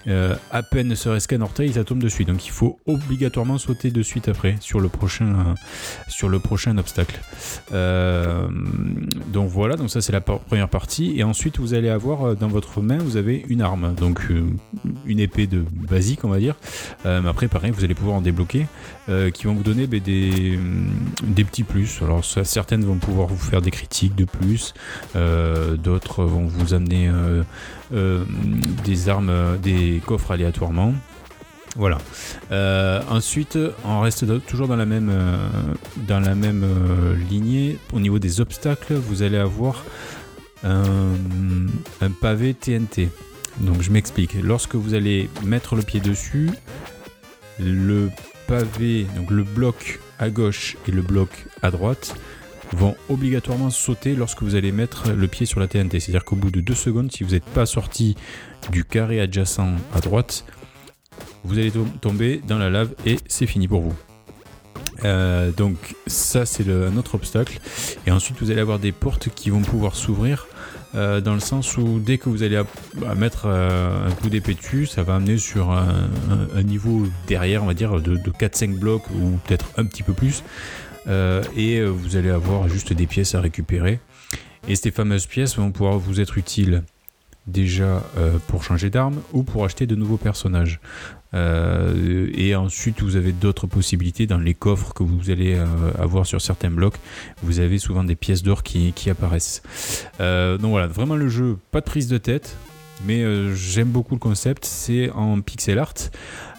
euh, 0.09 0.35
à 0.51 0.63
peine 0.63 0.89
ne 0.89 0.95
serait-ce 0.95 1.29
qu'un 1.29 1.41
orteil, 1.41 1.73
ça 1.73 1.85
tombe 1.85 1.99
dessus. 1.99 2.25
Donc 2.25 2.47
il 2.47 2.51
faut 2.51 2.79
obligatoirement 2.87 3.59
sauter 3.59 3.91
de 3.91 4.03
suite 4.03 4.29
après 4.29 4.57
sur 4.61 4.81
le 4.81 4.89
prochain, 4.89 5.27
euh, 5.27 5.55
sur 6.09 6.29
le 6.29 6.39
prochain 6.39 6.77
obstacle. 6.79 7.21
Euh, 7.73 8.49
donc 9.33 9.49
voilà, 9.49 9.77
donc 9.77 9.91
ça 9.91 10.01
c'est 10.01 10.13
la 10.13 10.21
première 10.21 10.69
partie. 10.69 11.19
Et 11.19 11.25
ensuite 11.25 11.59
vous 11.59 11.75
allez 11.75 11.89
avoir 11.89 12.37
dans 12.37 12.49
votre 12.49 12.81
main, 12.81 12.99
vous 12.99 13.17
avez 13.17 13.45
une 13.49 13.61
arme, 13.63 13.95
donc 13.95 14.21
une 15.07 15.21
épée 15.21 15.47
de 15.47 15.65
basique 15.73 16.25
on 16.25 16.29
va 16.29 16.39
dire. 16.39 16.57
Après 17.05 17.49
pareil, 17.49 17.71
vous 17.71 17.85
allez 17.85 17.95
pouvoir 17.95 18.17
en 18.17 18.21
débloquer 18.21 18.67
euh, 19.09 19.31
qui 19.31 19.47
vont 19.47 19.55
vous 19.55 19.63
donner 19.63 19.87
ben, 19.87 20.01
des, 20.01 20.57
hum, 20.57 20.91
des 21.23 21.45
petits 21.45 21.65
plus. 21.65 22.03
Alors 22.03 22.25
ça, 22.25 22.45
certaines 22.45 22.85
vont 22.85 22.97
pouvoir 22.97 23.29
vous 23.29 23.39
faire 23.39 23.63
des 23.63 23.71
critiques 23.71 24.15
de 24.15 24.25
plus, 24.25 24.75
euh, 25.17 25.77
d'autres 25.77 26.25
vont 26.25 26.47
vous 26.47 26.75
amener 26.75 27.11
euh, 27.93 28.25
des 28.85 29.09
armes, 29.09 29.59
des 29.63 30.03
coffres 30.05 30.33
aléatoirement. 30.33 30.93
Voilà. 31.77 31.99
Ensuite, 33.09 33.59
on 33.85 34.01
reste 34.01 34.27
toujours 34.47 34.69
dans 34.69 34.77
la 34.77 34.87
même, 34.87 35.13
dans 36.09 36.19
la 36.19 36.35
même 36.35 36.67
lignée. 37.31 37.79
Au 37.93 38.01
niveau 38.01 38.19
des 38.19 38.41
obstacles, 38.41 38.95
vous 38.95 39.23
allez 39.23 39.37
avoir 39.37 39.85
un, 40.65 41.13
un 42.01 42.11
pavé 42.11 42.55
TNT. 42.55 43.11
Donc 43.61 43.83
je 43.83 43.91
m'explique. 43.91 44.35
Lorsque 44.43 44.75
vous 44.75 44.95
allez 44.95 45.29
mettre 45.45 45.77
le 45.77 45.83
pied 45.83 46.01
dessus, 46.01 46.51
le 47.61 48.11
pavé, 48.49 49.07
donc 49.17 49.31
le 49.31 49.45
bloc 49.45 50.01
à 50.19 50.31
gauche 50.31 50.77
et 50.89 50.91
le 50.91 51.03
bloc 51.03 51.29
à 51.63 51.71
droite, 51.71 52.17
vont 52.73 52.97
obligatoirement 53.09 53.71
sauter 53.71 54.15
lorsque 54.17 54.43
vous 54.43 54.55
allez 54.57 54.73
mettre 54.73 55.13
le 55.13 55.29
pied 55.29 55.47
sur 55.47 55.61
la 55.61 55.69
TNT. 55.69 56.01
C'est-à-dire 56.01 56.25
qu'au 56.25 56.37
bout 56.37 56.51
de 56.51 56.61
deux 56.61 56.75
secondes, 56.75 57.13
si 57.13 57.23
vous 57.25 57.31
n'êtes 57.31 57.45
pas 57.45 57.67
sorti 57.67 58.17
du 58.73 58.85
carré 58.85 59.21
adjacent 59.21 59.61
à 59.95 60.01
droite, 60.01 60.45
vous 61.45 61.59
allez 61.59 61.71
tom- 61.71 61.91
tomber 62.01 62.41
dans 62.47 62.59
la 62.59 62.69
lave 62.71 62.95
et 63.07 63.19
c'est 63.29 63.47
fini 63.47 63.69
pour 63.69 63.81
vous. 63.83 63.95
Euh, 65.05 65.53
donc 65.53 65.95
ça 66.09 66.45
c'est 66.45 66.69
un 66.69 66.97
autre 66.97 67.15
obstacle 67.15 67.61
et 68.07 68.11
ensuite 68.11 68.37
vous 68.41 68.51
allez 68.51 68.61
avoir 68.61 68.81
des 68.81 68.91
portes 68.91 69.29
qui 69.33 69.49
vont 69.49 69.61
pouvoir 69.63 69.95
s'ouvrir 69.95 70.49
euh, 70.95 71.21
dans 71.21 71.35
le 71.35 71.41
sens 71.41 71.77
où 71.77 72.01
dès 72.01 72.19
que 72.19 72.29
vous 72.29 72.43
allez 72.43 72.61
bah, 72.97 73.15
mettre 73.15 73.43
euh, 73.47 74.09
un 74.09 74.11
coup 74.13 74.31
d'épée 74.31 74.55
dessus 74.55 74.87
ça 74.87 75.03
va 75.03 75.17
amener 75.17 75.37
sur 75.37 75.71
un, 75.71 76.63
niveau 76.63 77.07
derrière 77.27 77.63
on 77.63 77.67
va 77.67 77.75
dire 77.75 78.01
de, 78.01 78.17
de 78.17 78.31
4-5 78.31 78.79
blocs 78.79 79.09
ou 79.11 79.39
peut-être 79.47 79.67
un 79.77 79.85
petit 79.85 80.03
peu 80.03 80.15
plus 80.15 80.43
euh, 81.09 81.43
et 81.57 81.83
vous 81.85 82.17
allez 82.17 82.31
avoir 82.31 82.69
juste 82.69 82.93
des 82.93 83.07
pièces 83.07 83.35
à 83.35 83.41
récupérer. 83.41 84.01
Et 84.67 84.77
ces 84.77 84.91
fameuses 84.91 85.27
pièces 85.27 85.57
vont 85.57 85.71
pouvoir 85.71 85.99
vous 85.99 86.21
être 86.21 86.37
utiles 86.37 86.83
déjà 87.49 88.03
euh, 88.17 88.39
pour 88.47 88.63
changer 88.63 88.91
d'arme 88.91 89.21
ou 89.33 89.43
pour 89.43 89.65
acheter 89.65 89.87
de 89.87 89.95
nouveaux 89.95 90.17
personnages. 90.17 90.81
Euh, 91.35 92.31
et 92.35 92.55
ensuite, 92.55 93.03
vous 93.03 93.17
avez 93.17 93.33
d'autres 93.33 93.67
possibilités 93.67 94.27
dans 94.27 94.39
les 94.39 94.55
coffres 94.55 94.95
que 94.95 95.03
vous 95.03 95.31
allez 95.31 95.55
euh, 95.55 95.65
avoir 95.99 96.27
sur 96.27 96.41
certains 96.41 96.71
blocs. 96.71 96.97
Vous 97.43 97.61
avez 97.61 97.79
souvent 97.79 98.05
des 98.05 98.17
pièces 98.17 98.43
d'or 98.43 98.63
qui, 98.63 98.93
apparaissent. 99.11 99.63
Donc 100.19 100.71
voilà, 100.71 100.87
vraiment 100.87 101.17
le 101.17 101.29
jeu, 101.29 101.59
pas 101.71 101.81
de 101.81 101.87
prise 101.87 102.09
de 102.09 102.19
tête, 102.19 102.57
mais 103.05 103.25
j'aime 103.55 103.89
beaucoup 103.89 104.15
le 104.15 104.21
concept. 104.21 104.65
C'est 104.65 105.11
en 105.11 105.41
pixel 105.41 105.79
art. 105.79 105.95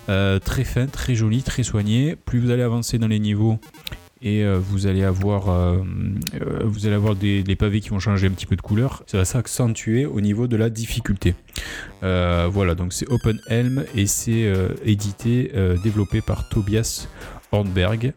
Très 0.07 0.63
fin, 0.63 0.87
très 0.87 1.15
joli, 1.15 1.43
très 1.43 1.63
soigné. 1.63 2.15
Plus 2.15 2.39
vous 2.39 2.49
allez 2.49 2.63
avancer 2.63 2.97
dans 2.97 3.07
les 3.07 3.19
niveaux, 3.19 3.59
et 4.21 4.43
euh, 4.43 4.59
vous 4.59 4.87
allez 4.87 5.03
avoir, 5.03 5.49
euh, 5.49 5.77
euh, 6.41 7.13
des, 7.15 7.55
pavés 7.55 7.79
qui 7.79 7.89
vont 7.89 7.99
changer 7.99 8.27
un 8.27 8.31
petit 8.31 8.45
peu 8.45 8.55
de 8.55 8.61
couleur. 8.61 9.03
Ça 9.07 9.17
va 9.17 9.25
s'accentuer 9.25 10.05
au 10.05 10.21
niveau 10.21 10.47
de 10.47 10.57
la 10.57 10.69
difficulté. 10.69 11.35
Voilà, 12.01 12.75
donc 12.75 12.93
c'est 12.93 13.09
Open 13.09 13.39
Helm 13.47 13.85
et 13.95 14.07
c'est 14.07 14.53
édité, 14.83 15.51
développé 15.83 16.21
par 16.21 16.49
Tobias 16.49 17.07
Hornberg. 17.51 18.13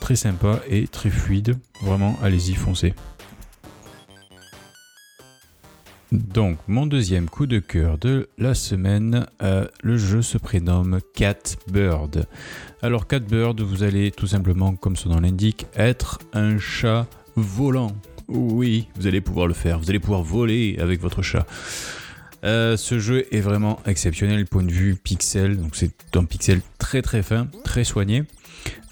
Très 0.00 0.16
sympa 0.16 0.60
et 0.68 0.86
très 0.88 1.10
fluide. 1.10 1.56
Vraiment, 1.82 2.18
allez-y, 2.22 2.54
foncez. 2.54 2.94
Donc, 6.14 6.58
mon 6.68 6.86
deuxième 6.86 7.28
coup 7.28 7.46
de 7.46 7.58
cœur 7.58 7.98
de 7.98 8.28
la 8.38 8.54
semaine, 8.54 9.26
euh, 9.42 9.66
le 9.82 9.96
jeu 9.96 10.22
se 10.22 10.38
prénomme 10.38 11.00
Catbird. 11.12 12.28
Alors, 12.82 13.08
Catbird, 13.08 13.60
vous 13.60 13.82
allez 13.82 14.12
tout 14.12 14.28
simplement, 14.28 14.76
comme 14.76 14.94
son 14.94 15.08
nom 15.08 15.18
l'indique, 15.18 15.66
être 15.74 16.20
un 16.32 16.56
chat 16.58 17.08
volant. 17.34 17.90
Oui, 18.28 18.86
vous 18.94 19.08
allez 19.08 19.20
pouvoir 19.20 19.48
le 19.48 19.54
faire. 19.54 19.80
Vous 19.80 19.90
allez 19.90 19.98
pouvoir 19.98 20.22
voler 20.22 20.76
avec 20.78 21.00
votre 21.00 21.20
chat. 21.20 21.48
Euh, 22.44 22.76
ce 22.76 23.00
jeu 23.00 23.26
est 23.34 23.40
vraiment 23.40 23.80
exceptionnel 23.84 24.46
point 24.46 24.62
de 24.62 24.70
vue 24.70 24.94
pixel. 24.94 25.56
Donc 25.56 25.74
c'est 25.74 25.94
un 26.14 26.24
pixel 26.24 26.60
très 26.78 27.02
très 27.02 27.24
fin, 27.24 27.48
très 27.64 27.82
soigné. 27.82 28.22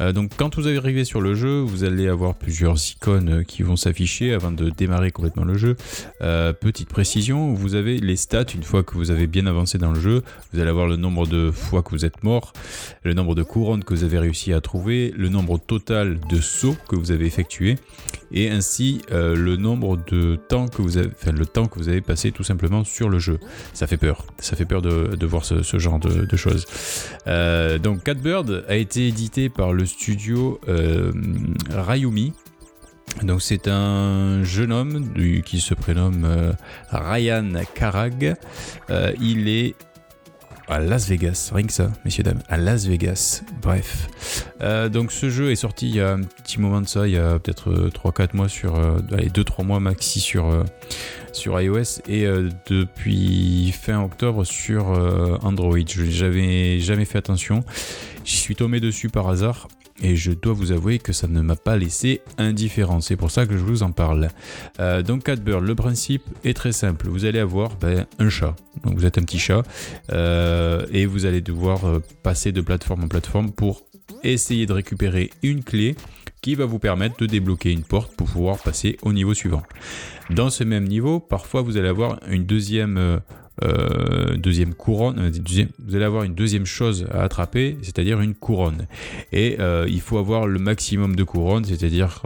Euh, 0.02 0.12
donc 0.12 0.32
quand 0.36 0.56
vous 0.56 0.68
arrivez 0.68 1.04
sur 1.04 1.20
le 1.20 1.34
jeu, 1.34 1.60
vous 1.60 1.84
allez 1.84 2.08
avoir 2.08 2.34
plusieurs 2.34 2.76
icônes 2.90 3.28
euh, 3.28 3.42
qui 3.44 3.62
vont 3.62 3.76
s'afficher 3.76 4.32
avant 4.32 4.50
de 4.50 4.70
démarrer 4.70 5.10
complètement 5.10 5.44
le 5.44 5.56
jeu. 5.56 5.76
Euh, 6.22 6.52
petite 6.52 6.88
précision, 6.88 7.54
vous 7.54 7.74
avez 7.74 7.98
les 7.98 8.16
stats 8.16 8.44
une 8.54 8.62
fois 8.62 8.82
que 8.82 8.94
vous 8.94 9.10
avez 9.10 9.26
bien 9.26 9.46
avancé 9.46 9.78
dans 9.78 9.92
le 9.92 10.00
jeu. 10.00 10.22
Vous 10.52 10.60
allez 10.60 10.70
avoir 10.70 10.86
le 10.86 10.96
nombre 10.96 11.26
de 11.26 11.50
fois 11.50 11.82
que 11.82 11.90
vous 11.90 12.04
êtes 12.04 12.24
mort, 12.24 12.52
le 13.04 13.14
nombre 13.14 13.34
de 13.34 13.42
couronnes 13.42 13.84
que 13.84 13.94
vous 13.94 14.04
avez 14.04 14.18
réussi 14.18 14.52
à 14.52 14.60
trouver, 14.60 15.12
le 15.16 15.28
nombre 15.28 15.58
total 15.58 16.18
de 16.28 16.40
sauts 16.40 16.76
que 16.88 16.96
vous 16.96 17.12
avez 17.12 17.26
effectué 17.26 17.76
et 18.32 18.50
ainsi 18.50 19.02
le 19.10 19.56
nombre 19.56 19.98
de 20.10 20.36
temps 20.36 20.66
que 20.66 20.80
vous 20.80 20.96
avez, 20.96 21.10
le 21.26 21.44
temps 21.44 21.66
que 21.66 21.78
vous 21.78 21.88
avez 21.88 22.00
passé 22.00 22.32
tout 22.32 22.42
simplement 22.42 22.82
sur 22.84 23.08
le 23.08 23.18
jeu. 23.18 23.38
Ça 23.74 23.86
fait 23.86 23.98
peur, 23.98 24.24
ça 24.38 24.56
fait 24.56 24.64
peur 24.64 24.80
de, 24.80 25.26
voir 25.26 25.44
ce, 25.44 25.78
genre 25.78 25.98
de, 25.98 26.24
de 26.24 26.36
choses. 26.36 26.66
donc 27.82 28.02
Catbird 28.04 28.64
a 28.68 28.76
été 28.76 29.06
édité 29.08 29.48
par 29.48 29.72
le 29.72 29.84
studio 29.92 30.58
euh, 30.68 31.12
Rayumi. 31.70 32.32
Donc 33.22 33.42
c'est 33.42 33.68
un 33.68 34.42
jeune 34.42 34.72
homme 34.72 35.12
qui 35.44 35.60
se 35.60 35.74
prénomme 35.74 36.24
euh, 36.24 36.52
Ryan 36.90 37.52
Karag. 37.74 38.36
Euh, 38.90 39.12
il 39.20 39.48
est 39.48 39.74
à 40.68 40.80
Las 40.80 41.08
Vegas, 41.08 41.50
rien 41.52 41.66
que 41.66 41.72
ça, 41.72 41.90
messieurs 42.06 42.22
dames, 42.22 42.42
à 42.48 42.56
Las 42.56 42.86
Vegas. 42.86 43.42
Bref. 43.60 44.08
donc 44.90 45.12
ce 45.12 45.28
jeu 45.28 45.50
est 45.50 45.56
sorti 45.56 45.90
il 45.90 45.96
y 45.96 46.00
a 46.00 46.12
un 46.12 46.22
petit 46.22 46.60
moment 46.60 46.80
de 46.80 46.88
ça, 46.88 47.06
il 47.06 47.12
y 47.12 47.18
a 47.18 47.38
peut-être 47.38 47.90
3-4 47.90 48.34
mois 48.34 48.48
sur... 48.48 48.76
allez, 49.12 49.28
2-3 49.28 49.66
mois 49.66 49.80
maxi 49.80 50.20
sur, 50.20 50.64
sur 51.32 51.60
iOS 51.60 52.00
et 52.08 52.26
depuis 52.66 53.72
fin 53.72 54.02
octobre 54.02 54.44
sur 54.44 54.86
Android. 55.42 55.76
Je 55.86 56.24
n'avais 56.24 56.78
jamais 56.78 57.04
fait 57.04 57.18
attention. 57.18 57.64
J'y 58.24 58.36
suis 58.36 58.54
tombé 58.54 58.80
dessus 58.80 59.10
par 59.10 59.28
hasard 59.28 59.68
et 60.02 60.16
je 60.16 60.32
dois 60.32 60.52
vous 60.52 60.72
avouer 60.72 60.98
que 60.98 61.12
ça 61.12 61.28
ne 61.28 61.40
m'a 61.40 61.56
pas 61.56 61.76
laissé 61.76 62.20
indifférent. 62.36 63.00
C'est 63.00 63.16
pour 63.16 63.30
ça 63.30 63.46
que 63.46 63.56
je 63.56 63.62
vous 63.62 63.82
en 63.82 63.92
parle. 63.92 64.28
Euh, 64.80 65.02
donc 65.02 65.24
Catbird, 65.24 65.64
le 65.64 65.74
principe 65.74 66.24
est 66.44 66.54
très 66.54 66.72
simple. 66.72 67.08
Vous 67.08 67.24
allez 67.24 67.38
avoir 67.38 67.76
ben, 67.76 68.06
un 68.18 68.28
chat. 68.28 68.54
Donc 68.84 68.94
vous 68.94 69.06
êtes 69.06 69.16
un 69.16 69.22
petit 69.22 69.38
chat 69.38 69.62
euh, 70.12 70.84
et 70.92 71.06
vous 71.06 71.24
allez 71.24 71.40
devoir 71.40 71.84
euh, 71.84 72.02
passer 72.22 72.52
de 72.52 72.60
plateforme 72.60 73.04
en 73.04 73.08
plateforme 73.08 73.52
pour 73.52 73.82
essayer 74.24 74.66
de 74.66 74.72
récupérer 74.72 75.30
une 75.42 75.62
clé 75.62 75.94
qui 76.42 76.56
va 76.56 76.64
vous 76.64 76.80
permettre 76.80 77.16
de 77.18 77.26
débloquer 77.26 77.70
une 77.70 77.84
porte 77.84 78.16
pour 78.16 78.28
pouvoir 78.28 78.58
passer 78.58 78.98
au 79.02 79.12
niveau 79.12 79.32
suivant. 79.32 79.62
Dans 80.30 80.50
ce 80.50 80.64
même 80.64 80.84
niveau, 80.84 81.20
parfois 81.20 81.62
vous 81.62 81.76
allez 81.76 81.88
avoir 81.88 82.18
une 82.28 82.44
deuxième 82.44 83.20
euh, 83.62 84.36
deuxième 84.36 84.74
couronne, 84.74 85.18
euh, 85.18 85.64
vous 85.84 85.94
allez 85.94 86.04
avoir 86.04 86.24
une 86.24 86.34
deuxième 86.34 86.64
chose 86.64 87.06
à 87.12 87.22
attraper, 87.22 87.76
c'est-à-dire 87.82 88.20
une 88.20 88.34
couronne. 88.34 88.86
Et 89.32 89.56
euh, 89.60 89.86
il 89.88 90.00
faut 90.00 90.18
avoir 90.18 90.46
le 90.46 90.58
maximum 90.58 91.16
de 91.16 91.24
couronnes, 91.24 91.64
c'est-à-dire 91.64 92.22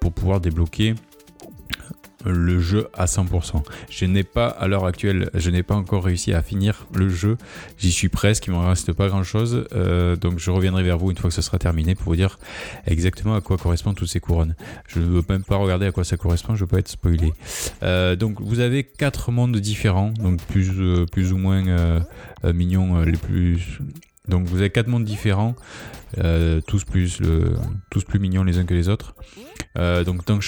pour 0.00 0.12
pouvoir 0.12 0.40
débloquer 0.40 0.94
le 2.24 2.60
jeu 2.60 2.88
à 2.94 3.06
100%. 3.06 3.62
Je 3.90 4.04
n'ai 4.04 4.24
pas, 4.24 4.48
à 4.48 4.68
l'heure 4.68 4.86
actuelle, 4.86 5.30
je 5.34 5.50
n'ai 5.50 5.62
pas 5.62 5.74
encore 5.74 6.04
réussi 6.04 6.32
à 6.32 6.42
finir 6.42 6.86
le 6.94 7.08
jeu. 7.08 7.36
J'y 7.78 7.92
suis 7.92 8.08
presque, 8.08 8.46
il 8.46 8.52
m'en 8.52 8.66
reste 8.68 8.92
pas 8.92 9.08
grand 9.08 9.22
chose. 9.22 9.66
Euh, 9.72 10.16
donc 10.16 10.38
je 10.38 10.50
reviendrai 10.50 10.82
vers 10.82 10.98
vous 10.98 11.10
une 11.10 11.16
fois 11.16 11.30
que 11.30 11.34
ce 11.34 11.42
sera 11.42 11.58
terminé 11.58 11.94
pour 11.94 12.06
vous 12.06 12.16
dire 12.16 12.38
exactement 12.86 13.34
à 13.34 13.40
quoi 13.40 13.56
correspondent 13.56 13.96
toutes 13.96 14.08
ces 14.08 14.20
couronnes. 14.20 14.54
Je 14.88 15.00
ne 15.00 15.04
veux 15.04 15.22
même 15.28 15.44
pas 15.44 15.56
regarder 15.56 15.86
à 15.86 15.92
quoi 15.92 16.04
ça 16.04 16.16
correspond, 16.16 16.54
je 16.54 16.64
peux 16.64 16.78
être 16.78 16.88
spoilé. 16.88 17.32
Euh, 17.82 18.16
donc 18.16 18.40
vous 18.40 18.60
avez 18.60 18.84
quatre 18.84 19.30
mondes 19.30 19.56
différents, 19.56 20.10
donc 20.10 20.40
plus, 20.42 20.70
euh, 20.78 21.06
plus 21.06 21.32
ou 21.32 21.38
moins 21.38 22.04
mignons 22.44 23.00
les 23.02 23.16
plus. 23.16 23.78
Donc 24.28 24.46
vous 24.46 24.58
avez 24.58 24.70
quatre 24.70 24.88
mondes 24.88 25.04
différents, 25.04 25.54
tous 26.66 26.84
plus 26.84 27.20
tous 27.90 28.04
plus 28.04 28.18
mignons 28.18 28.44
les 28.44 28.58
uns 28.58 28.64
que 28.64 28.74
les 28.74 28.88
autres. 28.88 29.14
Euh, 29.76 30.04
donc 30.04 30.24
dans 30.26 30.40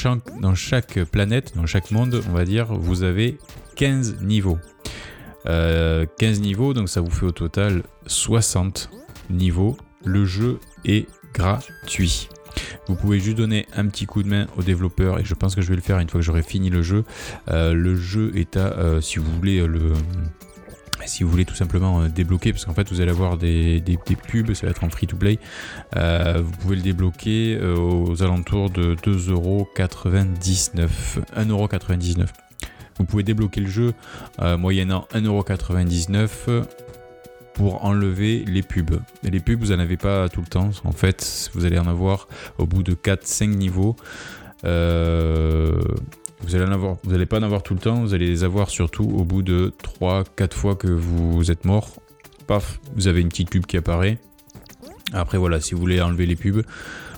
chaque, 0.54 1.04
planète, 1.04 1.56
dans 1.56 1.66
chaque 1.66 1.90
monde, 1.90 2.22
on 2.28 2.32
va 2.32 2.44
dire, 2.44 2.72
vous 2.72 3.02
avez 3.02 3.38
15 3.76 4.22
niveaux. 4.22 4.58
15 5.44 5.48
euh, 5.48 6.06
niveaux, 6.40 6.74
donc 6.74 6.88
ça 6.88 7.00
vous 7.00 7.10
fait 7.10 7.26
au 7.26 7.32
total 7.32 7.82
60 8.06 8.90
niveaux. 9.30 9.76
Le 10.04 10.24
jeu 10.24 10.58
est 10.84 11.06
gratuit. 11.34 12.28
Vous 12.88 12.94
pouvez 12.96 13.20
juste 13.20 13.36
donner 13.36 13.66
un 13.76 13.86
petit 13.86 14.06
coup 14.06 14.22
de 14.22 14.28
main 14.28 14.46
aux 14.56 14.62
développeurs 14.62 15.18
et 15.18 15.24
je 15.24 15.34
pense 15.34 15.54
que 15.54 15.60
je 15.60 15.68
vais 15.68 15.76
le 15.76 15.82
faire 15.82 15.98
une 15.98 16.08
fois 16.08 16.20
que 16.20 16.24
j'aurai 16.24 16.42
fini 16.42 16.70
le 16.70 16.82
jeu. 16.82 17.04
Euh, 17.50 17.74
le 17.74 17.96
jeu 17.96 18.32
est 18.34 18.56
à, 18.56 19.00
si 19.00 19.18
vous 19.18 19.30
voulez 19.32 19.66
le, 19.66 19.92
si 21.04 21.22
vous 21.22 21.30
voulez 21.30 21.44
tout 21.44 21.54
simplement 21.54 22.00
euh, 22.00 22.08
débloquer, 22.08 22.52
parce 22.52 22.64
qu'en 22.64 22.74
fait 22.74 22.90
vous 22.90 23.00
allez 23.00 23.10
avoir 23.10 23.36
des, 23.36 23.82
pubs, 24.28 24.54
ça 24.54 24.66
va 24.66 24.70
être 24.70 24.84
en 24.84 24.90
free 24.90 25.06
to 25.06 25.16
play, 25.16 25.38
euh, 25.96 26.40
vous 26.42 26.50
pouvez 26.52 26.76
le 26.76 26.82
débloquer 26.82 27.58
euh, 27.60 27.76
aux 27.76 28.22
alentours 28.22 28.70
de 28.70 28.94
2,99€. 28.96 30.88
1,99€. 31.36 32.26
Vous 32.98 33.04
pouvez 33.04 33.22
débloquer 33.22 33.60
le 33.60 33.68
jeu 33.68 33.92
moyennant 34.58 35.06
1,99€ 35.12 36.64
pour 37.52 37.84
enlever 37.84 38.42
les 38.46 38.62
pubs. 38.62 39.00
Les 39.22 39.40
pubs, 39.40 39.60
vous 39.60 39.72
n'en 39.72 39.80
avez 39.80 39.98
pas 39.98 40.30
tout 40.30 40.40
le 40.40 40.46
temps. 40.46 40.70
En 40.84 40.92
fait, 40.92 41.50
vous 41.52 41.66
allez 41.66 41.78
en 41.78 41.86
avoir 41.88 42.26
au 42.56 42.64
bout 42.64 42.82
de 42.82 42.94
4-5 42.94 43.48
niveaux. 43.48 43.96
Vous 46.40 46.54
allez, 46.54 46.64
avoir, 46.64 46.96
vous 47.02 47.14
allez 47.14 47.26
pas 47.26 47.38
en 47.38 47.42
avoir 47.42 47.62
tout 47.62 47.74
le 47.74 47.80
temps, 47.80 48.02
vous 48.02 48.14
allez 48.14 48.26
les 48.26 48.44
avoir 48.44 48.70
surtout 48.70 49.04
au 49.04 49.24
bout 49.24 49.42
de 49.42 49.72
3-4 50.00 50.52
fois 50.52 50.74
que 50.76 50.86
vous 50.86 51.50
êtes 51.50 51.64
mort. 51.64 51.90
Paf, 52.46 52.78
vous 52.94 53.08
avez 53.08 53.20
une 53.20 53.28
petite 53.28 53.50
pub 53.50 53.66
qui 53.66 53.76
apparaît. 53.76 54.18
Après 55.12 55.38
voilà, 55.38 55.60
si 55.60 55.74
vous 55.74 55.80
voulez 55.80 56.00
enlever 56.00 56.26
les 56.26 56.36
pubs, 56.36 56.62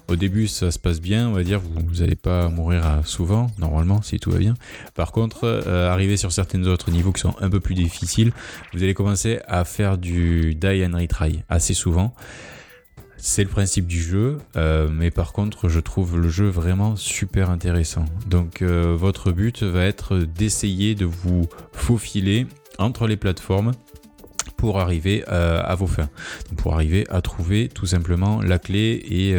au 0.08 0.16
début 0.16 0.48
ça 0.48 0.70
se 0.70 0.78
passe 0.78 1.00
bien, 1.00 1.28
on 1.28 1.32
va 1.32 1.42
dire, 1.42 1.60
vous 1.60 2.00
n'allez 2.00 2.16
pas 2.16 2.48
mourir 2.48 3.02
souvent, 3.04 3.48
normalement, 3.58 4.02
si 4.02 4.18
tout 4.18 4.30
va 4.30 4.38
bien. 4.38 4.54
Par 4.94 5.12
contre, 5.12 5.44
euh, 5.44 5.90
arriver 5.90 6.16
sur 6.16 6.32
certains 6.32 6.64
autres 6.66 6.90
niveaux 6.90 7.12
qui 7.12 7.20
sont 7.20 7.34
un 7.40 7.50
peu 7.50 7.60
plus 7.60 7.74
difficiles, 7.74 8.32
vous 8.72 8.82
allez 8.82 8.94
commencer 8.94 9.40
à 9.46 9.64
faire 9.64 9.98
du 9.98 10.54
die 10.54 10.84
and 10.86 10.96
retry 10.96 11.42
assez 11.48 11.74
souvent. 11.74 12.14
C'est 13.20 13.42
le 13.42 13.48
principe 13.48 13.88
du 13.88 14.00
jeu, 14.00 14.38
euh, 14.56 14.88
mais 14.88 15.10
par 15.10 15.32
contre, 15.32 15.68
je 15.68 15.80
trouve 15.80 16.20
le 16.20 16.28
jeu 16.28 16.46
vraiment 16.46 16.94
super 16.94 17.50
intéressant. 17.50 18.04
Donc, 18.28 18.62
euh, 18.62 18.94
votre 18.96 19.32
but 19.32 19.64
va 19.64 19.84
être 19.84 20.18
d'essayer 20.18 20.94
de 20.94 21.04
vous 21.04 21.48
faufiler 21.72 22.46
entre 22.78 23.08
les 23.08 23.16
plateformes 23.16 23.72
pour 24.56 24.78
arriver 24.78 25.24
euh, 25.28 25.60
à 25.64 25.74
vos 25.74 25.88
fins. 25.88 26.08
pour 26.56 26.74
arriver 26.74 27.06
à 27.10 27.20
trouver 27.20 27.68
tout 27.68 27.86
simplement 27.86 28.40
la 28.40 28.58
clé 28.58 29.04
et, 29.10 29.34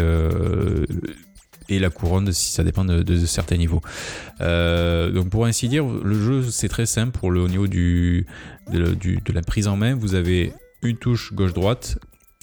la 1.80 1.90
couronne 1.90 2.32
si 2.34 2.52
ça 2.52 2.64
dépend 2.64 2.84
de, 2.84 3.26
certains 3.26 3.58
niveaux. 3.58 3.82
donc 4.40 5.30
pour 5.30 5.46
ainsi 5.46 5.70
dire, 5.70 5.86
le 5.86 6.20
jeu 6.20 6.44
c'est 6.50 6.70
très 6.70 6.86
simple 6.86 7.18
pour 7.18 7.32
le 7.32 7.42
au 7.42 7.48
niveau 7.48 7.68
de 7.68 8.26
la 9.34 9.42
prise 9.42 9.68
en 9.68 9.78
main. 9.78 9.96
Vous 9.96 10.16
avez 10.16 10.52
une 10.82 10.98
touche 10.98 11.34
gauche-droite 11.34 11.98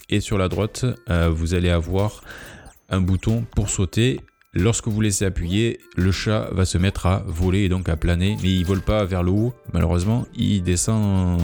et 0.09 0.19
sur 0.19 0.37
la 0.37 0.49
droite, 0.49 0.85
euh, 1.09 1.29
vous 1.29 1.53
allez 1.53 1.69
avoir 1.69 2.21
un 2.89 3.01
bouton 3.01 3.45
pour 3.55 3.69
sauter. 3.69 4.21
Lorsque 4.53 4.87
vous 4.87 5.01
laissez 5.01 5.25
appuyer, 5.25 5.79
le 5.95 6.11
chat 6.11 6.49
va 6.51 6.65
se 6.65 6.77
mettre 6.77 7.05
à 7.05 7.23
voler 7.27 7.63
et 7.63 7.69
donc 7.69 7.89
à 7.89 7.95
planer, 7.95 8.37
mais 8.41 8.49
il 8.49 8.65
vole 8.65 8.81
pas 8.81 9.03
vers 9.05 9.21
le 9.21 9.31
haut, 9.31 9.53
malheureusement, 9.73 10.25
il 10.35 10.63
descend 10.63 11.39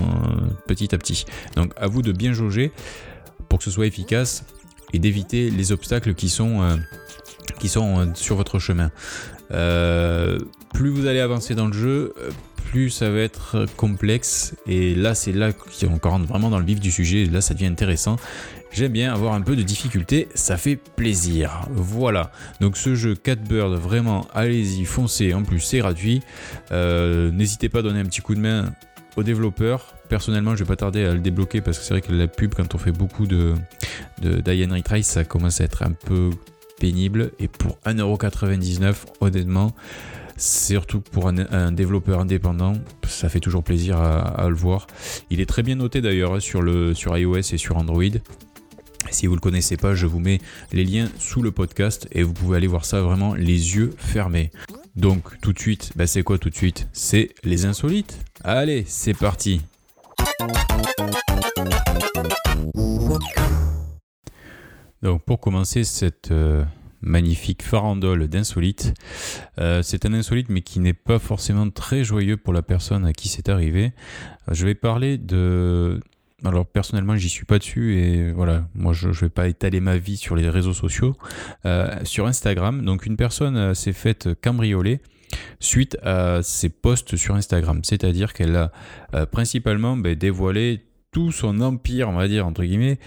petit 0.67 0.95
à 0.95 0.97
petit. 0.97 1.25
Donc 1.55 1.73
à 1.77 1.87
vous 1.87 2.01
de 2.01 2.11
bien 2.11 2.33
jauger 2.33 2.71
pour 3.49 3.59
que 3.59 3.65
ce 3.65 3.71
soit 3.71 3.85
efficace 3.85 4.45
et 4.93 4.99
d'éviter 4.99 5.51
les 5.51 5.71
obstacles 5.71 6.13
qui 6.15 6.29
sont, 6.29 6.63
euh, 6.63 6.75
qui 7.59 7.67
sont 7.67 7.99
euh, 7.99 8.05
sur 8.15 8.35
votre 8.35 8.57
chemin. 8.57 8.89
plus 9.49 10.89
vous 10.89 11.05
allez 11.05 11.19
avancer 11.19 11.53
dans 11.53 11.67
le 11.67 11.73
jeu, 11.73 12.13
plus 12.73 12.89
ça 12.89 13.11
va 13.11 13.19
être 13.19 13.67
complexe. 13.77 14.55
Et 14.65 14.95
là, 14.95 15.13
c'est 15.13 15.31
là 15.31 15.53
qu'on 15.53 16.09
rentre 16.09 16.25
vraiment 16.25 16.49
dans 16.49 16.57
le 16.57 16.65
vif 16.65 16.79
du 16.79 16.89
sujet. 16.89 17.25
Là, 17.25 17.39
ça 17.39 17.53
devient 17.53 17.67
intéressant. 17.67 18.15
J'aime 18.71 18.93
bien 18.93 19.13
avoir 19.13 19.35
un 19.35 19.41
peu 19.41 19.55
de 19.55 19.61
difficulté, 19.61 20.27
ça 20.33 20.57
fait 20.57 20.75
plaisir. 20.75 21.67
Voilà, 21.69 22.31
donc 22.61 22.75
ce 22.75 22.95
jeu 22.95 23.13
Catbird, 23.13 23.73
vraiment, 23.73 24.25
allez-y, 24.33 24.85
foncez, 24.85 25.35
en 25.35 25.43
plus 25.43 25.59
c'est 25.59 25.77
gratuit. 25.77 26.23
Euh, 26.71 27.29
n'hésitez 27.29 27.69
pas 27.69 27.79
à 27.79 27.81
donner 27.83 27.99
un 27.99 28.05
petit 28.05 28.21
coup 28.21 28.33
de 28.33 28.39
main 28.39 28.73
aux 29.15 29.21
développeurs. 29.21 29.93
Personnellement, 30.09 30.55
je 30.55 30.63
vais 30.63 30.67
pas 30.67 30.75
tarder 30.75 31.05
à 31.05 31.13
le 31.13 31.19
débloquer 31.19 31.61
parce 31.61 31.77
que 31.77 31.83
c'est 31.83 31.93
vrai 31.93 32.01
que 32.01 32.11
la 32.11 32.25
pub, 32.25 32.55
quand 32.55 32.73
on 32.73 32.79
fait 32.79 32.91
beaucoup 32.91 33.27
de, 33.27 33.53
de 34.23 34.73
Retry, 34.73 35.03
ça 35.03 35.23
commence 35.23 35.61
à 35.61 35.65
être 35.65 35.83
un 35.83 35.91
peu 35.91 36.31
pénible. 36.79 37.29
Et 37.37 37.47
pour 37.47 37.77
1,99€, 37.85 38.95
honnêtement, 39.21 39.75
surtout 40.43 40.99
pour 40.99 41.29
un, 41.29 41.71
développeur 41.71 42.19
indépendant, 42.19 42.73
ça 43.07 43.29
fait 43.29 43.39
toujours 43.39 43.63
plaisir 43.63 43.97
à, 43.97 44.49
le 44.49 44.55
voir. 44.55 44.87
Il 45.29 45.39
est 45.39 45.45
très 45.45 45.63
bien 45.63 45.75
noté 45.75 46.01
d'ailleurs 46.01 46.41
sur, 46.41 46.61
sur 46.95 47.17
iOS 47.17 47.37
et 47.37 47.57
sur 47.57 47.77
Android. 47.77 48.03
Si 49.09 49.25
vous 49.25 49.33
ne 49.33 49.37
le 49.37 49.41
connaissez 49.41 49.77
pas, 49.77 49.95
je 49.95 50.05
vous 50.05 50.19
mets 50.19 50.41
les 50.73 50.83
liens 50.83 51.07
sous 51.17 51.41
le 51.41 51.51
podcast 51.51 52.07
et 52.11 52.23
vous 52.23 52.33
pouvez 52.33 52.57
aller 52.57 52.67
voir 52.67 52.83
ça 52.83 53.01
vraiment 53.01 53.35
les 53.35 53.75
yeux 53.75 53.91
fermés. 53.97 54.51
Donc 54.95 55.39
tout 55.39 55.53
de 55.53 55.59
suite, 55.59 55.91
bah, 55.95 56.07
c'est 56.07 56.23
quoi 56.23 56.37
tout 56.37 56.49
de 56.49 56.55
suite? 56.55 56.87
C'est 56.91 57.29
les 57.43 57.65
insolites. 57.65 58.19
Allez, 58.43 58.83
c'est 58.85 59.13
parti. 59.13 59.61
Donc 65.01 65.23
pour 65.23 65.39
commencer 65.39 65.83
cette 65.83 66.31
euh, 66.31 66.63
magnifique 67.03 67.61
farandole 67.61 68.27
d'insolites, 68.27 68.93
euh, 69.59 69.81
c'est 69.83 70.05
un 70.05 70.13
insolite 70.13 70.49
mais 70.49 70.61
qui 70.61 70.79
n'est 70.79 70.93
pas 70.93 71.19
forcément 71.19 71.69
très 71.69 72.03
joyeux 72.03 72.37
pour 72.37 72.53
la 72.53 72.61
personne 72.61 73.05
à 73.05 73.13
qui 73.13 73.27
c'est 73.27 73.49
arrivé. 73.49 73.91
Euh, 74.49 74.53
je 74.53 74.65
vais 74.65 74.75
parler 74.75 75.17
de... 75.17 75.99
Alors 76.45 76.65
personnellement 76.65 77.15
j'y 77.15 77.29
suis 77.29 77.45
pas 77.45 77.57
dessus 77.57 77.95
et 77.97 78.31
voilà, 78.31 78.67
moi 78.75 78.91
je 78.91 79.07
ne 79.09 79.13
vais 79.13 79.29
pas 79.29 79.47
étaler 79.47 79.79
ma 79.79 79.97
vie 79.97 80.17
sur 80.17 80.35
les 80.35 80.49
réseaux 80.49 80.73
sociaux. 80.73 81.15
sur 82.03 82.27
Instagram, 82.27 82.83
donc 82.83 83.05
une 83.05 83.15
personne 83.15 83.73
s'est 83.73 83.93
faite 83.93 84.29
cambrioler 84.41 84.99
suite 85.61 85.97
à 86.03 86.41
ses 86.43 86.67
posts 86.67 87.15
sur 87.15 87.35
Instagram. 87.35 87.79
C'est-à-dire 87.83 88.33
qu'elle 88.33 88.57
a 88.57 89.25
principalement 89.27 89.95
ben, 89.95 90.15
dévoilé 90.15 90.81
tout 91.13 91.31
son 91.31 91.61
empire, 91.61 92.09
on 92.09 92.17
va 92.17 92.27
dire, 92.27 92.45
entre 92.45 92.63
guillemets, 92.63 92.99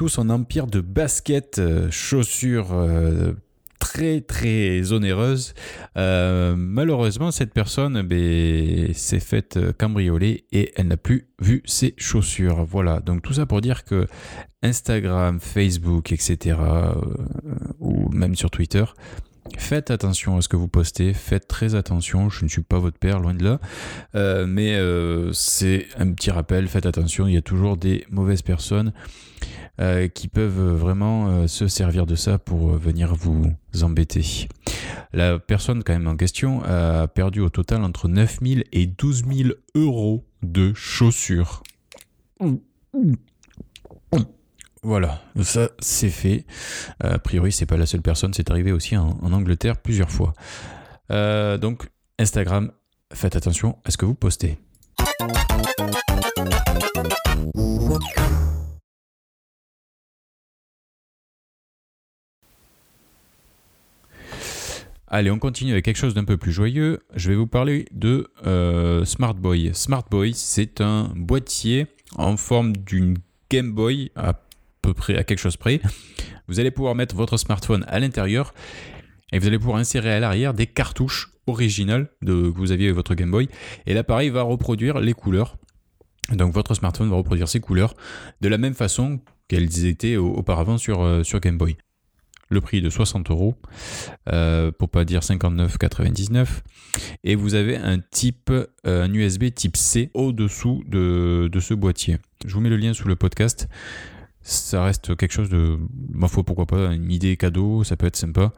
tout 0.00 0.08
son 0.08 0.30
empire 0.30 0.66
de 0.66 0.80
baskets, 0.80 1.58
euh, 1.58 1.90
chaussures 1.90 2.72
euh, 2.72 3.34
très 3.78 4.22
très 4.22 4.92
onéreuses. 4.92 5.52
Euh, 5.98 6.54
malheureusement, 6.56 7.30
cette 7.30 7.52
personne 7.52 8.00
ben, 8.00 8.94
s'est 8.94 9.20
faite 9.20 9.58
cambrioler 9.76 10.46
et 10.52 10.72
elle 10.76 10.88
n'a 10.88 10.96
plus 10.96 11.28
vu 11.38 11.62
ses 11.66 11.92
chaussures. 11.98 12.64
Voilà, 12.64 13.00
donc 13.00 13.20
tout 13.20 13.34
ça 13.34 13.44
pour 13.44 13.60
dire 13.60 13.84
que 13.84 14.06
Instagram, 14.62 15.38
Facebook, 15.38 16.12
etc., 16.12 16.56
ou 17.78 18.08
même 18.08 18.34
sur 18.36 18.50
Twitter, 18.50 18.84
Faites 19.58 19.90
attention 19.90 20.36
à 20.36 20.42
ce 20.42 20.48
que 20.48 20.56
vous 20.56 20.68
postez, 20.68 21.12
faites 21.12 21.48
très 21.48 21.74
attention, 21.74 22.30
je 22.30 22.44
ne 22.44 22.48
suis 22.48 22.62
pas 22.62 22.78
votre 22.78 22.98
père, 22.98 23.18
loin 23.18 23.34
de 23.34 23.42
là, 23.42 24.46
mais 24.46 24.78
c'est 25.32 25.88
un 25.98 26.12
petit 26.12 26.30
rappel, 26.30 26.68
faites 26.68 26.86
attention, 26.86 27.26
il 27.26 27.34
y 27.34 27.36
a 27.36 27.42
toujours 27.42 27.76
des 27.76 28.06
mauvaises 28.10 28.42
personnes 28.42 28.92
euh, 29.80 30.08
qui 30.08 30.28
peuvent 30.28 30.74
vraiment 30.74 31.28
euh, 31.28 31.46
se 31.46 31.66
servir 31.66 32.04
de 32.04 32.14
ça 32.14 32.38
pour 32.38 32.72
euh, 32.72 32.76
venir 32.76 33.14
vous 33.14 33.50
embêter. 33.80 34.46
La 35.14 35.38
personne 35.38 35.82
quand 35.82 35.94
même 35.94 36.06
en 36.06 36.16
question 36.16 36.62
a 36.64 37.08
perdu 37.08 37.40
au 37.40 37.48
total 37.48 37.82
entre 37.82 38.06
9000 38.06 38.64
et 38.72 38.84
12 38.86 39.24
000 39.24 39.50
euros 39.74 40.26
de 40.42 40.74
chaussures. 40.74 41.62
Voilà, 44.82 45.22
ça 45.42 45.70
c'est 45.78 46.10
fait. 46.10 46.44
A 47.00 47.18
priori, 47.18 47.50
c'est 47.50 47.66
pas 47.66 47.78
la 47.78 47.86
seule 47.86 48.02
personne, 48.02 48.34
c'est 48.34 48.50
arrivé 48.50 48.72
aussi 48.72 48.98
en, 48.98 49.18
Angleterre 49.32 49.78
plusieurs 49.78 50.10
fois. 50.10 50.34
donc, 51.08 51.88
Instagram, 52.18 52.70
faites 53.14 53.34
attention 53.34 53.78
à 53.84 53.90
ce 53.90 53.96
que 53.96 54.04
vous 54.04 54.14
postez. 54.14 54.58
Allez, 65.12 65.32
on 65.32 65.40
continue 65.40 65.72
avec 65.72 65.84
quelque 65.84 65.96
chose 65.98 66.14
d'un 66.14 66.22
peu 66.22 66.36
plus 66.36 66.52
joyeux. 66.52 67.00
Je 67.16 67.30
vais 67.30 67.34
vous 67.34 67.48
parler 67.48 67.86
de 67.90 68.30
euh, 68.46 69.04
Smart 69.04 69.34
Boy. 69.34 69.72
Smart 69.74 70.04
Boy, 70.08 70.34
c'est 70.34 70.80
un 70.80 71.10
boîtier 71.16 71.88
en 72.14 72.36
forme 72.36 72.76
d'une 72.76 73.18
Game 73.50 73.72
Boy 73.72 74.12
à 74.14 74.40
peu 74.82 74.94
près 74.94 75.16
à 75.16 75.24
quelque 75.24 75.40
chose 75.40 75.56
près. 75.56 75.80
Vous 76.46 76.60
allez 76.60 76.70
pouvoir 76.70 76.94
mettre 76.94 77.16
votre 77.16 77.38
smartphone 77.38 77.84
à 77.88 77.98
l'intérieur 77.98 78.54
et 79.32 79.40
vous 79.40 79.48
allez 79.48 79.58
pouvoir 79.58 79.78
insérer 79.78 80.12
à 80.12 80.20
l'arrière 80.20 80.54
des 80.54 80.68
cartouches 80.68 81.32
originales 81.48 82.08
que 82.24 82.30
vous 82.30 82.70
aviez 82.70 82.86
avec 82.86 82.94
votre 82.94 83.16
Game 83.16 83.32
Boy. 83.32 83.48
Et 83.86 83.94
l'appareil 83.94 84.30
va 84.30 84.42
reproduire 84.42 85.00
les 85.00 85.12
couleurs. 85.12 85.56
Donc 86.30 86.54
votre 86.54 86.74
smartphone 86.74 87.10
va 87.10 87.16
reproduire 87.16 87.48
ces 87.48 87.58
couleurs 87.58 87.96
de 88.42 88.48
la 88.48 88.58
même 88.58 88.74
façon 88.74 89.18
qu'elles 89.48 89.86
étaient 89.86 90.16
auparavant 90.16 90.76
euh, 90.88 91.24
sur 91.24 91.40
Game 91.40 91.58
Boy 91.58 91.76
le 92.50 92.60
prix 92.60 92.82
de 92.82 92.90
60 92.90 93.30
euros, 93.30 93.54
euh, 94.28 94.70
pour 94.72 94.90
pas 94.90 95.04
dire 95.04 95.20
59,99. 95.20 96.46
Et 97.24 97.36
vous 97.36 97.54
avez 97.54 97.76
un 97.76 97.98
type, 97.98 98.50
euh, 98.50 98.66
un 98.84 99.14
USB 99.14 99.54
type 99.54 99.76
C 99.76 100.10
au-dessous 100.14 100.82
de, 100.86 101.48
de, 101.50 101.60
ce 101.60 101.74
boîtier. 101.74 102.18
Je 102.44 102.52
vous 102.52 102.60
mets 102.60 102.68
le 102.68 102.76
lien 102.76 102.92
sous 102.92 103.08
le 103.08 103.16
podcast. 103.16 103.68
Ça 104.42 104.82
reste 104.82 105.16
quelque 105.16 105.32
chose 105.32 105.48
de, 105.48 105.78
ma 106.12 106.26
foi, 106.26 106.42
pourquoi 106.42 106.66
pas, 106.66 106.92
une 106.92 107.10
idée 107.10 107.36
cadeau, 107.36 107.84
ça 107.84 107.96
peut 107.96 108.06
être 108.06 108.16
sympa. 108.16 108.52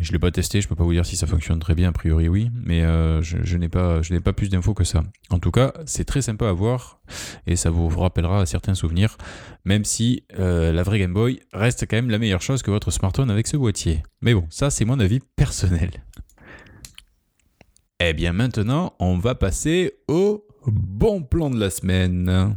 Je 0.00 0.10
ne 0.10 0.12
l'ai 0.12 0.18
pas 0.18 0.30
testé, 0.30 0.60
je 0.60 0.66
ne 0.66 0.68
peux 0.68 0.74
pas 0.74 0.84
vous 0.84 0.92
dire 0.92 1.06
si 1.06 1.16
ça 1.16 1.26
fonctionne 1.26 1.58
très 1.58 1.74
bien, 1.74 1.88
a 1.88 1.92
priori 1.92 2.28
oui, 2.28 2.50
mais 2.52 2.82
euh, 2.82 3.22
je, 3.22 3.56
n'ai 3.56 3.68
pas, 3.68 4.32
plus 4.34 4.50
d'infos 4.50 4.74
que 4.74 4.84
ça. 4.84 5.02
En 5.30 5.38
tout 5.38 5.50
cas, 5.50 5.72
c'est 5.86 6.04
très 6.04 6.20
sympa 6.20 6.48
à 6.48 6.52
voir 6.52 7.00
et 7.46 7.56
ça 7.56 7.70
vous 7.70 7.88
rappellera 7.88 8.44
certains 8.44 8.74
souvenirs, 8.74 9.16
même 9.64 9.84
si 9.84 10.24
euh, 10.38 10.70
la 10.72 10.82
vraie 10.82 10.98
Game 10.98 11.14
Boy 11.14 11.40
reste 11.52 11.86
quand 11.88 11.96
même 11.96 12.10
la 12.10 12.18
meilleure 12.18 12.42
chose 12.42 12.62
que 12.62 12.70
votre 12.70 12.90
smartphone 12.90 13.30
avec 13.30 13.46
ce 13.46 13.56
boîtier. 13.56 14.02
Mais 14.20 14.34
bon, 14.34 14.46
ça 14.50 14.68
c'est 14.68 14.84
mon 14.84 15.00
avis 15.00 15.20
personnel. 15.34 15.90
Eh 17.98 18.12
bien 18.12 18.34
maintenant, 18.34 18.92
on 19.00 19.16
va 19.16 19.34
passer 19.34 19.94
au 20.08 20.46
bon 20.66 21.22
plan 21.22 21.48
de 21.48 21.58
la 21.58 21.70
semaine. 21.70 22.56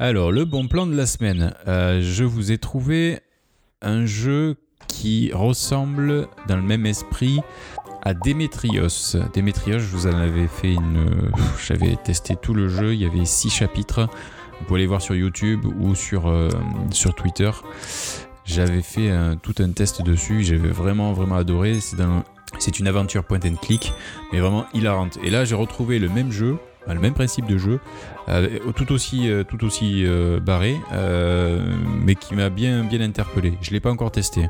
Alors, 0.00 0.30
le 0.30 0.44
bon 0.44 0.68
plan 0.68 0.86
de 0.86 0.94
la 0.94 1.06
semaine. 1.06 1.54
Euh, 1.66 2.00
je 2.00 2.22
vous 2.22 2.52
ai 2.52 2.58
trouvé 2.58 3.18
un 3.82 4.06
jeu 4.06 4.54
qui 4.86 5.32
ressemble 5.32 6.28
dans 6.46 6.54
le 6.54 6.62
même 6.62 6.86
esprit 6.86 7.40
à 8.02 8.14
Demetrios. 8.14 9.16
Demetrios, 9.34 9.80
je 9.80 9.86
vous 9.86 10.06
en 10.06 10.14
avais 10.14 10.46
fait 10.46 10.72
une. 10.72 11.32
J'avais 11.66 11.96
testé 11.96 12.36
tout 12.36 12.54
le 12.54 12.68
jeu, 12.68 12.94
il 12.94 13.00
y 13.00 13.06
avait 13.06 13.24
six 13.24 13.50
chapitres. 13.50 14.08
Vous 14.60 14.66
pouvez 14.66 14.82
aller 14.82 14.86
voir 14.86 15.02
sur 15.02 15.16
YouTube 15.16 15.66
ou 15.80 15.96
sur, 15.96 16.28
euh, 16.28 16.48
sur 16.92 17.16
Twitter. 17.16 17.50
J'avais 18.44 18.82
fait 18.82 19.10
tout 19.42 19.54
un 19.58 19.72
test 19.72 20.02
dessus, 20.02 20.44
j'avais 20.44 20.68
vraiment 20.68 21.12
vraiment 21.12 21.34
adoré. 21.34 21.80
C'est 22.58 22.78
une 22.78 22.86
aventure 22.86 23.24
point 23.24 23.40
and 23.44 23.56
click, 23.56 23.92
mais 24.32 24.38
vraiment 24.38 24.64
hilarante. 24.72 25.18
Et 25.24 25.28
là, 25.28 25.44
j'ai 25.44 25.56
retrouvé 25.56 25.98
le 25.98 26.08
même 26.08 26.30
jeu 26.30 26.56
le 26.94 27.00
même 27.00 27.14
principe 27.14 27.46
de 27.46 27.58
jeu, 27.58 27.80
euh, 28.28 28.58
tout 28.74 28.92
aussi, 28.92 29.30
euh, 29.30 29.44
tout 29.44 29.64
aussi 29.64 30.04
euh, 30.06 30.40
barré, 30.40 30.76
mais 32.04 32.14
qui 32.14 32.34
m'a 32.34 32.50
bien, 32.50 32.84
bien 32.84 33.00
interpellé. 33.00 33.58
Je 33.60 33.70
ne 33.70 33.74
l'ai 33.74 33.80
pas 33.80 33.90
encore 33.90 34.10
testé. 34.10 34.48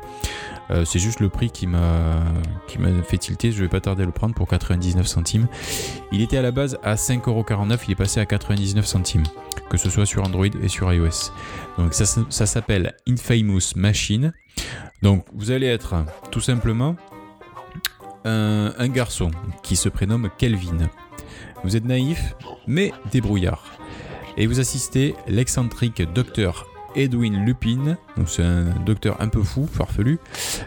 c'est 0.85 0.99
juste 0.99 1.19
le 1.19 1.29
prix 1.29 1.49
qui 1.49 1.67
m'a 1.67 2.23
fait 3.03 3.17
tilter. 3.17 3.51
Je 3.51 3.61
vais 3.61 3.69
pas 3.69 3.81
tarder 3.81 4.03
à 4.03 4.05
le 4.05 4.11
prendre 4.11 4.35
pour 4.35 4.47
99 4.47 5.05
centimes. 5.07 5.47
Il 6.11 6.21
était 6.21 6.37
à 6.37 6.41
la 6.41 6.51
base 6.51 6.77
à 6.83 6.95
5,49€, 6.95 7.79
il 7.87 7.91
est 7.91 7.95
passé 7.95 8.19
à 8.19 8.25
99 8.25 8.85
centimes, 8.85 9.23
que 9.69 9.77
ce 9.77 9.89
soit 9.89 10.05
sur 10.05 10.23
Android 10.23 10.45
et 10.45 10.67
sur 10.67 10.91
iOS. 10.91 11.31
Donc 11.77 11.93
ça, 11.93 12.05
ça 12.05 12.45
s'appelle 12.45 12.95
Infamous 13.07 13.75
Machine. 13.75 14.33
Donc 15.01 15.25
vous 15.33 15.51
allez 15.51 15.67
être 15.67 16.05
tout 16.31 16.41
simplement 16.41 16.95
un 18.25 18.87
garçon 18.89 19.31
qui 19.63 19.75
se 19.75 19.89
prénomme 19.89 20.29
Kelvin. 20.37 20.89
Vous 21.63 21.75
êtes 21.75 21.85
naïf, 21.85 22.35
mais 22.67 22.91
débrouillard. 23.11 23.63
Et 24.37 24.47
vous 24.47 24.59
assistez 24.59 25.15
l'excentrique 25.27 26.01
docteur 26.13 26.65
Edwin 26.95 27.45
Lupin, 27.45 27.97
c'est 28.25 28.43
un 28.43 28.65
docteur 28.85 29.21
un 29.21 29.27
peu 29.27 29.43
fou, 29.43 29.67
farfelu, 29.71 30.19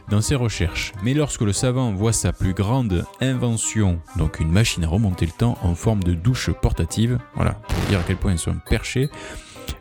dans 0.08 0.20
ses 0.20 0.34
recherches. 0.34 0.92
Mais 1.02 1.14
lorsque 1.14 1.40
le 1.40 1.52
savant 1.52 1.92
voit 1.92 2.12
sa 2.12 2.32
plus 2.32 2.54
grande 2.54 3.04
invention, 3.20 4.00
donc 4.16 4.40
une 4.40 4.50
machine 4.50 4.84
à 4.84 4.88
remonter 4.88 5.26
le 5.26 5.32
temps 5.32 5.58
en 5.62 5.74
forme 5.74 6.02
de 6.02 6.14
douche 6.14 6.50
portative, 6.50 7.18
voilà, 7.34 7.52
pour 7.52 7.78
dire 7.88 8.00
à 8.00 8.02
quel 8.06 8.16
point 8.16 8.32
ils 8.32 8.38
sont 8.38 8.56
perchés, 8.68 9.10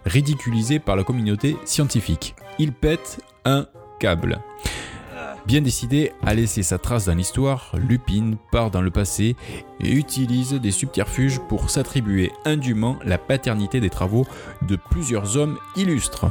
ridiculisés 0.05 0.79
par 0.79 0.95
la 0.95 1.03
communauté 1.03 1.57
scientifique, 1.65 2.35
il 2.59 2.73
pète 2.73 3.21
un 3.45 3.67
câble. 3.99 4.39
Bien 5.47 5.61
décidé 5.61 6.11
à 6.22 6.35
laisser 6.35 6.61
sa 6.61 6.77
trace 6.77 7.05
dans 7.05 7.15
l'histoire, 7.15 7.72
Lupin 7.76 8.34
part 8.51 8.69
dans 8.69 8.81
le 8.81 8.91
passé 8.91 9.35
et 9.80 9.91
utilise 9.91 10.53
des 10.53 10.72
subterfuges 10.72 11.39
pour 11.49 11.72
s'attribuer 11.72 12.31
indûment 12.45 12.97
la 13.03 13.18
paternité 13.18 13.80
des 13.80 13.89
travaux 13.89 14.27
de 14.61 14.76
plusieurs 14.76 15.38
hommes 15.38 15.57
illustres. 15.76 16.27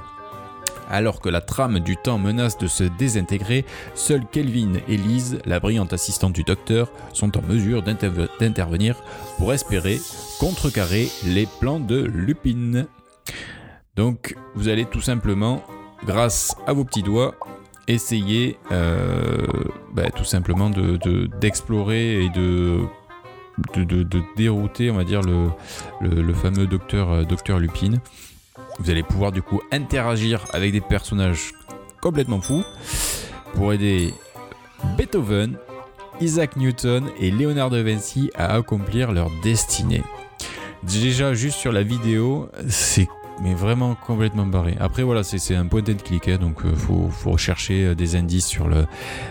Alors 0.89 1.21
que 1.21 1.29
la 1.29 1.41
trame 1.41 1.81
du 1.81 1.97
temps 1.97 2.19
menace 2.19 2.57
de 2.59 2.67
se 2.67 2.85
désintégrer, 2.85 3.65
seuls 3.95 4.27
Kelvin 4.27 4.75
et 4.89 4.97
Lise, 4.97 5.39
la 5.45 5.61
brillante 5.61 5.93
assistante 5.93 6.33
du 6.33 6.45
docteur, 6.45 6.91
sont 7.13 7.37
en 7.37 7.43
mesure 7.43 7.83
d'intervenir 7.83 8.97
pour 9.39 9.53
espérer 9.53 10.01
contrecarrer 10.39 11.09
les 11.27 11.47
plans 11.61 11.81
de 11.81 12.01
Lupin. 12.01 12.87
Donc 13.97 14.37
vous 14.55 14.69
allez 14.69 14.85
tout 14.85 15.01
simplement, 15.01 15.63
grâce 16.05 16.57
à 16.67 16.73
vos 16.73 16.85
petits 16.85 17.03
doigts, 17.03 17.35
essayer 17.89 18.59
euh, 18.73 19.47
bah, 19.93 20.11
tout 20.11 20.25
simplement 20.25 20.71
d'explorer 20.71 22.29
de, 22.35 22.81
et 23.77 23.85
de 23.85 24.23
dérouter, 24.37 24.91
on 24.91 24.97
va 24.97 25.05
dire, 25.05 25.21
le, 25.23 26.35
fameux 26.35 26.67
docteur, 26.67 27.11
euh, 27.11 27.25
docteur 27.25 27.59
Lupin. 27.59 27.95
Vous 28.79 28.91
allez 28.91 29.03
pouvoir 29.03 29.33
du 29.33 29.43
coup 29.43 29.61
interagir 29.73 30.47
avec 30.53 30.73
des 30.73 30.81
personnages 30.81 31.53
complètement 32.01 32.41
fous 32.41 32.65
pour 33.55 33.73
aider 33.73 34.15
Beethoven, 34.97 35.57
Isaac 36.21 36.57
Newton 36.57 37.11
et 37.19 37.31
Léonard 37.31 37.71
de 37.71 37.81
Vinci 37.81 38.31
à 38.35 38.55
accomplir 38.55 39.13
leur 39.13 39.31
destinée. 39.43 40.03
Déjà, 40.83 41.35
juste 41.35 41.59
sur 41.59 41.73
la 41.73 41.83
vidéo, 41.83 42.49
c'est 42.69 43.09
mais 43.41 43.55
vraiment 43.55 43.95
complètement 43.95 44.47
barré. 44.47 44.77
Après 44.81 45.03
voilà, 45.03 45.23
c'est 45.23 45.55
un 45.55 45.67
point 45.67 45.83
and 45.83 46.03
click, 46.05 46.29
hein, 46.29 46.39
donc 46.39 46.59
il 46.65 46.71
euh, 46.71 46.75
faut, 46.75 47.31
rechercher 47.31 47.87
euh, 47.87 47.95
des 47.95 48.17
indices 48.17 48.47
sur 48.47 48.69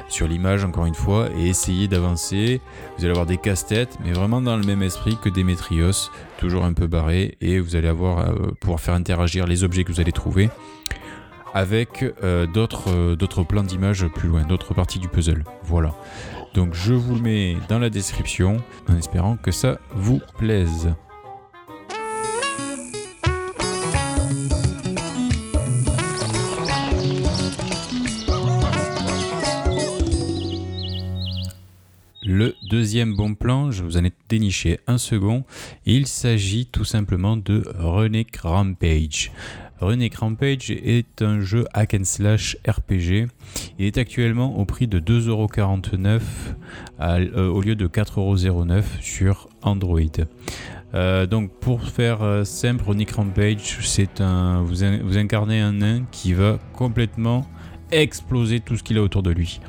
sur 0.08 0.28
l'image 0.28 0.66
encore 0.66 0.86
une 0.86 0.96
fois 0.96 1.30
et 1.38 1.48
essayer 1.48 1.88
d'avancer. 1.88 2.62
Vous 2.98 3.04
allez 3.04 3.12
avoir 3.12 3.26
des 3.26 3.38
casse-têtes, 3.38 3.98
mais 4.04 4.12
vraiment 4.12 4.42
dans 4.42 4.58
le 4.58 4.64
même 4.64 4.84
esprit 4.84 5.18
que 5.22 5.30
Demetrios, 5.30 6.10
toujours 6.38 6.66
un 6.66 6.74
peu 6.74 6.88
barré, 6.88 7.38
et 7.42 7.60
vous 7.60 7.76
allez 7.76 7.88
avoir 7.88 8.20
euh, 8.20 8.52
pouvoir 8.60 8.80
faire 8.80 8.96
interagir 8.96 9.46
les 9.46 9.64
objets 9.64 9.84
que 9.84 9.92
vous 9.92 10.02
allez 10.02 10.12
trouver 10.12 10.50
avec 11.56 12.06
d'autres 12.54 13.16
d'autres 13.16 13.42
plans 13.42 13.64
d'images 13.64 14.06
plus 14.06 14.30
loin, 14.30 14.44
d'autres 14.44 14.76
parties 14.76 15.00
du 15.00 15.08
puzzle. 15.08 15.44
Voilà. 15.64 15.96
Donc 16.54 16.76
je 16.76 16.94
vous 16.94 17.16
le 17.16 17.22
mets 17.22 17.58
dans 17.70 17.80
la 17.80 17.90
description 17.90 18.58
en 18.88 18.96
espérant 18.96 19.36
que 19.36 19.50
ça 19.50 19.80
vous 19.96 20.22
plaise. 20.38 20.94
Le 32.32 32.54
deuxième 32.70 33.16
bon 33.16 33.34
plan, 33.34 33.72
je 33.72 33.84
vous 33.84 33.98
en 33.98 34.04
ai 34.06 34.12
déniché 34.30 34.80
un 34.86 35.00
second. 35.00 35.46
Il 35.88 36.06
s'agit 36.06 36.68
tout 36.68 36.84
simplement 36.84 37.38
de 37.38 37.64
Runic 37.80 38.38
Rampage. 38.38 39.32
Runic 39.82 40.14
Rampage 40.14 40.70
est 40.70 41.24
un 41.24 41.42
jeu 41.42 41.66
hack 41.74 41.96
and 41.96 42.04
slash 42.04 42.56
RPG. 42.68 43.30
Il 43.80 43.86
est 43.88 43.98
actuellement 43.98 44.60
au 44.60 44.66
prix 44.66 44.86
de 44.86 45.00
2,49€ 45.00 46.22
euh, 47.00 47.48
au 47.48 47.62
lieu 47.62 47.76
de 47.76 47.88
4,09€ 47.88 48.84
sur 49.02 49.50
Android. 49.64 50.00
Euh, 50.94 51.26
donc 51.26 51.50
pour 51.60 51.82
faire 51.82 52.22
euh, 52.22 52.44
simple, 52.44 52.84
Runic 52.88 53.10
Rampage, 53.10 53.80
c'est 53.82 54.22
un 54.22 54.62
vous 54.62 55.18
incarnez 55.18 55.62
un 55.62 55.74
nain 55.74 56.04
qui 56.12 56.34
va 56.34 56.60
complètement 56.74 57.48
exploser 57.92 58.60
tout 58.60 58.78
ce 58.78 58.84
qu'il 58.84 59.00
a 59.00 59.02
autour 59.02 59.24
de 59.24 59.32
lui. 59.32 59.60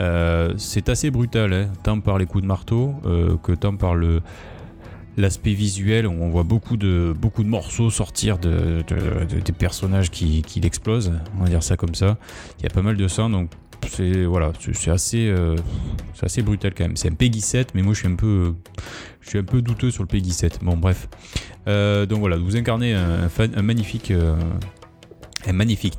Euh, 0.00 0.54
c'est 0.56 0.88
assez 0.88 1.10
brutal, 1.10 1.52
hein, 1.52 1.68
tant 1.82 2.00
par 2.00 2.18
les 2.18 2.26
coups 2.26 2.42
de 2.42 2.48
marteau 2.48 2.94
euh, 3.04 3.36
que 3.36 3.52
tant 3.52 3.76
par 3.76 3.94
l'aspect 5.16 5.52
visuel. 5.52 6.06
On 6.06 6.30
voit 6.30 6.42
beaucoup 6.42 6.76
de, 6.76 7.14
beaucoup 7.16 7.44
de 7.44 7.48
morceaux 7.48 7.90
sortir 7.90 8.38
de, 8.38 8.82
des 9.44 9.52
personnages 9.52 10.10
qui, 10.10 10.42
qui 10.42 10.60
l'explosent, 10.60 11.12
on 11.38 11.44
va 11.44 11.50
dire 11.50 11.62
ça 11.62 11.76
comme 11.76 11.94
ça. 11.94 12.16
Il 12.58 12.62
y 12.62 12.66
a 12.66 12.70
pas 12.70 12.82
mal 12.82 12.96
de 12.96 13.08
sang, 13.08 13.28
donc 13.28 13.50
c'est 13.88 14.24
voilà, 14.24 14.52
c'est 14.72 14.90
assez, 14.90 15.28
euh, 15.28 15.56
c'est 16.14 16.26
assez 16.26 16.42
brutal 16.42 16.72
quand 16.74 16.84
même. 16.84 16.96
C'est 16.96 17.10
un 17.10 17.14
Peggy 17.14 17.42
7, 17.42 17.74
mais 17.74 17.82
moi 17.82 17.92
je 17.92 17.98
suis 17.98 18.08
un 18.08 18.14
peu, 18.14 18.54
je 19.20 19.28
suis 19.28 19.38
un 19.38 19.44
peu 19.44 19.60
douteux 19.60 19.90
sur 19.90 20.02
le 20.02 20.08
Peggy 20.08 20.32
7. 20.32 20.60
Bon 20.62 20.78
bref, 20.78 21.08
donc 21.66 22.20
voilà, 22.20 22.38
vous 22.38 22.56
incarnez 22.56 22.94
un, 22.94 23.28
magnifique 23.28 23.58
un 23.58 23.62
magnifique 23.62 24.12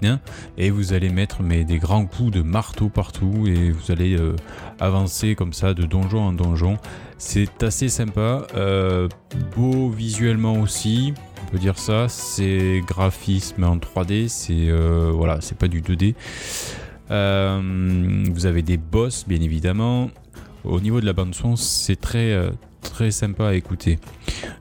nain 0.02 0.20
et 0.58 0.70
vous 0.70 0.94
allez 0.94 1.10
mettre 1.10 1.42
mais, 1.42 1.64
des 1.64 1.78
grands 1.78 2.06
coups 2.06 2.32
de 2.32 2.42
marteau 2.42 2.90
partout 2.90 3.46
et 3.48 3.72
vous 3.72 3.92
allez 3.92 4.16
euh, 4.16 4.36
avancer 4.80 5.36
comme 5.36 5.54
ça 5.54 5.74
de 5.74 5.84
donjon 5.84 6.22
en 6.22 6.34
donjon. 6.34 6.78
C'est 7.18 7.64
assez 7.64 7.90
sympa, 7.90 8.48
euh, 8.56 9.08
beau 9.56 9.90
visuellement 9.90 10.54
aussi, 10.54 11.14
on 11.44 11.52
peut 11.52 11.60
dire 11.60 11.78
ça. 11.78 12.08
C'est 12.08 12.82
graphisme 12.86 13.64
en 13.64 13.78
3D, 13.78 14.28
c'est 14.28 14.70
euh, 14.70 15.12
voilà, 15.14 15.40
c'est 15.42 15.58
pas 15.58 15.68
du 15.68 15.82
2D. 15.82 16.16
vous 17.10 18.46
avez 18.46 18.62
des 18.62 18.78
boss 18.78 19.26
bien 19.28 19.42
évidemment. 19.42 20.10
Au 20.64 20.80
niveau 20.80 21.02
de 21.02 21.06
la 21.06 21.14
bande 21.14 21.34
son, 21.34 21.56
c'est 21.56 21.96
très 21.96 22.36
très 22.82 23.12
sympa 23.12 23.48
à 23.50 23.54
écouter. 23.54 24.00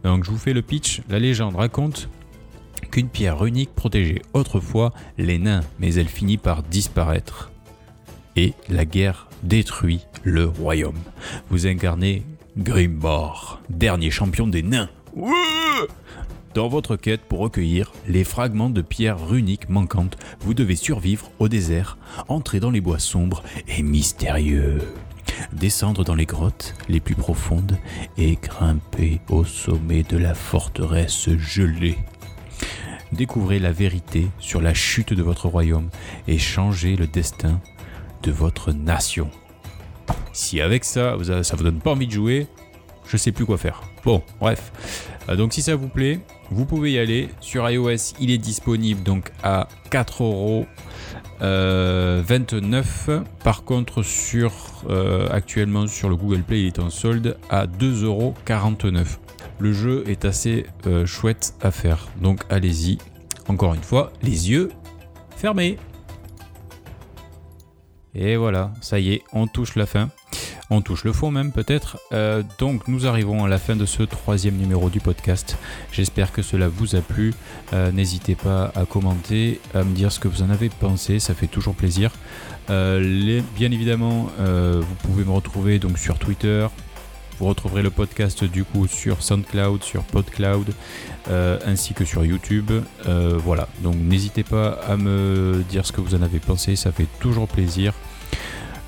Donc 0.05 0.25
je 0.25 0.31
vous 0.31 0.39
fais 0.39 0.53
le 0.53 0.63
pitch. 0.63 1.03
La 1.09 1.19
légende 1.19 1.57
raconte 1.57 2.09
qu'une 2.91 3.09
pierre 3.09 3.45
unique 3.45 3.75
protégeait 3.75 4.23
autrefois 4.33 4.93
les 5.19 5.39
nains, 5.39 5.63
mais 5.79 5.95
elle 5.95 6.09
finit 6.09 6.39
par 6.39 6.63
disparaître. 6.63 7.51
Et 8.37 8.55
la 8.69 8.85
guerre 8.85 9.29
détruit 9.43 10.07
le 10.23 10.47
royaume. 10.47 10.99
Vous 11.51 11.67
incarnez 11.67 12.25
Grimbor, 12.57 13.61
dernier 13.71 14.11
champion 14.11 14.47
des 14.47 14.63
nains. 14.63 14.89
Dans 16.55 16.69
votre 16.69 16.97
quête 16.97 17.21
pour 17.23 17.39
recueillir 17.39 17.93
les 18.09 18.25
fragments 18.25 18.71
de 18.71 18.83
pierres 18.83 19.25
runiques 19.25 19.69
manquantes, 19.69 20.17
vous 20.41 20.53
devez 20.53 20.75
survivre 20.75 21.31
au 21.39 21.49
désert, 21.49 21.97
entrer 22.27 22.59
dans 22.59 22.73
les 22.73 22.81
bois 22.81 22.99
sombres 22.99 23.45
et 23.69 23.83
mystérieux, 23.83 24.81
descendre 25.53 26.03
dans 26.03 26.17
les 26.17 26.27
grottes 26.27 26.75
les 26.89 26.99
plus 26.99 27.15
profondes 27.15 27.79
et 28.19 28.37
grimper 28.37 29.21
au 29.29 29.45
sommet 29.45 30.03
de 30.03 30.17
la 30.17 30.35
forteresse 30.35 31.31
gelée 31.37 31.99
découvrez 33.13 33.59
la 33.59 33.73
vérité 33.73 34.29
sur 34.39 34.61
la 34.61 34.75
chute 34.75 35.13
de 35.13 35.23
votre 35.23 35.49
royaume 35.49 35.91
et 36.29 36.39
changez 36.39 36.97
le 36.97 37.07
destin 37.07 37.61
de 38.23 38.31
votre 38.31 38.73
nation. 38.73 39.31
Si 40.33 40.61
avec 40.61 40.85
ça, 40.85 41.17
ça 41.43 41.57
vous 41.57 41.65
donne 41.65 41.81
pas 41.81 41.93
envie 41.93 42.07
de 42.07 42.13
jouer, 42.13 42.47
je 43.07 43.17
sais 43.17 43.33
plus 43.33 43.45
quoi 43.45 43.59
faire. 43.59 43.83
Bon, 44.05 44.23
bref. 44.41 44.73
Euh, 45.29 45.37
donc 45.37 45.53
si 45.53 45.63
ça 45.63 45.77
vous 45.77 45.89
plaît, 45.89 46.21
vous 46.51 46.65
pouvez 46.65 46.93
y 46.93 46.99
aller. 46.99 47.29
Sur 47.41 47.69
iOS, 47.69 48.15
il 48.21 48.31
est 48.31 48.39
disponible 48.39 49.03
donc 49.03 49.31
à 49.43 49.69
4 49.91 50.25
euros. 50.25 50.67
29. 51.41 53.11
Par 53.43 53.65
contre, 53.65 54.03
sur, 54.03 54.53
euh, 54.91 55.27
actuellement 55.31 55.87
sur 55.87 56.11
le 56.11 56.17
Google 56.17 56.43
Play, 56.43 56.61
il 56.63 56.67
est 56.67 56.79
en 56.79 56.91
solde 56.91 57.39
à 57.49 57.67
2,49€. 57.67 59.19
Le 59.61 59.75
jeu 59.75 60.05
est 60.07 60.25
assez 60.25 60.65
euh, 60.87 61.05
chouette 61.05 61.55
à 61.61 61.71
faire, 61.71 62.09
donc 62.23 62.45
allez-y. 62.49 62.97
Encore 63.47 63.75
une 63.75 63.83
fois, 63.83 64.11
les 64.23 64.51
yeux 64.51 64.71
fermés. 65.37 65.77
Et 68.15 68.37
voilà, 68.37 68.73
ça 68.81 68.99
y 68.99 69.13
est, 69.13 69.23
on 69.35 69.47
touche 69.47 69.77
la 69.77 69.85
fin. 69.85 70.09
On 70.71 70.81
touche 70.81 71.05
le 71.05 71.13
fond 71.13 71.31
même 71.31 71.53
peut-être. 71.53 71.99
Euh, 72.13 72.43
donc 72.59 72.89
nous 72.89 73.07
arrivons 73.07 73.45
à 73.45 73.49
la 73.49 73.59
fin 73.59 73.77
de 73.77 73.85
ce 73.85 74.03
troisième 74.03 74.57
numéro 74.57 74.89
du 74.89 75.01
podcast. 75.01 75.59
J'espère 75.93 76.33
que 76.33 76.41
cela 76.41 76.69
vous 76.69 76.97
a 76.97 77.03
plu. 77.03 77.35
Euh, 77.75 77.93
n'hésitez 77.93 78.37
pas 78.37 78.73
à 78.75 78.87
commenter, 78.87 79.61
à 79.75 79.85
me 79.85 79.95
dire 79.95 80.11
ce 80.11 80.21
que 80.21 80.29
vous 80.29 80.41
en 80.41 80.49
avez 80.49 80.71
pensé, 80.71 81.19
ça 81.19 81.35
fait 81.35 81.49
toujours 81.49 81.75
plaisir. 81.75 82.13
bien 82.69 83.73
évidemment, 83.73 84.31
vous 84.39 84.95
pouvez 85.03 85.25
me 85.25 85.33
retrouver 85.33 85.79
sur 85.97 86.19
Twitter, 86.19 86.67
vous 87.41 87.47
retrouverez 87.47 87.81
le 87.81 87.91
podcast 87.91 88.45
du 88.45 88.65
coup 88.65 88.87
sur 88.87 89.23
SoundCloud, 89.23 89.83
sur 89.83 90.03
PodCloud, 90.03 90.75
euh, 91.31 91.59
ainsi 91.65 91.95
que 91.95 92.05
sur 92.05 92.23
YouTube. 92.23 92.71
Euh, 93.07 93.39
voilà, 93.43 93.67
donc 93.83 93.97
n'hésitez 93.97 94.45
pas 94.45 94.73
à 94.87 94.99
me 94.99 95.65
dire 95.69 95.87
ce 95.87 95.93
que 95.93 96.03
vous 96.03 96.15
en 96.15 96.21
avez 96.21 96.39
pensé, 96.39 96.77
ça 96.77 96.93
fait 96.93 97.09
toujours 97.19 97.49
plaisir. 97.49 97.95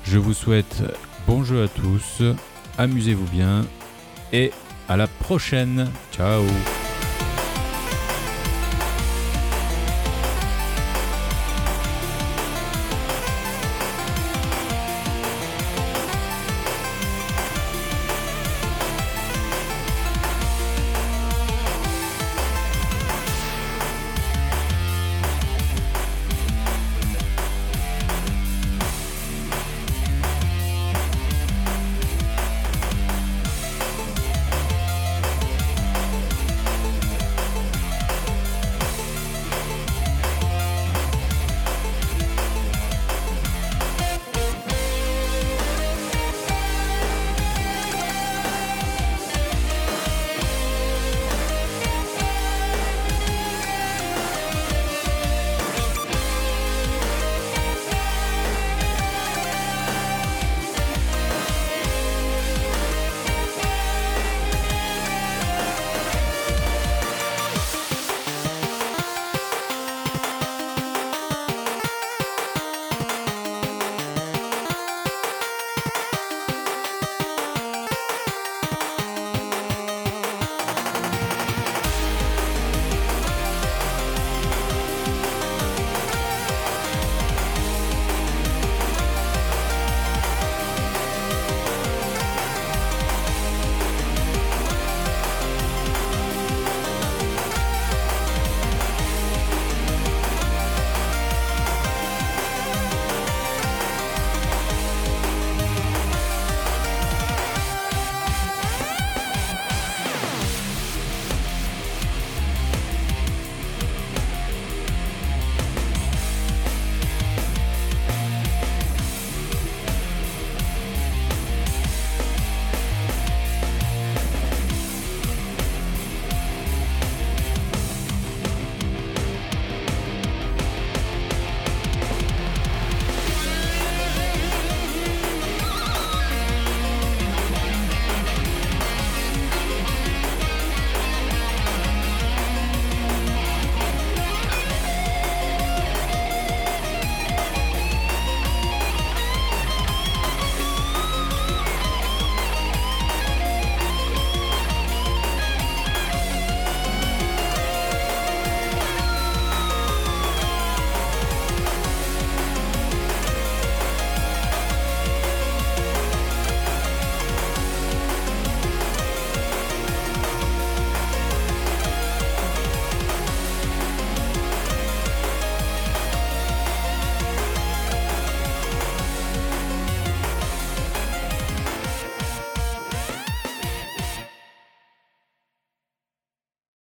Je 0.05 0.19
vous 0.19 0.33
souhaite 0.33 0.83
bon 1.27 1.43
jeu 1.43 1.63
à 1.63 1.67
tous, 1.67 2.21
amusez-vous 2.77 3.27
bien 3.31 3.65
et 4.31 4.51
à 4.87 4.97
la 4.97 5.07
prochaine. 5.07 5.89
Ciao 6.15 6.43